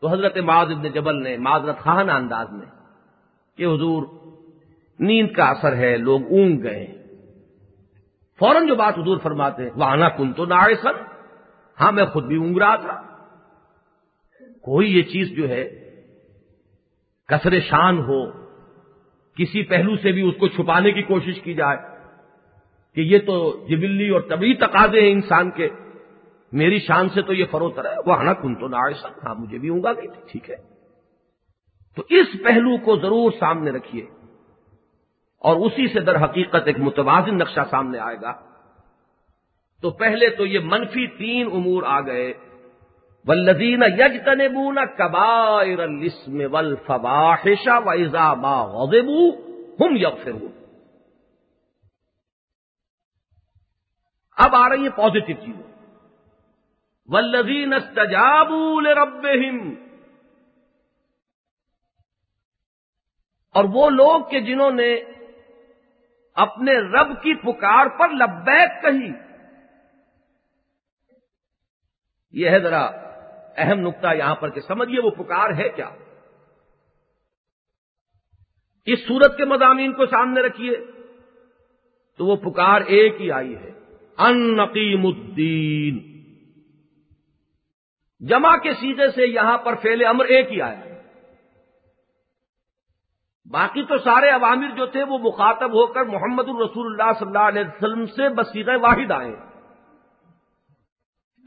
تو 0.00 0.08
حضرت 0.08 0.38
معاذ 0.38 0.70
ابن 0.70 0.88
جبل 0.88 1.22
نے 1.22 1.36
معذرت 1.36 1.78
خان 1.78 2.10
انداز 2.10 2.46
میں، 2.50 2.66
کہ 3.56 3.64
حضور، 3.64 4.02
نیند 4.98 5.32
کا 5.32 5.44
اثر 5.44 5.76
ہے، 5.76 5.96
لوگ 5.96 6.22
اونگ 6.22 6.62
گئے۔ 6.62 6.86
فوراً 8.38 8.66
جو 8.66 8.74
بات 8.74 8.98
حضور 8.98 9.18
فرماتے 9.18 9.62
ہیں 9.62 9.70
وہ 9.76 9.84
آنا 9.84 10.08
کن 10.08 10.32
تو 10.32 10.44
نہ 10.44 10.54
سن 10.82 11.02
ہاں 11.80 11.92
میں 11.92 12.04
خود 12.04 12.24
بھی 12.24 12.36
اونگ 12.36 12.56
رہا 12.56 12.76
تھا۔ 12.76 13.02
کوئی 14.62 14.96
یہ 14.96 15.02
چیز 15.02 15.28
جو 15.28 15.48
ہے 15.48 15.68
کثر 17.28 17.60
شان 17.60 17.98
ہو، 17.98 18.30
کسی 19.34 19.62
پہلو 19.62 19.96
سے 19.96 20.12
بھی 20.12 20.22
اس 20.22 20.34
کو 20.40 20.48
چھپانے 20.48 20.92
کی 20.92 21.02
کوشش 21.02 21.40
کی 21.40 21.54
جائے۔ 21.54 21.97
کہ 22.98 23.02
یہ 23.02 23.18
تو 23.18 23.66
جبلی 23.70 24.08
اور 24.08 24.20
طبی 24.20 24.54
تقاضے 24.54 25.00
ہیں 25.00 25.12
انسان 25.12 25.50
کے۔ 25.50 25.68
میری 26.52 26.78
شان 26.78 27.08
سے 27.08 27.22
تو 27.22 27.32
یہ 27.32 27.44
فروتر 27.50 27.84
ہے۔ 27.84 27.94
وہ 28.06 28.12
آنا 28.12 28.32
کن 28.32 28.54
تو 28.54 28.68
نہ 28.68 28.76
ہاں 29.04 29.34
مجھے 29.34 29.58
بھی 29.58 29.68
اونگا 29.68 29.92
گئی 29.92 30.08
تھی، 30.08 30.22
ٹھیک 30.32 30.50
ہے۔ 30.50 30.56
تو 31.96 32.02
اس 32.08 32.26
پہلو 32.44 32.76
کو 32.76 32.96
ضرور 32.96 33.32
سامنے 33.40 33.70
رکھیے۔ 33.70 34.06
اور 35.38 35.56
اسی 35.56 35.88
سے 35.88 36.00
در 36.00 36.24
حقیقت 36.24 36.66
ایک 36.66 36.78
متوازن 36.78 37.38
نقشہ 37.38 37.60
سامنے 37.70 37.98
آئے 37.98 38.16
گا۔ 38.22 38.32
تو 39.82 39.90
پہلے 39.90 40.30
تو 40.30 40.46
یہ 40.46 40.58
منفی 40.62 41.06
تین 41.06 41.48
امور 41.52 41.82
آ 41.86 42.00
گئے۔ 42.00 42.32
ولزین 43.26 43.82
یج 43.82 44.24
تن 44.24 44.38
بونا 44.38 44.84
کبائر 44.84 45.78
السم 45.78 46.40
ول 46.52 46.74
فواہشا 46.86 47.78
ویزا 47.78 48.34
با 48.34 48.84
ہم 49.80 49.96
یگ 49.96 50.48
اب 54.38 54.54
آ 54.54 54.68
رہی 54.68 54.84
ہے 54.84 54.90
پازیٹو 54.90 55.46
چیزیں۔ 55.46 55.84
ولزین 57.06 57.72
استجابول 57.72 58.86
رب 58.86 59.26
اور 63.54 63.64
وہ 63.64 63.90
لوگ 63.90 64.22
کہ 64.30 64.40
جنہوں 64.40 64.70
نے 64.70 64.94
اپنے 66.34 66.72
رب 66.72 67.22
کی 67.22 67.34
پکار 67.34 67.86
پر 67.98 68.08
لبیک 68.08 68.82
کہی۔ 68.82 69.12
یہ 72.30 72.50
ہے 72.50 72.60
ذرا 72.60 72.84
اہم 73.56 73.80
نقطہ 73.80 74.14
یہاں 74.14 74.34
پر 74.34 74.50
کہ 74.50 74.60
سمجھیے 74.60 75.00
وہ 75.00 75.10
پکار 75.10 75.50
ہے 75.50 75.68
کیا۔ 75.68 75.90
اس 78.86 78.98
صورت 79.08 79.36
کے 79.36 79.44
مضامین 79.44 79.92
کو 79.92 80.06
سامنے 80.06 80.40
رکھیے 80.40 80.76
تو 82.18 82.26
وہ 82.26 82.36
پکار 82.36 82.80
ایک 82.80 83.20
ہی 83.20 83.30
آئی 83.30 83.56
ہے۔ 83.56 83.77
ان 84.18 84.56
نقیم 84.56 85.06
الدین۔ 85.06 85.98
جمع 88.28 88.56
کے 88.56 88.74
سیدھے 88.74 89.10
سے 89.10 89.26
یہاں 89.26 89.58
پر 89.58 89.74
فیل 89.74 90.06
امر 90.06 90.24
ایک 90.24 90.52
ہی 90.52 90.62
آیا۔ 90.62 90.80
باقی 93.50 93.82
تو 93.82 93.98
سارے 93.98 94.28
عوامر 94.28 94.76
جو 94.76 94.86
تھے 94.86 95.02
وہ 95.02 95.18
مخاطب 95.18 95.72
ہو 95.72 95.86
کر 95.86 96.04
محمد 96.04 96.48
الرسول 96.48 96.86
اللہ 96.86 97.18
صلی 97.18 97.26
اللہ 97.26 97.48
علیہ 97.48 97.62
وسلم 97.62 98.06
سے 98.06 98.28
بصیغ 98.28 98.68
واحد 98.80 99.10
آئے۔ 99.10 99.36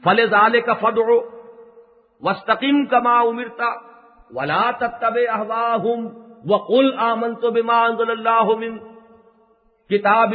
فل 0.04 0.26
زالے 0.30 0.60
کا 0.60 0.74
فد 0.74 0.98
وسطیم 2.20 2.86
کما 2.86 3.20
امرتا 3.20 3.92
ولا 4.30 4.70
تب 4.70 5.18
احواہ 5.32 5.84
وقل 6.48 6.98
آمن 6.98 7.34
تو 7.34 7.50
بیمان 7.50 7.90
اللہ 8.08 8.52
کتاب 9.88 10.34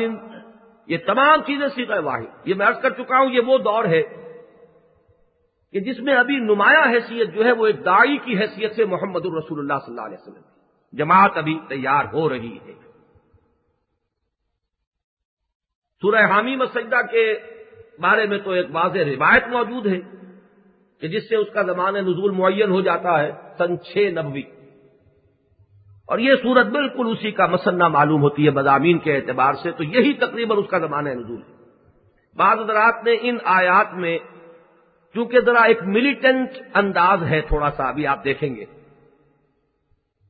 یہ 0.87 0.97
تمام 0.97 1.41
چیزیں 1.41 1.67
سیکھے 1.67 1.99
واحد۔ 1.99 2.47
یہ 2.47 2.53
میں 2.53 2.67
عرض 2.67 2.81
کر 2.81 2.89
چکا 2.89 3.19
ہوں، 3.19 3.31
یہ 3.31 3.39
وہ 3.39 3.57
دور 3.57 3.85
ہے 3.85 4.01
کہ 5.71 5.79
جس 5.79 5.99
میں 5.99 6.13
ابھی 6.13 6.35
نمایاں 6.35 6.91
حیثیت 6.91 7.33
جو 7.33 7.45
ہے 7.45 7.51
وہ 7.51 7.67
ایک 7.67 7.85
دائی 7.85 8.17
کی 8.17 8.37
حیثیت 8.37 8.75
سے 8.75 8.85
محمد 8.85 9.25
الرسول 9.25 9.59
اللہ 9.59 9.73
صلی 9.85 9.93
اللہ 9.93 10.01
علیہ 10.01 10.17
وسلم 10.21 10.41
جماعت 10.93 11.31
ابھی 11.35 11.59
تیار 11.69 12.05
ہو 12.13 12.29
رہی 12.29 12.57
ہے۔ 12.57 12.73
سورہ 16.01 16.25
حامی 16.25 16.55
مسجدہ 16.55 17.01
کے 17.11 17.39
بارے 17.99 18.25
میں 18.25 18.37
تو 18.37 18.51
ایک 18.51 18.65
واضح 18.71 18.99
روایت 18.99 19.43
موجود 19.47 19.87
ہے 19.87 19.99
کہ 21.01 21.07
جس 21.07 21.29
سے 21.29 21.35
اس 21.35 21.47
کا 21.53 21.61
زمانہ 21.61 21.97
نزول 21.97 22.31
معین 22.31 22.71
ہو 22.71 22.81
جاتا 22.81 23.19
ہے، 23.19 23.31
سن 23.57 23.79
چھ 23.79 23.97
نبوی۔ 23.97 24.41
اور 26.07 26.19
یہ 26.19 26.35
صورت 26.41 26.65
بالکل 26.65 27.07
اسی 27.11 27.31
کا 27.31 27.45
مسنہ 27.45 27.87
معلوم 27.87 28.21
ہوتی 28.21 28.45
ہے 28.45 28.51
مضامین 28.51 28.97
کے 28.97 29.15
اعتبار 29.15 29.53
سے، 29.53 29.71
تو 29.71 29.83
یہی 29.83 30.13
تقریباً 30.13 30.57
اس 30.57 30.67
کا 30.69 30.79
زمانہ 30.79 31.09
نزول 31.09 31.37
ہے۔ 31.37 31.53
بعض 32.35 32.59
حضرات 32.59 33.03
نے 33.03 33.17
ان 33.21 33.37
آیات 33.45 33.93
میں، 33.93 34.17
چونکہ 35.13 35.39
ذرا 35.39 35.61
ایک 35.61 35.83
ملیٹنٹ 35.83 36.49
انداز 36.73 37.23
ہے 37.23 37.41
تھوڑا 37.41 37.71
سا، 37.71 37.83
ابھی 37.83 38.07
آپ 38.07 38.23
دیکھیں 38.23 38.55
گے۔ 38.55 38.65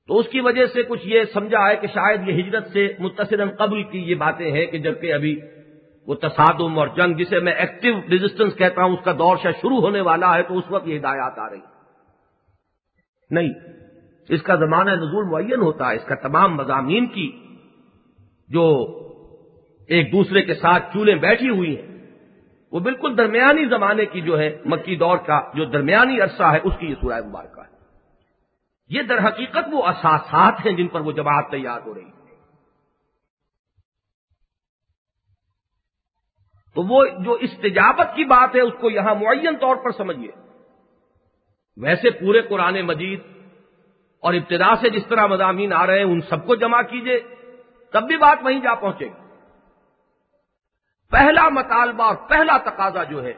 تو 0.08 0.20
اس 0.20 0.28
کی 0.28 0.40
وجہ 0.40 0.66
سے 0.66 0.84
کچھ 0.84 1.08
یہ 1.08 1.24
سمجھا 1.34 1.70
ہے 1.70 1.76
کہ 1.76 1.88
شاید 1.88 2.28
یہ 2.28 2.34
ہجرت 2.34 2.68
سے 2.68 2.88
متصر 3.00 3.50
قبل 3.50 3.84
کی 3.84 4.00
یہ 4.00 4.16
باتیں 4.16 4.52
ہیں 4.52 4.66
کہ 4.66 4.78
جبکہ 4.78 5.14
ابھی 5.14 5.40
وہ 6.08 6.16
تصادم 6.16 6.80
اور 6.80 6.88
جنگ، 6.88 7.14
جسے 7.14 7.40
میں 7.40 7.54
ایکٹیو 7.54 7.94
ریزسٹنس 8.12 8.56
کہتا 8.56 8.84
ہوں، 8.84 8.94
اس 8.94 9.04
کا 9.04 9.12
دور 9.12 9.38
شاید 9.44 9.56
شروع 9.56 9.82
ہونے 9.82 10.02
والا 10.02 10.36
ہے، 10.36 10.44
تو 10.44 10.58
اس 10.58 10.64
وقت 10.70 10.88
یہ 10.88 11.00
ہدایات 11.00 11.40
آ 11.40 11.50
رہی 11.50 11.60
نہیں 13.30 13.50
اس 14.30 14.42
کا 14.42 14.56
زمانہ 14.56 14.90
نزول 14.90 15.26
معین 15.32 15.62
ہوتا 15.62 15.92
ہے، 15.92 15.96
اس 15.96 16.06
کا 16.06 16.16
تمام 16.16 16.56
مضامین 16.56 17.08
کی 17.08 17.58
جو 18.48 18.94
ایک 19.88 20.12
دوسرے 20.12 20.42
کے 20.42 20.54
ساتھ 20.54 20.94
چولیں 20.94 21.16
بیٹھی 21.16 21.50
ہوئی 21.50 21.82
ہیں، 21.82 21.98
وہ 22.72 22.80
بالکل 22.80 23.18
درمیانی 23.18 23.66
زمانے 23.66 24.06
کی 24.06 24.22
جو 24.22 24.40
ہے 24.40 24.62
مکی 24.66 24.96
دور 24.96 25.18
کا 25.18 25.42
جو 25.54 25.66
درمیانی 25.66 26.22
عرصہ 26.22 26.44
ہے، 26.44 26.60
اس 26.64 26.74
کی 26.80 26.88
یہ 26.88 26.96
سورہ 27.02 27.28
مبارکہ 27.28 27.62
ہے۔ 27.62 27.78
یہ 28.90 29.02
در 29.02 29.28
حقیقت 29.28 29.68
وہ 29.72 29.88
اساسات 29.88 30.66
ہیں 30.66 30.74
جن 30.74 30.88
پر 30.88 31.00
وہ 31.00 31.12
جماعت 31.12 31.52
تیار 31.52 31.82
ہو 31.86 31.94
رہی 31.94 32.06
ہے۔ 32.06 32.18
تو 36.76 36.84
وہ 36.84 37.06
جو 37.06 37.32
استجابت 37.32 38.16
کی 38.16 38.26
بات 38.26 38.56
ہے، 38.56 38.62
اس 38.62 38.74
کو 38.82 38.90
یہاں 38.90 39.16
معین 39.16 39.58
طور 39.62 39.76
پر 39.76 39.92
سمجھیے۔ 39.92 40.32
ویسے 41.78 42.10
پورے 42.10 42.42
قرآن 42.42 42.82
مجید 42.82 43.20
اور 44.20 44.34
ابتدا 44.34 44.76
سے 44.76 44.90
جس 44.90 45.08
طرح 45.10 45.26
مضامین 45.26 45.74
آ 45.74 45.86
رہے 45.86 45.98
ہیں، 45.98 46.06
ان 46.06 46.22
سب 46.22 46.48
کو 46.48 46.56
جمع 46.56 46.82
کیجیے 46.82 47.20
تب 47.92 48.04
بھی 48.04 48.18
بات 48.18 48.38
وہیں 48.44 48.60
جا 48.60 48.76
پہنچے 48.76 49.06
گی۔ 49.06 49.28
پہلا 51.12 51.50
مطالبہ 51.50 52.04
اور 52.04 52.16
پہلا 52.16 52.58
تقاضا 52.58 53.04
جو 53.04 53.24
ہے، 53.24 53.34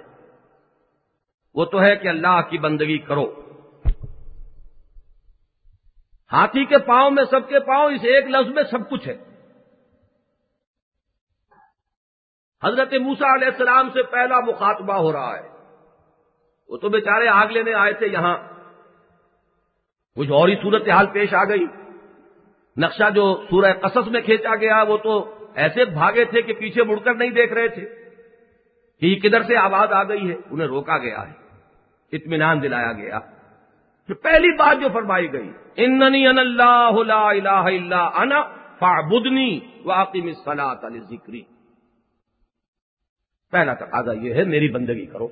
وہ 1.53 1.65
تو 1.65 1.81
ہے 1.81 1.95
کہ 1.95 2.07
اللہ 2.07 2.41
کی 2.49 2.57
بندگی 2.57 2.97
کرو۔ 2.97 3.41
ہاتھی 6.33 6.65
کے 6.65 6.77
پاؤں 6.77 7.11
میں 7.11 7.23
سب 7.31 7.49
کے 7.49 7.59
پاؤں، 7.59 7.91
اس 7.91 8.01
ایک 8.03 8.25
لفظ 8.25 8.49
میں 8.49 8.63
سب 8.63 8.89
کچھ 8.89 9.07
ہے۔ 9.07 9.17
حضرت 12.63 12.93
موسا 12.93 13.33
علیہ 13.35 13.47
السلام 13.47 13.89
سے 13.89 14.03
پہلا 14.03 14.39
مخاطبہ 14.39 14.93
ہو 14.93 15.11
رہا 15.11 15.37
ہے۔ 15.37 15.49
وہ 16.69 16.77
تو 16.77 16.89
بیچارے 16.89 17.27
آگ 17.27 17.47
لینے 17.47 17.73
آئے 17.73 17.93
تھے 17.93 18.07
یہاں۔ 18.07 18.37
کچھ 20.15 20.31
اور 20.31 20.49
ہی 20.49 20.55
صورت 20.55 20.89
حال 20.89 21.05
پیش 21.07 21.33
آ 21.33 21.43
گئی۔ 21.43 21.65
نقشہ 22.77 23.09
جو 23.15 23.43
سورہ 23.49 23.73
قصص 23.73 24.07
میں 24.07 24.21
کھینچا 24.21 24.55
گیا، 24.55 24.83
وہ 24.83 24.97
تو 24.97 25.33
ایسے 25.55 25.85
بھاگے 25.85 26.25
تھے 26.25 26.41
کہ 26.41 26.53
پیچھے 26.53 26.83
مڑ 26.83 26.99
کر 26.99 27.13
نہیں 27.13 27.29
دیکھ 27.29 27.53
رہے 27.53 27.67
تھے۔ 27.67 27.85
کہ 28.99 29.05
یہ 29.05 29.19
کدھر 29.19 29.43
سے 29.43 29.55
آواز 29.55 29.91
آ 29.91 30.03
گئی 30.03 30.29
ہے، 30.29 30.35
انہیں 30.51 30.67
روکا 30.67 30.97
گیا 30.97 31.27
ہے، 31.27 31.33
اطمینان 32.11 32.63
دلایا 32.63 32.93
گیا۔ 32.93 33.19
پہلی 34.21 34.55
بات 34.55 34.81
جو 34.81 34.87
فرمائی 34.93 35.33
گئی، 35.33 35.51
اننی 35.75 36.27
ان 36.27 36.39
اللہ 36.39 36.91
لا 37.05 37.29
الہ 37.29 37.49
الا 37.49 38.05
انا 38.05 38.43
فعبدنی 38.79 39.59
واقم 39.85 40.27
الصلاۃ 40.27 40.89
لذکری 40.89 41.41
پہلا 43.51 43.73
تقاضا 43.73 44.13
یہ 44.13 44.33
ہے، 44.33 44.43
میری 44.43 44.69
بندگی 44.69 45.05
کرو۔ 45.05 45.27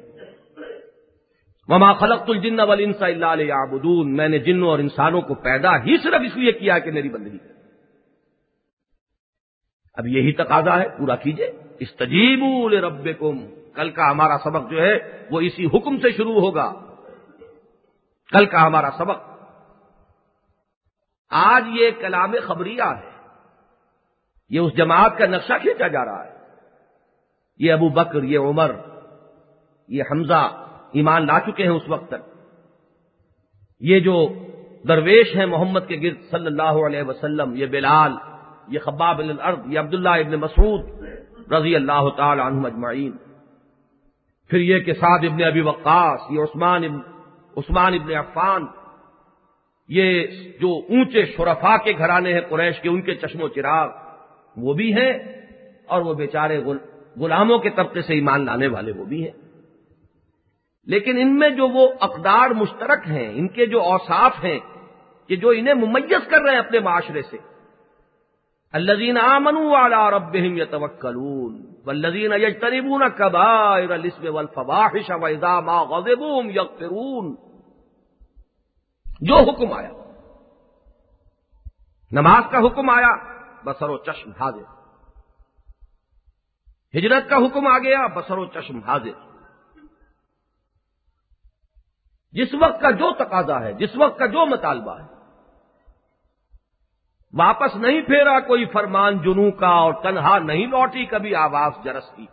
وما 1.67 1.93
خلقت 1.93 2.29
الجن 2.29 2.59
والانس 2.59 3.01
الا 3.01 3.35
ليعبدون۔ 3.35 4.15
میں 4.15 4.27
نے 4.27 4.39
جنوں 4.39 4.69
اور 4.69 4.79
انسانوں 4.79 5.21
کو 5.21 5.33
پیدا 5.33 5.77
ہی 5.77 5.97
صرف 5.97 6.21
اس 6.25 6.37
لیے 6.37 6.51
کیا 6.51 6.79
کہ 6.79 6.91
میری 6.91 7.09
بندگی۔ 7.09 7.37
اب 9.93 10.07
یہی 10.07 10.31
تقاضا 10.31 10.79
ہے، 10.79 10.89
پورا 10.97 11.15
کیجیے۔ 11.15 11.51
استجیبوا 11.79 12.69
لربکم۔ 12.69 13.47
کل 13.73 13.91
کا 13.91 14.11
ہمارا 14.11 14.37
سبق 14.43 14.71
جو 14.71 14.81
ہے، 14.81 15.25
وہ 15.31 15.39
اسی 15.39 15.65
حکم 15.65 15.99
سے 15.99 16.11
شروع 16.11 16.41
ہوگا۔ 16.41 16.73
کل 18.31 18.45
کا 18.45 18.67
ہمارا 18.67 18.89
سبق۔ 18.97 19.19
آج 21.29 21.63
یہ 21.67 21.91
کلام 21.99 22.33
خبریہ 22.43 22.83
ہے۔ 22.83 23.09
یہ 24.49 24.59
اس 24.59 24.77
جماعت 24.77 25.17
کا 25.17 25.25
نقشہ 25.25 25.53
کھینچا 25.61 25.87
جا 25.87 26.05
رہا 26.05 26.25
ہے۔ 26.25 26.37
یہ 27.59 27.73
ابو 27.73 27.89
بکر، 27.89 28.23
یہ 28.23 28.39
عمر، 28.39 28.71
یہ 29.87 30.03
حمزہ۔ 30.11 30.63
ایمان 30.91 31.27
لا 31.27 31.39
چکے 31.39 31.63
ہیں 31.63 31.71
اس 31.71 31.81
وقت 31.87 32.07
تک۔ 32.07 32.37
یہ 33.79 33.99
جو 33.99 34.27
درویش 34.87 35.35
ہیں 35.35 35.45
محمد 35.45 35.79
کے 35.87 35.95
گرد 36.01 36.31
صلی 36.31 36.45
اللہ 36.45 36.85
علیہ 36.85 37.03
وسلم، 37.03 37.55
یہ 37.55 37.65
بلال، 37.65 38.11
یہ 38.67 38.79
خباب 38.79 39.19
الارض، 39.19 39.59
یہ 39.73 39.79
عبداللہ 39.79 40.09
ابن 40.09 40.35
مسعود 40.35 40.81
رضی 41.51 41.75
اللہ 41.75 42.09
تعالی 42.17 42.41
عنہ 42.41 42.67
اجمعین۔ 42.67 43.11
پھر 44.49 44.57
یہ 44.57 44.79
کہ 44.79 44.93
سعد 44.93 45.19
ابن 45.23 45.43
ابی 45.43 45.61
وقاص، 45.61 46.19
یہ 46.29 46.39
عثمان 46.39 46.83
ابن 46.83 46.99
عثمان 47.57 47.93
ابن 47.93 48.13
عفان، 48.13 48.65
یہ 49.89 50.27
جو 50.59 50.69
اونچے 50.89 51.25
شرفا 51.25 51.77
کے 51.77 51.93
گھرانے 51.97 52.33
ہیں 52.33 52.41
قریش 52.49 52.81
کے، 52.81 52.89
ان 52.89 53.01
کے 53.01 53.15
چشم 53.15 53.41
و 53.41 53.47
چراغ، 53.47 53.89
وہ 54.57 54.73
بھی 54.73 54.93
ہیں 54.93 55.13
اور 55.85 56.01
وہ 56.01 56.13
بیچارے 56.13 56.63
غلاموں 57.19 57.59
کے 57.59 57.69
طبقے 57.69 58.01
سے 58.01 58.13
ایمان 58.13 58.45
لانے 58.45 58.67
والے 58.67 58.91
وہ 58.91 59.05
بھی 59.05 59.23
ہیں۔ 59.23 59.46
لیکن 60.87 61.17
ان 61.17 61.39
میں 61.39 61.49
جو 61.49 61.67
وہ 61.67 61.89
اقدار 61.99 62.49
مشترک 62.49 63.07
ہیں، 63.07 63.29
ان 63.31 63.47
کے 63.47 63.65
جو 63.65 63.81
اوصاف 63.81 64.43
ہیں، 64.43 64.59
کہ 65.27 65.35
جو 65.35 65.49
انہیں 65.49 65.73
ممیز 65.73 66.27
کر 66.29 66.41
رہے 66.41 66.51
ہیں 66.51 66.59
اپنے 66.59 66.79
معاشرے 66.79 67.21
سے۔ 67.21 67.37
الزین 68.71 69.17
آمن 69.17 69.57
والا 69.57 70.11
ربہم 70.11 70.57
یتوکلون 70.57 71.73
والذین 71.85 72.33
یجتنبون 72.33 73.03
کبائر 73.17 73.91
الاسم 73.91 74.35
والفواحش 74.35 75.11
واذا 75.21 75.59
ما 75.59 75.83
غضبوا 75.83 76.43
یغفرون۔ 76.45 77.35
جو 79.21 79.35
حکم 79.35 79.73
آیا۔ 79.73 79.89
نماز 82.11 82.43
کا 82.51 82.59
حکم 82.59 82.89
آیا 82.89 83.15
بسر 83.65 83.89
و 83.89 83.97
چشم 83.97 84.29
حاضر 84.29 84.77
ہجرت 86.97 87.29
کا 87.29 87.35
حکم 87.35 87.67
آ 87.67 87.77
گیا 87.77 88.07
بسر 88.07 88.37
و 88.37 88.45
چشم 88.45 88.79
حاضر 88.79 89.26
جس 92.31 92.53
وقت 92.61 92.81
کا 92.81 92.91
جو 92.91 93.13
تقاضا 93.13 93.61
ہے، 93.61 93.73
جس 93.73 93.89
وقت 93.95 94.19
کا 94.19 94.25
جو 94.25 94.45
مطالبہ 94.45 94.99
ہے۔ 94.99 95.17
واپس 97.33 97.75
نہیں 97.75 98.01
پھیرا 98.01 98.39
کوئی 98.39 98.65
فرمان 98.65 99.17
جنو 99.17 99.51
کا 99.51 99.67
اور 99.67 99.93
تنہا 99.93 100.39
نہیں 100.39 100.67
لوٹی 100.67 101.05
کبھی 101.05 101.35
آواز 101.35 101.71
جرس 101.83 102.11
کی۔ 102.15 102.25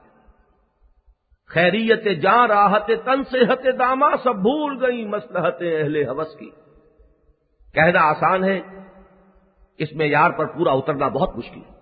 خیریت 1.49 2.23
جاں، 2.23 2.49
راحت 2.49 2.87
تن 3.05 3.25
سے 3.25 3.73
داما، 3.73 4.09
سب 4.25 4.35
بھول 4.35 4.85
گئی 4.85 5.05
مسلحت 5.05 5.55
اہل 5.61 6.09
حوث 6.09 6.37
کی۔ 6.37 6.51
کہنا 7.75 8.01
آسان 8.01 8.45
ہے، 8.45 8.61
اس 9.79 9.93
میں 9.93 10.07
یار 10.07 10.31
پر 10.31 10.47
پورا 10.47 10.73
اترنا 10.73 11.09
بہت 11.09 11.37
مشکل 11.37 11.61
ہے۔ 11.69 11.74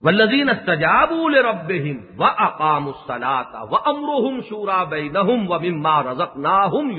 ولزین 0.00 0.50
استجابول 0.50 1.34
رب 1.34 1.72
و 2.18 2.24
اقام 2.24 2.86
السلاتا 2.86 3.62
و 3.62 3.76
امروہم 3.76 4.40
شورا 4.40 4.84
بے 4.84 5.08
نہم 5.08 5.50
و 5.50 5.58
مما 5.58 6.02
رزق 6.02 6.36
ناہم 6.36 6.90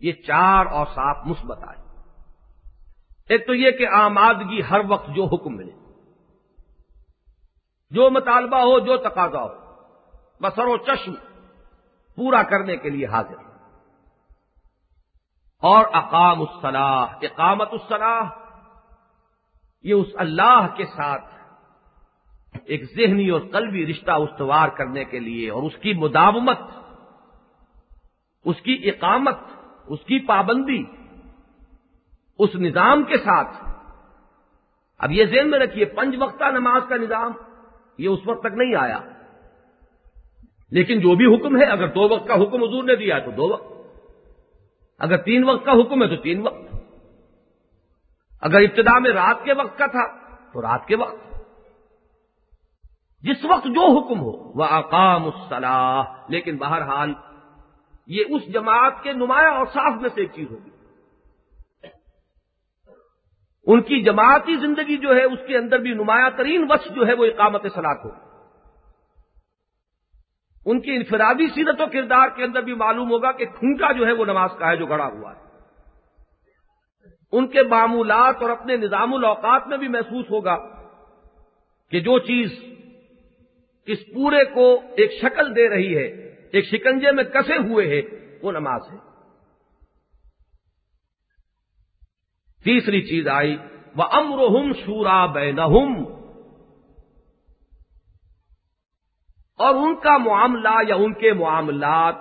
یہ 0.00 0.12
چار 0.12 0.66
اور 0.66 0.86
صاف 0.86 1.26
مثبت 1.26 1.58
آئے۔ 1.68 1.82
ایک 3.28 3.46
تو 3.46 3.54
یہ 3.54 3.70
کہ 3.70 3.88
آمادگی 3.88 4.62
ہر 4.70 4.80
وقت 4.88 5.08
جو 5.08 5.24
حکم 5.24 5.56
ملے۔ 5.56 5.72
جو 7.90 8.10
مطالبہ 8.10 8.56
ہو، 8.56 8.78
جو 8.78 8.96
تقاضا 8.96 9.42
ہو۔ 9.42 9.48
بسر 10.42 10.66
و 10.66 10.76
چشم 10.76 11.12
پورا 12.16 12.42
کرنے 12.42 12.76
کے 12.76 12.90
لیے 12.90 13.06
حاضر۔ 13.06 13.34
اور 15.60 15.84
اقام 15.92 16.40
الصلاح 16.40 17.06
اقامت 17.22 17.68
الصلاح 17.72 18.41
یہ 19.82 19.94
اس 19.94 20.06
اللہ 20.14 20.66
کے 20.76 20.84
ساتھ 20.84 21.34
ایک 22.64 22.84
ذہنی 22.96 23.28
اور 23.28 23.40
قلبی 23.40 23.86
رشتہ 23.86 24.10
استوار 24.10 24.68
کرنے 24.68 25.04
کے 25.04 25.18
لیے 25.18 25.50
اور 25.50 25.62
اس 25.62 25.76
کی 25.80 25.92
مداومت، 25.92 26.58
اس 28.44 28.60
کی 28.62 28.82
اقامت، 28.84 29.38
اس 29.86 30.00
کی 30.00 30.26
پابندی، 30.26 30.84
اس 32.38 32.54
نظام 32.54 33.02
کے 33.02 33.18
ساتھ۔ 33.18 33.68
اب 34.98 35.10
یہ 35.10 35.24
ذہن 35.24 35.50
میں 35.50 35.58
رکھیے، 35.58 35.84
پنج 35.84 36.16
وقتہ 36.20 36.44
نماز 36.44 36.82
کا 36.88 36.96
نظام، 36.96 37.32
یہ 37.98 38.08
اس 38.08 38.20
وقت 38.26 38.40
تک 38.40 38.54
نہیں 38.54 38.74
آیا۔ 38.74 38.98
لیکن 40.70 41.00
جو 41.00 41.14
بھی 41.14 41.36
حکم 41.36 41.56
ہے، 41.56 41.64
اگر 41.64 41.88
دو 41.88 42.08
وقت 42.08 42.28
کا 42.28 42.34
حکم 42.34 42.62
حضور 42.62 42.84
نے 42.84 42.96
دیا 42.96 43.18
تو 43.18 43.30
دو 43.30 43.48
وقت۔ 43.48 43.72
اگر 44.98 45.16
تین 45.16 45.44
وقت 45.44 45.64
کا 45.64 45.72
حکم 45.72 46.02
ہے 46.02 46.08
تو 46.08 46.16
تین 46.16 46.40
وقت۔ 46.40 46.71
اگر 48.42 48.60
ابتدا 48.60 48.98
میں 48.98 49.10
رات 49.10 49.44
کے 49.44 49.52
وقت 49.52 49.78
کا 49.78 49.86
تھا 49.86 50.06
تو 50.52 50.62
رات 50.62 50.86
کے 50.86 50.96
وقت۔ 50.96 51.16
جس 53.20 53.44
وقت 53.44 53.64
جو 53.64 53.98
حکم 53.98 54.20
ہو 54.20 54.58
وہ 54.58 54.64
اقام 54.64 55.24
الصلاح 55.24 56.02
لیکن 56.28 56.56
بہرحال 56.56 57.14
یہ 58.06 58.24
اس 58.28 58.52
جماعت 58.52 59.02
کے 59.02 59.12
نمایاں 59.12 59.50
اور 59.50 59.66
صاف 59.66 60.00
میں 60.00 60.10
سے 60.14 60.20
ایک 60.20 60.32
چیز 60.34 60.50
ہوگی۔ 60.50 60.70
ان 63.66 63.82
کی 63.82 64.02
جماعتی 64.02 64.56
زندگی 64.56 64.96
جو 64.96 65.16
ہے، 65.16 65.22
اس 65.22 65.38
کے 65.46 65.56
اندر 65.56 65.78
بھی 65.78 65.90
نمایاں 65.90 66.30
ترین 66.36 66.66
وقت 66.70 66.88
جو 66.94 67.06
ہے، 67.06 67.14
وہ 67.14 67.24
اقامت 67.24 67.62
سلاط 67.62 68.04
ہوگی 68.04 68.32
ان 70.66 70.80
کی 70.80 70.90
انفرادی 70.90 71.48
سیرت 71.48 71.80
و 71.80 71.84
کردار 71.92 72.28
کے 72.28 72.44
اندر 72.44 72.60
بھی 72.60 72.74
معلوم 72.74 73.10
ہوگا 73.10 73.32
کہ 73.32 73.46
کھونٹا 73.46 73.92
جو 73.92 74.06
ہے، 74.06 74.12
وہ 74.12 74.24
نماز 74.24 74.50
کا 74.58 74.70
ہے 74.70 74.76
جو 74.76 74.86
گڑا 74.86 75.06
ہوا 75.06 75.32
ہے۔ 75.36 75.51
ان 77.32 77.46
کے 77.46 77.62
معمولات 77.62 78.36
اور 78.40 78.50
اپنے 78.50 78.76
نظام 78.76 79.14
الاوقات 79.14 79.66
میں 79.66 79.76
بھی 79.76 79.88
محسوس 79.88 80.30
ہوگا 80.30 80.56
کہ 81.90 82.00
جو 82.00 82.18
چیز 82.18 82.52
اس 83.86 83.98
پورے 84.14 84.44
کو 84.44 84.80
ایک 84.96 85.12
شکل 85.12 85.56
دے 85.56 85.68
رہی 85.68 85.96
ہے، 85.96 86.06
ایک 86.52 86.64
شکنجے 86.64 87.12
میں 87.12 87.24
کسے 87.24 87.56
ہوئے 87.56 87.86
ہے 87.86 88.02
وہ 88.42 88.52
نماز 88.52 88.80
ہے۔ 88.92 88.96
تیسری 92.64 93.02
چیز 93.02 93.28
آئی 93.28 93.56
وہ 93.96 94.04
امرحم 94.12 94.72
شورا 94.72 95.26
بینہم 95.26 96.04
اور 99.58 99.74
ان 99.74 99.94
کا 99.94 100.18
معاملہ 100.18 100.78
یا 100.88 100.94
ان 100.94 101.14
کے 101.14 101.32
معاملات 101.32 102.14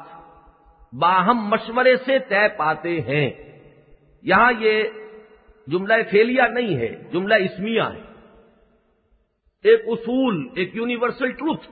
باہم 0.94 1.48
مشورے 1.48 1.98
سے 1.98 2.20
طے 2.20 2.48
پاتے 2.58 3.02
ہیں۔ 3.02 3.32
یہاں 4.24 4.54
یہ 4.60 4.84
جملہ 5.68 5.94
فیلیا 6.12 6.48
نہیں 6.48 6.76
ہے، 6.76 7.04
جملہ 7.14 7.34
اسمیا 7.34 7.94
ہے۔ 7.94 8.02
ایک 9.64 9.82
اصول، 9.88 10.50
ایک 10.56 10.76
یونیورسل 10.76 11.32
ٹروتھ۔ 11.32 11.68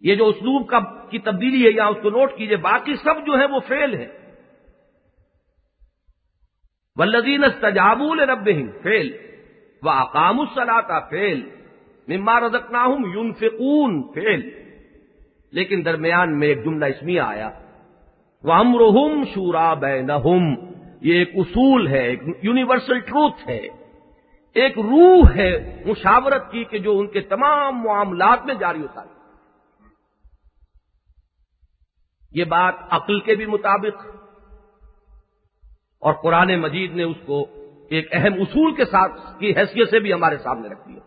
یہ 0.00 0.14
جو 0.14 0.26
اسلوب 0.26 0.68
کا 0.68 0.78
کی 1.10 1.18
تبدیلی 1.18 1.64
ہے 1.64 1.70
یہاں 1.70 1.90
اس 1.90 1.96
کو 2.02 2.10
نوٹ 2.10 2.32
کیجیے، 2.36 2.56
باقی 2.56 2.94
سب 2.96 3.26
جو 3.26 3.38
ہے 3.38 3.44
وہ 3.44 3.60
فیل 3.60 3.94
ہے 3.94 4.20
ولدین 6.96 7.44
استجابول 7.44 8.20
رب 8.20 8.48
فیل۔ 8.82 9.16
وہ 9.82 9.90
اقام 9.90 10.40
الصلاح 10.40 10.98
فیل۔ 11.10 11.48
مما 12.08 12.40
رزقناہم 12.40 13.18
ينفقون، 13.18 14.02
فیل۔ 14.14 14.50
لیکن 15.52 15.84
درمیان 15.84 16.38
میں 16.38 16.48
ایک 16.48 16.64
جملہ 16.64 16.84
اسمیہ 16.84 17.20
آیا۔ 17.20 17.50
وہ 18.44 18.52
امرحم 18.52 19.24
شورا 19.24 19.74
بینہم 19.74 20.54
یہ 21.00 21.14
ایک 21.14 21.30
اصول 21.34 21.88
ہے، 21.88 22.06
ایک 22.06 22.22
یونیورسل 22.42 23.00
ٹروتھ 23.00 23.48
ہے۔ 23.48 23.68
ایک 24.54 24.78
روح 24.78 25.30
ہے 25.36 25.82
مشاورت 25.86 26.50
کی 26.50 26.64
کہ 26.64 26.78
جو 26.78 26.98
ان 26.98 27.06
کے 27.06 27.20
تمام 27.20 27.82
معاملات 27.82 28.44
میں 28.44 28.54
جاری 28.54 28.82
ہوتا 28.82 29.02
ہے۔ 29.02 29.20
یہ 32.32 32.44
بات 32.44 32.74
عقل 32.90 33.20
کے 33.20 33.34
بھی 33.34 33.46
مطابق 33.46 34.06
اور 36.00 36.14
قرآن 36.14 36.60
مجید 36.60 36.94
نے 36.94 37.02
اس 37.02 37.16
کو 37.26 37.46
ایک 37.90 38.08
اہم 38.12 38.32
اصول 38.32 38.74
کے 38.74 38.84
ساتھ 38.84 39.40
کی 39.40 39.56
حیثیت 39.56 39.90
سے 39.90 39.98
بھی 39.98 40.12
ہمارے 40.12 40.38
سامنے 40.38 40.68
رکھ 40.68 40.88
دیا۔ 40.88 41.00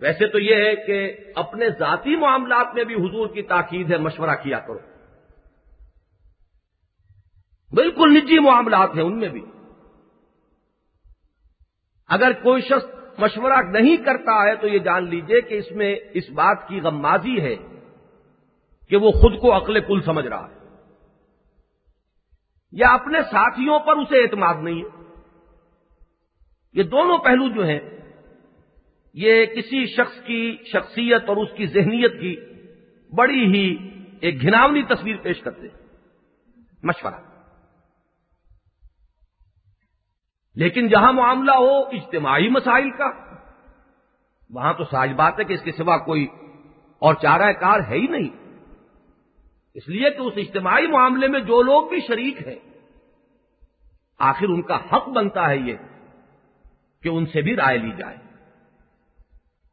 ویسے 0.00 0.28
تو 0.28 0.38
یہ 0.38 0.54
ہے 0.54 0.76
کہ 0.76 1.16
اپنے 1.34 1.70
ذاتی 1.78 2.16
معاملات 2.16 2.74
میں 2.74 2.84
بھی 2.84 2.94
حضور 2.94 3.28
کی 3.28 3.42
تاکید 3.42 3.92
ہے، 3.92 3.98
مشورہ 3.98 4.34
کیا 4.42 4.58
کرو۔ 4.58 4.97
بالکل 7.72 8.14
نجی 8.14 8.38
معاملات 8.38 8.90
ہیں 8.94 9.02
ان 9.02 9.18
میں 9.18 9.28
بھی۔ 9.28 9.44
اگر 12.08 12.32
کوئی 12.32 12.62
شخص 12.62 12.98
مشورہ 13.18 13.62
نہیں 13.70 13.96
کرتا 13.96 14.42
ہے 14.42 14.54
تو 14.54 14.68
یہ 14.68 14.78
جان 14.78 15.08
لیجیے 15.08 15.40
کہ 15.40 15.54
اس 15.54 15.70
میں 15.70 15.96
اس 16.14 16.30
بات 16.30 16.68
کی 16.68 16.80
غمازی 16.80 17.40
ہے 17.40 17.56
کہ 18.88 18.96
وہ 18.96 19.10
خود 19.10 19.40
کو 19.40 19.56
عقل 19.56 19.80
کل 19.80 20.00
سمجھ 20.00 20.26
رہا 20.26 20.48
ہے۔ 20.48 20.58
یا 22.72 22.88
اپنے 22.88 23.22
ساتھیوں 23.22 23.78
پر 23.78 23.96
اسے 23.96 24.22
اعتماد 24.22 24.54
نہیں 24.62 24.82
ہے۔ 24.82 25.04
یہ 26.72 26.82
دونوں 26.82 27.18
پہلو 27.18 27.48
جو 27.48 27.66
ہیں، 27.66 27.80
یہ 29.14 29.46
کسی 29.46 29.86
شخص 29.86 30.24
کی 30.24 30.56
شخصیت 30.72 31.22
اور 31.26 31.36
اس 31.36 31.48
کی 31.56 31.66
ذہنیت 31.66 32.20
کی 32.20 32.36
بڑی 33.14 33.44
ہی 33.44 33.76
ایک 34.20 34.42
گھناونی 34.42 34.82
تصویر 34.82 35.16
پیش 35.16 35.40
کرتے 35.40 35.60
ہیں۔ 35.60 35.86
مشورہ۔ 36.82 37.27
لیکن 40.58 40.88
جہاں 40.88 41.12
معاملہ 41.12 41.52
ہو 41.52 41.78
اجتماعی 41.78 42.48
مسائل 42.48 42.90
کا، 42.90 43.10
وہاں 44.50 44.72
تو 44.72 44.84
ساج 44.84 45.12
بات 45.12 45.38
ہے 45.38 45.44
کہ 45.44 45.52
اس 45.52 45.62
کے 45.62 45.72
سوا 45.72 45.96
کوئی 45.96 46.26
اور 46.98 47.14
چارہ 47.14 47.52
کار 47.52 47.80
ہے 47.80 47.94
ہی 47.94 48.06
نہیں۔ 48.06 48.58
اس 49.74 49.88
لیے 49.88 50.10
کہ 50.10 50.20
اس 50.20 50.32
اجتماعی 50.36 50.86
معاملے 50.86 51.28
میں 51.28 51.40
جو 51.40 51.62
لوگ 51.62 51.88
بھی 51.88 52.00
شریک 52.00 52.48
ہیں، 52.48 52.58
آخر 54.18 54.46
ان 54.48 54.62
کا 54.62 54.78
حق 54.92 55.08
بنتا 55.08 55.48
ہے 55.48 55.56
یہ 55.56 55.76
کہ 57.02 57.08
ان 57.08 57.26
سے 57.26 57.42
بھی 57.42 57.56
رائے 57.56 57.78
لی 57.78 57.90
جائے۔ 57.96 58.16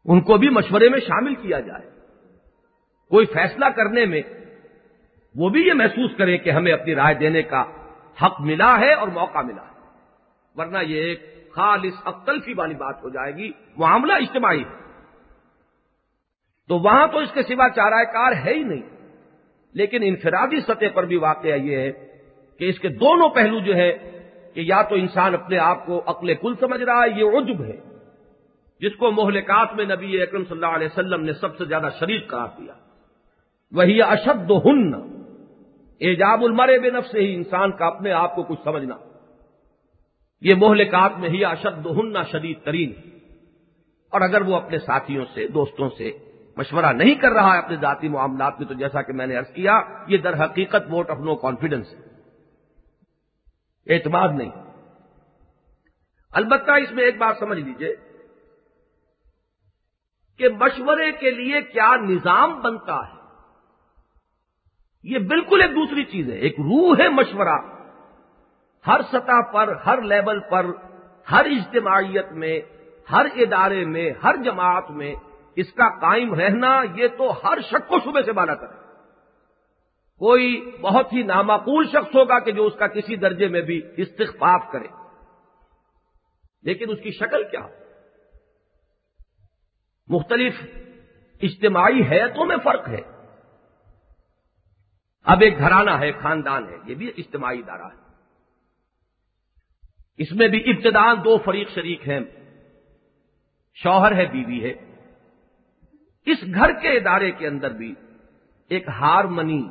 ان 0.06 0.22
کو 0.22 0.38
بھی 0.38 0.50
مشورے 0.50 0.90
میں 0.90 1.00
شامل 1.00 1.36
کیا 1.36 1.60
جائے۔ 1.60 1.90
کوئی 3.10 3.26
فیصلہ 3.26 3.66
کرنے 3.66 4.06
میں 4.06 4.22
وہ 5.36 5.50
بھی 5.50 5.68
یہ 5.68 5.74
محسوس 5.74 6.12
کریں 6.18 6.38
کہ 6.38 6.50
ہمیں 6.50 6.72
اپنی 6.72 6.96
رائے 6.96 7.16
دینے 7.16 7.42
کا 7.42 7.64
حق 8.24 8.42
ملا 8.42 8.80
ہے 8.80 8.94
اور 8.94 9.08
موقع 9.08 9.42
ملا 9.42 9.62
ہے۔ 9.62 9.75
ورنہ 10.58 10.78
یہ 10.88 11.01
ایک 11.01 11.51
خالص 11.51 11.93
اقتلفی 12.06 12.53
والی 12.53 12.74
بات 12.74 13.03
ہو 13.03 13.10
جائے 13.10 13.36
گی، 13.36 13.51
معاملہ 13.78 14.14
اجتماعی 14.14 14.60
ہے۔ 14.60 14.86
تو 16.68 16.78
وہاں 16.78 17.08
تو 17.08 17.18
اس 17.18 17.32
کے 17.32 17.43
سوا 17.43 17.70
چارہ 17.70 18.03
کار 18.03 18.32
ہے 18.32 18.53
ہی 18.53 18.64
نہیں۔ 18.64 18.82
لیکن 19.74 19.99
انفرادی 20.03 20.62
سطح 20.62 20.86
پر 20.93 21.06
بھی 21.06 21.16
واقعہ 21.16 21.56
یہ 21.56 21.78
ہے 21.78 21.91
کہ 22.60 22.70
اس 22.70 22.80
کے 22.80 22.88
دونوں 22.88 23.30
پہلو 23.30 23.60
جو 23.60 23.76
ہے 23.76 23.91
کہ 24.53 24.60
یا 24.60 24.82
تو 24.82 24.95
انسان 24.95 25.34
اپنے 25.34 25.58
آپ 25.58 25.86
کو 25.86 26.03
عقل 26.06 26.34
کل 26.34 26.53
سمجھ 26.60 26.82
رہا 26.82 27.03
ہے، 27.03 27.20
یہ 27.20 27.26
عجب 27.26 27.64
ہے۔ 27.64 27.80
جس 28.80 28.95
کو 28.95 29.12
مہلکات 29.12 29.76
میں 29.76 29.86
نبی 29.86 30.22
اکرم 30.22 30.43
صلی 30.43 30.51
اللہ 30.51 30.76
علیہ 30.76 30.88
وسلم 30.88 31.24
نے 31.24 31.34
سب 31.34 31.58
سے 31.58 31.66
زیادہ 31.66 31.89
شریف 31.99 32.28
قرار 32.28 32.47
دیا۔ 32.58 32.74
وہی 33.72 34.01
اشد 34.01 34.51
ہن 34.51 34.93
ایجاب 35.99 36.43
المرے 36.43 36.80
بے 36.80 36.89
نف 36.89 37.08
سے 37.08 37.20
ہی 37.20 37.36
انسان 37.36 37.72
کا 37.72 37.86
اپنے 37.86 38.12
آپ 38.12 38.36
کو 38.36 38.43
کچھ 38.43 38.60
سمجھنا۔ 38.64 38.95
یہ 40.46 40.56
مہلکات 40.56 41.12
میں 41.18 41.30
ہی 41.30 41.46
اشد 41.46 41.86
ہن 41.86 42.24
شدید 42.32 42.64
ترین۔ 42.64 42.93
اور 44.12 44.22
اگر 44.22 44.41
وہ 44.41 44.56
اپنے 44.56 44.80
ساتھیوں 44.80 45.26
سے، 45.34 45.48
دوستوں 45.48 45.89
سے 45.98 46.12
مشورہ 46.58 46.91
نہیں 46.91 47.16
کر 47.16 47.32
رہا 47.32 47.54
ہے 47.54 47.58
اپنے 47.58 47.76
ذاتی 47.76 48.08
معاملات 48.08 48.60
میں، 48.60 48.68
تو 48.68 48.74
جیسا 48.74 49.02
کہ 49.02 49.14
میں 49.14 49.28
نے 49.28 49.38
ارض 49.38 49.54
کیا، 49.54 49.82
یہ 50.08 50.18
در 50.18 50.46
حقیقت 50.46 50.84
ووٹ 50.89 51.10
آف 51.10 51.18
نو 51.18 51.36
کانفیڈنس 51.36 51.93
ہے۔ 51.93 52.00
اعتماد 53.93 54.30
نہیں۔ 54.30 54.52
البتہ 56.32 56.72
اس 56.72 56.91
میں 56.91 57.04
ایک 57.04 57.18
بات 57.18 57.36
سمجھ 57.39 57.60
لیجیے 57.60 57.96
کہ 60.38 60.50
مشورے 60.50 61.12
کے 61.12 61.32
لیے 61.32 61.62
کیا 61.62 61.96
نظام 61.96 62.62
بنتا 62.62 63.08
ہے۔ 63.08 63.20
یہ 65.04 65.20
بالکل 65.20 65.62
ایک 65.62 65.72
دوسری 65.72 66.04
چیز 66.04 66.30
ہے۔ 66.30 66.36
ایک 66.36 66.56
روح 66.60 66.98
ہے 67.00 67.10
مشورہ۔ 67.10 67.75
ہر 68.88 69.02
سطح 69.02 69.52
پر، 69.54 69.76
ہر 69.76 70.02
لیول 70.02 70.40
پر، 70.40 70.66
ہر 71.32 71.46
اجتماعیت 71.46 72.32
میں، 72.32 72.60
ہر 73.12 73.26
ادارے 73.36 73.86
میں، 73.86 74.12
ہر 74.24 74.36
جماعت 74.44 74.92
میں 74.92 75.16
اس 75.56 75.74
کا 75.74 76.00
قائم 76.00 76.34
رہنا 76.34 76.82
یہ 76.96 77.08
تو 77.08 77.32
ہر 77.32 77.62
شک 77.62 77.88
کو 77.88 78.00
صبح 78.00 78.22
سے 78.22 78.32
بالا 78.32 78.56
کرے 78.56 78.86
کوئی 80.20 80.72
بہت 80.82 81.14
ہی 81.14 81.24
نامعقول 81.24 81.88
شخص 81.88 82.16
ہوگا 82.16 82.40
کہ 82.40 82.52
جو 82.52 82.66
اس 82.66 82.74
کا 82.80 82.88
کسی 82.88 83.16
درجے 83.16 83.48
میں 83.48 83.62
بھی 83.62 83.82
استخفاف 83.98 84.62
کرے۔ 84.72 84.88
لیکن 86.64 86.90
اس 86.90 86.98
کی 87.04 87.12
شکل 87.12 87.44
کیا؟ 87.44 87.68
مختلف 90.08 90.54
اجتماعی 91.42 92.02
حیتوں 92.12 92.46
میں 92.46 92.58
فرق 92.64 92.88
ہے۔ 92.88 93.02
اب 95.26 95.38
ایک 95.42 95.58
گھرانہ 95.58 95.92
ہے، 95.92 96.12
خاندان 96.12 96.70
ہے، 96.70 96.78
یہ 96.86 96.96
بھی 96.96 97.12
اجتماعی 97.18 97.60
ادارہ 97.60 97.82
ہے۔ 97.82 98.05
اس 100.18 100.32
میں 100.32 100.47
بھی 100.47 100.59
ابتدان 100.59 101.18
دو 101.24 101.38
فریق 101.38 101.70
شریک 101.70 102.09
ہیں۔ 102.09 102.20
شوہر 103.74 104.11
ہے، 104.16 104.26
بیوی 104.26 104.63
ہے۔ 104.63 104.74
اس 106.26 106.38
گھر 106.53 106.72
کے 106.72 106.89
ادارے 106.89 107.32
کے 107.32 107.47
اندر 107.47 107.72
بھی 107.72 107.93
ایک 108.70 108.88
ہارمنی 108.88 109.70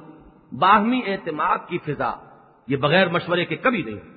باہمی 0.53 1.03
اعتماد 1.07 1.59
کی 1.69 1.79
فضا، 1.79 2.15
یہ 2.69 2.77
بغیر 2.77 3.09
مشورے 3.09 3.45
کے 3.45 3.57
کبھی 3.57 3.83
نہیں۔ 3.83 4.15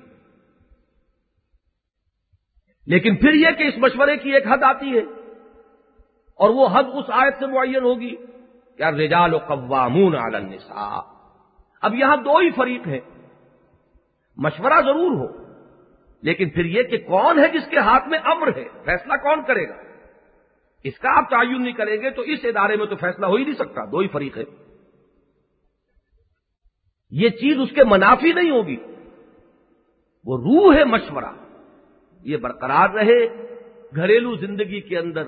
لیکن 2.86 3.16
پھر 3.16 3.32
یہ 3.32 3.50
کہ 3.58 3.62
اس 3.62 3.74
مشورے 3.78 4.16
کی 4.16 4.34
ایک 4.34 4.46
حد 4.46 4.62
آتی 4.62 4.90
ہے 4.90 5.02
اور 6.36 6.50
وہ 6.50 6.68
حد 6.72 6.84
اس 6.94 7.04
آیت 7.08 7.34
سے 7.38 7.46
معین 7.46 7.82
ہوگی 7.82 8.16
کیا 8.76 8.90
رجال 8.90 9.34
و 9.34 9.38
قوامون 9.38 10.14
علی 10.14 10.36
النساء۔ 10.36 11.00
اب 11.82 11.94
یہاں 11.94 12.16
دو 12.16 12.36
ہی 12.36 12.50
فریق 12.50 12.86
ہیں۔ 12.86 13.00
مشورہ 14.36 14.80
ضرور 14.84 15.16
ہو۔ 15.16 15.47
لیکن 16.22 16.50
پھر 16.50 16.64
یہ 16.64 16.82
کہ 16.82 16.98
کون 16.98 17.38
ہے 17.38 17.48
جس 17.48 17.70
کے 17.70 17.78
ہاتھ 17.78 18.08
میں 18.08 18.18
امر 18.24 18.48
ہے؟ 18.56 18.64
فیصلہ 18.84 19.12
کون 19.12 19.40
کرے 19.46 19.68
گا؟ 19.68 19.74
اس 20.84 20.98
کا 20.98 21.18
آپ 21.18 21.30
تعین 21.30 21.62
نہیں 21.62 21.72
کریں 21.72 21.96
گے 22.00 22.10
تو 22.10 22.22
اس 22.22 22.38
ادارے 22.42 22.76
میں 22.76 22.86
تو 22.86 22.96
فیصلہ 22.96 23.26
ہو 23.26 23.34
ہی 23.34 23.44
نہیں 23.44 23.54
سکتا، 23.54 23.84
دو 23.84 23.98
ہی 23.98 24.08
فریق 24.08 24.38
ہے 24.38 24.42
یہ 27.10 27.28
چیز 27.28 27.56
اس 27.60 27.70
کے 27.70 27.84
منافی 27.84 28.32
نہیں 28.32 28.50
ہوگی۔ 28.50 28.76
وہ 30.24 30.38
روح 30.38 30.74
ہے 30.74 30.84
مشورہ۔ 30.84 31.32
یہ 32.22 32.36
برقرار 32.36 32.90
رہے۔ 32.90 33.26
گھریلو 33.96 34.36
زندگی 34.36 34.80
کے 34.80 34.98
اندر 34.98 35.22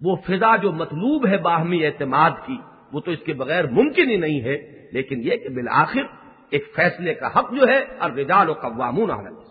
وہ 0.00 0.16
فضا 0.16 0.56
جو 0.56 0.72
مطلوب 0.72 1.26
ہے 1.26 1.36
باہمی 1.36 1.86
اعتماد 1.86 2.30
کی، 2.46 2.56
وہ 2.92 3.00
تو 3.00 3.10
اس 3.10 3.18
کے 3.24 3.32
بغیر 3.32 3.66
ممکن 3.66 4.10
ہی 4.10 4.16
نہیں 4.16 4.40
ہے۔ 4.40 4.76
لیکن 4.92 5.20
یہ 5.22 5.36
کہ 5.36 5.48
بالآخر 5.48 6.02
ایک 6.50 6.72
فیصلے 6.74 7.14
کا 7.14 7.26
حق 7.26 7.52
جو 7.52 7.68
ہے 7.68 7.84
اور 7.98 8.10
رجال 8.10 8.50
و 8.50 8.52
قوامون 8.52 9.10
عالم 9.10 9.45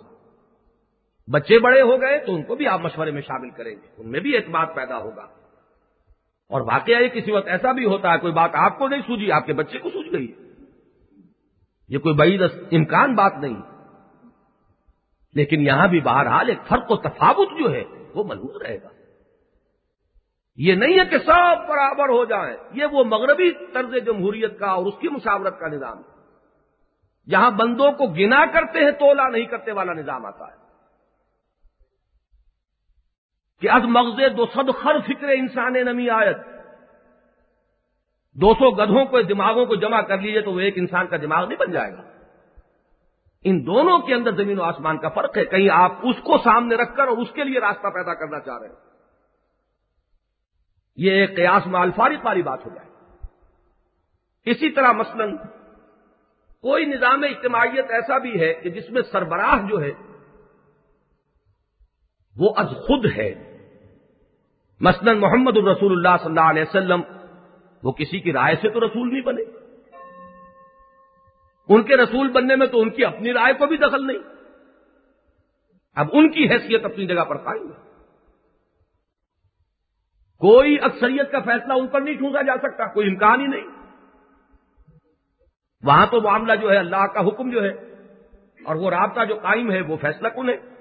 بچے 1.32 1.60
بڑے 1.60 1.82
ہو 1.82 2.02
گئے 2.02 2.26
تو 2.26 2.36
ان 2.36 2.44
کو 2.44 2.56
بھی 2.56 2.68
آپ 2.68 2.80
مشورے 2.80 3.12
میں 3.12 3.22
شامل 3.22 3.50
کریں 3.50 3.72
گے، 3.72 3.88
ان 3.98 4.12
میں 4.12 4.20
بھی 4.20 4.38
اعتماد 4.38 4.66
پیدا 4.76 4.98
ہوگا۔ 4.98 5.24
اور 6.50 6.62
واقعہ 6.62 7.02
یہ 7.02 7.08
کسی 7.08 7.32
وقت 7.32 7.48
ایسا 7.48 7.72
بھی 7.72 7.86
ہوتا 7.86 8.14
ہے، 8.14 8.18
کوئی 8.18 8.34
بات 8.34 8.50
آپ 8.54 8.78
کو 8.78 8.88
نہیں 8.88 9.02
سوجی 9.02 9.32
آپ 9.32 9.46
کے 9.46 9.54
بچے 9.54 9.80
کو 9.80 9.90
سوج 9.90 10.06
گئی۔ 10.12 10.36
یہ 11.90 11.98
کوئی 11.98 12.16
بعید 12.16 12.42
امکان 12.72 13.16
بات 13.16 13.34
نہیں۔ 13.38 13.62
لیکن 15.34 15.62
یہاں 15.62 15.88
بھی 15.88 16.00
بہرحال 16.00 16.50
ایک 16.50 16.58
فرق 16.68 16.92
و 16.92 16.96
تفاوت 16.96 17.50
جو 17.60 17.74
ہے، 17.74 17.84
وہ 18.14 18.24
ملوز 18.24 18.62
رہے 18.62 18.78
گا۔ 18.84 18.90
یہ 20.56 20.74
نہیں 20.74 21.00
ہے 21.00 21.06
کہ 21.06 21.18
سب 21.18 21.68
برابر 21.68 22.10
ہو 22.10 22.26
جائیں، 22.26 22.58
یہ 22.72 22.86
وہ 22.92 23.04
مغربی 23.04 23.52
طرز 23.52 24.06
جمہوریت 24.06 24.60
کا 24.60 24.68
اور 24.68 24.86
اس 24.86 24.94
کی 25.00 25.10
مشاورت 25.10 25.60
کا 25.60 25.68
نظام 25.68 25.98
ہے۔ 25.98 26.16
جہاں 27.30 27.52
بندوں 27.52 27.92
کو 27.92 28.06
گنا 28.06 28.46
کرتے 28.46 28.80
ہیں، 28.80 28.92
تولا 28.92 29.28
نہیں 29.28 29.46
کرتے 29.46 29.72
والا 29.72 29.94
نظام 29.94 30.26
آتا 30.26 30.48
ہے۔ 30.48 30.65
کہ 33.66 33.70
از 33.70 33.82
مغز 33.84 34.38
دو 34.38 34.46
سد 34.46 34.84
خر 34.84 35.00
فکر 35.08 35.28
انسان 35.28 35.74
نمی 35.74 36.10
آیت۔ 36.10 36.38
دو 38.34 38.54
سو 38.54 38.72
گدھوں 38.72 39.06
کو، 39.06 39.22
دماغوں 39.22 39.66
کو 39.66 39.76
جمع 39.76 40.02
کر 40.02 40.18
لیجیے 40.18 40.42
تو 40.42 40.54
وہ 40.54 40.60
ایک 40.60 40.74
انسان 40.78 41.08
کا 41.08 41.18
دماغ 41.18 41.48
نہیں 41.48 41.58
بن 41.60 41.72
جائے 41.72 41.94
گا۔ 41.94 42.02
ان 43.44 43.66
دونوں 43.66 44.00
کے 44.00 44.14
اندر 44.14 44.32
زمین 44.32 44.60
و 44.60 44.64
آسمان 44.64 44.98
کا 44.98 45.10
فرق 45.10 45.38
ہے۔ 45.38 45.46
کہیں 45.46 45.70
آپ 45.70 45.92
اس 46.04 46.16
کو 46.24 46.38
سامنے 46.38 46.76
رکھ 46.76 46.98
کر 46.98 47.08
اور 47.08 47.18
اس 47.18 47.32
کے 47.32 47.44
لیے 47.44 47.60
راستہ 47.60 47.88
پیدا 47.88 48.14
کرنا 48.14 48.40
چاہ 48.40 48.58
رہے 48.58 48.68
ہیں۔ 48.68 48.76
یہ 50.96 51.12
ایک 51.12 51.36
قیاس 51.36 51.68
میں 51.68 51.80
الفارق 51.80 52.26
والی 52.26 52.42
بات 52.42 52.66
ہو 52.66 52.72
جائے۔ 52.76 52.90
اسی 54.52 54.70
طرح 54.70 54.92
مثلا 54.92 55.26
کوئی 56.62 56.86
نظام 56.86 57.24
اجتماعیت 57.24 57.86
ایسا 57.90 58.18
بھی 58.18 58.42
ہے 58.42 58.54
کہ 58.54 58.70
جس 58.70 58.90
میں 58.90 59.02
سربراہ 59.12 59.68
جو 59.68 59.82
ہے 59.82 59.92
وہ 62.38 62.54
از 62.58 62.68
خود 62.68 63.06
ہے۔ 63.18 63.55
مثلا 64.80 65.14
محمد 65.14 65.58
الرسول 65.58 65.92
اللہ 65.92 66.18
صلی 66.18 66.30
اللہ 66.30 66.50
علیہ 66.50 66.64
وسلم، 66.64 67.02
وہ 67.84 67.92
کسی 67.92 68.20
کی 68.20 68.34
رائے 68.34 68.56
سے 68.62 68.70
تو 68.70 68.80
رسول 68.80 69.12
نہیں 69.12 69.22
بنے۔ 69.22 69.42
ان 71.70 71.84
کے 71.84 71.98
رسول 71.98 72.32
بننے 72.32 72.56
میں 72.56 72.68
تو 72.68 72.82
ان 72.82 72.90
کی 72.90 73.06
اپنی 73.06 73.34
رائے 73.34 73.54
کو 73.54 73.66
بھی 73.68 73.78
دخل 73.78 74.08
نہیں۔ 74.08 74.18
اب 75.96 76.08
ان 76.14 76.32
کی 76.32 76.50
حیثیت 76.50 76.86
اپنی 76.86 77.06
جگہ 77.06 77.24
پر 77.24 77.38
قائم 77.38 77.68
ہے۔ 77.68 77.86
کوئی 80.40 80.78
اکثریت 80.82 81.32
کا 81.32 81.40
فیصلہ 81.40 81.74
ان 81.74 81.88
پر 81.88 82.02
نہیں 82.02 82.14
ٹھونسا 82.14 82.42
جا 82.42 82.54
سکتا، 82.58 82.86
کوئی 82.86 83.08
امکان 83.08 83.42
ہی 83.42 83.48
نہیں۔ 83.48 83.68
وہاں 85.84 86.06
تو 86.12 86.22
معاملہ 86.22 86.56
جو 86.56 86.72
ہے، 86.72 86.78
اللہ 86.78 87.08
کا 87.08 87.28
حکم 87.28 87.50
جو 87.50 87.64
ہے، 87.64 87.70
اور 88.66 88.76
وہ 88.76 88.90
رابطہ 88.90 89.26
جو 89.26 89.36
قائم 89.36 89.72
ہے، 89.72 89.82
وہ 89.82 89.98
فیصلہ 90.02 90.28
کن 90.28 90.50
ہے؟ 90.50 90.75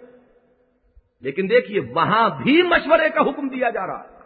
لیکن 1.25 1.47
دیکھیے، 1.51 1.81
وہاں 1.81 2.43
بھی 2.43 2.63
مشورے 2.63 3.09
کا 3.09 3.21
حکم 3.21 3.49
دیا 3.49 3.71
جا 3.71 3.87
رہا 3.87 4.05
ہے۔ 4.05 4.19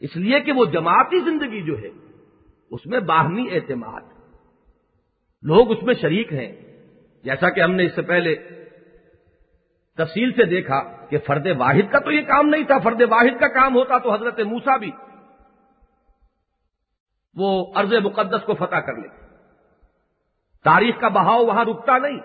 اس 0.00 0.16
لیے 0.16 0.40
کہ 0.40 0.52
وہ 0.52 0.64
جماعتی 0.64 1.20
زندگی 1.20 1.62
جو 1.62 1.78
ہے، 1.78 1.88
اس 2.70 2.86
میں 2.86 3.00
باہمی 3.00 3.50
اعتماد۔ 3.52 4.00
لوگ 5.42 5.70
اس 5.70 5.82
میں 5.82 5.94
شریک 5.94 6.32
ہیں۔ 6.32 6.52
جیسا 7.24 7.50
کہ 7.50 7.60
ہم 7.60 7.74
نے 7.74 7.84
اس 7.84 7.94
سے 7.94 8.02
پہلے 8.02 8.34
تفصیل 9.96 10.32
سے 10.32 10.44
دیکھا 10.44 11.06
کہ 11.06 11.18
فرد 11.18 11.46
واحد 11.56 11.92
کا 11.92 11.98
تو 11.98 12.12
یہ 12.12 12.22
کام 12.22 12.48
نہیں 12.48 12.64
تھا، 12.64 12.78
فرد 12.78 13.02
واحد 13.08 13.40
کا 13.40 13.48
کام 13.48 13.74
ہوتا 13.74 13.98
تو 13.98 14.14
حضرت 14.14 14.40
موسا 14.40 14.76
بھی 14.76 14.90
وہ 17.34 17.72
ارض 17.76 17.92
مقدس 17.92 18.46
کو 18.46 18.54
فتح 18.54 18.76
کر 18.76 18.96
لے 18.96 19.08
تاریخ 20.64 21.00
کا 21.00 21.08
بہاؤ 21.08 21.44
وہاں 21.44 21.64
رکتا 21.64 21.98
نہیں۔ 21.98 22.18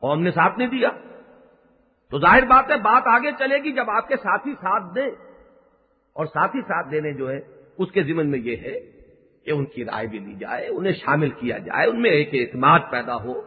قوم 0.00 0.22
نے 0.22 0.30
ساتھ 0.30 0.58
نہیں 0.58 0.68
دیا۔ 0.68 0.88
تو 2.10 2.18
ظاہر 2.18 2.44
بات 2.44 2.70
ہے، 2.70 2.76
بات 2.76 3.02
آگے 3.06 3.30
چلے 3.38 3.58
گی 3.58 3.72
جب 3.72 3.90
آپ 3.90 4.08
کے 4.08 4.16
ساتھی 4.16 4.52
ساتھ 4.52 4.94
دیں 4.94 5.10
اور 6.12 6.26
ساتھی 6.26 6.60
ساتھ 6.60 6.90
دینے 6.90 7.12
جو 7.12 7.30
ہے، 7.30 7.40
اس 7.78 7.92
کے 7.92 8.02
ذمن 8.02 8.30
میں 8.30 8.38
یہ 8.38 8.56
ہے 8.56 8.80
کہ 9.44 9.50
ان 9.50 9.64
کی 9.64 9.84
رائے 9.84 10.06
بھی 10.06 10.18
لی 10.18 10.34
جائے، 10.34 10.68
انہیں 10.68 10.92
شامل 10.92 11.30
کیا 11.30 11.58
جائے، 11.58 11.88
ان 11.88 12.02
میں 12.02 12.10
ایک 12.10 12.28
اعتماد 12.32 12.80
پیدا 12.90 13.16
ہو۔ 13.16 13.42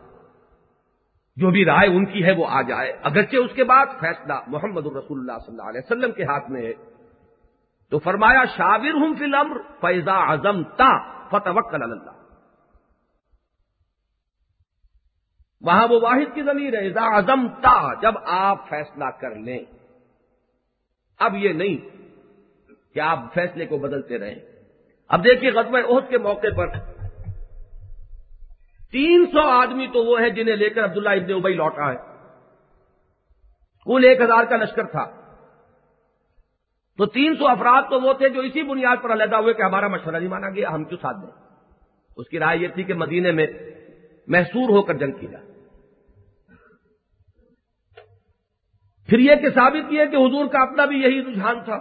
جو 1.36 1.50
بھی 1.50 1.66
رائے 1.66 1.88
ان 1.88 2.06
کی 2.06 2.24
ہے، 2.24 2.32
وہ 2.32 2.46
آ 2.50 2.62
جائے۔ 2.62 2.98
اگرچہ 3.04 3.36
اس 3.36 3.52
کے 3.56 3.64
بعد 3.64 3.86
فیصلہ 4.00 4.34
محمد 4.48 4.86
الرسول 4.86 5.20
اللہ 5.20 5.40
صلی 5.46 5.58
اللہ 5.58 5.70
علیہ 5.70 5.82
وسلم 5.84 6.12
کے 6.12 6.24
ہاتھ 6.24 6.52
میں 6.52 6.62
ہے۔ 6.62 6.74
تو 7.90 8.00
فرمایا 8.00 8.46
شاور 8.58 8.94
ہوں 8.94 9.14
فی 9.20 9.26
الامر 9.26 9.58
فیضا 9.82 10.14
اعظم 10.14 10.64
تا 10.64 11.20
فتح 11.28 11.50
اللہ۔ 11.74 12.19
وہاں 15.62 15.88
وہ 15.88 16.00
واحد 16.02 16.36
کی 16.36 16.42
زمین 16.42 16.76
ہے 16.76 16.90
اعظم 16.90 17.48
تا 17.48 17.94
جب 17.94 18.14
آپ 18.26 18.70
فیصلہ 18.70 19.06
کر 19.22 19.36
لیں۔ 19.36 19.60
اب 21.20 21.36
یہ 21.36 21.54
نہیں 21.54 21.98
کہ 22.94 23.00
آپ 23.00 23.20
فیصلے 23.34 23.66
کو 23.66 23.78
بدلتے 23.78 24.18
رہیں۔ 24.18 24.36
اب 25.08 25.24
دیکھیے 25.24 25.52
غزب 25.52 25.76
عہد 25.76 26.10
کے 26.10 26.18
موقع 26.18 26.48
پر 26.58 26.68
تین 28.92 29.26
سو 29.32 29.40
آدمی 29.40 29.88
تو 29.88 30.06
وہ 30.06 30.22
ہیں 30.22 30.30
جنہیں 30.30 30.56
لے 30.56 30.70
کر 30.70 30.84
عبداللہ 30.84 31.10
ابن 31.10 31.34
ابئی 31.34 31.54
لوٹا 31.54 31.92
ہے۔ 31.92 31.98
کل 33.86 34.06
ایک 34.08 34.22
ہزار 34.22 34.44
کا 34.44 34.56
لشکر 34.56 34.84
تھا۔ 34.84 35.12
تو 36.98 37.06
تین 37.06 37.36
سو 37.36 37.48
افراد 37.48 37.82
تو 37.90 38.02
وہ 38.02 38.14
تھے 38.14 38.30
جو 38.30 38.42
اسی 38.42 38.64
بنیاد 38.64 38.98
پر 39.04 39.14
علیحدہ 39.14 39.36
ہوئے 39.36 39.54
کہ 39.54 39.62
ہمارا 39.62 39.88
مشورہ 39.88 40.16
نہیں 40.16 40.30
مانا 40.30 40.50
گیا، 40.50 40.70
ہم 40.70 40.84
کیوں 40.84 41.00
ساتھ 41.02 41.18
دیں؟ 41.22 41.32
اس 42.18 42.30
کی 42.30 42.40
رائے 42.40 42.58
یہ 42.58 42.68
تھی 42.68 42.84
کہ 42.84 42.94
مدینے 42.94 43.32
میں 43.32 43.48
محسور 44.28 44.70
ہو 44.70 44.82
کر 44.82 44.94
جنگ 44.94 45.12
کی 45.12 45.28
جائے۔ 45.28 45.49
پھر 49.10 49.20
یہ 49.20 49.36
کہ 49.36 49.50
ثابت 49.50 49.90
کیا 49.90 50.06
کہ 50.06 50.16
حضور 50.16 50.46
کا 50.46 50.60
اپنا 50.60 50.86
بھی 50.86 50.98
یہی 50.98 51.22
رجحان 51.22 51.64
تھا۔ 51.64 51.80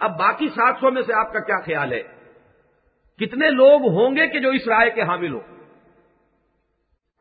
اب 0.00 0.18
باقی 0.18 0.48
سات 0.48 0.74
سو 0.80 0.90
میں 0.90 1.02
سے 1.02 1.12
آپ 1.14 1.32
کا 1.32 1.40
کیا 1.40 1.60
خیال 1.60 1.92
ہے؟ 1.92 2.02
کتنے 3.18 3.50
لوگ 3.50 3.80
ہوں 3.88 4.16
گے 4.16 4.26
کہ 4.26 4.38
جو 4.38 4.50
اس 4.50 4.68
رائے 4.68 4.90
کے 4.90 5.02
حامل 5.02 5.32
ہو 5.32 5.40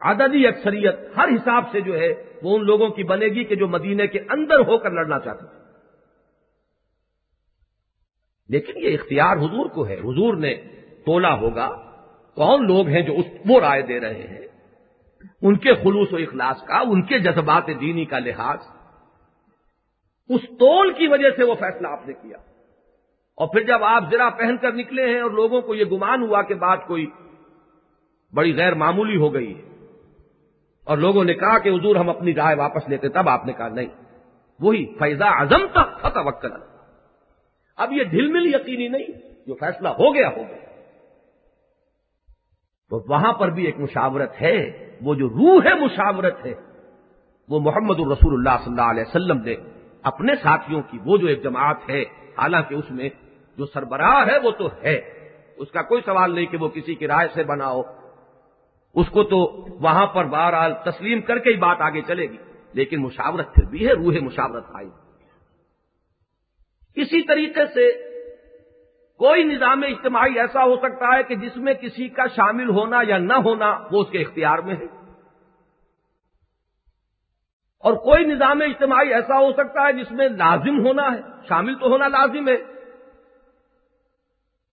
عددی 0.01 0.47
اکثریت 0.47 0.95
ہر 1.17 1.27
حساب 1.27 1.63
سے 1.71 1.81
جو 1.81 1.99
ہے 1.99 2.13
وہ 2.43 2.57
ان 2.57 2.65
لوگوں 2.65 2.89
کی 2.89 3.03
بنے 3.03 3.25
گی 3.25 3.43
کہ 3.43 3.55
جو 3.55 3.67
مدینے 3.67 4.07
کے 4.07 4.19
اندر 4.19 4.59
ہو 4.59 4.77
کر 4.77 4.91
لڑنا 4.91 5.19
چاہتے 5.19 5.63
لیکن 8.49 8.73
یہ 8.77 8.93
اختیار 8.93 9.37
حضور 9.37 9.69
کو 9.69 9.87
ہے۔ 9.87 9.93
حضور 9.93 10.33
نے 10.33 10.55
تولا 11.05 11.33
ہوگا۔ 11.33 11.69
کون 12.35 12.67
لوگ 12.67 12.87
ہیں 12.87 13.01
جو 13.01 13.13
اس 13.13 13.25
وہ 13.45 13.59
رائے 13.59 13.81
دے 13.81 13.99
رہے 13.99 14.27
ہیں؟ 14.27 14.47
ان 15.41 15.57
کے 15.57 15.73
خلوص 15.73 16.13
و 16.13 16.15
اخلاص 16.15 16.63
کا، 16.63 16.77
ان 16.77 17.01
کے 17.01 17.19
جذبات 17.19 17.67
دینی 17.67 18.05
کا 18.05 18.19
لحاظ۔ 18.19 18.57
اس 20.29 20.41
تول 20.41 20.93
کی 20.93 21.07
وجہ 21.07 21.29
سے 21.35 21.43
وہ 21.43 21.55
فیصلہ 21.55 21.87
آپ 21.87 22.07
نے 22.07 22.13
کیا۔ 22.13 22.37
اور 23.35 23.47
پھر 23.47 23.63
جب 23.63 23.83
آپ 23.83 24.03
ذرا 24.11 24.29
پہن 24.29 24.57
کر 24.57 24.73
نکلے 24.73 25.13
ہیں 25.13 25.21
اور 25.21 25.31
لوگوں 25.31 25.61
کو 25.61 25.75
یہ 25.75 25.85
گمان 25.85 26.21
ہوا 26.21 26.41
کہ 26.41 26.53
بات 26.53 26.87
کوئی 26.87 27.05
بڑی 28.33 28.57
غیر 28.57 28.73
معمولی 28.73 29.17
ہو 29.17 29.33
گئی 29.33 29.57
ہے، 29.57 29.61
اور 30.83 30.97
لوگوں 30.97 31.23
نے 31.23 31.33
کہا 31.33 31.59
کہ 31.59 31.69
حضور 31.69 31.95
ہم 31.95 32.09
اپنی 32.09 32.35
رائے 32.35 32.55
واپس 32.55 32.89
لیتے، 32.89 33.09
تب 33.09 33.29
آپ 33.29 33.45
نے 33.45 33.53
کہا 33.53 33.67
نہیں۔ 33.67 33.87
وہی 34.59 34.85
فیضا 34.99 35.25
اعظم 35.25 35.67
تک 35.71 36.01
فتح 36.01 36.19
وقت 36.25 36.45
اب 37.77 37.91
یہ 37.91 38.03
ڈھل 38.03 38.31
مل 38.31 38.55
یقینی 38.55 38.87
نہیں، 38.87 39.07
جو 39.47 39.55
فیصلہ 39.55 39.87
ہو 39.87 40.15
گیا 40.15 40.29
ہو 40.29 40.43
گیا۔ 40.49 40.57
تو 42.89 43.13
وہاں 43.13 43.33
پر 43.33 43.49
بھی 43.49 43.65
ایک 43.65 43.79
مشاورت 43.79 44.41
ہے۔ 44.41 44.82
وہ 45.03 45.15
جو 45.15 45.29
روح 45.29 45.63
ہے 45.65 45.79
مشاورت 45.79 46.45
ہے، 46.45 46.53
وہ 47.49 47.59
محمد 47.59 47.99
الرسول 47.99 48.33
اللہ 48.33 48.63
صلی 48.63 48.73
اللہ 48.73 48.91
علیہ 48.91 49.03
وسلم 49.07 49.41
نے 49.41 49.55
اپنے 50.03 50.35
ساتھیوں 50.35 50.81
کی 50.91 50.99
وہ 51.05 51.17
جو 51.17 51.27
ایک 51.27 51.43
جماعت 51.43 51.77
ہے، 51.89 52.01
حالانکہ 52.37 52.75
اس 52.75 52.91
میں 52.91 53.09
جو 53.57 53.65
سربراہ 53.65 54.27
ہے 54.27 54.37
وہ 54.37 54.51
تو 54.51 54.67
ہے۔ 54.83 54.95
اس 55.57 55.71
کا 55.71 55.81
کوئی 55.81 56.01
سوال 56.05 56.35
نہیں 56.35 56.45
کہ 56.45 56.57
وہ 56.57 56.67
کسی 56.67 56.95
کی 56.95 57.07
رائے 57.07 57.27
سے 57.33 57.43
بنا 57.43 57.69
ہو۔ 57.71 57.81
اس 58.95 59.09
کو 59.09 59.23
تو 59.23 59.67
وہاں 59.81 60.05
پر 60.05 60.25
بہرحال 60.25 60.73
تسلیم 60.85 61.21
کر 61.21 61.39
کے 61.39 61.49
ہی 61.53 61.57
بات 61.57 61.81
آگے 61.81 62.01
چلے 62.01 62.23
گی۔ 62.23 62.37
لیکن 62.73 63.01
مشاورت 63.01 63.53
پھر 63.53 63.65
بھی 63.65 63.87
ہے، 63.87 63.93
روح 63.93 64.13
مشاورت 64.21 64.63
آئی۔ 64.73 64.89
اسی 66.95 67.21
طریقے 67.21 67.65
سے 67.73 68.12
کوئی 69.17 69.43
نظام 69.43 69.83
اجتماعی 69.83 70.39
ایسا 70.39 70.63
ہو 70.63 70.75
سکتا 70.77 71.17
ہے 71.17 71.23
کہ 71.23 71.35
جس 71.35 71.57
میں 71.57 71.73
کسی 71.73 72.09
کا 72.09 72.27
شامل 72.27 72.69
ہونا 72.69 72.99
یا 73.07 73.17
نہ 73.17 73.33
ہونا 73.33 73.79
وہ 73.91 74.01
اس 74.01 74.11
کے 74.11 74.17
اختیار 74.21 74.57
میں 74.57 74.75
ہے؟ 74.75 75.13
اور 77.79 77.93
کوئی 77.93 78.25
نظام 78.25 78.61
اجتماعی 78.61 79.13
ایسا 79.13 79.39
ہو 79.39 79.53
سکتا 79.53 79.81
ہے 79.87 79.93
جس 79.93 80.11
میں 80.11 80.29
لازم 80.29 80.85
ہونا 80.85 81.03
ہے؟ 81.03 81.19
شامل 81.47 81.75
تو 81.75 81.87
ہونا 81.87 82.07
لازم 82.07 82.47
ہے۔ 82.47 82.57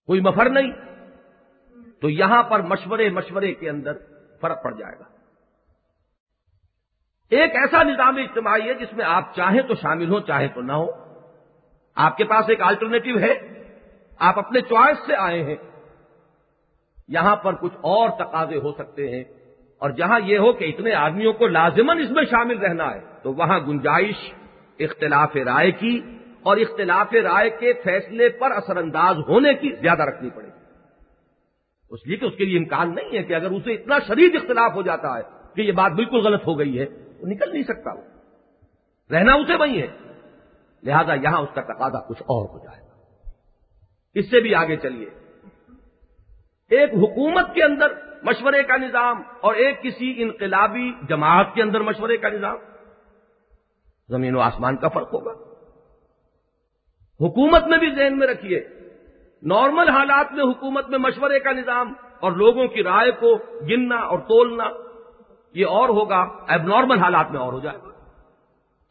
کوئی 0.07 0.21
مفر 0.21 0.49
نہیں۔ 0.49 0.71
تو 2.01 2.09
یہاں 2.09 2.43
پر 2.43 2.59
مشورے 2.59 3.09
مشورے 3.09 3.53
کے 3.53 3.69
اندر 3.69 3.93
فرق 4.41 4.63
پڑ 4.63 4.75
جائے 4.75 4.99
گا۔ 4.99 5.03
ایک 7.29 7.55
ایسا 7.55 7.83
نظام 7.83 8.17
اجتماعی 8.17 8.61
ہے 8.61 8.73
جس 8.73 8.93
میں 8.93 9.05
آپ 9.05 9.35
چاہیں 9.35 9.61
تو 9.61 9.75
شامل 9.75 10.09
ہو 10.09 10.19
چاہیں 10.19 10.47
تو 10.47 10.61
نہ 10.61 10.71
ہو 10.71 10.87
آپ 11.95 12.17
کے 12.17 12.23
پاس 12.23 12.45
ایک 12.47 12.61
آلٹرنیٹو 12.61 13.19
ہے۔ 13.19 13.60
آپ 14.21 14.39
اپنے 14.39 14.61
چوائس 14.61 14.97
سے 15.05 15.13
آئے 15.15 15.43
ہیں۔ 15.43 15.55
یہاں 17.07 17.35
پر 17.35 17.55
کچھ 17.55 17.73
اور 17.81 18.09
تقاضے 18.09 18.57
ہو 18.57 18.71
سکتے 18.71 19.09
ہیں۔ 19.09 19.23
اور 19.79 19.89
جہاں 19.89 20.19
یہ 20.23 20.37
ہو 20.37 20.53
کہ 20.53 20.65
اتنے 20.65 20.93
آدمیوں 20.93 21.33
کو 21.33 21.47
لازمن 21.47 21.99
اس 21.99 22.11
میں 22.11 22.23
شامل 22.23 22.57
رہنا 22.57 22.93
ہے، 22.93 22.99
تو 23.23 23.33
وہاں 23.33 23.59
گنجائش، 23.59 24.33
اختلاف 24.79 25.35
رائے 25.35 25.71
کی 25.71 26.01
اور 26.43 26.57
اختلاف 26.57 27.13
رائے 27.13 27.49
کے 27.49 27.73
فیصلے 27.73 28.29
پر 28.29 28.51
اثر 28.51 28.77
انداز 28.77 29.15
ہونے 29.27 29.53
کی 29.53 29.75
زیادہ 29.81 30.01
رکھنی 30.01 30.29
پڑے 30.29 30.47
گی۔ 30.47 30.65
اس 31.89 32.07
لیے 32.07 32.17
کہ 32.17 32.25
اس 32.25 32.33
کے 32.37 32.45
لیے 32.45 32.57
امکان 32.57 32.95
نہیں 32.95 33.17
ہے 33.17 33.23
کہ 33.23 33.33
اگر 33.33 33.51
اسے 33.51 33.73
اتنا 33.73 33.99
شدید 33.99 34.35
اختلاف 34.35 34.71
ہو 34.75 34.81
جاتا 34.81 35.17
ہے 35.17 35.23
کہ 35.55 35.61
یہ 35.61 35.71
بات 35.71 35.91
بالکل 35.91 36.17
غلط 36.17 36.47
ہو 36.47 36.59
گئی 36.59 36.79
ہے 36.79 36.85
تو 36.85 37.27
نکل 37.27 37.51
نہیں 37.53 37.63
سکتا 37.63 37.93
وہ۔ 37.93 38.01
رہنا 39.11 39.33
اسے 39.33 39.55
وہی 39.55 39.81
ہے۔ 39.81 39.87
لہذا 40.83 41.13
یہاں 41.13 41.41
اس 41.41 41.49
کا 41.53 41.61
تقاضا 41.61 41.99
کچھ 41.99 42.21
اور 42.21 42.49
ہو 42.49 42.57
جائے۔ 42.57 42.81
گا 42.85 42.90
اس 44.13 44.29
سے 44.29 44.39
بھی 44.39 44.55
آگے 44.55 44.75
چلیے۔ 44.75 45.09
ایک 46.69 46.89
حکومت 46.93 47.53
کے 47.53 47.63
اندر 47.63 47.87
مشورے 48.23 48.63
کا 48.63 48.77
نظام 48.77 49.21
اور 49.41 49.55
ایک 49.55 49.83
کسی 49.83 50.13
انقلابی 50.17 50.91
جماعت 51.09 51.53
کے 51.53 51.61
اندر 51.61 51.81
مشورے 51.81 52.17
کا 52.17 52.29
نظام، 52.29 52.57
زمین 54.09 54.35
و 54.35 54.39
آسمان 54.39 54.75
کا 54.77 54.87
فرق 54.87 55.13
ہوگا۔ 55.13 55.31
حکومت 57.19 57.67
میں 57.67 57.77
بھی 57.77 57.95
ذہن 57.95 58.17
میں 58.19 58.27
رکھیے، 58.27 58.67
نارمل 59.43 59.89
حالات 59.89 60.31
میں 60.31 60.43
حکومت 60.43 60.89
میں 60.89 60.99
مشورے 60.99 61.39
کا 61.39 61.51
نظام 61.51 61.93
اور 62.19 62.31
لوگوں 62.31 62.67
کی 62.67 62.83
رائے 62.83 63.11
کو 63.11 63.35
گننا 63.61 63.95
اور 63.95 64.19
تولنا، 64.19 64.69
یہ 65.53 65.65
اور 65.65 65.89
ہوگا 65.89 66.19
اب 66.47 66.63
نارمل 66.63 66.97
حالات 66.97 67.31
میں 67.31 67.39
اور 67.39 67.53
ہو 67.53 67.59
جائے 67.59 67.77
گا۔ 67.77 67.89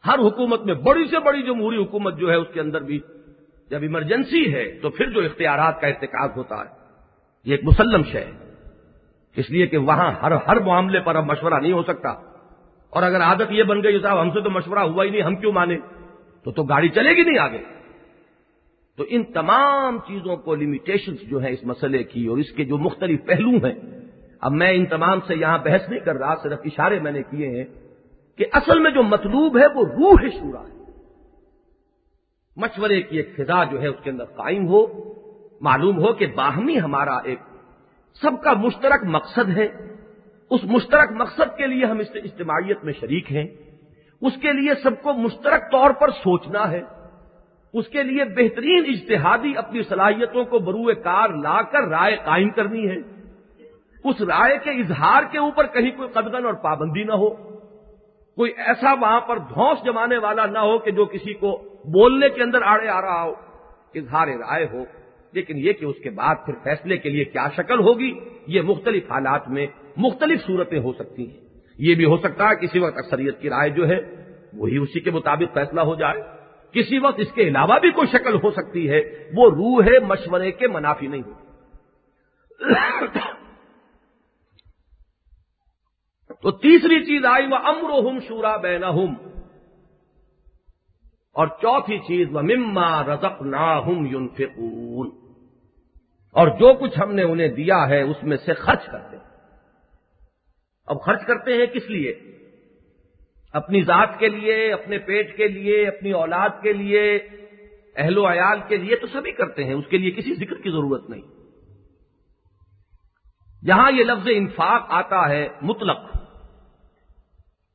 ہر 0.05 0.19
حکومت 0.19 0.61
میں 0.61 0.73
بڑی 0.73 1.07
سے 1.07 1.19
بڑی 1.19 1.41
جمہوری 1.41 1.83
حکومت 1.83 2.17
جو 2.17 2.29
ہے 2.29 2.35
اس 2.35 2.47
کے 2.53 2.61
اندر 2.61 2.81
بھی 2.81 2.99
جب 3.71 3.81
ایمرجنسی 3.81 4.53
ہے 4.53 4.71
تو 4.81 4.89
پھر 4.89 5.09
جو 5.09 5.19
اختیارات 5.19 5.81
کا 5.81 5.87
ارتکاب 5.87 6.37
ہوتا 6.37 6.55
ہے، 6.55 6.69
یہ 7.45 7.51
ایک 7.51 7.63
مسلم 7.63 8.03
شے 8.03 8.19
ہے۔ 8.19 8.31
اس 9.35 9.49
لیے 9.49 9.67
کہ 9.67 9.77
وہاں 9.77 10.11
ہر 10.11 10.31
ہر 10.31 10.59
معاملے 10.59 10.99
پر 10.99 11.15
اب 11.15 11.25
مشورہ 11.25 11.53
نہیں 11.53 11.71
ہو 11.71 11.83
سکتا۔ 11.83 12.09
اور 12.89 13.03
اگر 13.03 13.21
عادت 13.21 13.51
یہ 13.51 13.63
بن 13.63 13.83
گئی 13.83 13.99
صاحب 13.99 14.21
ہم 14.21 14.29
سے 14.29 14.41
تو 14.41 14.49
مشورہ 14.49 14.79
ہوا 14.79 15.03
ہی 15.03 15.09
نہیں، 15.09 15.21
ہم 15.21 15.35
کیوں 15.35 15.51
مانے 15.51 15.77
تو 16.43 16.51
تو 16.51 16.63
گاڑی 16.63 16.89
چلے 16.89 17.09
گی 17.09 17.23
نہیں 17.23 17.39
آگے۔ 17.39 17.57
تو 18.97 19.03
ان 19.09 19.23
تمام 19.23 19.97
چیزوں 20.07 20.37
کو 20.37 20.55
لمیٹیشنز 20.55 21.17
جو 21.21 21.37
ہیں 21.37 21.51
اس 21.51 21.63
مسئلے 21.63 22.03
کی 22.03 22.27
اور 22.27 22.37
اس 22.37 22.51
کے 22.51 22.65
جو 22.65 22.77
مختلف 22.77 23.25
پہلو 23.25 23.49
ہیں، 23.49 24.07
اب 24.41 24.51
میں 24.51 24.71
ان 24.71 24.85
تمام 24.85 25.19
سے 25.27 25.35
یہاں 25.35 25.57
بحث 25.57 25.89
نہیں 25.89 25.99
کر 25.99 26.15
رہا، 26.15 26.35
صرف 26.43 26.59
اشارے 26.65 26.99
میں 26.99 27.11
نے 27.11 27.23
کیے 27.23 27.47
ہیں 27.47 27.65
کہ 28.37 28.45
اصل 28.53 28.79
میں 28.79 28.91
جو 28.91 29.03
مطلوب 29.03 29.57
ہے 29.57 29.67
وہ 29.67 29.85
روح 29.85 30.29
شورا 30.29 30.61
ہے۔ 30.61 30.80
مشورے 32.55 33.01
کی 33.01 33.17
ایک 33.17 33.35
فضا 33.35 33.63
جو 33.63 33.81
ہے 33.81 33.87
اس 33.87 34.03
کے 34.03 34.09
اندر 34.09 34.25
قائم 34.25 34.67
ہو، 34.67 34.85
معلوم 35.61 35.97
ہو 35.97 36.13
کہ 36.13 36.27
باہمی 36.27 36.79
ہمارا 36.79 37.17
ایک 37.17 37.39
سب 38.21 38.43
کا 38.43 38.53
مشترک 38.53 39.03
مقصد 39.03 39.57
ہے۔ 39.57 39.67
اس 40.49 40.63
مشترک 40.63 41.11
مقصد 41.11 41.57
کے 41.57 41.67
لیے 41.67 41.85
ہم 41.85 41.99
اس 41.99 42.07
اجتماعیت 42.15 42.83
میں 42.83 42.93
شریک 42.99 43.31
ہیں۔ 43.31 43.47
اس 44.21 44.33
کے 44.41 44.53
لیے 44.53 44.71
سب 44.83 45.01
کو 45.01 45.13
مشترک 45.13 45.71
طور 45.71 45.91
پر 45.91 46.09
سوچنا 46.09 46.71
ہے۔ 46.71 46.81
اس 47.73 47.87
کے 47.87 48.03
لیے 48.03 48.23
بہترین 48.25 48.83
اجتہادی 48.87 49.57
اپنی 49.57 49.83
صلاحیتوں 49.83 50.45
کو 50.45 50.59
بروئے 50.59 50.95
کار 50.95 51.29
لا 51.29 51.61
کر 51.61 51.87
رائے 51.87 52.15
قائم 52.15 52.49
کرنی 52.49 52.89
ہے۔ 52.89 52.95
اس 54.03 54.21
رائے 54.21 54.57
کے 54.63 54.69
اظہار 54.69 55.23
کے 55.31 55.37
اوپر 55.37 55.67
کہیں 55.67 55.91
کوئی 55.91 56.09
قدغن 56.09 56.45
اور 56.45 56.53
پابندی 56.53 57.03
نہ 57.03 57.11
ہو۔ 57.11 57.50
کوئی 58.41 58.51
ایسا 58.57 58.93
وہاں 58.93 59.21
پر 59.21 59.37
دھوس 59.37 59.85
جمانے 59.85 60.17
والا 60.17 60.45
نہ 60.45 60.59
ہو 60.59 60.77
کہ 60.77 60.91
جو 60.91 61.05
کسی 61.05 61.33
کو 61.33 61.57
بولنے 61.85 62.29
کے 62.29 62.43
اندر 62.43 62.61
آڑے 62.61 62.87
آ 62.87 63.01
رہا 63.01 63.23
ہو 63.23 63.33
اظہار 63.95 64.27
رائے 64.27 64.67
ہو۔ 64.73 64.83
لیکن 65.31 65.57
یہ 65.57 65.73
کہ 65.73 65.85
اس 65.85 65.95
کے 66.03 66.09
بعد 66.09 66.35
پھر 66.45 66.53
فیصلے 66.63 66.97
کے 66.97 67.09
لیے 67.09 67.23
کیا 67.23 67.47
شکل 67.55 67.79
ہوگی، 67.79 68.19
یہ 68.47 68.61
مختلف 68.61 69.11
حالات 69.11 69.49
میں 69.49 69.67
مختلف 69.97 70.45
صورتیں 70.47 70.79
ہو 70.79 70.93
سکتی 70.93 71.31
ہیں۔ 71.31 71.37
یہ 71.77 71.95
بھی 71.95 72.05
ہو 72.05 72.17
سکتا 72.17 72.49
ہے 72.49 72.55
کسی 72.55 72.79
وقت 72.79 72.97
اکثریت 72.97 73.41
کی 73.41 73.49
رائے 73.49 73.69
جو 73.69 73.89
ہے 73.89 73.99
وہی 74.53 74.77
اسی 74.77 74.99
کے 74.99 75.11
مطابق 75.11 75.53
فیصلہ 75.53 75.81
ہو 75.81 75.95
جائے۔ 75.95 76.21
کسی 76.71 76.99
وقت 76.99 77.19
اس 77.19 77.31
کے 77.31 77.41
علاوہ 77.41 77.79
بھی 77.79 77.91
کوئی 77.91 78.07
شکل 78.07 78.35
ہو 78.35 78.51
سکتی 78.51 78.89
ہے، 78.89 78.99
وہ 79.35 79.49
روح 79.49 79.83
ہے 79.83 79.99
مشورے 79.99 80.51
کے 80.51 80.67
منافی 80.67 81.07
نہیں 81.07 81.21
ہو 81.25 81.33
تو 86.41 86.51
تیسری 86.51 87.03
چیز 87.03 87.25
آئی 87.25 87.47
وہ 87.47 87.55
امر 87.55 88.11
ہم 88.11 88.19
شورا 88.27 88.57
بین 88.57 88.83
اور 91.33 91.47
چوتھی 91.47 91.97
چیز 91.97 92.27
وہ 92.31 92.41
مما 92.41 93.03
رزق 93.03 93.41
نا 93.41 93.79
ہم 93.79 94.05
اور 96.31 96.47
جو 96.47 96.73
کچھ 96.73 96.99
ہم 96.99 97.13
نے 97.13 97.23
انہیں 97.23 97.47
دیا 97.47 97.89
ہے، 97.89 98.01
اس 98.01 98.23
میں 98.23 98.37
سے 98.37 98.53
خرچ 98.53 98.85
کرتے 98.85 99.17
اب 100.85 101.01
خرچ 101.01 101.25
کرتے 101.27 101.53
ہیں 101.53 101.65
کس 101.65 101.89
لیے؟ 101.89 102.19
اپنی 103.53 103.81
ذات 103.81 104.19
کے 104.19 104.29
لیے، 104.29 104.73
اپنے 104.73 104.97
پیٹ 104.97 105.37
کے 105.37 105.47
لیے، 105.47 105.87
اپنی 105.87 106.11
اولاد 106.11 106.49
کے 106.61 106.73
لیے، 106.73 107.27
اہل 107.95 108.17
و 108.17 108.31
عیال 108.31 108.59
کے 108.67 108.77
لیے 108.77 108.95
تو 108.95 109.07
سبھی 109.07 109.31
کرتے 109.31 109.63
ہیں، 109.63 109.73
اس 109.73 109.87
کے 109.89 109.97
لیے 109.97 110.11
کسی 110.11 110.33
ذکر 110.33 110.55
کی 110.61 110.69
ضرورت 110.69 111.09
نہیں۔ 111.09 111.21
جہاں 113.65 113.91
یہ 113.91 114.03
لفظ 114.03 114.27
انفاق 114.31 114.85
آتا 114.89 115.29
ہے، 115.29 115.47
مطلق۔ 115.61 116.20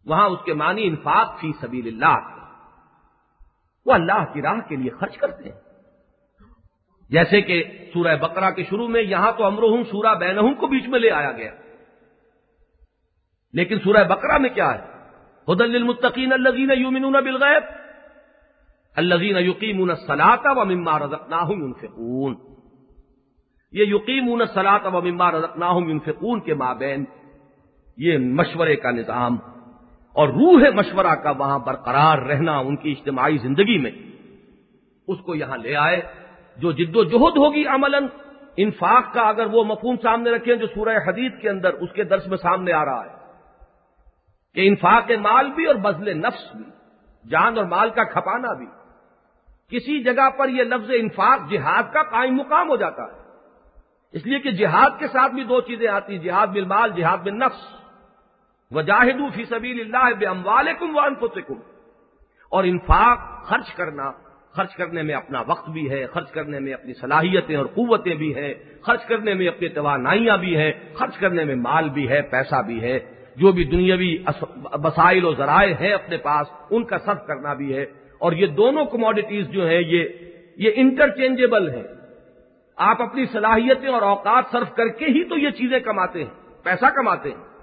وہاں 0.06 0.28
اس 0.28 0.38
کے 0.44 0.54
معنی 0.54 0.86
انفاق 0.86 1.40
فی 1.40 1.52
سبیل 1.60 1.86
اللہ 1.86 2.36
وہ 3.86 3.92
اللہ 3.92 4.32
کی 4.32 4.42
راہ 4.42 4.68
کے 4.68 4.76
لیے 4.76 4.90
خرچ 4.90 5.16
کرتے 5.16 5.44
ہیں۔ 5.44 5.60
جیسے 7.10 7.40
کہ 7.40 7.64
سورہ 7.94 8.16
بقرہ 8.16 8.50
کے 8.50 8.64
شروع 8.64 8.88
میں 8.88 9.02
یہاں 9.02 9.32
تو 9.38 9.44
امرحم 9.44 9.84
سورہ 9.84 10.14
بینہم 10.14 10.54
کو 10.54 10.66
بیچ 10.66 10.88
میں 10.88 10.98
لے 10.98 11.10
آیا 11.10 11.32
گیا۔ 11.32 11.50
لیکن 13.52 13.78
سورہ 13.78 14.04
بقرہ 14.04 14.38
میں 14.38 14.50
کیا 14.50 14.74
ہے؟ 14.74 14.80
حدل 15.48 15.74
المتقین 15.74 16.32
الزین 16.32 16.70
یومنون 16.76 17.12
بالغیب۔ 17.12 17.62
الزین 18.96 19.36
یقین 19.36 19.94
سلاتا 20.06 20.50
و 20.50 20.64
مما 20.64 20.98
رزقناہم 20.98 21.64
ينفقون۔ 21.64 22.36
یہ 23.72 23.84
یقین 23.84 24.42
سلاط 24.54 24.86
و 24.86 25.02
مما 25.02 25.32
رزقناہم 25.32 25.88
ينفقون 25.88 26.40
کے 26.40 26.54
مابین۔ 26.54 27.04
یہ 27.96 28.18
مشورے 28.18 28.76
کا 28.76 28.90
نظام۔ 28.90 29.38
اور 30.16 30.28
روح 30.28 30.62
مشورہ 30.74 31.14
کا 31.14 31.30
وہاں 31.30 31.58
برقرار 31.58 32.18
رہنا 32.18 32.58
ان 32.58 32.76
کی 32.76 32.92
اجتماعی 32.92 33.38
زندگی 33.38 33.78
میں، 33.78 33.90
اس 35.08 35.18
کو 35.20 35.34
یہاں 35.34 35.56
لے 35.56 35.74
آئے، 35.76 36.00
جو 36.56 36.72
جد 36.72 36.96
و 36.96 37.02
جہد 37.04 37.36
ہوگی 37.36 37.64
عمل 37.66 37.94
انفاق 38.56 39.12
کا 39.14 39.22
اگر 39.22 39.46
وہ 39.46 39.64
مفہوم 39.64 39.96
سامنے 40.02 40.30
رکھیں 40.30 40.54
جو 40.54 40.66
سورہ 40.66 40.96
حدید 41.06 41.40
کے 41.40 41.48
اندر 41.48 41.72
اس 41.74 41.92
کے 41.92 42.04
درس 42.04 42.26
میں 42.26 42.38
سامنے 42.38 42.72
آ 42.72 42.84
رہا 42.84 43.04
ہے، 43.04 43.14
کہ 44.56 44.68
انفاق 44.68 45.10
مال 45.20 45.50
بھی 45.50 45.64
اور 45.66 45.74
بدل 45.84 46.16
نفس 46.18 46.44
بھی، 46.56 46.64
جان 47.24 47.58
اور 47.58 47.66
مال 47.66 47.90
کا 47.90 48.04
کھپانا 48.04 48.52
بھی۔ 48.52 48.66
کسی 49.70 50.02
جگہ 50.02 50.28
پر 50.38 50.48
یہ 50.48 50.64
لفظ 50.64 50.90
انفاق 50.94 51.50
جہاد 51.50 51.92
کا 51.92 52.02
قائم 52.10 52.34
مقام 52.34 52.68
ہو 52.68 52.76
جاتا 52.76 53.02
ہے۔ 53.02 53.24
اس 54.14 54.26
لیے 54.26 54.38
کہ 54.38 54.50
جہاد 54.56 54.98
کے 54.98 55.06
ساتھ 55.08 55.32
بھی 55.32 55.44
دو 55.44 55.60
چیزیں 55.60 55.88
آتی 55.88 56.12
ہیں 56.12 56.22
جہاد 56.22 56.46
بل 56.46 56.64
مال 56.64 56.90
جہاد 56.96 57.18
بل 57.18 57.36
نفس 57.36 57.64
وجاہد 58.70 59.34
فی 59.34 59.44
سبیل 59.44 59.80
اللہ 59.80 60.14
بے 60.18 60.26
اموال 60.26 60.68
کم 60.78 60.96
و 60.96 61.54
اور 62.50 62.64
انفاق 62.64 63.44
خرچ 63.44 63.74
کرنا، 63.74 64.10
خرچ 64.52 64.74
کرنے 64.74 65.02
میں 65.02 65.14
اپنا 65.14 65.42
وقت 65.46 65.70
بھی 65.70 65.90
ہے، 65.90 66.06
خرچ 66.06 66.30
کرنے 66.30 66.58
میں 66.58 66.72
اپنی 66.72 66.94
صلاحیتیں 66.94 67.56
اور 67.56 67.66
قوتیں 67.66 68.14
بھی 68.14 68.34
ہیں، 68.34 68.54
خرچ 68.82 69.04
کرنے 69.04 69.34
میں 69.34 69.48
اپنی 69.48 69.68
توانائیاں 69.68 70.36
بھی 70.36 70.56
ہیں، 70.56 70.72
خرچ 70.94 71.16
کرنے 71.16 71.44
میں 71.44 71.54
مال 71.54 71.88
بھی 71.88 72.08
ہے، 72.08 72.22
پیسہ 72.22 72.62
بھی 72.62 72.80
ہے، 72.80 72.98
جو 73.36 73.52
بھی 73.52 73.64
دنیاوی 73.64 74.24
وسائل 74.72 75.24
و 75.24 75.34
ذرائع 75.34 75.74
ہیں 75.74 75.92
اپنے 75.92 76.16
پاس، 76.16 76.46
ان 76.70 76.84
کا 76.84 76.98
صرف 76.98 77.26
کرنا 77.26 77.54
بھی 77.54 77.76
ہے۔ 77.76 77.82
اور 78.18 78.32
یہ 78.32 78.46
دونوں 78.46 78.84
کموڈیٹیز 78.84 79.48
جو 79.48 79.66
ہیں، 79.66 79.82
یہ 79.86 80.08
یہ 80.56 80.70
انٹرچینجبل 80.74 81.70
ہیں۔ 81.70 81.84
آپ 82.76 83.02
اپنی 83.02 83.26
صلاحیتیں 83.26 83.88
اور 83.88 84.02
اوقات 84.02 84.44
صرف 84.52 84.74
کر 84.74 84.88
کے 84.88 85.04
ہی 85.04 85.24
تو 85.24 85.38
یہ 85.38 85.50
چیزیں 85.50 85.80
کماتے 85.80 86.24
ہیں، 86.24 86.30
پیسہ 86.62 86.86
کماتے 86.86 87.28
ہیں۔ 87.28 87.55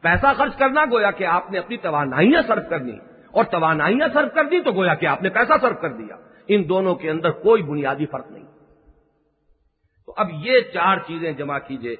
پیسہ 0.00 0.26
خرچ 0.36 0.56
کرنا 0.56 0.84
گویا 0.84 1.10
کہ 1.10 1.24
آپ 1.24 1.50
نے 1.50 1.58
اپنی 1.58 1.76
توانائیاں 1.76 2.42
صرف 2.46 2.62
کرنی 2.70 2.98
اور 3.30 3.44
توانائیاں 3.44 4.08
صرف 4.14 4.34
کر 4.34 4.44
دی 4.44 4.62
تو 4.62 4.72
گویا 4.72 4.94
کہ 4.94 5.06
آپ 5.06 5.22
نے 5.22 5.28
پیسہ 5.28 5.52
صرف 5.60 5.80
کر 5.80 5.92
دیا۔ 5.92 6.16
ان 6.48 6.68
دونوں 6.68 6.94
کے 6.94 7.10
اندر 7.10 7.30
کوئی 7.30 7.62
بنیادی 7.62 8.06
فرق 8.06 8.30
نہیں۔ 8.30 8.44
تو 10.06 10.14
اب 10.16 10.28
یہ 10.32 10.60
چار 10.74 10.96
چیزیں 10.96 11.32
جمع 11.32 11.58
کیجیے۔ 11.58 11.96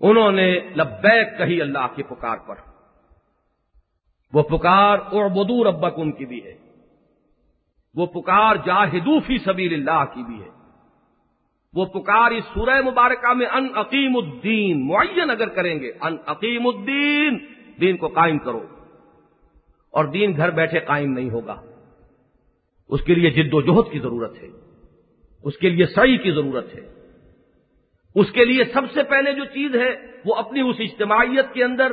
انہوں 0.00 0.32
نے 0.32 0.60
لبیک 0.60 1.38
کہی 1.38 1.60
اللہ 1.60 1.86
کی 1.94 2.02
پکار 2.02 2.36
پر۔ 2.36 2.54
وہ 4.32 4.42
پکار 4.42 4.98
اور 4.98 5.30
بدور 5.30 5.66
ابک 5.66 5.94
ان 5.96 6.12
کی 6.12 6.26
بھی 6.26 6.46
ہے۔ 6.46 6.54
وہ 7.94 8.06
پکار 8.06 8.56
جاہدو 8.56 9.20
فی 9.20 9.38
سبیل 9.38 9.74
اللہ 9.74 10.04
کی 10.04 10.22
بھی 10.22 10.42
ہے۔ 10.42 10.61
وہ 11.74 11.84
پکار 11.84 12.30
اس 12.30 12.44
سورہ 12.44 12.80
مبارکہ 12.80 13.34
میں 13.34 13.46
ان 13.46 13.68
عقیم 13.74 14.16
الدین، 14.16 14.86
معین 14.86 15.30
اگر 15.30 15.48
کریں 15.48 15.80
گے، 15.80 15.92
ان 16.00 16.16
عقیم 16.26 16.66
الدین، 16.66 17.38
دین 17.80 17.96
کو 17.96 18.08
قائم 18.08 18.38
کرو۔ 18.38 18.66
اور 19.90 20.04
دین 20.04 20.36
گھر 20.36 20.50
بیٹھے 20.50 20.78
قائم 20.78 21.12
نہیں 21.12 21.30
ہوگا۔ 21.30 21.62
اس 22.88 23.00
کے 23.02 23.14
لیے 23.14 23.30
جد 23.30 23.54
و 23.54 23.60
جہد 23.60 23.92
کی 23.92 23.98
ضرورت 23.98 24.42
ہے۔ 24.42 24.48
اس 25.44 25.56
کے 25.56 25.70
لیے 25.70 25.86
سعی 25.86 26.16
کی 26.16 26.30
ضرورت 26.30 26.74
ہے۔ 26.74 26.92
اس 28.14 28.32
کے 28.32 28.44
لیے 28.44 28.64
سب 28.64 28.82
سے 28.94 29.02
پہلے 29.02 29.32
جو 29.32 29.44
چیز 29.44 29.76
ہے، 29.76 29.96
وہ 30.24 30.34
اپنی 30.34 30.60
اس 30.60 30.76
اجتماعیت 30.78 31.52
کے 31.52 31.64
اندر 31.64 31.92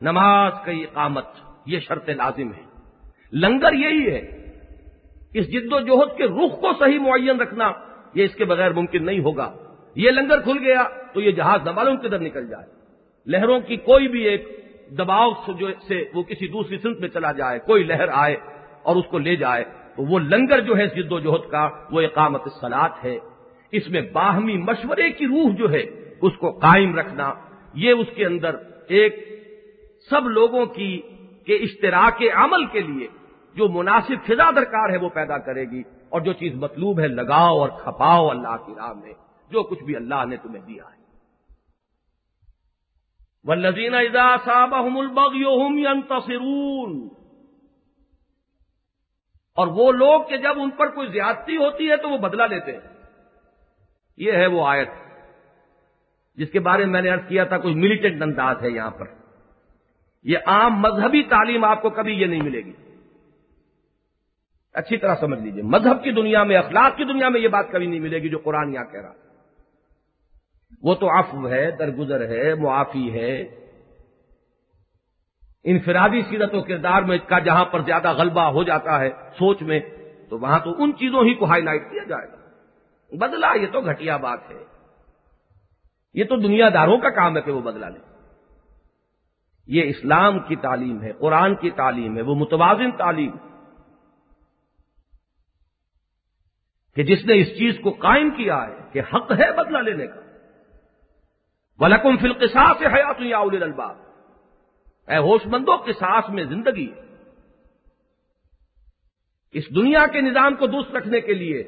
نماز 0.00 0.52
کا 0.64 0.72
اقامت، 0.72 1.24
یہ 1.66 1.80
شرط 1.80 2.08
لازم 2.08 2.52
ہے۔ 2.52 2.62
لنگر 3.32 3.72
یہی 3.72 4.06
ہے۔ 4.10 4.52
اس 5.34 5.52
جد 5.52 5.72
و 5.72 5.80
جہد 5.80 6.16
کے 6.16 6.24
رخ 6.24 6.60
کو 6.60 6.72
صحیح 6.78 6.98
معین 6.98 7.40
رکھنا۔ 7.40 7.89
یہ 8.14 8.24
اس 8.24 8.34
کے 8.34 8.44
بغیر 8.44 8.72
ممکن 8.72 9.04
نہیں 9.04 9.20
ہوگا۔ 9.20 9.52
یہ 9.94 10.10
لنگر 10.10 10.40
کھل 10.40 10.58
گیا 10.58 10.84
تو 11.14 11.20
یہ 11.20 11.30
جہاز 11.30 11.68
معلوم 11.68 11.96
کدھر 11.96 12.18
نکل 12.18 12.48
جائے۔ 12.48 12.66
لہروں 13.26 13.60
کی 13.60 13.76
کوئی 13.76 14.08
بھی 14.08 14.20
ایک 14.20 14.64
دباؤ 14.98 15.32
سے 15.88 16.04
وہ 16.14 16.22
کسی 16.22 16.48
دوسری 16.48 16.78
سمت 16.78 17.00
میں 17.00 17.08
چلا 17.08 17.32
جائے، 17.32 17.58
کوئی 17.58 17.84
لہر 17.84 18.08
آئے 18.12 18.36
اور 18.82 18.96
اس 18.96 19.04
کو 19.10 19.18
لے 19.18 19.36
جائے، 19.36 19.64
تو 19.96 20.02
وہ 20.02 20.18
لنگر 20.18 20.60
جو 20.60 20.76
ہے 20.76 20.86
جد 20.86 21.12
و 21.12 21.20
جہد 21.20 21.50
کا، 21.50 21.70
وہ 21.90 22.00
اقامت 22.00 22.42
سلاد 22.60 22.88
ہے۔ 23.04 23.18
اس 23.72 23.88
میں 23.90 24.00
باہمی 24.12 24.56
مشورے 24.56 25.10
کی 25.10 25.26
روح 25.26 25.54
جو 25.54 25.70
ہے، 25.70 25.82
اس 26.22 26.32
کو 26.36 26.50
قائم 26.50 26.98
رکھنا۔ 26.98 27.34
یہ 27.74 27.92
اس 27.92 28.06
کے 28.14 28.26
اندر 28.26 28.56
ایک 28.88 29.16
سب 30.10 30.28
لوگوں 30.28 30.66
کی، 30.66 31.00
کے 31.46 31.54
اشتراک 31.54 32.22
عمل 32.34 32.66
کے 32.66 32.80
لیے 32.80 33.08
جو 33.54 33.68
مناسب 33.68 34.26
فضا 34.26 34.50
درکار 34.50 34.90
ہے، 34.90 34.96
وہ 34.96 35.08
پیدا 35.08 35.38
کرے 35.38 35.64
گی۔ 35.64 35.82
اور 36.10 36.20
جو 36.20 36.32
چیز 36.32 36.54
مطلوب 36.54 37.00
ہے 37.00 37.08
لگاؤ 37.08 37.58
اور 37.58 37.68
کھپاؤ 37.68 38.28
اللہ 38.28 38.56
کی 38.66 38.72
راہ 38.76 38.92
میں، 38.92 39.12
جو 39.50 39.62
کچھ 39.62 39.82
بھی 39.82 39.96
اللہ 39.96 40.24
نے 40.24 40.36
تمہیں 40.36 40.62
دیا 40.62 40.84
ہے۔ 40.84 41.00
ولزین 43.44 43.94
اور 49.54 49.66
وہ 49.66 49.92
لوگ 49.92 50.22
کہ 50.22 50.36
جب 50.36 50.60
ان 50.60 50.70
پر 50.70 50.90
کوئی 50.90 51.08
زیادتی 51.08 51.56
ہوتی 51.56 51.90
ہے 51.90 51.96
تو 51.96 52.08
وہ 52.08 52.18
بدلہ 52.18 52.42
لیتے 52.42 52.72
ہیں۔ 52.72 52.80
یہ 54.16 54.32
ہے 54.32 54.46
وہ 54.46 54.66
آیت 54.66 54.88
جس 56.34 56.50
کے 56.50 56.60
بارے 56.60 56.84
میں 56.84 56.92
میں 56.92 57.02
نے 57.02 57.10
ارد 57.10 57.28
کیا 57.28 57.44
تھا، 57.44 57.58
کوئی 57.58 57.74
ملیٹنٹ 57.74 58.22
انداز 58.22 58.56
ہے 58.62 58.70
یہاں 58.70 58.90
پر۔ 58.90 59.06
یہ 60.22 60.38
عام 60.46 60.72
مذہبی 60.72 61.22
تعلیم 61.22 61.64
آپ 61.64 61.82
کو 61.82 61.90
کبھی 61.90 62.12
یہ 62.12 62.26
نہیں 62.26 62.42
ملے 62.42 62.60
گی۔ 62.60 62.72
اچھی 64.72 64.96
طرح 64.96 65.14
سمجھ 65.20 65.40
لیجیے۔ 65.40 65.62
مذہب 65.62 66.04
کی 66.04 66.10
دنیا 66.10 66.42
میں، 66.42 66.56
اخلاق 66.56 66.96
کی 66.96 67.04
دنیا 67.04 67.28
میں 67.28 67.40
یہ 67.40 67.48
بات 67.48 67.66
کبھی 67.72 67.86
نہیں 67.86 68.00
ملے 68.00 68.18
گی 68.18 68.28
جو 68.28 68.38
قرآن 68.38 68.74
یہاں 68.74 68.84
کہہ 68.84 69.00
رہا۔ 69.00 69.12
وہ 70.82 70.94
تو 70.94 71.18
عفو 71.18 71.48
ہے، 71.48 71.70
درگزر 71.70 72.28
ہے، 72.28 72.54
معافی 72.54 73.20
ہے۔ 73.20 73.40
انفرادی 75.64 76.22
سیرت 76.22 76.54
و 76.54 76.62
کردار 76.62 77.02
میں 77.02 77.18
کا 77.26 77.38
جہاں 77.38 77.64
پر 77.64 77.80
زیادہ 77.80 78.12
غلبہ 78.12 78.40
ہو 78.40 78.62
جاتا 78.62 79.00
ہے 79.00 79.10
سوچ 79.10 79.62
میں، 79.62 79.80
تو 80.30 80.38
وہاں 80.38 80.58
تو 80.58 80.82
ان 80.82 80.92
چیزوں 80.92 81.24
ہی 81.24 81.34
کو 81.34 81.44
ہائی 81.44 81.62
لائٹ 81.62 81.90
کیا 81.90 82.04
جائے 82.04 82.28
گا۔ 82.28 82.36
بدلا 83.16 83.54
یہ 83.54 83.66
تو 83.72 83.80
گھٹیا 83.80 84.16
بات 84.16 84.38
ہے۔ 84.50 84.64
یہ 86.14 86.24
تو 86.24 86.36
دنیا 86.36 86.68
داروں 86.74 86.98
کا 86.98 87.10
کام 87.10 87.36
ہے 87.36 87.42
کہ 87.42 87.52
وہ 87.52 87.60
بدلا 87.60 87.88
لیں۔ 87.88 88.18
یہ 89.66 89.82
اسلام 89.82 90.38
کی 90.38 90.56
تعلیم 90.56 91.02
ہے، 91.02 91.12
قرآن 91.12 91.54
کی 91.54 91.70
تعلیم 91.70 92.16
ہے، 92.16 92.22
وہ 92.22 92.34
متوازن 92.34 92.90
تعلیم 92.90 93.30
ہے۔ 93.30 93.49
کہ 96.96 97.02
جس 97.02 97.24
نے 97.24 97.38
اس 97.40 97.48
چیز 97.58 97.78
کو 97.82 97.90
قائم 97.90 98.30
کیا 98.30 98.56
ہے 98.62 98.78
کہ 98.92 99.00
حق 99.14 99.32
ہے 99.32 99.50
بدلہ 99.52 99.78
لینے 99.78 100.06
کا۔ 100.06 100.20
ولکم 101.80 102.16
فلقساس 102.16 102.78
سے 102.78 102.86
حیات 102.86 103.20
یا 103.20 103.38
الباب 103.38 103.96
اے 105.08 105.18
ہوش 105.18 105.46
مندوں 105.46 105.76
کے 105.78 105.92
ساس 105.92 106.28
میں 106.30 106.44
زندگی۔ 106.44 106.90
اس 109.54 109.64
دنیا 109.76 110.06
کے 110.06 110.20
نظام 110.20 110.54
کو 110.54 110.66
درست 110.66 110.94
رکھنے 110.94 111.20
کے 111.20 111.34
لیے 111.34 111.62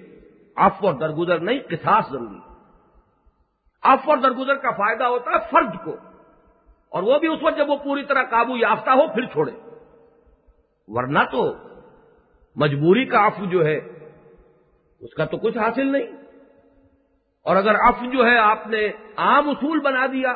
آف 0.57 0.85
اور 0.85 0.95
درگزر 0.95 1.39
نہیں، 1.39 1.59
قصاص 1.69 2.11
ضروری۔ 2.11 2.41
آف 3.83 4.09
اور 4.09 4.19
درگزر 4.19 4.57
کا 4.57 4.71
فائدہ 4.71 5.05
ہوتا 5.05 5.31
ہے 5.31 5.39
فرد 5.51 5.75
کو، 5.85 5.97
اور 6.93 7.03
وہ 7.03 7.19
بھی 7.19 7.29
اس 7.29 7.43
وقت 7.43 7.57
جب 7.59 7.71
وہ 7.71 7.77
پوری 7.77 8.05
طرح 8.05 8.23
قابو 8.23 8.57
یافتہ 8.57 8.91
ہو، 8.91 9.07
پھر 9.15 9.25
چھوڑے۔ 9.25 9.53
ورنہ 10.89 11.19
تو 11.31 11.43
مجبوری 12.57 13.05
کا 13.05 13.19
آف 13.19 13.41
جو 13.51 13.65
ہے 13.67 13.79
اس 15.03 15.15
کا 15.15 15.25
تو 15.25 15.37
کچھ 15.37 15.59
حاصل 15.59 15.87
نہیں۔ 15.87 16.07
اور 17.45 17.57
اگر 17.57 17.75
اف 17.75 18.13
جو 18.13 18.27
ہے 18.27 18.39
آپ 18.39 18.67
نے 18.67 18.87
عام 19.17 19.49
اصول 19.49 19.81
بنا 19.81 20.07
دیا، 20.07 20.33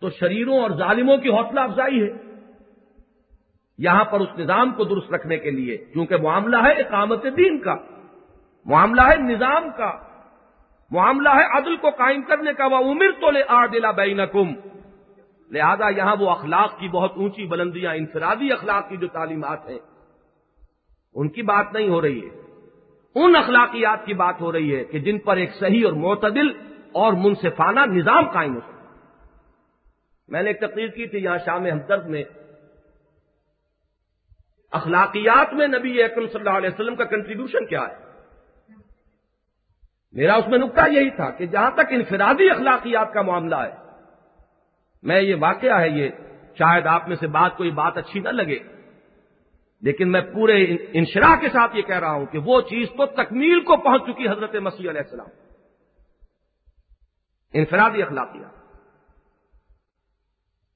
تو 0.00 0.10
شریروں 0.10 0.60
اور 0.60 0.70
ظالموں 0.70 1.16
کی 1.16 1.28
حوصلہ 1.28 1.60
افزائی 1.60 2.02
ہے۔ 2.02 2.08
یہاں 3.78 4.04
پر 4.04 4.20
اس 4.20 4.28
نظام 4.38 4.70
کو 4.70 4.84
درست 4.84 5.12
رکھنے 5.12 5.38
کے 5.38 5.50
لیے 5.50 5.76
کیونکہ 5.76 6.16
معاملہ 6.16 6.56
ہے 6.56 6.72
اقامت 6.72 7.22
دین 7.22 7.58
کا، 7.58 7.76
معاملہ 8.64 9.00
ہے 9.00 9.16
نظام 9.16 9.70
کا، 9.76 9.92
معاملہ 10.90 11.28
ہے 11.28 11.58
عدل 11.58 11.76
کو 11.76 11.90
قائم 11.90 12.22
کرنے 12.22 12.52
کا۔ 12.52 12.66
وہ 12.66 12.76
عمر 12.76 13.20
تو 13.20 13.30
لے 13.30 13.42
آ 13.48 13.66
دلا 13.66 13.90
بین 13.90 14.16
لہذا 15.50 15.88
یہاں 15.88 16.16
وہ 16.20 16.30
اخلاق 16.30 16.78
کی 16.78 16.88
بہت 16.88 17.12
اونچی 17.16 17.46
بلندیاں، 17.46 17.94
انفرادی 17.94 18.52
اخلاق 18.52 18.88
کی 18.88 18.96
جو 18.96 19.06
تعلیمات 19.06 19.68
ہیں، 19.68 19.78
ان 21.14 21.28
کی 21.28 21.42
بات 21.42 21.72
نہیں 21.72 21.88
ہو 21.88 22.02
رہی 22.02 22.28
ہے۔ 22.28 22.47
ان 23.14 23.36
اخلاقیات 23.36 24.04
کی 24.04 24.14
بات 24.14 24.40
ہو 24.40 24.52
رہی 24.52 24.76
ہے 24.76 24.84
کہ 24.84 24.98
جن 24.98 25.18
پر 25.18 25.36
ایک 25.36 25.54
صحیح 25.54 25.84
اور 25.84 25.92
معتدل 25.92 26.48
اور 26.92 27.12
منصفانہ 27.12 27.80
نظام 27.80 28.30
قائم 28.30 28.54
ہو 28.54 28.60
میں 30.28 30.42
نے 30.42 30.50
ایک 30.50 30.60
تقریر 30.60 30.88
کی 30.88 31.06
تھی 31.06 31.18
یہاں 31.18 31.38
شام 31.44 31.66
ہمدرد 31.66 32.06
میں۔ 32.06 32.24
اخلاقیات 34.70 35.54
میں 35.54 35.66
نبی 35.66 36.02
اکرم 36.02 36.26
صلی 36.26 36.38
اللہ 36.38 36.58
علیہ 36.58 36.68
وسلم 36.68 36.94
کا 36.94 37.04
کنٹریبیوشن 37.04 37.66
کیا 37.66 37.80
ہے؟ 37.80 37.94
میرا 40.12 40.34
اس 40.34 40.48
میں 40.48 40.58
نقطہ 40.58 40.80
یہی 40.90 41.10
تھا 41.10 41.30
کہ 41.30 41.46
جہاں 41.46 41.70
تک 41.70 41.86
انفرادی 41.90 42.50
اخلاقیات 42.50 43.12
کا 43.12 43.22
معاملہ 43.22 43.54
ہے، 43.54 43.70
میں 45.02 45.20
یہ 45.20 45.34
واقعہ 45.38 45.80
ہے 45.80 45.88
یہ، 45.88 46.08
شاید 46.58 46.86
آپ 46.86 47.08
میں 47.08 47.16
سے 47.16 47.26
بات 47.26 47.56
کوئی 47.56 47.70
بات 47.70 47.96
اچھی 47.96 48.20
نہ 48.20 48.28
لگے۔ 48.28 48.58
لیکن 49.82 50.12
میں 50.12 50.20
پورے 50.20 50.76
انشراح 50.92 51.36
کے 51.40 51.48
ساتھ 51.48 51.76
یہ 51.76 51.82
کہہ 51.82 51.98
رہا 51.98 52.12
ہوں 52.12 52.26
کہ 52.26 52.38
وہ 52.38 52.60
چیز 52.60 52.88
تو 52.88 53.06
تکمیل 53.06 53.60
کو 53.60 53.76
پہنچ 53.76 54.02
چکی 54.02 54.28
حضرت 54.28 54.54
مسیح 54.54 54.90
علیہ 54.90 55.00
السلام۔ 55.00 55.28
انفرادی 57.52 58.02
اخلاقیات 58.02 58.58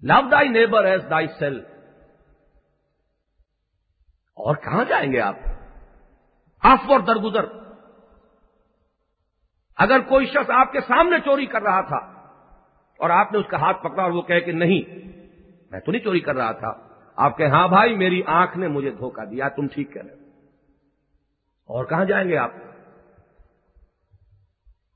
لو 0.03 0.29
دائی 0.29 0.49
نیبر 0.49 0.85
ایز 0.85 1.03
دائی 1.11 1.27
سیل 1.39 1.61
اور 4.35 4.57
کہاں 4.57 4.85
جائیں 4.85 5.13
گے 5.13 5.21
آپ؟ 5.21 5.37
آف 6.63 6.79
اور 6.89 7.01
درگزر۔ 7.01 7.45
اگر 9.77 10.01
کوئی 10.01 10.27
شخص 10.27 10.51
آپ 10.51 10.73
کے 10.73 10.81
سامنے 10.81 11.19
چوری 11.19 11.47
کر 11.47 11.63
رہا 11.63 11.81
تھا 11.81 11.97
اور 12.99 13.11
آپ 13.11 13.33
نے 13.33 13.39
اس 13.39 13.47
کا 13.49 13.57
ہاتھ 13.57 13.83
پکڑا 13.83 14.03
اور 14.03 14.11
وہ 14.11 14.23
کہے 14.23 14.41
کہ 14.41 14.53
نہیں، 14.53 15.09
میں 15.71 15.81
تو 15.81 15.93
نہیں 15.93 16.03
چوری 16.03 16.21
کر 16.21 16.35
رہا 16.35 16.53
تھا 16.53 16.92
آپ 17.17 17.37
کہیں 17.37 17.49
ہاں 17.49 17.69
بھائی، 17.69 17.97
میری 17.97 18.23
آنکھ 18.27 18.59
نے 18.59 18.69
مجھے 18.69 18.91
دھوکہ 18.91 19.25
دیا، 19.25 19.49
تم 19.49 19.69
ٹھیک 19.69 19.93
کہہ 19.93 20.03
رہے 20.03 20.15
اور 21.67 21.85
کہاں 21.85 22.05
جائیں 22.05 22.29
گے 22.29 22.37
آپ؟ 22.37 22.51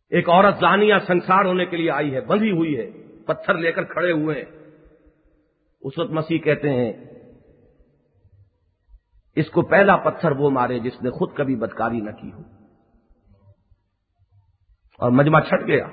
ایک 0.08 0.28
عورت 0.28 0.54
زانیہ 0.60 0.94
سنسار 1.06 1.44
ہونے 1.44 1.66
کے 1.66 1.76
لیے 1.76 1.90
آئی 1.90 2.14
ہے، 2.14 2.20
بندھی 2.20 2.50
ہوئی 2.50 2.78
ہے، 2.78 2.90
پتھر 3.26 3.54
لے 3.54 3.72
کر 3.72 3.84
کھڑے 3.84 4.12
ہوئے 4.12 4.42
ہیں۔ 4.42 4.66
اس 5.80 5.98
وقت 5.98 6.10
مسیح 6.10 6.38
کہتے 6.38 6.70
ہیں، 6.70 6.92
اس 9.36 9.50
کو 9.50 9.62
پہلا 9.62 9.96
پتھر 9.96 10.30
وہ 10.30 10.50
مارے 10.50 10.78
جس 10.78 11.02
نے 11.02 11.10
خود 11.10 11.34
کبھی 11.34 11.56
بدکاری 11.56 12.00
نہ 12.00 12.10
کی 12.10 12.32
ہو۔ 12.32 12.40
اور 14.98 15.10
مجمع 15.10 15.40
چھٹ 15.40 15.66
گیا۔ 15.66 15.86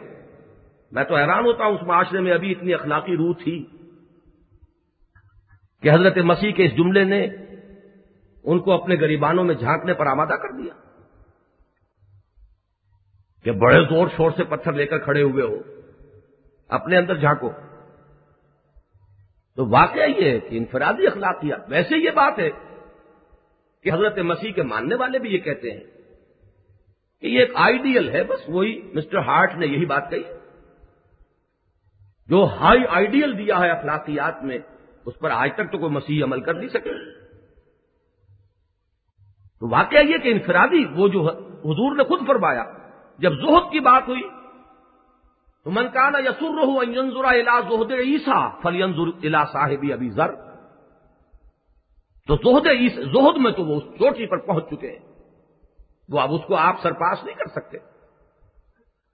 میں 0.92 1.04
تو 1.04 1.16
حیران 1.16 1.46
ہوتا 1.46 1.66
ہوں، 1.66 1.72
اس 1.72 1.84
معاشرے 1.84 2.20
میں 2.20 2.34
ابھی 2.34 2.52
اتنی 2.52 2.74
اخلاقی 2.74 3.18
روح 3.18 3.36
تھی۔ 3.44 3.66
کہ 5.84 5.92
حضرت 5.92 6.18
مسیح 6.18 6.52
کے 6.52 6.66
اس 6.66 6.78
جملے 6.78 7.04
نے 7.04 7.28
ان 8.44 8.60
کو 8.60 8.72
اپنے 8.72 8.96
گریبانوں 8.96 9.44
میں 9.44 9.56
جھانکنے 9.56 9.94
پر 9.94 10.06
آمادہ 10.06 10.34
کر 10.34 10.58
دیا 10.58 10.74
کہ 13.44 13.52
بڑے 13.52 13.86
زور 13.86 14.08
شور 14.18 14.32
سے 14.32 14.44
پتھر 14.44 14.74
لے 14.74 14.86
کر 14.86 15.00
کھڑے 15.00 15.22
ہوئے 15.22 15.44
ہو، 15.44 15.60
اپنے 16.68 16.98
اندر 16.98 17.16
جھانکو۔ 17.16 17.52
تو 19.56 19.68
واقعہ 19.70 20.10
یہ 20.18 20.32
ہے 20.32 20.40
کہ 20.40 20.58
انفرادی 20.58 21.08
اخلاقیات، 21.08 21.60
ویسے 21.68 21.98
یہ 21.98 22.12
بات 22.12 22.40
ہے 22.40 22.50
کہ 23.84 23.92
حضرت 23.94 24.18
مسیح 24.18 24.52
کے 24.52 24.64
ماننے 24.64 24.96
والے 24.96 25.20
بھی 25.20 25.34
یہ 25.34 25.40
کہتے 25.40 25.72
ہیں 25.72 25.84
کہ 27.22 27.28
یہ 27.28 27.40
ایک 27.40 27.52
آئیڈیل 27.56 28.10
ہے، 28.10 28.24
بس 28.24 28.40
وہی 28.48 28.82
مسٹر 28.94 29.18
ہارٹ 29.18 29.56
نے 29.56 29.68
یہی 29.68 29.86
بات 29.86 30.10
کہی۔ 30.10 30.24
جو 32.28 32.44
ہائی 32.44 32.82
آئیڈیل 32.90 33.38
دیا 33.38 33.60
ہے 33.60 33.70
اخلاقیات 33.70 34.44
میں 34.44 34.58
اس 35.06 35.20
پر 35.20 35.32
آج 35.32 35.50
تک 35.56 35.72
تو 35.72 35.78
کوئی 35.78 35.92
مسیح 35.92 36.24
عمل 36.24 36.42
کر 36.42 36.54
نہیں 36.54 36.70
سکے۔ 36.70 36.92
تو 39.60 39.70
واقعہ 39.70 40.00
یہ 40.00 40.18
کہ 40.18 40.30
انفرادی، 40.30 40.86
وہ 40.86 41.08
جو 41.08 41.22
حضور 41.50 41.96
نے 41.96 42.04
خود 42.04 42.28
فرمایا، 42.28 42.64
جب 43.18 43.34
زہد 43.34 43.72
کی 43.72 43.80
بات 43.80 44.04
ہوئی، 44.08 44.22
تو 45.64 45.72
منکانہ 45.72 46.18
یسر 46.18 46.64
رہو 46.64 46.80
الا 47.28 47.60
زہد 47.60 47.92
عیسا 47.92 48.62
فلینظر 48.62 49.08
الا 49.24 49.46
صاحبی 49.46 49.94
ابھی 49.94 50.10
ذر۔ 50.10 50.36
تو 52.28 52.36
زہد 52.36 52.68
زہد 53.14 53.38
میں 53.38 53.52
تو 53.52 53.66
وہ 53.66 53.76
اس 53.76 53.84
چوٹی 53.84 54.26
پر 54.26 54.38
پہنچ 54.38 54.66
چکے 54.66 54.92
ہیں۔ 54.92 55.14
وہ 56.10 56.20
اب 56.20 56.34
اس 56.34 56.42
کو 56.48 56.56
آپ 56.56 56.76
سرپاس 56.84 57.24
نہیں 57.24 57.36
کر 57.36 57.46
سکتے۔ 57.46 57.78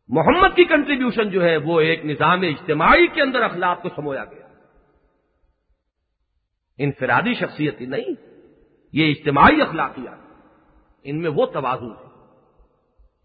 محمد 0.08 0.56
کی 0.56 0.64
کنٹریبیوشن 0.64 1.30
جو 1.30 1.44
ہے، 1.44 1.58
وہ 1.58 1.80
ایک 1.80 2.06
نظام 2.06 2.42
اجتماعی 2.42 3.08
کے 3.08 3.22
اندر 3.22 3.42
اخلاق 3.42 3.82
کو 3.82 3.90
سمویا 3.96 4.26
گیا۔ 4.26 4.39
انفرادی 6.80 7.34
شخصیت 7.34 7.82
ہی 7.82 7.86
نہیں، 7.86 8.38
یہ 8.94 9.12
اجتماعی 9.12 9.62
اخلاقیات، 9.62 10.18
ان 11.04 11.22
میں 11.22 11.30
وہ 11.30 11.46
توازن 11.46 11.92
ہے۔ 11.92 12.10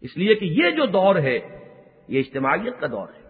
اس 0.01 0.17
لیے 0.17 0.35
کہ 0.35 0.45
یہ 0.45 0.71
جو 0.71 0.85
دور 0.85 1.15
ہے، 1.15 1.39
یہ 2.07 2.19
اجتماعیت 2.19 2.73
کا 2.79 2.87
دور 2.87 3.07
ہے۔ 3.07 3.29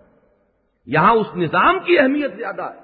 یہاں 0.85 1.13
اس 1.13 1.27
نظام 1.35 1.79
کی 1.79 1.99
اہمیت 1.99 2.37
زیادہ 2.37 2.61
ہے۔ 2.61 2.79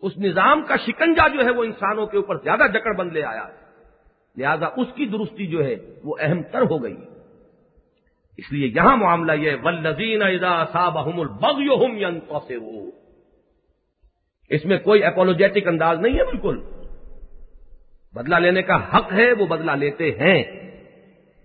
اس 0.00 0.18
نظام 0.18 0.62
کا 0.62 0.76
شکنجا 0.76 1.28
جو 1.28 1.44
ہے، 1.44 1.50
وہ 1.50 1.64
انسانوں 1.64 2.06
کے 2.06 2.16
اوپر 2.16 2.36
زیادہ 2.36 2.62
جکڑ 2.74 2.96
بند 2.96 3.12
لے 3.12 3.24
آیا 3.24 3.48
ہے۔ 3.48 3.64
لہذا 4.36 4.66
اس 4.66 4.86
کی 4.94 5.06
درستی 5.06 5.46
جو 5.46 5.64
ہے، 5.64 5.76
وہ 6.04 6.16
اہم 6.20 6.42
تر 6.42 6.62
ہو 6.62 6.82
گئی 6.82 6.96
ہے۔ 6.96 7.14
اس 8.36 8.52
لیے 8.52 8.66
یہاں 8.66 8.96
معاملہ 8.96 9.32
یہ 9.32 9.56
ولزین 9.62 10.22
ادا 10.22 10.64
صاب 10.64 10.98
البغ 10.98 11.60
سے 12.48 12.54
اس 14.48 14.64
میں 14.64 14.78
کوئی 14.78 15.04
اپولوجیٹک 15.04 15.68
انداز 15.68 15.98
نہیں 15.98 16.18
ہے 16.18 16.24
بالکل۔ 16.24 16.60
بدلہ 18.14 18.36
لینے 18.36 18.62
کا 18.62 18.96
حق 18.96 19.12
ہے، 19.12 19.32
وہ 19.32 19.46
بدلہ 19.46 19.72
لیتے 19.72 20.10
ہیں۔ 20.10 20.42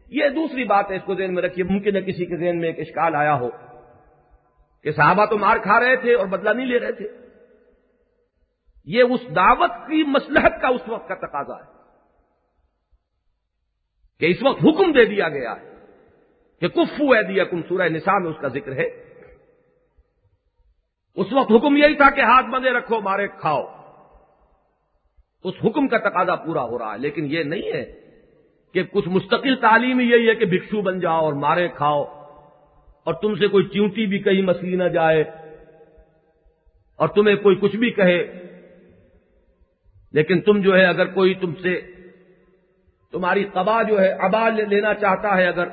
یہ 0.07 0.29
دوسری 0.29 0.63
بات 0.63 0.91
ہے، 0.91 0.95
اس 0.95 1.01
کو 1.05 1.15
ذہن 1.15 1.33
میں 1.33 1.43
رکھیے، 1.43 1.63
ممکن 1.63 1.95
ہے 1.95 2.01
کسی 2.01 2.25
کے 2.25 2.37
ذہن 2.37 2.59
میں 2.59 2.67
ایک 2.67 2.79
اشکال 2.79 3.15
آیا 3.15 3.39
ہو 3.39 3.49
کہ 4.83 4.91
صحابہ 4.91 5.25
تو 5.25 5.37
مار 5.37 5.57
کھا 5.57 5.79
رہے 5.79 5.95
تھے 5.95 6.13
اور 6.13 6.25
بدلہ 6.25 6.49
نہیں 6.49 6.65
لے 6.65 6.79
رہے 6.79 6.91
تھے۔ 6.91 7.07
یہ 8.85 9.03
اس 9.03 9.35
دعوت 9.35 9.69
کی 9.69 10.03
مسلحت 10.03 10.61
کا 10.61 10.67
اس 10.67 10.81
وقت 10.87 11.07
کا 11.07 11.15
تقاضا 11.15 11.55
ہے 11.55 11.79
کہ 14.19 14.25
اس 14.25 14.43
وقت 14.43 14.59
حکم 14.63 14.91
دے 14.91 15.05
دیا 15.05 15.29
گیا 15.29 15.53
ہے 15.61 15.75
کہ 16.61 16.67
کفو 16.67 17.15
ہے 17.15 17.23
دیا 17.23 17.43
کم 17.43 17.61
سورہ 17.61 17.89
نساء 17.89 18.17
میں 18.17 18.29
اس 18.29 18.35
کا 18.41 18.47
ذکر 18.47 18.71
ہے۔ 18.71 19.08
اس 21.19 21.33
وقت 21.33 21.51
حکم 21.51 21.77
یہی 21.77 21.95
تھا 21.95 22.09
کہ 22.09 22.21
ہاتھ 22.21 22.45
بندے 22.45 22.69
رکھو، 22.69 22.99
مارے 22.99 23.27
کھاؤ۔ 23.27 23.63
اس 25.43 25.53
حکم 25.65 25.87
کا 25.87 25.97
تقاضا 25.97 26.35
پورا 26.35 26.63
ہو 26.63 26.79
رہا 26.79 26.93
ہے، 26.93 26.97
لیکن 26.97 27.25
یہ 27.25 27.43
نہیں 27.43 27.73
ہے 27.73 27.99
کہ 28.73 28.83
کچھ 28.83 29.09
مستقل 29.09 29.55
تعلیم 29.55 29.99
یہی 29.99 30.29
ہے 30.29 30.35
کہ 30.35 30.45
بھکشو 30.45 30.81
بن 30.81 30.99
جاؤ 30.99 31.19
اور 31.19 31.33
مارے 31.33 31.67
کھاؤ 31.67 32.03
اور 33.03 33.13
تم 33.13 33.35
سے 33.35 33.47
کوئی 33.47 33.65
چیونٹی 33.65 34.05
بھی 34.05 34.19
کہیں 34.19 34.41
مسلی 34.41 34.75
نہ 34.75 34.83
جائے 34.83 35.21
اور 36.97 37.07
تمہیں 37.07 37.35
کوئی 37.35 37.55
کچھ 37.55 37.75
بھی 37.75 37.89
کہے۔ 37.89 38.47
لیکن 40.11 40.41
تم 40.41 40.61
جو 40.61 40.75
ہے، 40.75 40.85
اگر 40.85 41.05
کوئی 41.05 41.33
تم 41.33 41.53
سے 41.53 41.81
تمہاری 43.11 43.43
قبا 43.53 43.81
جو 43.81 44.01
ہے، 44.01 44.09
ابا 44.11 44.49
لینا 44.49 44.93
چاہتا 44.93 45.37
ہے، 45.37 45.47
اگر 45.47 45.67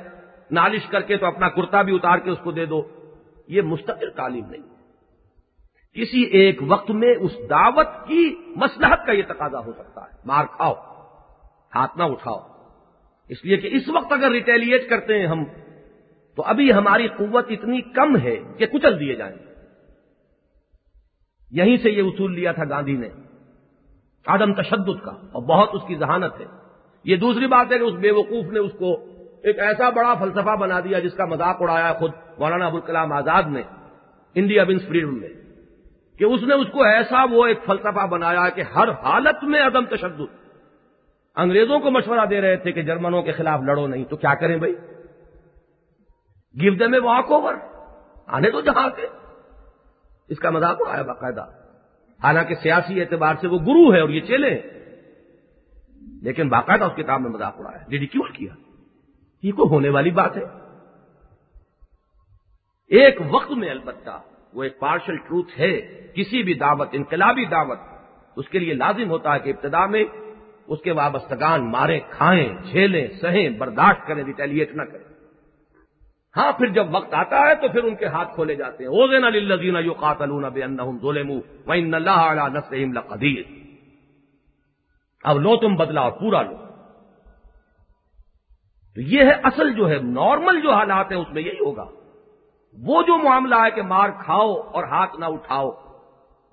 نالش 0.51 0.81
کر 0.89 1.01
کے 1.01 1.17
تو 1.17 1.25
اپنا 1.25 1.49
کرتا 1.49 1.81
بھی 1.81 1.95
اتار 1.95 2.17
کے 2.17 2.29
اس 2.29 2.39
کو 2.43 2.51
دے 2.51 2.65
دو۔ 2.65 2.87
یہ 3.47 3.61
مستقل 3.61 4.09
تعلیم 4.09 4.45
نہیں۔ 4.49 4.76
کسی 5.97 6.21
ایک 6.21 6.59
وقت 6.67 6.91
میں 6.91 7.15
اس 7.19 7.31
دعوت 7.49 7.87
کی 8.07 8.35
مسلحت 8.55 9.05
کا 9.05 9.11
یہ 9.11 9.23
تقاضا 9.27 9.59
ہو 9.59 9.71
سکتا 9.71 10.01
ہے۔ 10.01 10.17
مار 10.25 10.45
کھاؤ، 10.45 10.73
ہاتھ 11.75 11.97
نہ 11.97 12.03
اٹھاؤ۔ 12.03 12.39
اس 13.29 13.45
لیے 13.45 13.57
کہ 13.57 13.69
اس 13.71 13.89
وقت 13.89 14.11
اگر 14.11 14.31
ریٹیلیٹ 14.31 14.89
کرتے 14.89 15.19
ہیں 15.19 15.27
ہم، 15.27 15.43
تو 16.35 16.43
ابھی 16.45 16.73
ہماری 16.73 17.07
قوت 17.07 17.45
اتنی 17.49 17.81
کم 17.81 18.17
ہے 18.17 18.35
کہ 18.57 18.65
کچل 18.65 18.99
دیے 18.99 19.15
جائیں 19.15 19.35
گے۔ 19.35 19.53
یہیں 21.51 21.77
سے 21.77 21.91
یہ 21.91 22.01
اصول 22.01 22.35
لیا 22.35 22.51
تھا 22.51 22.63
گاندھی 22.69 22.97
نے 22.97 23.09
آدم 24.25 24.53
تشدد 24.53 25.05
کا، 25.05 25.11
اور 25.11 25.41
بہت 25.41 25.69
اس 25.73 25.81
کی 25.87 25.95
ذہانت 25.95 26.39
ہے۔ 26.39 26.45
یہ 27.03 27.15
دوسری 27.15 27.47
بات 27.47 27.71
ہے 27.71 27.77
کہ 27.77 27.83
اس 27.83 27.93
بے 27.93 28.11
وقوف 28.11 28.45
نے 28.45 28.59
اس 28.59 28.71
کو 28.79 28.93
ایک 29.43 29.59
ایسا 29.59 29.89
بڑا 29.89 30.13
فلسفہ 30.13 30.55
بنا 30.55 30.79
دیا 30.79 30.99
جس 30.99 31.13
کا 31.13 31.25
مذاق 31.25 31.57
اڑایا 31.59 31.93
خود 31.93 32.11
مولانا 32.37 32.65
ابوالکلام 32.65 33.13
آزاد 33.13 33.43
نے، 33.43 33.61
انڈیا 34.35 34.63
ونس 34.67 34.87
فریڈم 34.87 35.19
میں۔ 35.19 35.29
کہ 36.19 36.23
اس 36.23 36.43
نے 36.43 36.53
اس 36.53 36.67
کو 36.71 36.83
ایسا 36.83 37.23
وہ 37.31 37.45
ایک 37.45 37.59
فلسفہ 37.65 38.07
بنایا 38.07 38.49
کہ 38.49 38.61
ہر 38.61 38.89
حالت 38.89 39.43
میں 39.43 39.61
عدم 39.61 39.85
تشدد۔ 39.85 40.55
انگریزوں 41.35 41.79
کو 41.79 41.91
مشورہ 41.91 42.25
دے 42.25 42.41
رہے 42.41 42.55
تھے 42.55 42.71
کہ 42.71 42.81
جرمنوں 42.81 43.21
کے 43.21 43.31
خلاف 43.31 43.59
لڑو 43.61 43.87
نہیں، 43.87 44.05
تو 44.05 44.15
کیا 44.15 44.35
کریں 44.35 44.57
بھائی؟ 44.57 44.75
گیو 46.61 46.73
دے 46.73 46.87
میں 46.87 46.99
واک 46.99 47.31
اوور 47.31 47.53
آنے 48.27 48.51
تو 48.51 48.61
جہاں 48.61 48.89
کے 48.89 49.07
اس 50.29 50.39
کا 50.39 50.49
مذاق 50.49 50.77
اڑایا 50.79 51.01
باقاعدہ۔ 51.01 51.45
حالانکہ 52.23 52.55
سیاسی 52.55 53.01
اعتبار 53.01 53.35
سے 53.41 53.47
وہ 53.47 53.59
گرو 53.59 53.93
ہے 53.93 53.99
اور 53.99 54.09
یہ 54.09 54.21
چیلے 54.21 54.49
ہیں۔ 54.49 54.77
لیکن 56.21 56.49
باقاعدہ 56.49 56.83
اس 56.83 56.95
کتاب 56.95 57.21
میں 57.21 57.29
مذاق 57.29 57.55
اڑایا 57.59 57.77
ریڈیکیول 57.91 58.31
کیا۔ 58.31 58.53
یہ 59.43 59.51
کوئی 59.51 59.69
ہونے 59.69 59.89
والی 59.89 60.11
بات 60.11 60.37
ہے۔ 60.37 60.43
ایک 62.87 63.17
وقت 63.29 63.51
میں 63.51 63.69
البتہ 63.69 64.21
وہ 64.57 64.63
ایک 64.63 64.79
پارشل 64.79 65.17
ٹروتھ 65.17 65.59
ہے، 65.59 65.81
کسی 66.15 66.43
بھی 66.43 66.53
دعوت، 66.53 66.89
انقلابی 66.91 67.45
دعوت، 67.45 67.79
اس 68.35 68.49
کے 68.49 68.59
لیے 68.59 68.73
لازم 68.73 69.09
ہوتا 69.09 69.33
ہے 69.33 69.39
کہ 69.39 69.49
ابتدا 69.49 69.85
میں 69.85 70.03
اس 70.67 70.81
کے 70.81 70.91
وابستگان 70.91 71.71
مارے 71.71 71.99
کھائیں، 72.09 72.53
جھیلیں، 72.71 73.07
سہیں، 73.21 73.49
برداشت 73.49 74.07
کریں 74.07 74.23
ریٹیلیٹ 74.23 74.75
نہ 74.75 74.81
کریں۔ 74.81 75.03
ہاں 76.37 76.51
پھر 76.51 76.67
جب 76.67 76.95
وقت 76.95 77.13
آتا 77.13 77.39
ہے 77.39 77.55
تو 77.55 77.67
پھر 77.67 77.83
ان 77.83 77.95
کے 77.95 78.05
ہاتھ 78.05 78.35
کھولے 78.35 78.55
جاتے 78.55 78.83
ہیں۔ 78.83 78.91
اوزین 78.91 79.23
علی 79.23 79.85
یو 79.85 79.93
قاتل 79.93 80.49
بے 80.49 80.61
ظلم 81.01 81.39
اللہ 81.93 82.47
نسم 82.53 82.99
قدیر 82.99 83.43
اب 85.23 85.39
لو 85.39 85.55
تم 85.57 85.75
بدلا 85.75 86.01
اور 86.01 86.11
پورا 86.11 86.41
لو۔ 86.41 86.57
تو 88.95 89.01
یہ 89.01 89.23
ہے 89.23 89.33
اصل 89.43 89.73
جو 89.73 89.89
ہے 89.89 89.95
نارمل 89.95 90.61
جو 90.61 90.73
حالات 90.73 91.11
ہیں، 91.11 91.19
اس 91.19 91.29
میں 91.31 91.41
یہی 91.41 91.65
ہوگا۔ 91.65 91.96
وہ 92.73 93.01
جو 93.01 93.17
معاملہ 93.17 93.55
ہے 93.55 93.71
کہ 93.71 93.81
مار 93.81 94.09
کھاؤ 94.09 94.53
اور 94.53 94.83
ہاتھ 94.83 95.19
نہ 95.19 95.25
اٹھاؤ، 95.25 95.71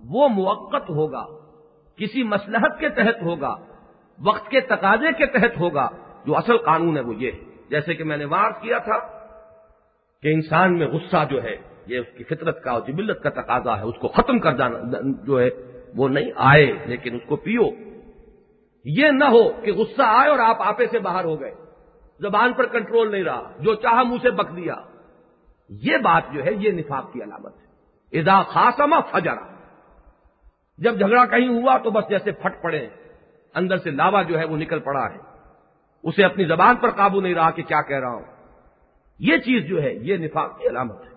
وہ 0.04 0.28
موقت 0.28 0.90
ہوگا، 0.90 1.26
کسی 1.96 2.22
مسلحت 2.22 2.80
کے 2.80 2.88
تحت 2.88 3.22
ہوگا، 3.22 3.56
وقت 4.24 4.48
کے 4.48 4.60
تقاضے 4.60 5.12
کے 5.12 5.26
تحت 5.26 5.60
ہوگا۔ 5.60 5.88
جو 6.26 6.36
اصل 6.36 6.56
قانون 6.56 6.96
ہے 6.96 7.02
وہ 7.02 7.14
یہ 7.14 7.30
ہے۔ 7.30 7.38
جیسے 7.68 7.94
کہ 7.94 8.04
میں 8.04 8.16
نے 8.16 8.24
وار 8.24 8.50
کیا 8.50 8.78
تھا 8.78 8.98
کہ 10.22 10.34
انسان 10.34 10.78
میں 10.78 10.86
غصہ 10.86 11.16
جو 11.30 11.42
ہے، 11.42 11.56
یہ 11.86 11.98
اس 11.98 12.18
کی 12.18 12.24
فطرت 12.24 12.62
کا 12.62 12.70
اور 12.70 12.80
جبلت 12.80 13.22
کا 13.22 13.30
تقاضا 13.30 13.76
ہے، 13.76 13.82
اس 13.82 13.94
کو 14.00 14.08
ختم 14.08 14.38
کر 14.38 14.52
جانا، 14.52 14.78
جو 15.24 15.40
ہے، 15.40 15.48
وہ 15.96 16.08
نہیں 16.08 16.30
آئے، 16.36 16.72
لیکن 16.86 17.14
اس 17.14 17.20
کو 17.26 17.36
پیو۔ 17.36 17.62
یہ 18.84 19.08
نہ 19.08 19.24
ہو 19.24 19.52
کہ 19.62 19.72
غصہ 19.72 20.02
آئے 20.02 20.30
اور 20.30 20.38
آپ 20.38 20.62
آپے 20.62 20.86
سے 20.86 20.98
باہر 20.98 21.24
ہو 21.24 21.40
گئے۔ 21.40 21.54
زبان 22.20 22.52
پر 22.52 22.66
کنٹرول 22.66 23.10
نہیں 23.10 23.24
رہا، 23.24 23.50
جو 23.58 23.74
چاہا 23.74 24.02
منہ 24.02 24.18
سے 24.22 24.30
بک 24.30 24.56
دیا۔ 24.56 24.74
یہ 25.68 25.96
بات 25.96 26.22
جو 26.32 26.44
ہے 26.44 26.54
یہ 26.54 26.70
نفاق 26.70 27.12
کی 27.12 27.22
علامت 27.22 27.52
ہے۔ 27.56 27.64
ادا 28.20 28.42
خاصما 28.42 29.00
فجرا۔ 29.00 29.54
جب 30.78 30.98
جھگڑا 30.98 31.26
کہیں 31.26 31.48
ہوا 31.48 31.78
تو 31.78 31.90
بس 31.90 32.04
جیسے 32.08 32.32
پھٹ 32.32 32.62
پڑے۔ 32.62 32.88
اندر 33.54 33.76
سے 33.76 33.90
لاوا 33.90 34.22
جو 34.22 34.38
ہے 34.38 34.44
وہ 34.44 34.56
نکل 34.56 34.78
پڑا 34.78 35.10
ہے۔ 35.10 35.18
اسے 36.02 36.24
اپنی 36.24 36.44
زبان 36.44 36.76
پر 36.76 36.90
قابو 36.90 37.20
نہیں 37.20 37.34
رہا 37.34 37.50
کہ 37.50 37.62
کیا 37.62 37.82
کہہ 37.82 37.98
رہا 37.98 38.14
ہوں۔ 38.14 38.24
یہ 39.18 39.36
چیز 39.36 39.64
جو 39.68 39.82
ہے 39.82 39.94
یہ 39.94 40.16
نفاق 40.16 40.60
کی 40.60 40.68
علامت 40.68 41.04
ہے۔ 41.04 41.14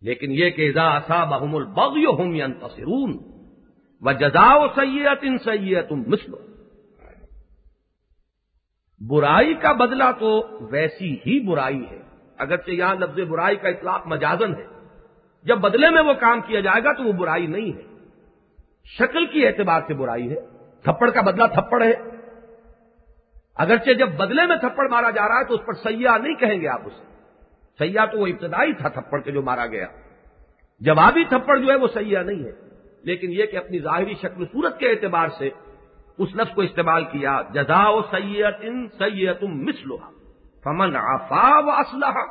لیکن 0.00 0.30
یہ 0.30 0.50
کہ 0.50 0.68
ادا 0.68 0.96
اصا 0.96 1.24
بحم 1.24 1.56
البغ 1.56 1.96
ہوم 1.96 2.52
تصرون 2.52 3.18
و 4.00 4.12
جزاؤ 4.12 4.66
سید 4.68 5.18
ان 5.22 5.38
سید 5.38 5.90
مسلو 5.90 6.36
برائی 9.08 9.54
کا 9.54 9.72
بدلہ 9.72 10.04
تو 10.18 10.58
ویسی 10.70 11.14
ہی 11.14 11.46
برائی 11.46 11.84
ہے۔ 11.90 12.07
اگرچہ 12.38 12.70
یہاں 12.70 12.94
لفظ 12.94 13.20
برائی 13.20 13.56
کا 13.56 13.68
اطلاق 13.68 14.06
مجازن 14.06 14.54
ہے۔ 14.54 14.66
جب 15.42 15.58
بدلے 15.58 15.90
میں 15.90 16.02
وہ 16.02 16.12
کام 16.12 16.40
کیا 16.40 16.60
جائے 16.60 16.84
گا 16.84 16.92
تو 16.92 17.04
وہ 17.04 17.12
برائی 17.12 17.46
نہیں 17.46 17.76
ہے۔ 17.76 17.82
شکل 18.98 19.26
کی 19.26 19.46
اعتبار 19.46 19.80
سے 19.86 19.94
برائی 19.94 20.30
ہے۔ 20.30 20.36
تھپڑ 20.82 21.10
کا 21.10 21.20
بدلہ 21.20 21.44
تھپڑ 21.54 21.82
ہے۔ 21.82 21.94
اگرچہ 23.54 23.90
جب 23.90 24.08
بدلے 24.08 24.46
میں 24.46 24.56
تھپڑ 24.56 24.88
مارا 24.88 25.10
جا 25.10 25.28
رہا 25.28 25.38
ہے 25.38 25.44
تو 25.44 25.54
اس 25.54 25.60
پر 25.66 25.72
سیاح 25.72 26.18
نہیں 26.18 26.34
کہیں 26.34 26.60
گے 26.60 26.68
آپ 26.68 26.80
اسے۔ 26.86 27.02
سیاح 27.78 28.04
تو 28.04 28.18
وہ 28.18 28.26
ابتدائی 28.26 28.72
تھا 28.72 28.88
تھپڑ 28.88 29.20
کے 29.20 29.32
جو 29.32 29.42
مارا 29.42 29.66
گیا۔ 29.66 29.86
جوابی 30.80 31.24
تھپڑ 31.24 31.58
جو 31.58 31.70
ہے 31.70 31.76
وہ 31.76 31.88
سیاح 31.94 32.22
نہیں 32.22 32.44
ہے۔ 32.44 32.68
لیکن 33.02 33.32
یہ 33.32 33.46
کہ 33.46 33.56
اپنی 33.56 33.78
ظاہری 33.78 34.14
شکل 34.14 34.44
صورت 34.52 34.78
کے 34.78 34.90
اعتبار 34.90 35.28
سے 35.38 35.50
اس 36.18 36.28
لفظ 36.34 36.54
کو 36.54 36.60
استعمال 36.62 37.04
کیا 37.04 37.42
جزا 37.54 37.84
سید 38.10 38.54
ان 38.60 38.88
سید 38.88 39.42
مسلوحا 39.42 40.17
فمن 40.64 40.96
آفا 40.96 41.48
و 41.58 41.70
اسلحہ 41.70 42.26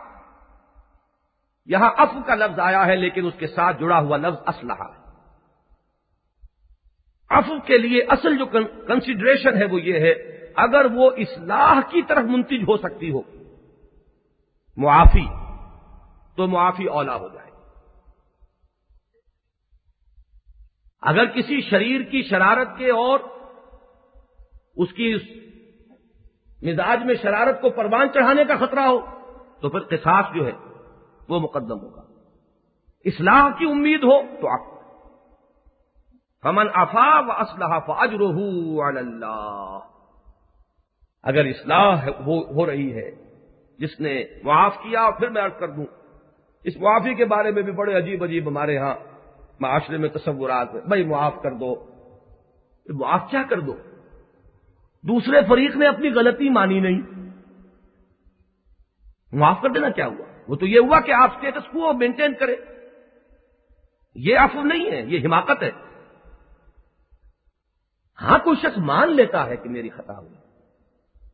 یہاں 1.65 1.89
اف 1.97 2.13
کا 2.25 2.35
لفظ 2.35 2.59
آیا 2.59 2.85
ہے 2.85 2.95
لیکن 2.95 3.25
اس 3.25 3.33
کے 3.39 3.47
ساتھ 3.47 3.79
جڑا 3.79 3.99
ہوا 3.99 4.17
لفظ 4.17 4.47
اسلحہ 4.47 4.87
ہے 4.91 5.05
اف 7.31 7.49
کے 7.65 7.77
لیے 7.77 8.01
اصل 8.09 8.37
جو 8.37 8.45
کنسیڈریشن 8.87 9.57
ہے 9.57 9.65
وہ 9.65 9.81
یہ 9.81 9.99
ہے، 9.99 10.11
اگر 10.55 10.85
وہ 10.93 11.09
اصلاح 11.17 11.79
کی 11.89 12.01
طرف 12.01 12.23
منتج 12.23 12.63
ہو 12.63 12.77
سکتی 12.77 13.11
ہو، 13.11 13.21
معافی، 14.77 15.25
تو 16.37 16.47
معافی 16.47 16.85
اولا 16.85 17.15
ہو 17.15 17.27
جائے۔ 17.27 17.51
اگر 21.03 21.25
کسی 21.25 21.61
شریر 21.61 22.01
کی 22.01 22.21
شرارت 22.23 22.77
کے 22.77 22.89
اور 22.91 23.19
اس 24.75 24.93
کی 24.93 25.13
مزاج 26.61 26.99
میں 27.05 27.15
شرارت 27.15 27.61
کو 27.61 27.69
پروان 27.69 28.07
چڑھانے 28.13 28.45
کا 28.45 28.55
خطرہ 28.55 28.79
ہو، 28.79 28.99
تو 29.61 29.69
پھر 29.69 29.79
قصاص 29.79 30.25
جو 30.35 30.47
ہے 30.47 30.51
وہ 31.29 31.39
مقدم 31.39 31.79
ہوگا۔ 31.79 32.01
اصلاح 33.05 33.49
کی 33.59 33.65
امید 33.65 34.03
ہو 34.03 34.21
تو 34.41 34.47
آپ 34.47 34.77
فمن 36.43 36.67
افا 36.73 37.19
و 37.19 37.31
اسلح 37.31 37.79
فاج 37.79 38.09
اللہ 38.97 39.79
اگر 41.23 41.45
اصلاح 41.45 42.07
ہو 42.27 42.65
رہی 42.65 42.95
ہے، 42.95 43.11
جس 43.79 43.99
نے 43.99 44.23
معاف 44.43 44.75
کیا، 44.75 45.09
پھر 45.19 45.29
میں 45.29 45.41
عرض 45.41 45.59
کر 45.59 45.69
دوں، 45.69 45.85
اس 46.63 46.77
معافی 46.77 47.13
کے 47.13 47.25
بارے 47.25 47.51
میں 47.51 47.61
بھی 47.61 47.71
بڑے 47.71 47.97
عجیب 47.97 48.23
عجیب 48.23 48.47
ہمارے 48.47 48.77
ہاں 48.77 48.95
معاشرے 49.59 49.97
میں 49.97 50.09
تصورات 50.09 50.73
ہیں۔ 50.73 50.81
بھائی 50.81 51.05
معاف 51.05 51.33
کر 51.43 51.51
دو۔ 51.51 51.75
معاف 52.89 53.21
کیا 53.29 53.43
کر 53.49 53.59
دو؟ 53.59 53.75
دوسرے 55.03 55.41
فریق 55.49 55.75
نے 55.75 55.87
اپنی 55.87 56.09
غلطی 56.09 56.49
مانی 56.49 56.79
نہیں۔ 56.79 57.01
معاف 59.31 59.57
کر 59.61 59.69
دینا 59.69 59.89
کیا 59.89 60.07
ہوا؟ 60.07 60.25
وہ 60.47 60.55
تو 60.55 60.65
یہ 60.65 60.79
ہوا 60.79 60.99
کہ 60.99 61.11
آپ 61.11 61.35
اسٹیٹس 61.35 61.67
کو 61.71 61.93
مینٹین 61.93 62.33
کرے 62.33 62.55
یہ 64.15 64.37
آف 64.37 64.55
نہیں 64.55 64.91
ہے، 64.91 65.01
یہ 65.01 65.25
حماقت 65.25 65.63
ہے۔ 65.63 65.71
ہاں 68.21 68.39
کوئی 68.39 68.57
شخص 68.61 68.77
مان 68.77 69.15
لیتا 69.15 69.45
ہے 69.45 69.55
کہ 69.55 69.69
میری 69.69 69.89
خطا 69.89 70.19
ہوئی۔ 70.19 70.35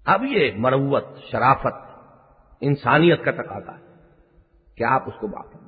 اب 0.06 0.24
یہ 0.24 0.52
مروت، 0.58 1.04
شرافت، 1.32 1.76
انسانیت 2.62 3.24
کا 3.24 3.32
تقاضا 3.32 3.78
ہے 3.80 3.94
کہ 4.78 4.84
آپ 4.84 5.04
اس 5.08 5.14
کو 5.20 5.28
معاف 5.28 5.46
کرنا 5.54 5.64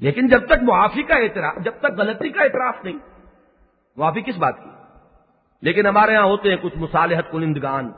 لیکن 0.00 0.28
جب 0.28 0.46
تک 0.46 0.62
معافی 0.62 1.02
کا 1.02 1.14
اعتراف، 1.14 1.64
جب 1.64 1.72
تک 1.78 1.98
غلطی 1.98 2.28
کا 2.28 2.42
اعتراف 2.42 2.84
نہیں، 2.84 2.98
معافی 3.96 4.20
کس 4.20 4.38
بات 4.38 4.54
کی؟ 4.64 4.85
لیکن 5.62 5.86
ہمارے 5.86 6.16
ہاں 6.16 6.24
ہوتے 6.24 6.48
ہیں 6.50 6.56
کچھ 6.56 6.78
مصالحت 6.78 7.24
کنندگان۔ 7.32 7.92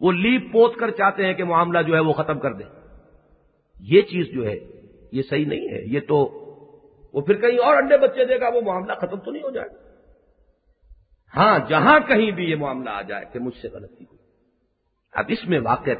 وہ 0.00 0.12
لیپ 0.12 0.52
پوت 0.52 0.76
کر 0.76 0.90
چاہتے 0.90 1.26
ہیں 1.26 1.34
کہ 1.34 1.44
معاملہ 1.44 1.82
جو 1.82 1.94
ہے 1.94 2.00
وہ 2.00 2.12
ختم 2.12 2.38
کر 2.38 2.52
دیں۔ 2.52 2.66
یہ 3.80 4.02
چیز 4.02 4.26
جو 4.34 4.46
ہے، 4.46 4.56
یہ 5.12 5.22
صحیح 5.30 5.46
نہیں 5.46 5.68
ہے۔ 5.68 5.84
یہ 5.84 6.00
تو 6.00 6.40
وہ 7.14 7.20
پھر 7.20 7.40
کہیں 7.40 7.58
اور 7.58 7.76
انڈے 7.76 7.98
بچے 7.98 8.24
دے 8.24 8.40
گا، 8.40 8.48
وہ 8.54 8.60
معاملہ 8.60 8.92
ختم 8.92 9.16
تو 9.16 9.30
نہیں 9.30 9.42
ہو 9.42 9.50
جائے۔ 9.50 9.68
گا 9.68 9.90
ہاں 11.36 11.58
جہاں 11.68 12.00
کہیں 12.00 12.30
بھی 12.30 12.50
یہ 12.50 12.56
معاملہ 12.56 12.90
آ 12.90 13.02
جائے 13.02 13.24
کہ 13.32 13.38
مجھ 13.38 13.56
سے 13.56 13.68
غلطی 13.68 14.04
ہوئی۔ 14.04 14.18
اب 15.12 15.24
اس 15.28 15.48
میں 15.48 15.60
واقع 15.60 15.90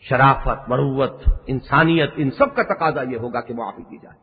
شرافت، 0.00 0.68
مروت، 0.68 1.22
انسانیت، 1.46 2.10
ان 2.16 2.30
سب 2.30 2.54
کا 2.54 2.62
تقاضا 2.62 3.02
یہ 3.02 3.16
ہوگا 3.16 3.40
کہ 3.40 3.54
معافی 3.54 3.82
کی 3.82 3.98
جائے۔ 4.02 4.18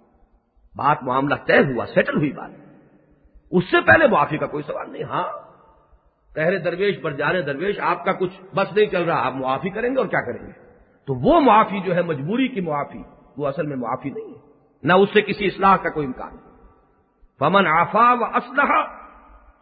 بات 0.75 1.03
معاملہ 1.03 1.35
طے 1.47 1.57
ہوا 1.59 1.85
سیٹل 1.85 2.17
ہوئی 2.17 2.31
بات۔ 2.31 2.68
اس 3.51 3.63
سے 3.71 3.81
پہلے 3.81 4.07
معافی 4.07 4.37
کا 4.37 4.45
کوئی 4.45 4.63
سوال 4.63 4.91
نہیں 4.91 5.03
ہاں۔ 5.03 5.49
پہرے 6.35 6.57
درویش 6.57 7.01
پر 7.01 7.11
جانے 7.11 7.41
درویش، 7.41 7.79
آپ 7.79 8.05
کا 8.05 8.11
کچھ 8.11 8.55
بس 8.55 8.73
نہیں 8.73 8.85
چل 8.85 9.03
رہا، 9.03 9.25
آپ 9.25 9.33
معافی 9.33 9.69
کریں 9.69 9.89
گے 9.89 9.97
اور 9.97 10.05
کیا 10.05 10.21
کریں 10.21 10.47
گے؟ 10.47 10.51
تو 11.05 11.13
وہ 11.13 11.39
معافی 11.39 11.79
جو 11.79 11.95
ہے، 11.95 12.01
مجبوری 12.01 12.47
کی 12.47 12.61
معافی، 12.61 13.03
وہ 13.37 13.47
اصل 13.47 13.67
میں 13.67 13.77
معافی 13.77 14.09
نہیں 14.09 14.33
ہے۔ 14.33 14.39
نہ 14.83 14.93
اس 14.93 15.09
سے 15.13 15.21
کسی 15.21 15.45
اصلاح 15.45 15.75
کا 15.75 15.89
کوئی 15.89 16.05
امکان 16.05 16.35
نہیں۔ 16.35 16.49
فمن 17.39 17.67
آفا 17.67 18.13
و 18.13 18.23
اسلحہ 18.23 18.99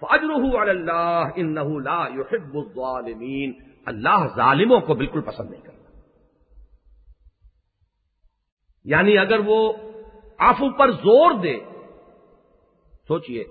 فاجر 0.02 0.70
اللہ 0.70 1.64
لا 1.84 2.08
يحب 2.08 2.58
الظالمین 2.58 3.54
اللہ 3.86 4.28
ظالموں 4.36 4.80
کو 4.80 4.94
بالکل 4.94 5.22
پسند 5.22 5.50
نہیں 5.50 5.62
کرتا۔ 5.62 6.00
یعنی 8.84 9.18
اگر 9.18 9.40
وہ 9.46 9.74
آفو 10.40 10.78
پر 10.78 10.92
زور 10.92 11.32
دے، 11.32 11.60
سوچئے 13.08 13.44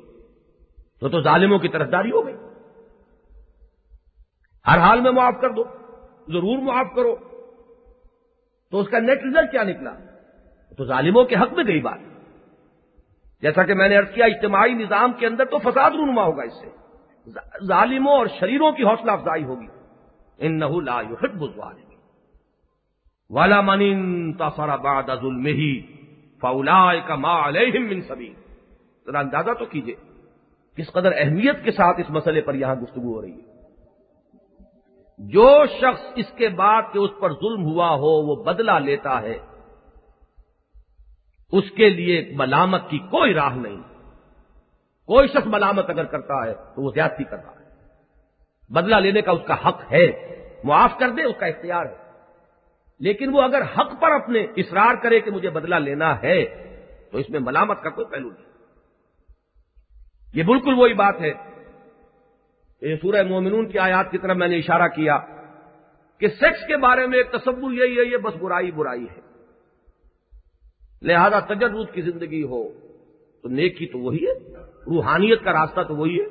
تو 1.00 1.08
تو 1.08 1.20
ظالموں 1.20 1.58
کی 1.58 1.68
طرفداری 1.68 2.10
ہو 2.10 2.26
گئی۔ 2.26 2.34
ہر 4.66 4.78
حال 4.78 5.00
میں 5.00 5.10
معاف 5.10 5.34
کر 5.40 5.50
دو، 5.50 5.64
ضرور 6.28 6.58
معاف 6.58 6.86
کرو۔ 6.96 7.16
تو 8.70 8.80
اس 8.80 8.88
کا 8.88 8.98
نیٹ 8.98 9.18
ریزلٹ 9.24 9.50
کیا 9.50 9.62
نکلا؟ 9.62 9.90
تو 10.76 10.84
ظالموں 10.84 11.24
کے 11.24 11.36
حق 11.36 11.52
میں 11.52 11.64
گئی 11.66 11.80
بات۔ 11.80 11.98
جیسا 13.40 13.62
کہ 13.62 13.74
میں 13.74 13.88
نے 13.88 13.96
ارض 13.98 14.10
کیا، 14.14 14.26
اجتماعی 14.26 14.74
نظام 14.74 15.12
کے 15.12 15.26
اندر 15.26 15.44
تو 15.44 15.58
فساد 15.58 15.90
رونما 15.90 16.24
ہوگا 16.24 16.42
اس 16.42 16.52
سے۔ 16.52 16.68
ظالموں 17.66 18.12
اور 18.12 18.26
شریروں 18.40 18.72
کی 18.72 18.84
حوصلہ 18.84 19.10
افزائی 19.10 19.44
ہوگی۔ 19.44 19.66
ان 20.38 20.58
نہ 20.58 20.64
لا 20.64 20.94
الظالمین۔ 20.94 21.98
والا 23.30 23.60
من 23.60 24.32
تصر 24.32 24.76
بعد 24.76 25.02
ظلم 25.20 25.46
ہی 25.46 25.82
فولا 26.40 26.94
کا 27.06 27.14
ما 27.14 27.48
علیہم 27.48 27.82
من 27.82 28.00
ذرا 29.06 29.18
اندازہ 29.18 29.50
تو 29.58 29.64
کیجیے۔ 29.64 30.15
کس 30.76 30.92
قدر 30.92 31.12
اہمیت 31.16 31.64
کے 31.64 31.70
ساتھ 31.70 32.00
اس 32.00 32.10
مسئلے 32.10 32.40
پر 32.40 32.54
یہاں 32.54 32.74
گفتگو 32.74 33.14
ہو 33.14 33.22
رہی 33.22 33.32
ہے۔ 33.32 33.56
جو 35.18 35.66
شخص 35.66 36.02
اس 36.16 36.26
کے 36.36 36.48
بعد 36.48 36.82
کہ 36.92 36.98
اس 36.98 37.10
پر 37.20 37.32
ظلم 37.32 37.64
ہوا 37.64 37.94
ہو، 37.94 38.22
وہ 38.26 38.44
بدلہ 38.44 38.72
لیتا 38.72 39.22
ہے، 39.22 39.38
اس 41.52 41.70
کے 41.76 41.88
لیے 41.88 42.32
ملامت 42.34 42.90
کی 42.90 42.98
کوئی 42.98 43.34
راہ 43.34 43.56
نہیں۔ 43.56 43.82
کوئی 45.06 45.28
شخص 45.28 45.46
ملامت 45.46 45.90
اگر 45.90 46.04
کرتا 46.04 46.46
ہے، 46.46 46.54
تو 46.54 46.82
وہ 46.82 46.90
زیادتی 46.94 47.24
کر 47.24 47.36
رہا 47.36 47.52
ہے۔ 47.52 47.66
بدلہ 48.72 48.96
لینے 48.96 49.22
کا 49.22 49.32
اس 49.32 49.40
کا 49.46 49.68
حق 49.68 49.92
ہے، 49.92 50.06
معاف 50.64 50.90
کر 50.98 51.08
دے، 51.10 51.22
اس 51.22 51.36
کا 51.38 51.46
اختیار 51.46 51.86
ہے۔ 51.86 52.06
لیکن 53.00 53.34
وہ 53.34 53.42
اگر 53.42 53.62
حق 53.62 54.00
پر 54.00 54.10
اپنے 54.10 54.40
اصرار 54.56 54.94
کرے 55.02 55.20
کہ 55.20 55.30
مجھے 55.30 55.50
بدلہ 55.50 55.74
لینا 55.74 56.22
ہے، 56.22 56.44
تو 57.12 57.18
اس 57.18 57.30
میں 57.30 57.40
ملامت 57.40 57.82
کا 57.82 57.90
کوئی 57.90 58.06
پہلو 58.06 58.28
نہیں۔ 58.28 58.55
یہ 60.36 60.42
بالکل 60.42 60.74
وہی 60.76 60.94
بات 60.94 61.14
ہے۔ 61.20 61.32
یہ 62.82 62.96
سورہ 63.02 63.22
مومنون 63.22 63.68
کی 63.68 63.78
آیات 63.78 64.10
کی 64.10 64.18
طرف 64.18 64.36
میں 64.36 64.48
نے 64.48 64.58
اشارہ 64.58 64.88
کیا 64.88 65.18
کہ 66.18 66.28
سیکس 66.28 66.66
کے 66.66 66.76
بارے 66.76 67.06
میں 67.06 67.18
ایک 67.18 67.32
تصور 67.32 67.72
یہی 67.72 67.98
ہے، 67.98 68.12
یہ 68.12 68.16
بس 68.16 68.34
برائی 68.34 68.70
برائی 68.70 69.04
ہے۔ 69.04 69.20
لہذا 71.02 71.40
تجرب 71.40 71.92
کی 71.92 72.00
زندگی 72.02 72.42
ہو 72.42 72.68
تو 73.42 73.48
نیکی 73.48 73.86
تو 73.86 73.98
وہی 73.98 74.26
ہے، 74.26 74.52
روحانیت 74.62 75.44
کا 75.44 75.52
راستہ 75.52 75.80
تو 75.80 75.96
وہی 75.96 76.20
ہے۔ 76.20 76.26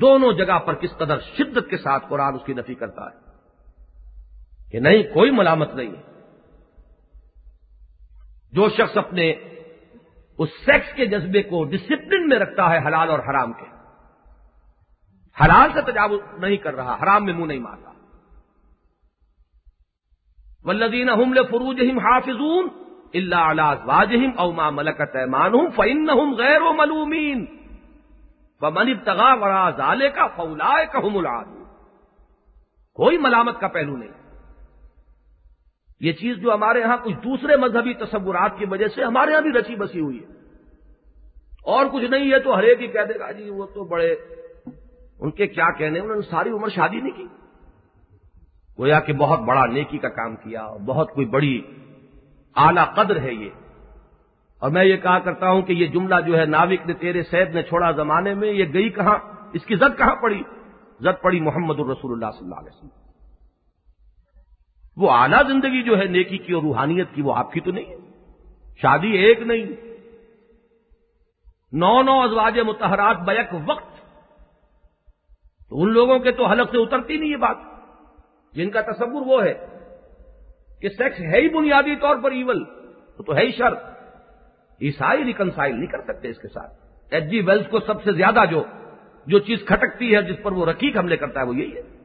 دونوں 0.00 0.32
جگہ 0.32 0.58
پر 0.58 0.74
کس 0.74 0.96
قدر 0.96 1.18
شدت 1.20 1.70
کے 1.70 1.76
ساتھ 1.76 2.06
قرآن 2.08 2.34
اس 2.34 2.40
کی 2.46 2.52
نفی 2.52 2.74
کرتا 2.74 3.04
ہے 3.04 3.32
کہ 4.70 4.80
نہیں، 4.80 5.02
کوئی 5.02 5.30
ملامت 5.30 5.74
نہیں۔ 5.74 5.90
جو 8.52 8.68
شخص 8.68 8.96
اپنے 8.96 9.34
اس 10.38 10.48
سیکس 10.64 10.94
کے 10.94 11.06
جذبے 11.06 11.42
کو 11.42 11.64
ڈسپلن 11.64 12.28
میں 12.28 12.38
رکھتا 12.38 12.70
ہے 12.70 12.78
حلال 12.78 13.10
اور 13.10 13.18
حرام 13.18 13.52
کے۔ 13.52 13.66
حلال 15.44 15.70
سے 15.74 15.92
تجاوز 15.92 16.20
نہیں 16.38 16.56
کر 16.56 16.74
رہا، 16.74 16.98
حرام 17.02 17.24
میں 17.24 17.32
منہ 17.32 17.44
نہیں 17.44 17.58
مارتا۔ 17.58 17.88
ولدین 20.64 21.10
حمل 21.10 21.36
فروج 21.50 21.80
حافظون 21.80 22.68
اللہ 23.14 23.74
واجہم 23.84 24.30
اوما 24.36 24.70
ملکت 24.70 25.16
ایمان 25.16 25.54
ہوں 25.54 25.70
فن 25.76 26.10
ہوں 26.10 26.34
غیر 26.34 26.62
و 26.62 26.72
ملومین 26.72 27.46
منی 28.60 28.94
تغا 28.94 29.34
ورا 29.34 29.70
کا 30.08 30.26
فولا 30.26 30.84
کا 30.84 31.00
کوئی 32.94 33.18
ملامت 33.18 33.60
کا 33.60 33.68
پہلو 33.68 33.96
نہیں۔ 33.96 34.27
یہ 36.00 36.12
چیز 36.12 36.36
جو 36.36 36.54
ہمارے 36.54 36.82
ہاں 36.82 36.96
کچھ 37.04 37.14
دوسرے 37.14 37.56
مذہبی 37.56 37.94
تصورات 37.94 38.58
کی 38.58 38.64
وجہ 38.70 38.88
سے 38.88 39.04
ہمارے 39.04 39.34
ہاں 39.34 39.40
بھی 39.40 39.52
رچی 39.52 39.76
بسی 39.76 40.00
ہوئی 40.00 40.18
ہے۔ 40.20 40.38
اور 41.64 41.86
کچھ 41.86 42.04
نہیں 42.04 42.32
ہے 42.32 42.38
تو 42.38 42.56
ہر 42.56 42.62
ایک 42.62 42.80
ہی 42.80 42.86
کہہ 42.86 43.00
دے 43.00 43.18
گا 43.18 43.32
جی 43.32 43.50
وہ 43.50 43.66
تو 43.66 43.84
بڑے، 43.84 44.16
ان 45.18 45.30
کے 45.30 45.46
کیا 45.46 45.72
کہنے، 45.72 45.98
انہوں 45.98 46.16
نے 46.16 46.22
ساری 46.30 46.50
عمر 46.50 46.68
شادی 46.68 47.00
نہیں 47.00 47.16
کی۔ 47.16 47.26
گویا 48.78 49.00
کہ 49.00 49.12
بہت 49.12 49.38
بڑا 49.38 49.66
نیکی 49.66 49.98
کا 49.98 50.08
کام 50.08 50.36
کیا، 50.36 50.66
بہت 50.86 51.12
کوئی 51.12 51.26
بڑی 51.26 51.62
اعلی 52.56 52.80
قدر 52.94 53.20
ہے 53.20 53.34
یہ۔ 53.34 53.50
اور 54.58 54.70
میں 54.70 54.84
یہ 54.84 54.96
کہا 54.96 55.18
کرتا 55.18 55.50
ہوں 55.50 55.62
کہ 55.62 55.72
یہ 55.72 55.86
جملہ 55.86 56.14
جو 56.26 56.38
ہے، 56.38 56.44
ناوک 56.44 56.86
نے 56.86 56.92
تیرے 56.92 57.22
سید 57.22 57.54
نے 57.54 57.62
چھوڑا 57.62 57.90
زمانے 57.90 58.34
میں، 58.34 58.52
یہ 58.52 58.64
گئی 58.72 58.90
کہاں؟ 58.90 59.18
اس 59.52 59.64
کی 59.64 59.76
زد 59.76 59.98
کہاں 59.98 60.16
پڑی؟ 60.16 60.42
زد 61.00 61.22
پڑی 61.22 61.40
محمد 61.40 61.78
الرسول 61.78 62.12
اللہ 62.12 62.38
صلی 62.38 62.44
اللہ 62.44 62.60
علیہ 62.60 62.76
وسلم۔ 62.76 63.07
وہ 64.98 65.10
اعلیٰ 65.10 65.46
زندگی 65.46 65.82
جو 65.82 65.98
ہے 65.98 66.04
نیکی 66.04 66.38
کی 66.38 66.52
اور 66.52 66.62
روحانیت 66.62 67.06
کی 67.14 67.22
وہ 67.22 67.34
آپ 67.34 67.52
کی 67.52 67.60
تو 67.60 67.70
نہیں 67.70 67.84
ہے۔ 67.84 67.96
شادی 68.82 69.08
ایک 69.08 69.40
نہیں۔ 69.40 69.66
نو 71.72 72.02
نو 72.02 72.22
ازواج 72.22 72.58
متحرات 72.58 73.16
بیک 73.16 73.54
وقت۔ 73.66 73.96
تو 75.68 75.82
ان 75.82 75.92
لوگوں 75.92 76.18
کے 76.18 76.32
تو 76.32 76.46
حلق 76.46 76.70
سے 76.70 76.78
اترتی 76.82 77.16
نہیں 77.16 77.30
یہ 77.30 77.36
بات۔ 77.36 77.56
جن 78.52 78.70
کا 78.70 78.80
تصور 78.80 79.22
وہ 79.26 79.44
ہے 79.44 79.54
کہ 80.80 80.88
سیکس 80.88 81.20
ہے 81.20 81.40
ہی 81.40 81.48
بنیادی 81.48 81.96
طور 81.96 82.16
پر 82.16 82.30
ایول 82.30 82.64
تو 83.26 83.36
ہے 83.36 83.46
ہی 83.46 83.52
شرط 83.52 83.78
عیسائی 84.82 85.24
ریکنسائل 85.24 85.74
نہیں 85.74 85.86
کر 85.86 86.00
سکتے 86.00 86.28
اس 86.28 86.38
کے 86.38 86.48
ساتھ۔ 86.48 86.74
ایچ 87.10 87.24
جی 87.24 87.40
ویلز 87.40 87.66
کو 87.70 87.80
سب 87.80 88.04
سے 88.04 88.12
زیادہ 88.12 88.40
جو 88.50 88.64
جو 89.26 89.38
چیز 89.38 89.58
کھٹکتی 89.66 90.14
ہے 90.14 90.22
جس 90.22 90.36
پر 90.42 90.52
وہ 90.52 90.66
رقیق 90.66 90.98
حملے 90.98 91.16
کرتا 91.16 91.40
ہے 91.40 91.46
وہ 91.46 91.56
یہی 91.56 91.76
ہے۔ 91.76 91.97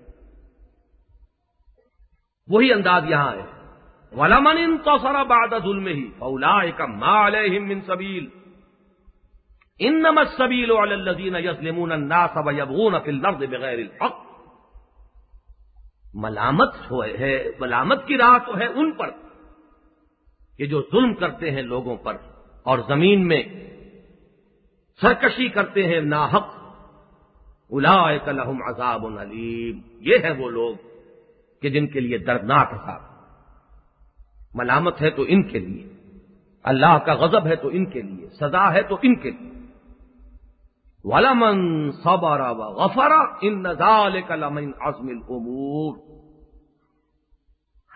وہی 2.47 2.73
انداز 2.73 3.03
یہاں 3.09 3.31
ہے۔ 3.31 3.63
ولامن 4.11 4.77
تو 4.77 4.97
سارا 4.97 5.23
باد 5.23 5.47
ظلم 5.63 5.87
ہی 5.87 6.09
اولا 6.19 6.69
کا 6.69 6.85
مال 6.85 7.59
من 7.59 7.81
سبیل 7.81 8.27
ان 9.79 9.99
نمت 9.99 10.27
سبیل 10.37 10.71
والذین 10.71 11.35
یسلمون 11.35 11.91
الناس 11.91 12.37
ویبغون 12.45 12.93
فی 13.03 13.09
الارض 13.09 13.43
بغیر 13.49 13.79
الحق۔ 13.79 14.15
ملامت 16.13 16.75
ہے، 17.19 17.51
ملامت 17.59 18.07
کی 18.07 18.17
راہ 18.17 18.37
تو 18.45 18.57
ہے 18.57 18.65
ان 18.65 18.91
پر 18.91 19.09
کہ 20.57 20.65
جو 20.65 20.81
ظلم 20.81 21.13
کرتے 21.13 21.51
ہیں 21.51 21.61
لوگوں 21.61 21.95
پر 21.95 22.17
اور 22.63 22.79
زمین 22.87 23.27
میں 23.27 23.43
سرکشی 25.01 25.49
کرتے 25.49 25.83
ہیں 25.83 26.01
ناحق۔ 26.01 26.63
الا 27.69 28.11
لهم 28.11 28.63
عذاب 28.67 29.05
علیم 29.05 29.79
یہ 29.99 30.17
ہے 30.23 30.31
وہ 30.31 30.49
لوگ 30.49 30.75
کہ 31.63 31.69
جن 31.69 31.87
کے 31.87 31.99
لیے 31.99 32.17
دردناک 32.17 32.69
تھا 32.69 32.99
ملامت 34.53 35.01
ہے 35.01 35.09
تو 35.09 35.25
ان 35.27 35.47
کے 35.47 35.59
لیے۔ 35.59 35.89
اللہ 36.63 36.97
کا 37.05 37.13
غضب 37.13 37.47
ہے 37.47 37.55
تو 37.55 37.67
ان 37.67 37.85
کے 37.85 38.01
لیے۔ 38.01 38.29
سزا 38.29 38.73
ہے 38.73 38.81
تو 38.81 38.95
ان 39.01 39.15
کے 39.15 39.31
لیے۔ 39.31 39.53
ولمن 41.03 41.91
صبر 41.91 42.41
غفرا 42.53 43.19
ان 43.41 43.63
نزال 43.63 44.13
لمن 44.39 44.71
عزم 44.81 45.07
الامور 45.07 45.97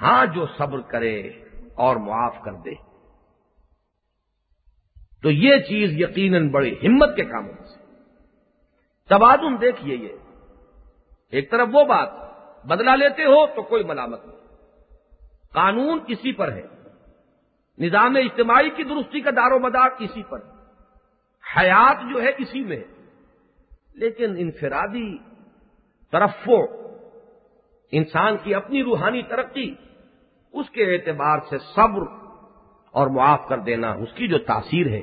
ہاں 0.01 0.25
جو 0.25 0.45
صبر 0.57 0.79
کرے 0.79 1.21
اور 1.75 1.95
معاف 1.95 2.35
کر 2.45 2.53
دے۔ 2.53 2.73
تو 5.21 5.31
یہ 5.31 5.57
چیز 5.57 5.91
یقیناً 5.93 6.49
بڑی 6.49 6.73
ہمت 6.73 7.15
کے 7.15 7.25
کاموں 7.25 7.63
سے۔ 7.65 7.79
تبادن 9.09 9.61
دیکھیے 9.61 9.95
یہ۔ 9.95 10.09
ایک 11.31 11.51
طرف 11.51 11.67
وہ 11.71 11.83
بات 11.83 12.26
بدلا 12.67 12.95
لیتے 12.95 13.23
ہو 13.23 13.47
تو 13.47 13.61
کوئی 13.61 13.83
ملامت 13.83 14.25
نہیں۔ 14.25 14.37
قانون 15.53 15.99
کسی 16.07 16.31
پر 16.31 16.51
ہے۔ 16.51 16.61
نظام 17.77 18.15
اجتماعی 18.15 18.69
کی 18.69 18.83
درستی 18.83 19.21
کا 19.21 19.31
دار 19.31 19.51
و 19.51 19.59
مدار 19.59 19.89
کسی 19.99 20.23
پر 20.29 20.39
ہے۔ 20.39 20.51
حیات 21.57 22.13
جو 22.13 22.21
ہے 22.21 22.31
کسی 22.31 22.61
میں 22.61 22.77
ہے۔ 22.77 22.83
لیکن 23.93 24.35
انفرادی 24.37 25.17
طرفوں 26.11 26.67
انسان 27.91 28.37
کی 28.43 28.55
اپنی 28.55 28.83
روحانی 28.83 29.21
ترقی، 29.21 29.75
اس 30.53 30.69
کے 30.69 30.83
اعتبار 30.83 31.39
سے 31.49 31.57
صبر 31.57 32.01
اور 32.91 33.07
معاف 33.07 33.47
کر 33.49 33.57
دینا، 33.57 33.91
اس 33.91 34.13
کی 34.13 34.27
جو 34.27 34.37
تاثیر 34.37 34.87
ہے۔ 34.87 35.01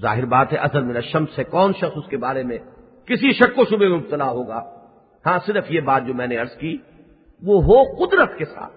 ظاہر 0.00 0.24
بات 0.24 0.52
ہے، 0.52 0.56
اصل 0.56 0.82
میں 0.82 1.00
شم 1.00 1.26
سے 1.26 1.44
کون 1.44 1.72
شخص 1.72 1.96
اس 1.96 2.08
کے 2.08 2.16
بارے 2.16 2.42
میں 2.42 2.58
کسی 3.06 3.32
شک 3.32 3.58
و 3.58 3.64
شبے 3.64 3.88
میں 3.88 3.98
مبتلا 3.98 4.30
ہوگا۔ 4.30 4.83
ہاں 5.26 5.38
صرف 5.46 5.64
یہ 5.68 5.80
بات 5.80 6.02
جو 6.06 6.14
میں 6.14 6.26
نے 6.26 6.40
ارض 6.40 6.56
کی، 6.56 6.78
وہ 7.42 7.62
ہو 7.64 8.06
قدرت 8.06 8.38
کے 8.38 8.44
ساتھ۔ 8.44 8.72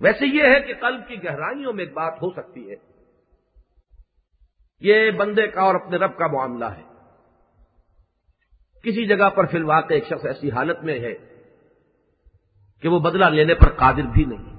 ویسے 0.00 0.26
یہ 0.26 0.42
ہے 0.42 0.60
کہ 0.60 0.74
قلب 0.80 1.08
کی 1.08 1.24
گہرائیوں 1.24 1.72
میں 1.72 1.84
ایک 1.84 1.94
بات 1.94 2.12
ہو 2.12 2.30
سکتی 2.30 2.70
ہے۔ 2.70 2.76
یہ 4.80 5.10
بندے 5.10 5.46
کا 5.46 5.62
اور 5.62 5.74
اپنے 5.74 5.96
رب 5.96 6.16
کا 6.16 6.26
معاملہ 6.26 6.64
ہے۔ 6.64 6.82
کسی 8.82 9.06
جگہ 9.06 9.30
پر 9.30 9.46
فی 9.46 9.56
الواقع 9.56 9.94
ایک 9.94 10.04
شخص 10.06 10.26
ایسی 10.26 10.50
حالت 10.50 10.82
میں 10.82 11.00
ہے 11.00 11.14
کہ 12.82 12.88
وہ 12.88 13.00
بدلہ 13.00 13.24
لینے 13.24 13.54
پر 13.54 13.68
قادر 13.68 14.02
بھی 14.02 14.24
نہیں۔ 14.24 14.56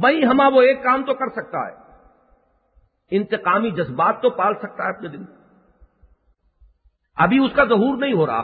بھائی 0.00 0.24
ہما 0.24 0.48
وہ 0.48 0.62
ایک 0.62 0.82
کام 0.82 1.04
تو 1.04 1.14
کر 1.14 1.28
سکتا 1.28 1.66
ہے۔ 1.66 1.74
انتقامی 3.10 3.70
جذبات 3.70 4.22
تو 4.22 4.30
پال 4.30 4.54
سکتا 4.54 4.84
ہے 4.84 4.96
اپنے 4.96 5.08
دل۔ 5.08 5.39
ابھی 7.22 7.38
اس 7.38 7.52
کا 7.56 7.64
ظہور 7.64 7.96
نہیں 7.96 8.12
ہو 8.12 8.26
رہا۔ 8.26 8.42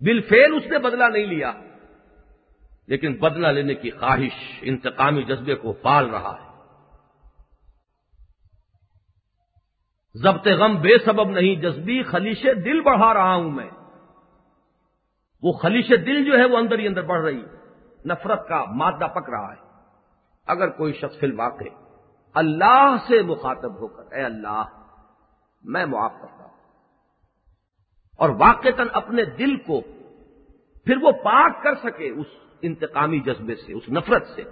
بل 0.00 0.20
اس 0.56 0.66
نے 0.66 0.78
بدلہ 0.78 1.04
نہیں 1.04 1.26
لیا۔ 1.26 1.52
لیکن 2.86 3.16
بدلہ 3.16 3.46
لینے 3.46 3.74
کی 3.74 3.90
خواہش، 3.90 4.58
انتقامی 4.60 5.22
جذبے 5.22 5.54
کو 5.54 5.72
پال 5.72 6.10
رہا 6.10 6.36
ہے۔ 6.40 6.50
ضبط 10.14 10.48
غم 10.48 10.80
بے 10.80 10.98
سبب 11.04 11.30
نہیں، 11.30 11.54
جذبی 11.54 12.02
خلیش 12.02 12.46
دل 12.64 12.80
بڑھا 12.80 13.14
رہا 13.14 13.34
ہوں 13.34 13.50
میں۔ 13.50 13.70
وہ 15.42 15.52
خلیش 15.52 15.88
دل 15.88 16.24
جو 16.24 16.38
ہے 16.38 16.44
وہ 16.44 16.58
اندر 16.58 16.78
ہی 16.78 16.86
اندر 16.86 17.02
بڑھ 17.02 17.24
رہی۔ 17.24 17.42
نفرت 18.04 18.48
کا 18.48 18.64
مادہ 18.64 19.08
پک 19.14 19.30
رہا 19.30 19.52
ہے۔ 19.52 19.70
اگر 20.46 20.68
کوئی 20.70 20.92
شخص 20.92 21.20
فی 21.20 21.26
الواقع 21.26 21.64
اللہ 22.34 22.96
سے 23.08 23.22
مخاطب 23.22 23.80
ہو 23.80 23.86
کر، 23.86 24.12
اے 24.12 24.22
اللہ، 24.22 24.64
میں 25.62 25.86
معاف 25.86 26.12
کرتا 26.20 26.39
اور 28.20 28.30
واقع 28.30 28.68
اپنے 28.92 29.24
دل 29.24 29.56
کو 29.56 29.80
پھر 30.84 30.96
وہ 31.02 31.12
پاک 31.12 31.62
کر 31.62 31.74
سکے 31.74 32.10
اس 32.10 32.26
انتقامی 32.62 33.20
جذبے 33.20 33.54
سے، 33.54 33.72
اس 33.72 33.88
نفرت 33.88 34.26
سے، 34.36 34.42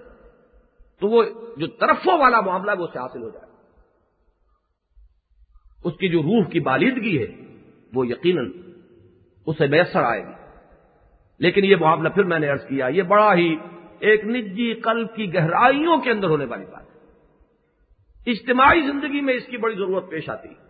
تو 1.01 1.09
وہ 1.09 1.25
جو 1.57 1.67
طرفوں 1.67 2.19
والا 2.19 2.41
معاملہ 2.41 2.71
ہے 2.71 2.77
وہ 2.77 2.87
سے 2.93 2.99
حاصل 2.99 3.23
ہو 3.23 3.29
جائے۔ 3.29 3.53
اس 5.85 5.93
کی 6.01 6.09
جو 6.09 6.23
روح 6.23 6.45
کی 6.49 6.61
بالیدگی 6.61 7.23
ہے، 7.23 7.55
وہ 7.95 8.07
یقیناً 8.07 8.53
اسے 9.47 9.67
میسر 9.67 10.03
آئے 10.03 10.27
گی۔ 10.27 10.33
لیکن 11.39 11.65
یہ 11.65 11.77
معاملہ 11.77 12.09
پھر 12.09 12.25
میں 12.25 12.39
نے 12.39 12.51
ارض 12.51 12.67
کیا، 12.69 12.89
یہ 12.89 13.03
بڑا 13.03 13.35
ہی 13.35 13.57
ایک 13.99 14.25
نجی 14.25 14.75
قلب 14.75 15.15
کی 15.15 15.35
گہرائیوں 15.35 15.99
کے 15.99 16.11
اندر 16.11 16.29
ہونے 16.29 16.45
والی 16.45 16.65
بات 16.65 16.83
ہے۔ 16.83 16.99
اجتماعی 18.31 18.81
زندگی 18.81 19.21
میں 19.21 19.35
اس 19.35 19.47
کی 19.47 19.57
بڑی 19.57 19.75
ضرورت 19.75 20.11
پیش 20.11 20.31
آتی۔ 20.31 20.49
ہے 20.49 20.68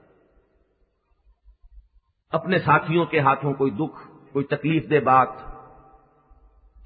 اپنے 2.32 2.58
ساتھیوں 2.58 3.04
کے 3.04 3.20
ہاتھوں 3.20 3.54
کوئی 3.54 3.70
دکھ، 3.70 4.08
کوئی 4.32 4.44
تکلیف 4.44 4.90
دہ 4.90 5.00
بات۔ 5.04 5.28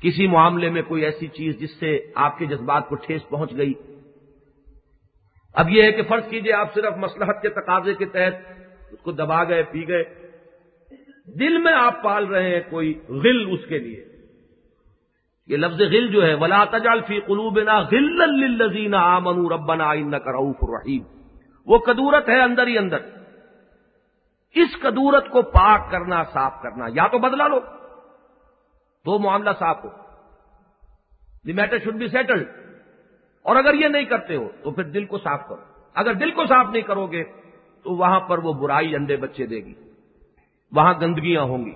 کسی 0.02 0.26
معاملے 0.26 0.70
میں 0.70 0.82
کوئی 0.82 1.04
ایسی 1.04 1.26
چیز 1.26 1.60
جس 1.60 1.80
سے 1.80 1.98
آپ 2.14 2.38
کے 2.38 2.46
جذبات 2.46 2.88
کو 2.88 2.94
ٹھیس 2.94 3.28
پہنچ 3.28 3.56
گئی۔ 3.56 3.72
اب 5.54 5.70
یہ 5.70 5.82
ہے 5.82 5.92
کہ 5.92 6.02
فرض 6.02 6.28
کیجیے 6.28 6.52
آپ 6.52 6.74
صرف 6.74 6.94
مسلحت 6.96 7.42
کے 7.42 7.48
تقاضے 7.48 7.94
کے 7.94 8.04
تحت 8.04 8.34
اس 8.92 9.00
کو 9.00 9.12
دبا 9.12 9.44
گئے، 9.44 9.62
پی 9.62 9.88
گئے۔ 9.88 10.04
دل 11.38 11.58
میں 11.58 11.72
آپ 11.72 12.02
پال 12.02 12.26
رہے 12.26 12.54
ہیں 12.54 12.60
کوئی 12.70 13.00
غل 13.08 13.52
اس 13.52 13.60
کے 13.68 13.78
لیے۔ 13.78 14.04
یہ 15.46 15.56
لفظ 15.56 15.80
غل 15.80 16.08
جو 16.08 16.26
ہے، 16.26 16.34
ولا 16.34 16.64
تجال 16.64 17.00
فی 17.06 17.20
قلوبنا 17.20 17.78
غل 17.78 18.40
للذین 18.40 18.94
آمنوا 18.94 19.56
ربنا 19.56 19.90
انک 19.90 20.28
رؤوف 20.28 20.56
وہ 21.66 21.78
کدورت 21.78 22.28
ہے 22.28 22.42
اندر 22.42 22.66
ہی 22.66 22.78
اندر۔ 22.78 23.21
اس 24.54 24.82
کدورت 24.82 25.28
کو 25.28 25.42
پاک 25.42 25.90
کرنا، 25.90 26.24
صاف 26.24 26.62
کرنا، 26.62 26.84
یا 26.94 27.06
تو 27.06 27.18
بدلا 27.18 27.48
لو 27.48 27.60
تو 29.04 29.18
معاملہ 29.18 29.50
صاف 29.58 29.84
ہو۔ 29.84 29.88
The 31.46 31.52
matter 31.52 31.78
should 31.78 31.94
be 31.94 32.08
settled 32.08 32.48
اور 33.42 33.56
اگر 33.56 33.74
یہ 33.74 33.88
نہیں 33.88 34.04
کرتے 34.04 34.36
ہو، 34.36 34.48
تو 34.62 34.70
پھر 34.70 34.82
دل 34.82 35.04
کو 35.04 35.18
صاف 35.18 35.48
کرو۔ 35.48 35.60
اگر 35.94 36.14
دل 36.14 36.30
کو 36.30 36.46
صاف 36.46 36.66
نہیں 36.72 36.82
کرو 36.82 37.06
گے، 37.06 37.24
تو 37.82 37.96
وہاں 37.96 38.20
پر 38.20 38.38
وہ 38.38 38.52
برائی 38.52 38.94
انڈے 38.94 39.16
بچے 39.16 39.46
دے 39.46 39.56
گی۔ 39.56 39.74
وہاں 40.72 40.94
گندگیاں 41.00 41.42
ہوں 41.42 41.64
گی۔ 41.64 41.72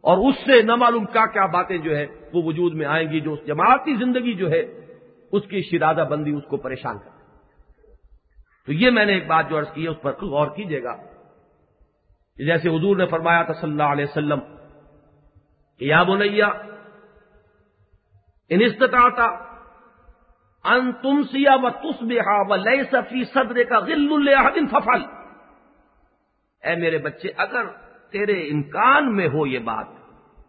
اور 0.00 0.18
اس 0.18 0.34
سے 0.46 0.62
نہ 0.62 0.74
معلوم 0.74 1.04
کیا 1.04 1.26
کیا 1.26 1.46
باتیں 1.46 1.78
جو 1.78 1.96
ہے 1.96 2.06
وہ 2.32 2.42
وجود 2.44 2.74
میں 2.74 2.86
آئیں 2.86 3.12
گی 3.12 3.20
جو 3.20 3.32
اس 3.32 3.46
جماعتی 3.46 3.94
زندگی 3.94 4.34
جو 4.34 4.50
ہے، 4.50 4.60
اس 5.32 5.42
کی 5.42 5.62
شرادہ 5.62 6.04
بندی 6.10 6.30
اس 6.30 6.44
کو 6.48 6.56
پریشان 6.56 6.98
کر 6.98 7.10
تو 8.66 8.72
یہ 8.72 8.90
میں 8.90 9.04
نے 9.04 9.12
ایک 9.12 9.26
بات 9.26 9.50
جو 9.50 9.58
عرض 9.58 9.72
کی 9.74 9.84
ہے، 9.84 9.88
اس 9.88 10.02
پر 10.02 10.12
غور 10.12 10.46
کیجیے 10.46 10.82
گا۔ 10.82 11.11
جیسے 12.36 12.68
حضور 12.68 12.96
نے 12.96 13.06
فرمایا 13.06 13.42
تھا 13.42 13.52
صلی 13.52 13.70
اللہ 13.70 13.82
علیہ 13.82 14.04
وسلم 14.04 14.40
کہ 15.78 15.84
یا 15.84 16.02
بنیا 16.02 16.46
انستتا 18.48 19.26
ان 20.64 20.92
تم 20.92 21.22
سیا 21.22 21.54
و 21.54 21.70
تس 21.70 22.02
بہا 22.02 22.40
و 22.48 22.56
لیے 22.56 22.82
سفی 22.92 23.24
صدر 23.24 23.62
کا 23.62 23.78
غل 23.78 24.66
ففل 24.66 25.02
اے 26.62 26.74
میرے 26.76 26.98
بچے، 26.98 27.28
اگر 27.36 27.66
تیرے 28.12 28.40
امکان 28.42 29.16
میں 29.16 29.28
ہو 29.28 29.46
یہ 29.46 29.58
بات، 29.58 29.86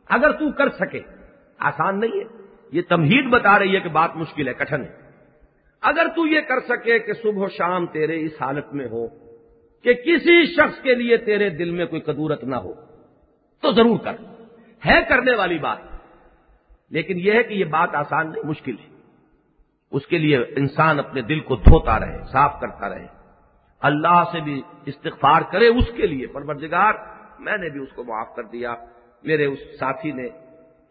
اگر 0.09 0.31
تو 0.31 0.51
کر 0.51 0.69
سکے، 0.69 0.99
آسان 1.57 1.99
نہیں 1.99 2.19
ہے۔ 2.19 2.43
یہ 2.71 2.81
تمہید 2.81 3.29
بتا 3.29 3.59
رہی 3.59 3.75
ہے 3.75 3.79
کہ 3.79 3.89
بات 3.89 4.15
مشکل 4.15 4.47
ہے، 4.47 4.53
کٹھن 4.53 4.83
ہے۔ 4.83 5.11
اگر 5.81 6.07
تو 6.07 6.27
یہ 6.27 6.41
کر 6.41 6.59
سکے 6.59 6.99
کہ 6.99 7.13
صبح 7.13 7.43
و 7.43 7.47
شام 7.47 7.87
تیرے 7.87 8.25
اس 8.25 8.41
حالت 8.41 8.73
میں 8.73 8.85
ہو 8.85 9.07
کہ 9.83 9.93
کسی 9.93 10.45
شخص 10.45 10.81
کے 10.81 10.95
لیے 10.95 11.17
تیرے 11.17 11.49
دل 11.49 11.69
میں 11.69 11.85
کوئی 11.85 12.01
قدورت 12.01 12.43
نہ 12.43 12.55
ہو، 12.55 12.73
تو 13.61 13.71
ضرور 13.71 13.99
کر۔ 13.99 14.15
ہے 14.85 14.99
کرنے 15.09 15.35
والی 15.35 15.57
بات۔ 15.57 15.77
لیکن 16.89 17.13
یہ 17.17 17.31
ہے 17.31 17.43
کہ 17.43 17.53
یہ 17.53 17.65
بات 17.65 17.95
آسان 17.95 18.29
نہیں، 18.29 18.43
مشکل 18.43 18.71
ہے۔ 18.71 18.93
اس 19.91 20.07
کے 20.07 20.17
لیے 20.17 20.37
انسان 20.37 20.99
اپنے 20.99 21.21
دل 21.21 21.39
کو 21.39 21.55
دھوتا 21.55 21.99
رہے، 21.99 22.19
صاف 22.31 22.59
کرتا 22.61 22.89
رہے۔ 22.89 23.07
اللہ 23.81 24.23
سے 24.31 24.39
بھی 24.39 24.61
استغفار 24.85 25.41
کرے 25.51 25.67
اس 25.67 25.85
کے 25.95 26.07
لیے۔ 26.07 26.27
پروردگار، 26.27 26.93
میں 27.39 27.57
نے 27.57 27.69
بھی 27.69 27.79
اس 27.79 27.89
کو 27.95 28.03
معاف 28.03 28.35
کر 28.35 28.43
دیا۔ 28.43 28.75
میرے 29.23 29.45
اس 29.45 29.59
ساتھی 29.79 30.11
نے، 30.11 30.27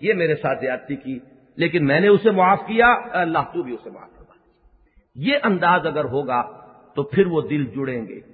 یہ 0.00 0.14
میرے 0.14 0.36
ساتھ 0.36 0.60
زیادتی 0.60 0.96
کی، 0.96 1.18
لیکن 1.56 1.86
میں 1.86 2.00
نے 2.00 2.08
اسے 2.08 2.30
معاف 2.30 2.58
کیا۔ 2.66 2.94
اللہ، 3.12 3.38
تو 3.38 3.62
بھی 3.62 3.74
اسے 3.74 3.90
معاف 3.90 4.10
کروا 4.14 4.34
یہ 5.14 5.38
انداز 5.42 5.86
اگر 5.86 6.04
ہوگا 6.04 6.66
تو 6.94 7.02
پھر 7.02 7.26
وہ 7.26 7.42
دل 7.42 7.64
جڑیں 7.64 8.06
گے۔ 8.06 8.31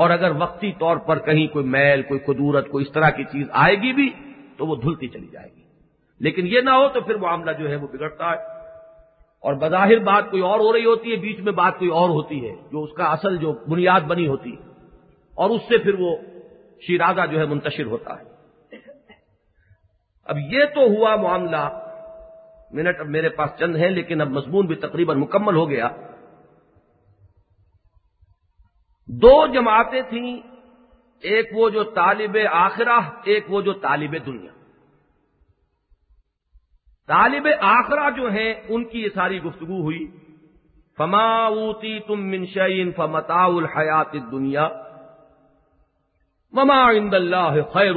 اور 0.00 0.10
اگر 0.10 0.30
وقتی 0.38 0.72
طور 0.72 0.96
پر 0.96 1.18
کہیں 1.18 1.46
کوئی 1.46 1.64
میل، 1.64 2.02
کوئی 2.02 2.20
قدورت، 2.20 2.68
کوئی 2.68 2.84
اس 2.84 2.92
طرح 2.92 3.10
کی 3.10 3.24
چیز 3.24 3.46
آئے 3.52 3.76
گی 3.76 3.92
بھی، 3.92 4.12
تو 4.56 4.66
وہ 4.66 4.76
دھلتی 4.76 5.08
چلی 5.08 5.26
جائے 5.32 5.48
گی۔ 5.56 5.62
لیکن 6.20 6.46
یہ 6.46 6.60
نہ 6.60 6.70
ہو 6.70 6.88
تو 6.88 7.00
پھر 7.00 7.14
معاملہ 7.14 7.50
جو 7.58 7.70
ہے 7.70 7.76
وہ 7.76 7.88
بگڑتا 7.88 8.30
ہے۔ 8.30 8.36
اور 9.40 9.54
بظاہر 9.54 9.98
بات 9.98 10.30
کوئی 10.30 10.42
اور 10.42 10.60
ہو 10.60 10.72
رہی 10.72 10.84
ہوتی 10.84 11.10
ہے، 11.10 11.16
بیچ 11.16 11.40
میں 11.40 11.52
بات 11.52 11.78
کوئی 11.78 11.90
اور 11.90 12.08
ہوتی 12.08 12.48
ہے، 12.48 12.54
جو 12.72 12.82
اس 12.82 12.92
کا 12.92 13.04
اصل، 13.04 13.36
جو 13.36 13.52
بنیاد 13.52 14.00
بنی 14.00 14.28
ہوتی 14.28 14.52
ہے۔ 14.52 14.60
اور 15.34 15.50
اس 15.50 15.62
سے 15.62 15.78
پھر 15.78 15.94
وہ 15.98 16.16
شیرازہ 16.86 17.26
جو 17.30 17.38
ہے 17.38 17.44
منتشر 17.44 17.86
ہوتا 17.86 18.14
ہے۔ 18.20 18.24
اب 20.24 20.36
یہ 20.38 20.64
تو 20.74 20.80
ہوا 20.80 21.16
معاملہ، 21.16 21.90
منٹ 22.72 23.00
اب 23.00 23.06
میرے 23.06 23.28
پاس 23.28 23.50
چند 23.58 23.76
ہے 23.76 23.88
لیکن 23.88 24.20
اب 24.20 24.28
مضمون 24.28 24.66
بھی 24.66 24.74
تقریباً 24.74 25.18
مکمل 25.18 25.56
ہو 25.56 25.70
گیا۔ 25.70 25.88
دو 29.12 29.46
جماعتیں 29.46 30.02
تھیں، 30.02 30.36
ایک 31.22 31.50
وہ 31.52 31.70
جو 31.70 31.84
طالب 31.84 32.36
آخرہ، 32.52 33.00
ایک 33.24 33.44
وہ 33.48 33.60
جو 33.60 33.72
طالب 33.72 34.16
دنیا۔ 34.26 34.50
طالب 37.08 37.48
آخرہ 37.60 38.10
جو 38.10 38.30
ہیں، 38.30 38.54
ان 38.68 38.84
کی 38.84 39.02
یہ 39.02 39.08
ساری 39.14 39.42
گفتگو 39.42 39.80
ہوئی۔ 39.82 40.06
فماوتی 40.96 41.98
تم 41.98 42.26
منشین 42.30 42.92
فمتا 42.92 43.44
الحیات 43.44 44.12
دنیا 44.12 44.68
مما 46.52 46.90
عند 46.90 47.14
اللہ 47.14 47.62
خیر 47.72 47.94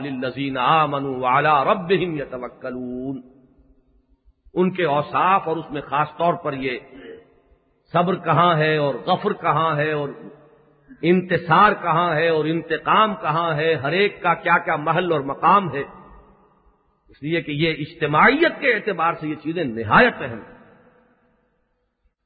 للذین 0.00 0.58
آمنوا 0.58 1.14
وعلى 1.16 1.54
ربهم 1.70 2.16
يتوکلون 2.16 3.22
ان 4.54 4.70
کے 4.70 4.84
اوصاف 4.84 5.48
اور 5.48 5.56
اس 5.56 5.70
میں 5.70 5.82
خاص 5.82 6.08
طور 6.18 6.34
پر 6.34 6.52
یہ 6.52 6.78
صبر 7.92 8.16
کہاں 8.16 8.56
ہے 8.56 8.76
اور 8.76 8.94
غفر 8.94 9.32
کہاں 9.32 9.76
ہے 9.76 9.92
اور 9.92 10.08
انتصار 11.02 11.72
کہاں 11.82 12.14
ہے 12.14 12.28
اور 12.28 12.44
انتقام 12.44 13.14
کہاں 13.14 13.54
ہے، 13.54 13.74
ہر 13.74 13.92
ایک 13.92 14.22
کا 14.22 14.34
کیا 14.34 14.58
کیا 14.58 14.76
محل 14.76 15.12
اور 15.12 15.20
مقام 15.20 15.74
ہے۔ 15.74 15.82
اس 17.08 17.22
لیے 17.22 17.42
کہ 17.42 17.50
یہ 17.50 17.74
اجتماعیت 17.78 18.60
کے 18.60 18.74
اعتبار 18.74 19.12
سے 19.20 19.28
یہ 19.28 19.34
چیزیں 19.34 19.64
نہایت 19.64 20.14
اہم 20.20 20.38
ہیں۔ 20.38 20.56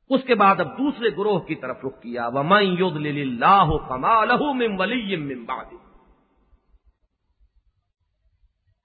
اس 0.08 0.20
کے 0.24 0.34
بعد 0.34 0.60
اب 0.60 0.78
دوسرے 0.78 1.08
گروہ 1.10 1.38
کی 1.38 1.54
طرف 1.54 1.76
رخ 1.84 2.00
کیا۔ 2.00 2.26
وہ 2.26 2.38
اللہ 2.38 3.88
کما 3.88 4.24
لہو 4.24 4.78
ولی 4.78 5.34
بعد۔ 5.44 5.64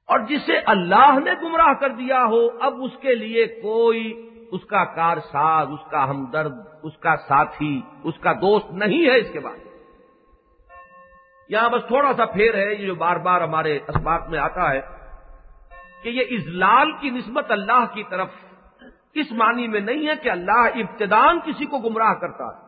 اور 0.07 0.19
جسے 0.19 0.57
اللہ 0.57 1.19
نے 1.25 1.31
گمراہ 1.41 1.73
کر 1.73 1.89
دیا 1.89 2.25
ہو، 2.25 2.47
اب 2.61 2.73
اس 2.83 2.91
کے 3.01 3.15
لیے 3.15 3.47
کوئی 3.47 4.29
اس 4.51 4.61
کا 4.61 4.83
کار 4.83 5.17
ساز 5.17 5.67
اس 5.71 5.91
کا 5.91 6.09
ہمدرد، 6.09 6.53
اس 6.83 6.97
کا 6.97 7.15
ساتھی، 7.15 7.81
اس 8.03 8.13
کا 8.19 8.31
دوست 8.31 8.71
نہیں 8.71 9.05
ہے۔ 9.05 9.19
اس 9.19 9.27
کے 9.33 9.39
بعد 9.39 9.64
یہاں 11.49 11.69
بس 11.69 11.83
تھوڑا 11.87 12.11
سا 12.17 12.25
پھیر 12.25 12.53
ہے، 12.55 12.69
یہ 12.73 12.85
جو 12.85 12.95
بار 12.95 13.15
بار 13.25 13.41
ہمارے 13.41 13.77
اسباق 13.77 14.29
میں 14.29 14.39
آتا 14.39 14.71
ہے 14.71 14.81
کہ 16.03 16.09
یہ 16.09 16.35
اضلال 16.37 16.91
کی 16.99 17.09
نسبت 17.09 17.51
اللہ 17.51 17.85
کی 17.93 18.03
طرف 18.09 18.29
اس 19.13 19.31
معنی 19.31 19.67
میں 19.67 19.79
نہیں 19.81 20.07
ہے 20.07 20.15
کہ 20.23 20.29
اللہ 20.29 20.63
ابتدان 20.75 21.39
کسی 21.39 21.65
کو 21.65 21.79
گمراہ 21.79 22.13
کرتا 22.13 22.45
ہے، 22.45 22.63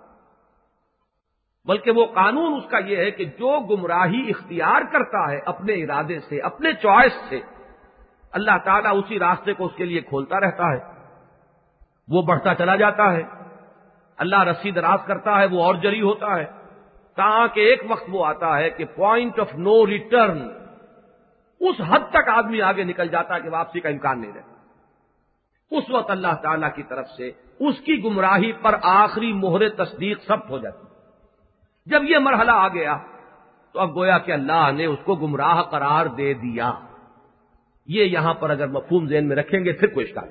بلکہ 1.67 1.91
وہ 1.91 2.05
قانون 2.13 2.53
اس 2.53 2.69
کا 2.69 2.77
یہ 2.87 2.97
ہے 2.97 3.09
کہ 3.11 3.25
جو 3.39 3.59
گمراہی 3.69 4.21
اختیار 4.29 4.81
کرتا 4.91 5.21
ہے 5.31 5.39
اپنے 5.45 5.73
ارادے 5.73 6.19
سے، 6.19 6.39
اپنے 6.41 6.73
چوائس 6.73 7.15
سے، 7.29 7.39
اللہ 8.33 8.57
تعالیٰ 8.63 8.93
اسی 8.95 9.19
راستے 9.19 9.53
کو 9.53 9.65
اس 9.65 9.75
کے 9.75 9.85
لیے 9.85 10.01
کھولتا 10.01 10.39
رہتا 10.39 10.71
ہے، 10.73 10.79
وہ 12.07 12.21
بڑھتا 12.21 12.53
چلا 12.55 12.75
جاتا 12.75 13.11
ہے، 13.13 13.23
اللہ 14.19 14.43
رسی 14.43 14.71
دراز 14.71 14.99
کرتا 15.07 15.39
ہے، 15.39 15.45
وہ 15.45 15.63
اور 15.63 15.75
جری 15.83 16.01
ہوتا 16.01 16.35
ہے۔ 16.35 16.45
تاکہ 17.17 17.59
ایک 17.59 17.81
وقت 17.89 18.03
وہ 18.07 18.25
آتا 18.25 18.57
ہے 18.57 18.69
کہ 18.69 18.85
پوائنٹ 18.85 19.39
آف 19.39 19.55
نو 19.55 19.87
ریٹرن 19.87 20.49
اس 21.59 21.81
حد 21.87 21.99
تک 22.09 22.29
آدمی 22.29 22.61
آگے 22.61 22.83
نکل 22.83 23.07
جاتا 23.07 23.35
ہے 23.35 23.41
کہ 23.41 23.49
واپسی 23.49 23.79
کا 23.79 23.89
امکان 23.89 24.21
نہیں 24.21 24.31
رہتا۔ 24.35 24.53
اس 25.71 25.83
وقت 25.89 26.11
اللہ 26.11 26.35
تعالی 26.43 26.65
کی 26.75 26.83
طرف 26.83 27.07
سے 27.07 27.31
اس 27.59 27.79
کی 27.79 28.03
گمراہی 28.03 28.51
پر 28.51 28.75
آخری 28.83 29.33
مہر 29.33 29.69
تصدیق 29.69 30.23
سب 30.23 30.49
ہو 30.49 30.57
جاتی۔ 30.57 30.85
جب 31.85 32.03
یہ 32.03 32.17
مرحلہ 32.17 32.51
آ 32.51 32.67
گیا، 32.67 32.97
تو 33.73 33.79
اب 33.79 33.95
گویا 33.95 34.17
کہ 34.17 34.31
اللہ 34.31 34.71
نے 34.71 34.85
اس 34.85 34.99
کو 35.03 35.15
گمراہ 35.15 35.61
قرار 35.61 36.05
دے 36.05 36.33
دیا۔ 36.33 36.71
یہ 37.85 38.03
یہاں 38.03 38.33
پر 38.33 38.49
اگر 38.49 38.67
مفہوم 38.67 39.07
ذہن 39.07 39.27
میں 39.27 39.35
رکھیں 39.35 39.65
گے، 39.65 39.71
پھر 39.73 39.87
کوئی 39.87 40.05
اشکال 40.05 40.29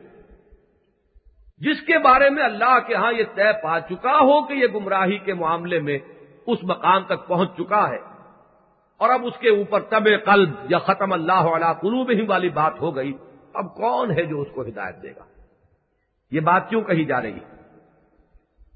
جس 1.59 1.81
کے 1.81 1.99
بارے 1.99 2.31
میں 2.31 2.43
اللہ 2.43 2.79
کے 2.87 2.95
ہاں 2.95 3.13
یہ 3.13 3.25
طے 3.35 3.63
پا 3.63 3.81
چکا 3.81 4.19
ہو 4.19 4.47
کہ 4.47 4.55
یہ 4.55 4.67
گمراہی 4.75 5.19
کے 5.19 5.35
معاملے 5.35 5.81
میں 5.81 5.99
اس 6.47 6.59
مقام 6.63 7.05
تک 7.05 7.27
پہنچ 7.27 7.51
چکا 7.59 7.89
ہے۔ 7.89 7.99
اور 8.97 9.11
اب 9.11 9.27
اس 9.27 9.39
کے 9.41 9.49
اوپر 9.49 9.81
طب 9.81 10.05
قلب 10.25 10.51
یا 10.69 10.79
ختم 10.79 11.13
اللہ 11.13 11.33
علیہ 11.33 11.73
قلوب 11.73 12.11
ہی 12.11 12.27
والی 12.27 12.49
بات 12.49 12.73
ہو 12.81 12.97
گئی۔ 12.97 13.13
اب 13.55 13.75
کون 13.75 14.11
ہے 14.11 14.23
جو 14.23 14.41
اس 14.41 14.49
کو 14.55 14.63
ہدایت 14.63 15.03
دے 15.03 15.11
گا؟ 15.11 15.25
یہ 16.31 16.41
بات 16.41 16.69
کیوں 16.69 16.83
کہی 16.83 17.05
جا 17.05 17.23
رہی 17.23 17.39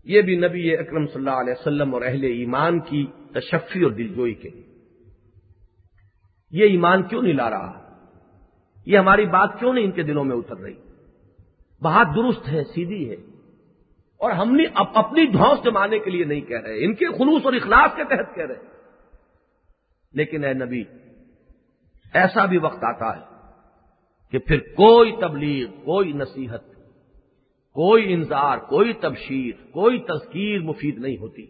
یہ 0.05 0.22
بھی 0.22 0.36
نبی 0.36 0.76
اکرم 0.76 1.06
صلی 1.06 1.14
اللہ 1.14 1.30
علیہ 1.30 1.52
وسلم 1.60 1.94
اور 1.94 2.02
اہل 2.02 2.24
ایمان 2.24 2.80
کی 2.80 3.06
تشفی 3.34 3.82
اور 3.82 3.90
دلجوئی 3.90 4.34
کے 4.34 4.48
لیے۔ 4.48 4.62
یہ 6.51 6.64
ایمان 6.64 7.02
کیوں 7.02 7.22
نہیں 7.22 7.32
لا 7.32 7.51
رہا؟ 7.51 7.97
یہ 8.86 8.98
ہماری 8.98 9.26
بات 9.26 9.59
کیوں 9.59 9.74
نہیں 9.74 9.84
ان 9.84 9.90
کے 9.90 10.02
دلوں 10.02 10.24
میں 10.24 10.36
اتر 10.36 10.56
رہی؟ 10.56 10.74
بات 11.82 12.16
درست 12.16 12.48
ہے، 12.48 12.64
سیدھی 12.64 13.10
ہے۔ 13.10 13.16
اور 14.20 14.30
ہم 14.30 14.55
نے 14.56 14.64
اپنی 14.74 15.26
دھوس 15.26 15.64
جمانے 15.64 15.98
کے 15.98 16.10
لیے 16.10 16.24
نہیں 16.24 16.40
کہہ 16.40 16.60
رہے 16.60 16.84
ان 16.84 16.94
کے 16.94 17.06
خلوص 17.18 17.44
اور 17.44 17.52
اخلاص 17.52 17.97
کے 17.97 18.05
تحت 18.05 18.34
کہہ 18.34 18.44
رہے 18.44 18.68
لیکن 20.14 20.44
اے 20.44 20.52
نبی، 20.55 20.82
ایسا 22.14 22.44
بھی 22.44 22.59
وقت 22.59 22.84
آتا 22.84 23.16
ہے 23.16 23.20
کہ 24.32 24.38
پھر 24.38 24.59
کوئی 24.59 25.12
تبلیغ، 25.20 25.70
کوئی 25.84 26.12
نصیحت، 26.12 26.64
کوئی 27.76 28.12
انذار، 28.12 28.59
کوئی 28.59 28.92
تبشیر، 28.92 29.55
کوئی 29.72 29.98
تذکیر 29.98 30.60
مفید 30.60 30.98
نہیں 30.98 31.16
ہوتی۔ 31.16 31.47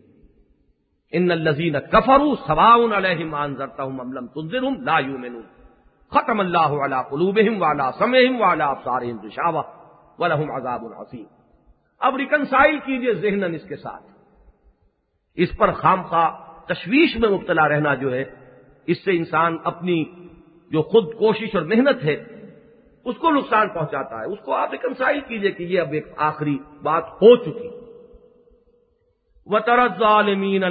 ان 1.12 1.30
الزین 1.30 1.80
کفرو 1.92 2.34
سواؤن 2.46 2.92
علیہم 2.92 3.34
ذرتا 3.56 3.82
ہوں 3.82 3.98
املم 3.98 4.26
تنظر 4.26 4.62
ہوں 4.62 4.76
لا 4.82 4.98
یو 4.98 5.40
ختم 6.12 6.40
اللہ 6.40 6.78
علا 6.84 7.02
قلوبہم 7.02 7.60
والا 7.62 7.90
سمہم 7.98 8.40
والا 8.40 8.66
افسارہم 8.66 9.20
رشاوہ 9.26 9.62
ولہم 10.18 10.50
عذاب 10.50 10.84
الحسین 10.84 11.39
اب 12.00 12.16
ریکنسائل 12.16 12.78
کیجیے 12.78 13.14
ذہن 13.14 13.54
اس 13.54 13.68
کے 13.68 13.76
ساتھ۔ 13.76 14.02
اس 15.34 15.48
پر 15.58 15.72
خام 15.72 16.02
خواہ 16.02 16.30
تشویش 16.66 17.16
میں 17.16 17.28
مبتلا 17.28 17.68
رہنا 17.68 17.94
جو 17.94 18.14
ہے، 18.14 18.24
اس 18.86 19.04
سے 19.04 19.10
انسان 19.10 19.56
اپنی 19.64 20.04
جو 20.70 20.82
خود 20.82 21.14
کوشش 21.14 21.54
اور 21.54 21.62
محنت 21.62 22.04
ہے، 22.04 22.24
اس 23.04 23.16
کو 23.16 23.30
نقصان 23.30 23.68
پہنچاتا 23.68 24.20
ہے۔ 24.20 24.32
اس 24.32 24.38
کو 24.44 24.52
آپ 24.52 24.68
ریکنسائل 24.72 25.20
کیجیے 25.20 25.50
کہ 25.50 25.62
یہ 25.62 25.80
اب 25.80 25.92
ایک 25.92 26.06
آخری 26.16 26.58
بات 26.82 27.04
ہو 27.04 27.36
چکی۔ 27.36 27.68
و 29.46 29.58
ترز 29.58 30.02
عالمین 30.02 30.64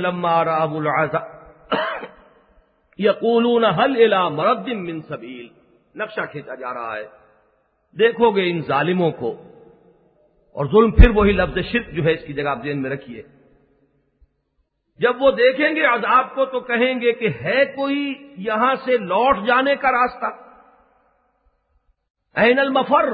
یقولون 2.97 3.65
حل 3.65 4.03
الا 4.03 4.29
مردم 4.29 4.83
من 4.83 5.01
سبیل۔ 5.01 5.47
نقشہ 5.95 6.21
کھینچا 6.31 6.55
جا 6.55 6.73
رہا 6.73 6.97
ہے۔ 6.97 7.07
دیکھو 7.99 8.31
گے 8.31 8.51
ان 8.51 8.61
ظالموں 8.61 9.11
کو۔ 9.11 9.43
اور 10.53 10.65
ظلم 10.65 10.91
پھر 10.91 11.09
وہی 11.09 11.31
لفظ 11.31 11.57
شرک 11.71 11.91
جو 11.91 12.03
ہے 12.03 12.11
اس 12.11 12.23
کی 12.27 12.33
جگہ 12.33 12.49
آپ 12.49 12.63
ذہن 12.63 12.81
میں 12.81 12.89
رکھیے۔ 12.89 13.21
جب 14.99 15.21
وہ 15.21 15.31
دیکھیں 15.31 15.75
گے 15.75 15.85
عذاب 15.85 16.35
کو 16.35 16.45
تو 16.45 16.59
کہیں 16.59 17.01
گے 17.01 17.11
کہ 17.11 17.29
ہے 17.41 17.65
کوئی 17.65 18.13
یہاں 18.37 18.75
سے 18.75 18.97
لوٹ 18.97 19.47
جانے 19.47 19.75
کا 19.75 19.91
راستہ۔ 19.91 20.25
این 22.39 22.59
المفر 22.59 23.13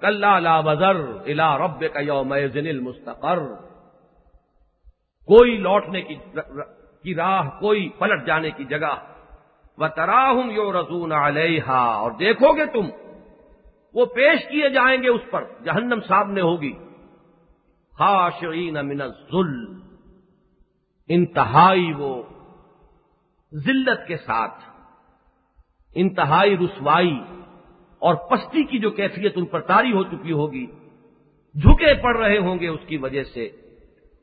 کل 0.00 0.42
لا 0.42 0.58
وزر 0.58 0.96
الا 1.26 1.58
رب 1.58 1.84
کا 1.92 2.00
یوم 2.00 2.32
المستقر۔ 2.32 3.38
کوئی 5.26 5.56
لوٹنے 5.56 6.02
کی 6.02 7.14
راہ، 7.14 7.60
کوئی 7.60 7.88
پلٹ 7.98 8.26
جانے 8.26 8.50
کی 8.50 8.64
جگہ۔ 8.64 8.94
وہ 9.78 9.88
تراہم 9.88 10.50
یو 10.50 10.72
رسون 10.72 11.12
علیہ 11.12 11.68
اور 11.68 12.10
دیکھو 12.10 12.52
گے 12.52 12.66
تم 12.66 13.03
وہ 13.94 14.04
پیش 14.04 14.46
کیے 14.48 14.68
جائیں 14.68 15.02
گے 15.02 15.08
اس 15.08 15.30
پر، 15.30 15.44
جہنم 15.64 16.00
سامنے 16.08 16.40
ہوگی۔ 16.40 16.72
خاشعین 17.98 18.74
من 18.74 19.00
الذل، 19.00 19.52
انتہائی 21.08 21.92
وہ 21.98 22.22
ذلت 23.52 24.06
کے 24.08 24.16
ساتھ، 24.16 24.62
انتہائی 25.96 26.56
رسوائی 26.58 27.18
اور 28.02 28.14
پستی 28.14 28.62
کی 28.64 28.78
جو 28.78 28.90
کیفیت 28.90 29.32
ان 29.36 29.44
پر 29.44 29.60
تاری 29.60 29.92
ہو 29.92 30.02
چکی 30.04 30.32
ہوگی، 30.32 30.66
جھکے 31.54 31.92
پڑ 32.02 32.16
رہے 32.16 32.38
ہوں 32.38 32.58
گے 32.60 32.68
اس 32.68 32.86
کی 32.86 32.96
وجہ 32.96 33.22
سے 33.24 33.44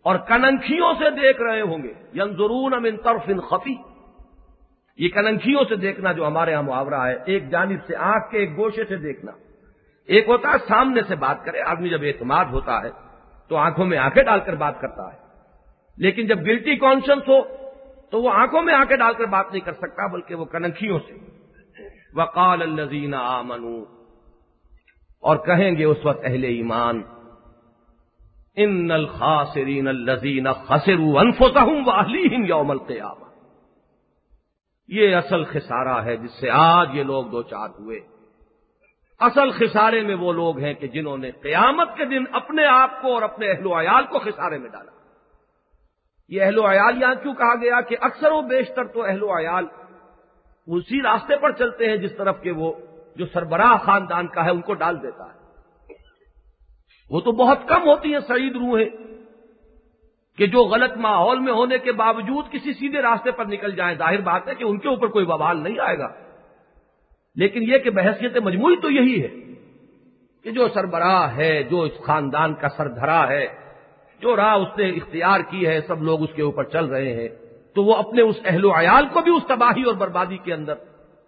اور 0.05 0.15
کننکھیوں 0.27 0.93
سے 0.99 1.09
دیکھ 1.09 1.41
رہے 1.41 1.61
ہوں 1.61 1.83
گے۔ 1.83 1.93
ینظرون 2.15 2.73
من 2.83 2.97
طرف 2.97 3.29
خفی، 3.49 3.75
یہ 4.99 5.09
کننکھیوں 5.09 5.63
سے 5.69 5.75
دیکھنا 5.75 6.11
جو 6.11 6.27
ہمارے 6.27 6.51
یہاں 6.51 6.63
محاورہ 6.63 7.01
ہے، 7.07 7.15
ایک 7.25 7.49
جانب 7.49 7.79
سے 7.87 7.95
آنکھ 7.95 8.31
کے 8.31 8.37
ایک 8.37 8.57
گوشے 8.57 8.85
سے 8.85 8.97
دیکھنا۔ 8.97 9.31
ایک 10.07 10.27
ہوتا 10.27 10.49
ہے 10.49 10.57
سامنے 10.67 11.01
سے 11.07 11.15
بات 11.15 11.45
کرے، 11.45 11.61
آدمی 11.61 11.89
جب 11.89 11.99
اعتماد 12.01 12.45
ہوتا 12.45 12.81
ہے 12.83 12.89
تو 13.49 13.55
آنکھوں 13.55 13.85
میں 13.85 13.97
آنکھیں 13.97 14.23
ڈال 14.23 14.39
کر 14.39 14.55
بات 14.55 14.81
کرتا 14.81 15.13
ہے۔ 15.13 15.17
لیکن 15.97 16.27
جب 16.27 16.39
گلٹی 16.39 16.75
کانشنس 16.75 17.29
ہو 17.29 17.41
تو 18.11 18.21
وہ 18.21 18.31
آنکھوں 18.33 18.61
میں 18.61 18.73
آنکھیں 18.73 18.97
ڈال 18.97 19.13
کر 19.13 19.25
بات 19.25 19.45
نہیں 19.51 19.61
کر 19.61 19.73
سکتا، 19.73 20.07
بلکہ 20.07 20.35
وہ 20.35 20.45
کنکھیوں 20.45 20.99
سے۔ 20.99 21.31
وقال 22.15 22.61
الزین 22.61 23.13
آمنو 23.13 23.81
اور 25.21 25.37
کہیں 25.37 25.77
گے 25.77 25.83
اس 25.83 25.97
وقت 26.03 26.19
اہل 26.23 26.43
ایمان 26.43 27.01
ان 28.55 28.91
الخاسرین 28.91 29.87
الزین 29.87 30.53
خسرو 30.53 31.19
انفسہم 31.19 31.87
واہلیہم 31.87 32.45
یوم 32.45 32.71
القیامہ 32.71 33.25
یہ 34.87 35.15
اصل 35.15 35.43
خسارہ 35.43 36.05
ہے 36.05 36.17
جس 36.17 36.31
سے 36.39 36.49
آج 36.49 36.89
یہ 36.93 37.03
لوگ 37.03 37.25
دو 37.25 37.43
چار 37.43 37.69
ہوئے۔ 37.69 37.99
اصل 39.21 39.51
خسارے 39.51 40.01
میں 40.01 40.15
وہ 40.15 40.33
لوگ 40.33 40.59
ہیں 40.59 40.73
کہ 40.73 40.87
جنہوں 40.87 41.17
نے 41.17 41.31
قیامت 41.31 41.97
کے 41.97 42.05
دن 42.05 42.23
اپنے 42.31 42.65
آپ 42.65 43.01
کو 43.01 43.13
اور 43.13 43.21
اپنے 43.21 43.51
اہل 43.51 43.65
و 43.65 43.79
عیال 43.79 44.03
کو 44.05 44.19
خسارے 44.19 44.57
میں 44.57 44.69
ڈالا۔ 44.69 44.91
یہ 46.29 46.43
اہل 46.43 46.57
و 46.57 46.71
عیال 46.71 47.01
یہاں 47.01 47.15
کیوں 47.15 47.33
کہا 47.33 47.55
گیا 47.55 47.81
کہ 47.81 47.95
اکثر 48.01 48.31
و 48.31 48.41
بیشتر 48.41 48.83
تو 48.83 49.03
اہل 49.03 49.23
و 49.23 49.37
عیال 49.37 49.65
اسی 50.67 51.01
راستے 51.01 51.37
پر 51.37 51.51
چلتے 51.51 51.89
ہیں 51.89 51.97
جس 51.97 52.17
طرف 52.17 52.41
کے 52.41 52.51
وہ 52.51 52.73
جو 53.15 53.25
سربراہ 53.25 53.77
خاندان 53.77 54.27
کا 54.27 54.45
ہے 54.45 54.49
ان 54.49 54.61
کو 54.61 54.73
ڈال 54.73 55.03
دیتا 55.03 55.25
ہے۔ 55.25 55.41
وہ 57.09 57.21
تو 57.21 57.31
بہت 57.31 57.59
کم 57.67 57.83
ہوتی 57.83 58.13
ہیں 58.13 58.19
سعید 58.19 58.55
روحیں 58.55 58.89
کہ 60.37 60.47
جو 60.47 60.63
غلط 60.63 60.97
ماحول 60.97 61.39
میں 61.39 61.53
ہونے 61.53 61.77
کے 61.77 61.91
باوجود 61.91 62.45
کسی 62.51 62.73
سیدھے 62.73 63.01
راستے 63.01 63.31
پر 63.31 63.45
نکل 63.45 63.75
جائیں۔ 63.75 63.97
ظاہر 63.97 64.21
بات 64.21 64.47
ہے 64.47 64.55
کہ 64.55 64.63
ان 64.63 64.79
کے 64.79 64.87
اوپر 64.87 65.07
کوئی 65.07 65.25
بوال 65.25 65.63
نہیں 65.63 65.79
آئے 65.79 65.99
گا۔ 65.99 66.07
لیکن 67.35 67.63
یہ 67.63 67.77
کہ 67.77 67.89
بحثیت 67.89 68.37
مجموعی 68.37 68.75
تو 68.75 68.89
یہی 68.89 69.21
ہے 69.23 69.27
کہ 70.43 70.51
جو 70.51 70.67
سربراہ 70.67 71.35
ہے، 71.35 71.63
جو 71.63 71.81
اس 71.81 71.91
خاندان 72.05 72.53
کا 72.53 72.67
سردھرا 72.67 73.27
ہے، 73.27 73.47
جو 74.21 74.35
راہ 74.35 74.53
اس 74.53 74.77
نے 74.77 74.89
اختیار 74.89 75.39
کی 75.39 75.67
ہے، 75.67 75.81
سب 75.81 76.03
لوگ 76.03 76.21
اس 76.21 76.29
کے 76.35 76.41
اوپر 76.41 76.63
چل 76.63 76.85
رہے 76.85 77.13
ہیں، 77.13 77.27
تو 77.75 77.83
وہ 77.83 77.95
اپنے 77.95 78.21
اس 78.21 78.35
اہل 78.45 78.65
و 78.65 78.71
عیال 78.79 79.05
کو 79.13 79.21
بھی 79.21 79.31
اس 79.31 79.47
تباہی 79.47 79.83
اور 79.83 79.93
بربادی 79.93 80.37
کے 80.37 80.53
اندر 80.53 80.73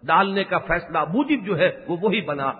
ڈالنے 0.02 0.44
کا 0.44 0.58
فیصلہ 0.58 0.98
موجب 0.98 1.46
جو 1.46 1.58
ہے، 1.58 1.70
وہ 1.88 1.96
وہی 2.02 2.20
بنا۔ 2.20 2.52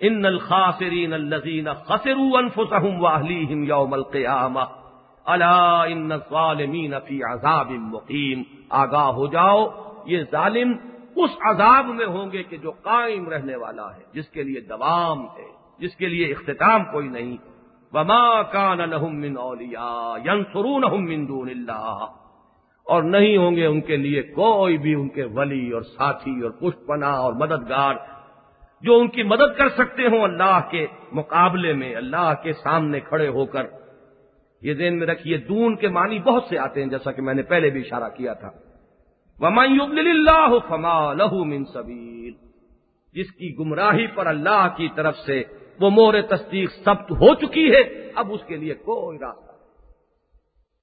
ان 0.00 0.24
الخاسرین 0.26 1.12
الزین 1.12 1.68
خسرو 1.84 2.36
انفسہم 2.36 3.02
واہلیہم 3.02 3.62
یوم 3.62 3.92
القیامہ، 3.92 4.64
الا 5.24 5.82
ان 5.82 6.12
الظالمین 6.12 6.94
فی 7.06 7.22
عذاب 7.22 7.70
مقیم۔ 7.70 8.42
آگاہ 8.68 9.06
ہو 9.06 9.26
جاؤ، 9.26 9.66
یہ 10.06 10.22
ظالم 10.30 10.72
اس 11.16 11.30
عذاب 11.40 11.86
میں 11.86 12.06
ہوں 12.06 12.32
گے 12.32 12.42
کہ 12.42 12.56
جو 12.56 12.70
قائم 12.70 13.28
رہنے 13.28 13.56
والا 13.56 13.96
ہے، 13.96 14.02
جس 14.12 14.28
کے 14.28 14.42
لیے 14.42 14.60
دوام 14.60 15.24
ہے، 15.24 15.48
جس 15.78 15.96
کے 15.96 16.08
لیے 16.08 16.26
اختتام 16.26 16.84
کوئی 16.84 17.08
نہیں۔ 17.08 17.36
وما 17.92 18.42
کان 18.42 18.78
لهم 18.78 19.20
من 19.20 19.38
اولیاء 19.38 20.32
ينصرونهم 20.32 21.04
من 21.04 21.28
دون 21.28 21.50
اللہ 21.50 22.06
اور 22.84 23.02
نہیں 23.02 23.36
ہوں 23.36 23.56
گے 23.56 23.66
ان 23.66 23.80
کے 23.80 23.96
لیے 23.96 24.22
کوئی 24.22 24.78
بھی 24.78 24.94
ان 24.94 25.08
کے 25.08 25.24
ولی 25.24 25.70
اور 25.70 25.82
ساتھی 25.82 26.40
اور 26.40 26.50
پشت 26.50 26.86
پناہ 26.86 27.14
اور 27.14 27.32
مددگار 27.32 27.94
جو 28.82 28.98
ان 28.98 29.08
کی 29.08 29.22
مدد 29.22 29.58
کر 29.58 29.68
سکتے 29.68 30.06
ہوں 30.06 30.22
اللہ 30.22 30.60
کے 30.70 30.86
مقابلے 31.12 31.72
میں، 31.72 31.96
اللہ 31.96 32.32
کے 32.42 32.52
سامنے 32.52 33.00
کھڑے 33.00 33.28
ہو 33.28 33.46
کر۔ 33.46 33.66
یہ 34.62 34.74
ذہن 34.74 34.98
میں 34.98 35.06
رکھیے، 35.06 35.36
دون 35.36 35.76
کے 35.76 35.88
معنی 35.88 36.18
بہت 36.18 36.44
سے 36.48 36.58
آتے 36.58 36.82
ہیں، 36.82 36.90
جیسا 36.90 37.12
کہ 37.12 37.22
میں 37.22 37.34
نے 37.34 37.42
پہلے 37.42 37.70
بھی 37.70 37.80
اشارہ 37.80 38.08
کیا 38.16 38.32
تھا۔ 38.32 38.50
ومن 39.42 39.72
يضلل 39.72 40.08
اللہ 40.08 40.58
فما 40.68 41.12
له 41.12 41.44
من 41.44 41.64
سبیل 41.64 42.32
جس 43.14 43.32
کی 43.32 43.58
گمراہی 43.58 44.06
پر 44.06 44.26
اللہ 44.26 44.68
کی 44.76 44.88
طرف 44.94 45.16
سے 45.16 45.42
وہ 45.80 45.90
مور 45.90 46.14
تصدیق 46.28 46.70
ثبت 46.84 47.10
ہو 47.10 47.34
چکی 47.34 47.72
ہے، 47.72 48.10
اب 48.14 48.32
اس 48.32 48.40
کے 48.46 48.56
لیے 48.56 48.74
کوئی 48.74 49.18
راستہ 49.18 49.50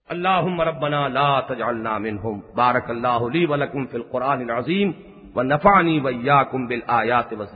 اللہ 0.09 0.61
ربنا 0.61 1.07
لا 1.07 1.39
تجعلنا 1.39 1.97
منہم۔ 1.97 2.39
بارک 2.55 2.89
اللہ 2.89 3.27
لی 3.33 3.45
ولکم 3.45 3.85
فی 3.85 3.97
القرآن 3.97 4.41
العظیم 4.41 4.91
و 5.35 5.43
نفانی 5.43 5.99
ویاکم 5.99 6.65
بالآیات 6.65 7.33
وزیر 7.33 7.47